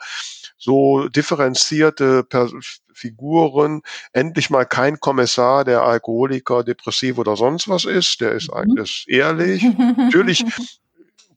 so 0.57 1.07
differenzierte 1.09 2.23
per 2.23 2.49
Figuren, 2.93 3.81
endlich 4.11 4.49
mal 4.49 4.65
kein 4.65 4.99
Kommissar, 4.99 5.65
der 5.65 5.83
Alkoholiker, 5.83 6.63
Depressiv 6.63 7.17
oder 7.17 7.35
sonst 7.35 7.67
was 7.67 7.85
ist, 7.85 8.21
der 8.21 8.33
ist, 8.33 8.49
mhm. 8.53 8.77
ist 8.77 9.05
ehrlich. 9.07 9.63
Natürlich 9.97 10.45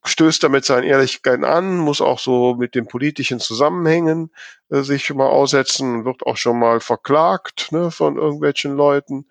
stößt 0.05 0.45
er 0.45 0.49
mit 0.49 0.64
seinen 0.64 0.85
Ehrlichkeiten 0.85 1.45
an, 1.45 1.79
muss 1.79 2.01
auch 2.01 2.18
so 2.18 2.55
mit 2.55 2.74
den 2.74 2.87
politischen 2.87 3.41
Zusammenhängen 3.41 4.31
äh, 4.70 4.83
sich 4.83 5.12
mal 5.12 5.27
aussetzen, 5.27 6.05
wird 6.05 6.24
auch 6.24 6.37
schon 6.37 6.59
mal 6.59 6.81
verklagt 6.81 7.72
ne, 7.72 7.91
von 7.91 8.16
irgendwelchen 8.16 8.77
Leuten 8.77 9.27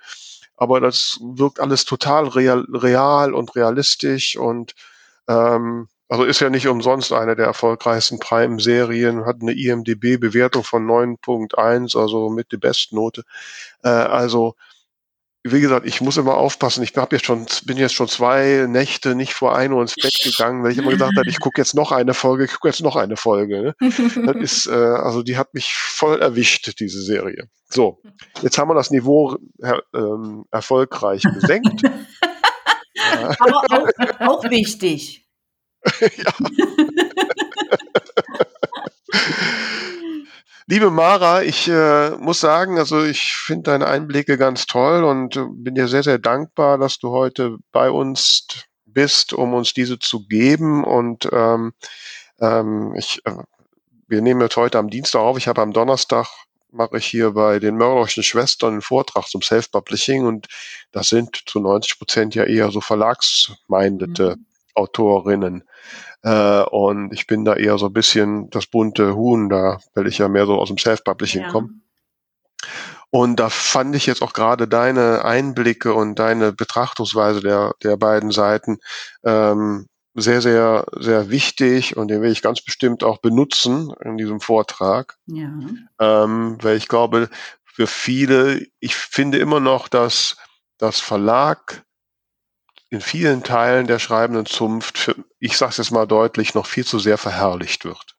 aber 0.58 0.80
das 0.80 1.20
wirkt 1.22 1.60
alles 1.60 1.86
total 1.86 2.28
real, 2.28 2.66
real 2.72 3.34
und 3.34 3.56
realistisch 3.56 4.38
und 4.38 4.74
ähm, 5.28 5.88
also 6.08 6.24
ist 6.24 6.40
ja 6.40 6.50
nicht 6.50 6.68
umsonst 6.68 7.12
eine 7.12 7.36
der 7.36 7.48
erfolgreichsten 7.48 8.20
Prime-Serien, 8.20 9.26
hat 9.26 9.38
eine 9.42 9.54
IMDB-Bewertung 9.54 10.64
von 10.64 10.86
9.1, 10.86 12.00
also 12.00 12.30
mit 12.30 12.52
die 12.52 12.58
Bestnote. 12.58 13.24
Äh, 13.84 13.90
also 13.90 14.56
wie 15.48 15.62
gesagt, 15.62 15.86
ich 15.86 16.02
muss 16.02 16.18
immer 16.18 16.38
aufpassen. 16.38 16.84
Ich 16.84 16.96
hab 16.96 17.14
jetzt 17.14 17.26
schon, 17.26 17.46
bin 17.66 17.78
jetzt 17.78 17.94
schon 17.94 18.08
zwei 18.08 18.66
Nächte 18.68 19.14
nicht 19.14 19.34
vor 19.34 19.56
ein 19.56 19.72
Uhr 19.72 19.82
ins 19.82 19.94
Bett 19.94 20.16
gegangen, 20.24 20.64
weil 20.64 20.72
ich 20.72 20.80
immer 20.80 20.90
gesagt 20.90 21.16
habe, 21.16 21.30
ich 21.30 21.40
gucke 21.40 21.62
jetzt 21.62 21.76
noch 21.76 21.92
eine 21.92 22.16
Folge, 22.16 22.46
ich 22.46 22.52
gucke 22.52 22.70
jetzt 22.70 22.82
noch 22.82 22.96
eine 22.96 23.16
Folge. 23.16 23.62
Ne? 23.62 23.76
Das 23.80 24.36
ist, 24.38 24.68
äh, 24.68 24.72
also 24.72 25.22
die 25.22 25.38
hat 25.38 25.54
mich 25.54 25.76
voll 25.76 26.20
erwischt, 26.20 26.80
diese 26.80 27.00
Serie. 27.00 27.48
So, 27.70 28.02
jetzt 28.42 28.58
haben 28.58 28.70
wir 28.70 28.74
das 28.74 28.90
Niveau 28.90 29.38
äh, 29.62 29.78
ähm, 29.94 30.46
erfolgreich 30.50 31.22
gesenkt. 31.40 31.84
Aber 33.40 33.64
auch, 33.70 33.88
auch 34.20 34.44
wichtig. 34.50 35.28
ja. 36.02 36.34
Liebe 40.68 40.90
Mara, 40.90 41.44
ich 41.44 41.68
äh, 41.68 42.10
muss 42.18 42.40
sagen, 42.40 42.80
also 42.80 43.04
ich 43.04 43.36
finde 43.36 43.70
deine 43.70 43.86
Einblicke 43.86 44.36
ganz 44.36 44.66
toll 44.66 45.04
und 45.04 45.36
äh, 45.36 45.46
bin 45.48 45.76
dir 45.76 45.88
sehr, 45.88 46.02
sehr 46.02 46.18
dankbar, 46.18 46.80
dass 46.80 46.98
du 46.98 47.12
heute 47.12 47.58
bei 47.72 47.92
uns 47.92 48.48
bist, 48.88 49.34
um 49.34 49.54
uns 49.54 49.76
diese 49.76 50.00
zu 50.00 50.26
geben. 50.26 50.84
Und 50.84 51.30
ähm, 51.32 51.74
ähm, 52.40 52.96
ich, 52.98 53.22
äh, 53.26 53.44
wir 54.08 54.22
nehmen 54.24 54.42
jetzt 54.42 54.58
heute 54.58 54.80
am 54.80 54.90
Dienstag 54.90 55.20
auf. 55.20 55.38
Ich 55.38 55.48
habe 55.48 55.62
am 55.62 55.72
Donnerstag 55.72 56.28
mache 56.72 56.98
ich 56.98 57.06
hier 57.06 57.32
bei 57.32 57.60
den 57.60 57.78
mörderischen 57.78 58.24
Schwestern 58.24 58.74
einen 58.74 58.82
Vortrag 58.82 59.28
zum 59.28 59.44
Self-Publishing 59.44 60.26
und 60.26 60.48
das 60.92 61.10
sind 61.10 61.44
zu 61.46 61.60
90 61.60 62.00
Prozent 62.00 62.36
ja 62.36 62.44
eher 62.44 62.72
so 62.72 62.82
verlagsmeindete 62.82 64.36
mhm. 64.38 64.46
Autorinnen. 64.74 65.64
Äh, 66.26 66.64
und 66.64 67.14
ich 67.14 67.28
bin 67.28 67.46
da 67.46 67.54
eher 67.54 67.78
so 67.78 67.86
ein 67.86 67.94
bisschen 67.94 68.50
das 68.50 68.66
bunte 68.66 69.16
Huhn 69.16 69.48
da, 69.48 69.80
weil 69.94 70.08
ich 70.08 70.18
ja 70.18 70.28
mehr 70.28 70.48
so 70.48 70.56
aus 70.56 70.70
dem 70.70 70.78
Self-Publishing 70.80 71.44
ja. 71.44 71.52
komme. 71.52 71.70
Und 73.12 73.40
da 73.40 73.50
fand 73.50 73.96
ich 73.96 74.08
jetzt 74.08 74.24
auch 74.24 74.34
gerade 74.34 74.68
deine 74.68 75.24
Einblicke 75.24 75.94
und 75.94 76.18
deine 76.18 76.52
Betrachtungsweise 76.52 77.42
der, 77.42 77.74
der 77.84 77.96
beiden 77.96 78.32
Seiten 78.32 78.80
ähm, 79.24 79.86
sehr, 80.16 80.42
sehr, 80.42 80.86
sehr 80.98 81.30
wichtig 81.30 81.96
und 81.96 82.08
den 82.08 82.22
will 82.24 82.32
ich 82.32 82.42
ganz 82.42 82.62
bestimmt 82.62 83.04
auch 83.04 83.20
benutzen 83.20 83.94
in 84.04 84.18
diesem 84.18 84.40
Vortrag. 84.40 85.18
Ja. 85.28 85.52
Ähm, 86.00 86.58
weil 86.62 86.76
ich 86.76 86.88
glaube, 86.88 87.30
für 87.64 87.86
viele, 87.86 88.66
ich 88.80 88.96
finde 88.96 89.38
immer 89.38 89.60
noch, 89.60 89.88
dass 89.88 90.38
das 90.80 91.00
Verlag 91.00 91.84
in 92.96 93.02
vielen 93.02 93.44
Teilen 93.44 93.86
der 93.88 94.00
schreibenden 94.00 94.46
Zunft, 94.46 95.14
ich 95.40 95.58
sage 95.58 95.72
es 95.72 95.78
jetzt 95.78 95.92
mal 95.92 96.08
deutlich, 96.08 96.56
noch 96.56 96.66
viel 96.66 96.86
zu 96.86 96.98
sehr 96.98 97.18
verherrlicht 97.18 97.84
wird. 97.84 98.16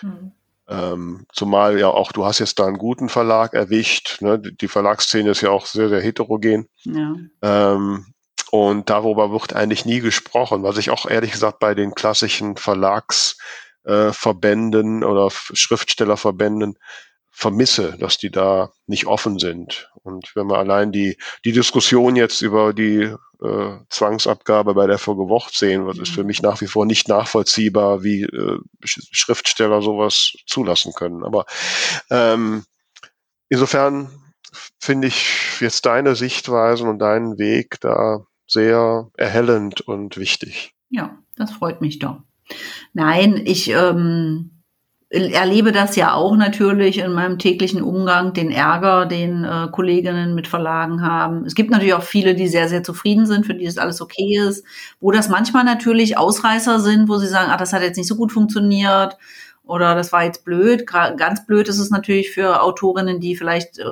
Hm. 0.00 0.32
Ähm, 0.68 1.26
zumal 1.32 1.78
ja 1.78 1.88
auch, 1.88 2.12
du 2.12 2.24
hast 2.24 2.38
jetzt 2.38 2.58
da 2.58 2.64
einen 2.66 2.78
guten 2.78 3.10
Verlag 3.10 3.52
erwischt. 3.52 4.22
Ne? 4.22 4.40
Die 4.40 4.68
Verlagsszene 4.68 5.28
ist 5.30 5.42
ja 5.42 5.50
auch 5.50 5.66
sehr, 5.66 5.90
sehr 5.90 6.00
heterogen. 6.00 6.68
Ja. 6.84 7.16
Ähm, 7.42 8.06
und 8.50 8.88
darüber 8.88 9.30
wird 9.30 9.54
eigentlich 9.54 9.84
nie 9.84 10.00
gesprochen, 10.00 10.62
was 10.62 10.78
ich 10.78 10.88
auch 10.90 11.04
ehrlich 11.06 11.32
gesagt 11.32 11.58
bei 11.58 11.74
den 11.74 11.94
klassischen 11.94 12.56
Verlagsverbänden 12.56 15.02
äh, 15.02 15.04
oder 15.04 15.28
Schriftstellerverbänden 15.30 16.78
vermisse, 17.32 17.96
dass 17.98 18.18
die 18.18 18.30
da 18.30 18.70
nicht 18.86 19.06
offen 19.06 19.38
sind. 19.38 19.90
Und 20.02 20.36
wenn 20.36 20.46
man 20.46 20.58
allein 20.58 20.92
die, 20.92 21.16
die 21.44 21.52
Diskussion 21.52 22.14
jetzt 22.14 22.42
über 22.42 22.72
die 22.74 23.14
äh, 23.42 23.78
Zwangsabgabe 23.88 24.74
bei 24.74 24.86
der 24.86 24.98
Folge 24.98 25.28
Wocht 25.28 25.56
sehen, 25.56 25.86
was 25.86 25.98
ist 25.98 26.12
für 26.12 26.24
mich 26.24 26.42
nach 26.42 26.60
wie 26.60 26.66
vor 26.66 26.86
nicht 26.86 27.08
nachvollziehbar, 27.08 28.02
wie 28.02 28.22
äh, 28.22 28.58
Schriftsteller 28.84 29.82
sowas 29.82 30.34
zulassen 30.46 30.92
können. 30.92 31.24
Aber 31.24 31.46
ähm, 32.10 32.64
insofern 33.48 34.10
finde 34.78 35.08
ich 35.08 35.60
jetzt 35.60 35.86
deine 35.86 36.14
Sichtweisen 36.14 36.88
und 36.88 36.98
deinen 36.98 37.38
Weg 37.38 37.80
da 37.80 38.26
sehr 38.46 39.10
erhellend 39.16 39.80
und 39.80 40.18
wichtig. 40.18 40.74
Ja, 40.90 41.18
das 41.36 41.52
freut 41.52 41.80
mich 41.80 41.98
doch. 41.98 42.20
Nein, 42.92 43.40
ich 43.44 43.70
ähm, 43.70 44.51
erlebe 45.12 45.72
das 45.72 45.94
ja 45.94 46.14
auch 46.14 46.36
natürlich 46.36 46.98
in 46.98 47.12
meinem 47.12 47.38
täglichen 47.38 47.82
Umgang, 47.82 48.32
den 48.32 48.50
Ärger, 48.50 49.04
den 49.04 49.44
äh, 49.44 49.68
Kolleginnen 49.70 50.34
mit 50.34 50.48
Verlagen 50.48 51.02
haben. 51.02 51.44
Es 51.44 51.54
gibt 51.54 51.70
natürlich 51.70 51.92
auch 51.92 52.02
viele, 52.02 52.34
die 52.34 52.48
sehr, 52.48 52.68
sehr 52.68 52.82
zufrieden 52.82 53.26
sind, 53.26 53.44
für 53.44 53.54
die 53.54 53.66
das 53.66 53.76
alles 53.76 54.00
okay 54.00 54.38
ist, 54.38 54.64
wo 55.00 55.10
das 55.10 55.28
manchmal 55.28 55.64
natürlich 55.64 56.16
Ausreißer 56.16 56.80
sind, 56.80 57.10
wo 57.10 57.18
sie 57.18 57.26
sagen, 57.26 57.50
ah, 57.50 57.58
das 57.58 57.74
hat 57.74 57.82
jetzt 57.82 57.98
nicht 57.98 58.08
so 58.08 58.16
gut 58.16 58.32
funktioniert 58.32 59.18
oder 59.64 59.94
das 59.94 60.12
war 60.12 60.24
jetzt 60.24 60.46
blöd. 60.46 60.86
Ganz 60.86 61.46
blöd 61.46 61.68
ist 61.68 61.78
es 61.78 61.90
natürlich 61.90 62.30
für 62.30 62.62
Autorinnen, 62.62 63.20
die 63.20 63.36
vielleicht 63.36 63.78
äh, 63.80 63.84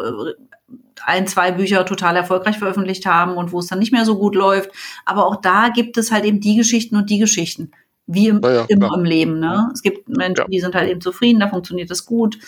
ein, 1.05 1.27
zwei 1.27 1.53
Bücher 1.53 1.85
total 1.85 2.17
erfolgreich 2.17 2.59
veröffentlicht 2.59 3.05
haben 3.05 3.37
und 3.37 3.53
wo 3.53 3.59
es 3.59 3.67
dann 3.67 3.79
nicht 3.79 3.93
mehr 3.93 4.07
so 4.07 4.17
gut 4.17 4.35
läuft. 4.35 4.71
Aber 5.05 5.27
auch 5.27 5.37
da 5.37 5.69
gibt 5.69 5.99
es 5.99 6.11
halt 6.11 6.25
eben 6.25 6.41
die 6.41 6.57
Geschichten 6.57 6.97
und 6.97 7.11
die 7.11 7.19
Geschichten 7.19 7.73
wie 8.13 8.29
im, 8.29 8.41
ja, 8.43 8.65
immer 8.69 8.95
im 8.95 9.05
Leben. 9.05 9.41
Ne? 9.41 9.71
Es 9.73 9.83
gibt 9.83 10.09
Menschen, 10.09 10.51
die 10.51 10.61
sind 10.61 10.75
halt 10.75 10.91
eben 10.91 11.01
zufrieden, 11.01 11.41
da 11.41 11.49
funktioniert 11.49 11.91
das 11.91 12.07
gut. 12.07 12.39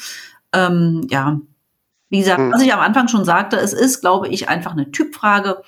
Ähm, 0.52 1.06
ja, 1.10 1.40
wie 2.10 2.18
gesagt, 2.18 2.40
hm. 2.40 2.52
was 2.52 2.62
ich 2.62 2.72
am 2.72 2.80
Anfang 2.80 3.08
schon 3.08 3.24
sagte, 3.24 3.56
es 3.56 3.72
ist, 3.72 4.00
glaube 4.00 4.28
ich, 4.28 4.48
einfach 4.48 4.72
eine 4.72 4.90
Typfrage, 4.90 5.62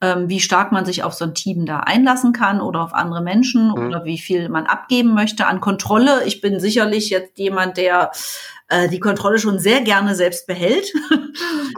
ähm, 0.00 0.28
wie 0.28 0.40
stark 0.40 0.70
man 0.70 0.84
sich 0.84 1.02
auf 1.02 1.14
so 1.14 1.24
ein 1.24 1.34
Team 1.34 1.66
da 1.66 1.80
einlassen 1.80 2.32
kann 2.32 2.60
oder 2.60 2.82
auf 2.82 2.94
andere 2.94 3.22
Menschen 3.22 3.74
hm. 3.74 3.86
oder 3.86 4.04
wie 4.04 4.18
viel 4.18 4.48
man 4.48 4.66
abgeben 4.66 5.14
möchte 5.14 5.46
an 5.46 5.60
Kontrolle. 5.60 6.24
Ich 6.24 6.40
bin 6.40 6.60
sicherlich 6.60 7.10
jetzt 7.10 7.38
jemand, 7.38 7.78
der 7.78 8.12
äh, 8.72 8.88
die 8.88 9.00
Kontrolle 9.00 9.38
schon 9.38 9.58
sehr 9.58 9.82
gerne 9.82 10.14
selbst 10.14 10.46
behält. 10.46 10.92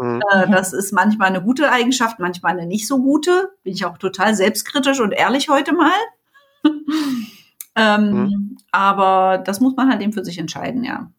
Mhm. 0.00 0.22
äh, 0.32 0.50
das 0.50 0.72
ist 0.72 0.92
manchmal 0.92 1.28
eine 1.28 1.42
gute 1.42 1.72
Eigenschaft, 1.72 2.18
manchmal 2.20 2.52
eine 2.52 2.66
nicht 2.66 2.86
so 2.86 2.98
gute. 2.98 3.50
Bin 3.64 3.72
ich 3.72 3.84
auch 3.84 3.98
total 3.98 4.34
selbstkritisch 4.34 5.00
und 5.00 5.12
ehrlich 5.12 5.48
heute 5.48 5.72
mal. 5.72 5.90
Ähm, 7.76 8.10
mhm. 8.10 8.56
Aber 8.70 9.38
das 9.38 9.60
muss 9.60 9.74
man 9.76 9.90
halt 9.90 10.02
eben 10.02 10.12
für 10.12 10.24
sich 10.24 10.38
entscheiden, 10.38 10.84
ja. 10.84 11.10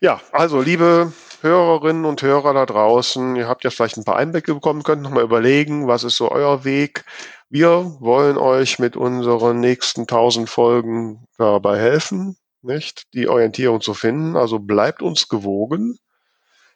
Ja, 0.00 0.20
also 0.32 0.60
liebe 0.60 1.12
Hörerinnen 1.40 2.04
und 2.04 2.20
Hörer 2.22 2.52
da 2.52 2.66
draußen, 2.66 3.36
ihr 3.36 3.48
habt 3.48 3.64
jetzt 3.64 3.76
vielleicht 3.76 3.96
ein 3.96 4.04
paar 4.04 4.16
Einblicke 4.16 4.54
bekommen, 4.54 4.82
könnt 4.82 5.02
nochmal 5.02 5.24
überlegen, 5.24 5.86
was 5.86 6.04
ist 6.04 6.16
so 6.16 6.30
euer 6.30 6.64
Weg. 6.64 7.04
Wir 7.48 7.96
wollen 8.00 8.36
euch 8.36 8.78
mit 8.78 8.96
unseren 8.96 9.60
nächsten 9.60 10.02
1000 10.02 10.48
Folgen 10.50 11.26
dabei 11.38 11.78
helfen, 11.78 12.36
nicht, 12.62 13.04
die 13.14 13.28
Orientierung 13.28 13.80
zu 13.80 13.94
finden. 13.94 14.36
Also 14.36 14.58
bleibt 14.58 15.00
uns 15.00 15.28
gewogen, 15.28 15.96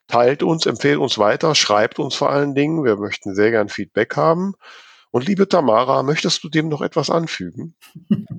teilt 0.07 0.43
uns, 0.43 0.67
empfehlt 0.67 0.99
uns 0.99 1.19
weiter, 1.19 1.55
schreibt 1.55 1.99
uns 1.99 2.15
vor 2.15 2.31
allen 2.31 2.55
Dingen. 2.55 2.85
Wir 2.85 2.97
möchten 2.97 3.35
sehr 3.35 3.51
gern 3.51 3.69
Feedback 3.69 4.17
haben. 4.17 4.55
Und 5.13 5.27
liebe 5.27 5.49
Tamara, 5.49 6.03
möchtest 6.03 6.45
du 6.45 6.49
dem 6.49 6.69
noch 6.69 6.83
etwas 6.83 7.11
anfügen? 7.11 7.75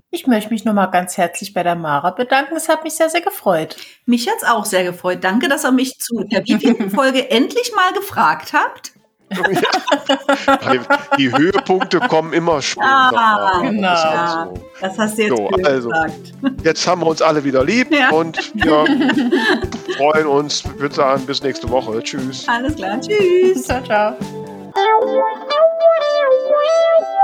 Ich 0.09 0.27
möchte 0.27 0.51
mich 0.51 0.65
nochmal 0.65 0.89
ganz 0.91 1.17
herzlich 1.17 1.53
bei 1.53 1.63
der 1.63 1.75
Mara 1.75 2.11
bedanken. 2.11 2.55
Es 2.55 2.69
hat 2.69 2.83
mich 2.83 2.93
sehr, 2.93 3.09
sehr 3.09 3.21
gefreut. 3.21 3.75
Mich 4.05 4.27
hat 4.27 4.37
es 4.37 4.47
auch 4.47 4.65
sehr 4.65 4.83
gefreut. 4.83 5.23
Danke, 5.23 5.47
dass 5.49 5.65
ihr 5.65 5.71
mich 5.71 5.99
zu 5.99 6.23
der 6.23 6.45
wievielten 6.45 6.89
Folge 6.91 7.29
endlich 7.29 7.73
mal 7.75 7.93
gefragt 7.93 8.53
habt. 8.53 8.93
Ja. 9.31 10.81
Die 11.17 11.31
Höhepunkte 11.31 11.99
kommen 11.99 12.33
immer 12.33 12.61
später. 12.61 12.85
Ah, 12.85 13.61
genau. 13.61 13.87
Ja, 13.87 14.49
so. 14.53 14.61
Das 14.81 14.97
hast 14.97 15.17
du 15.17 15.21
jetzt 15.21 15.37
so, 15.37 15.47
also, 15.63 15.89
gesagt. 15.89 16.33
Jetzt 16.63 16.87
haben 16.87 17.01
wir 17.01 17.07
uns 17.07 17.21
alle 17.21 17.43
wieder 17.43 17.63
lieb 17.63 17.93
ja. 17.93 18.09
und 18.09 18.37
wir 18.53 18.85
freuen 19.95 20.27
uns. 20.27 20.65
Ich 20.65 20.79
würde 20.79 20.95
sagen, 20.95 21.25
bis 21.25 21.41
nächste 21.41 21.69
Woche. 21.69 22.03
Tschüss. 22.03 22.45
Alles 22.47 22.75
klar. 22.75 22.99
Tschüss. 22.99 23.63
Ciao, 23.63 23.81
ciao. 23.83 24.17
Bye. 26.61 27.20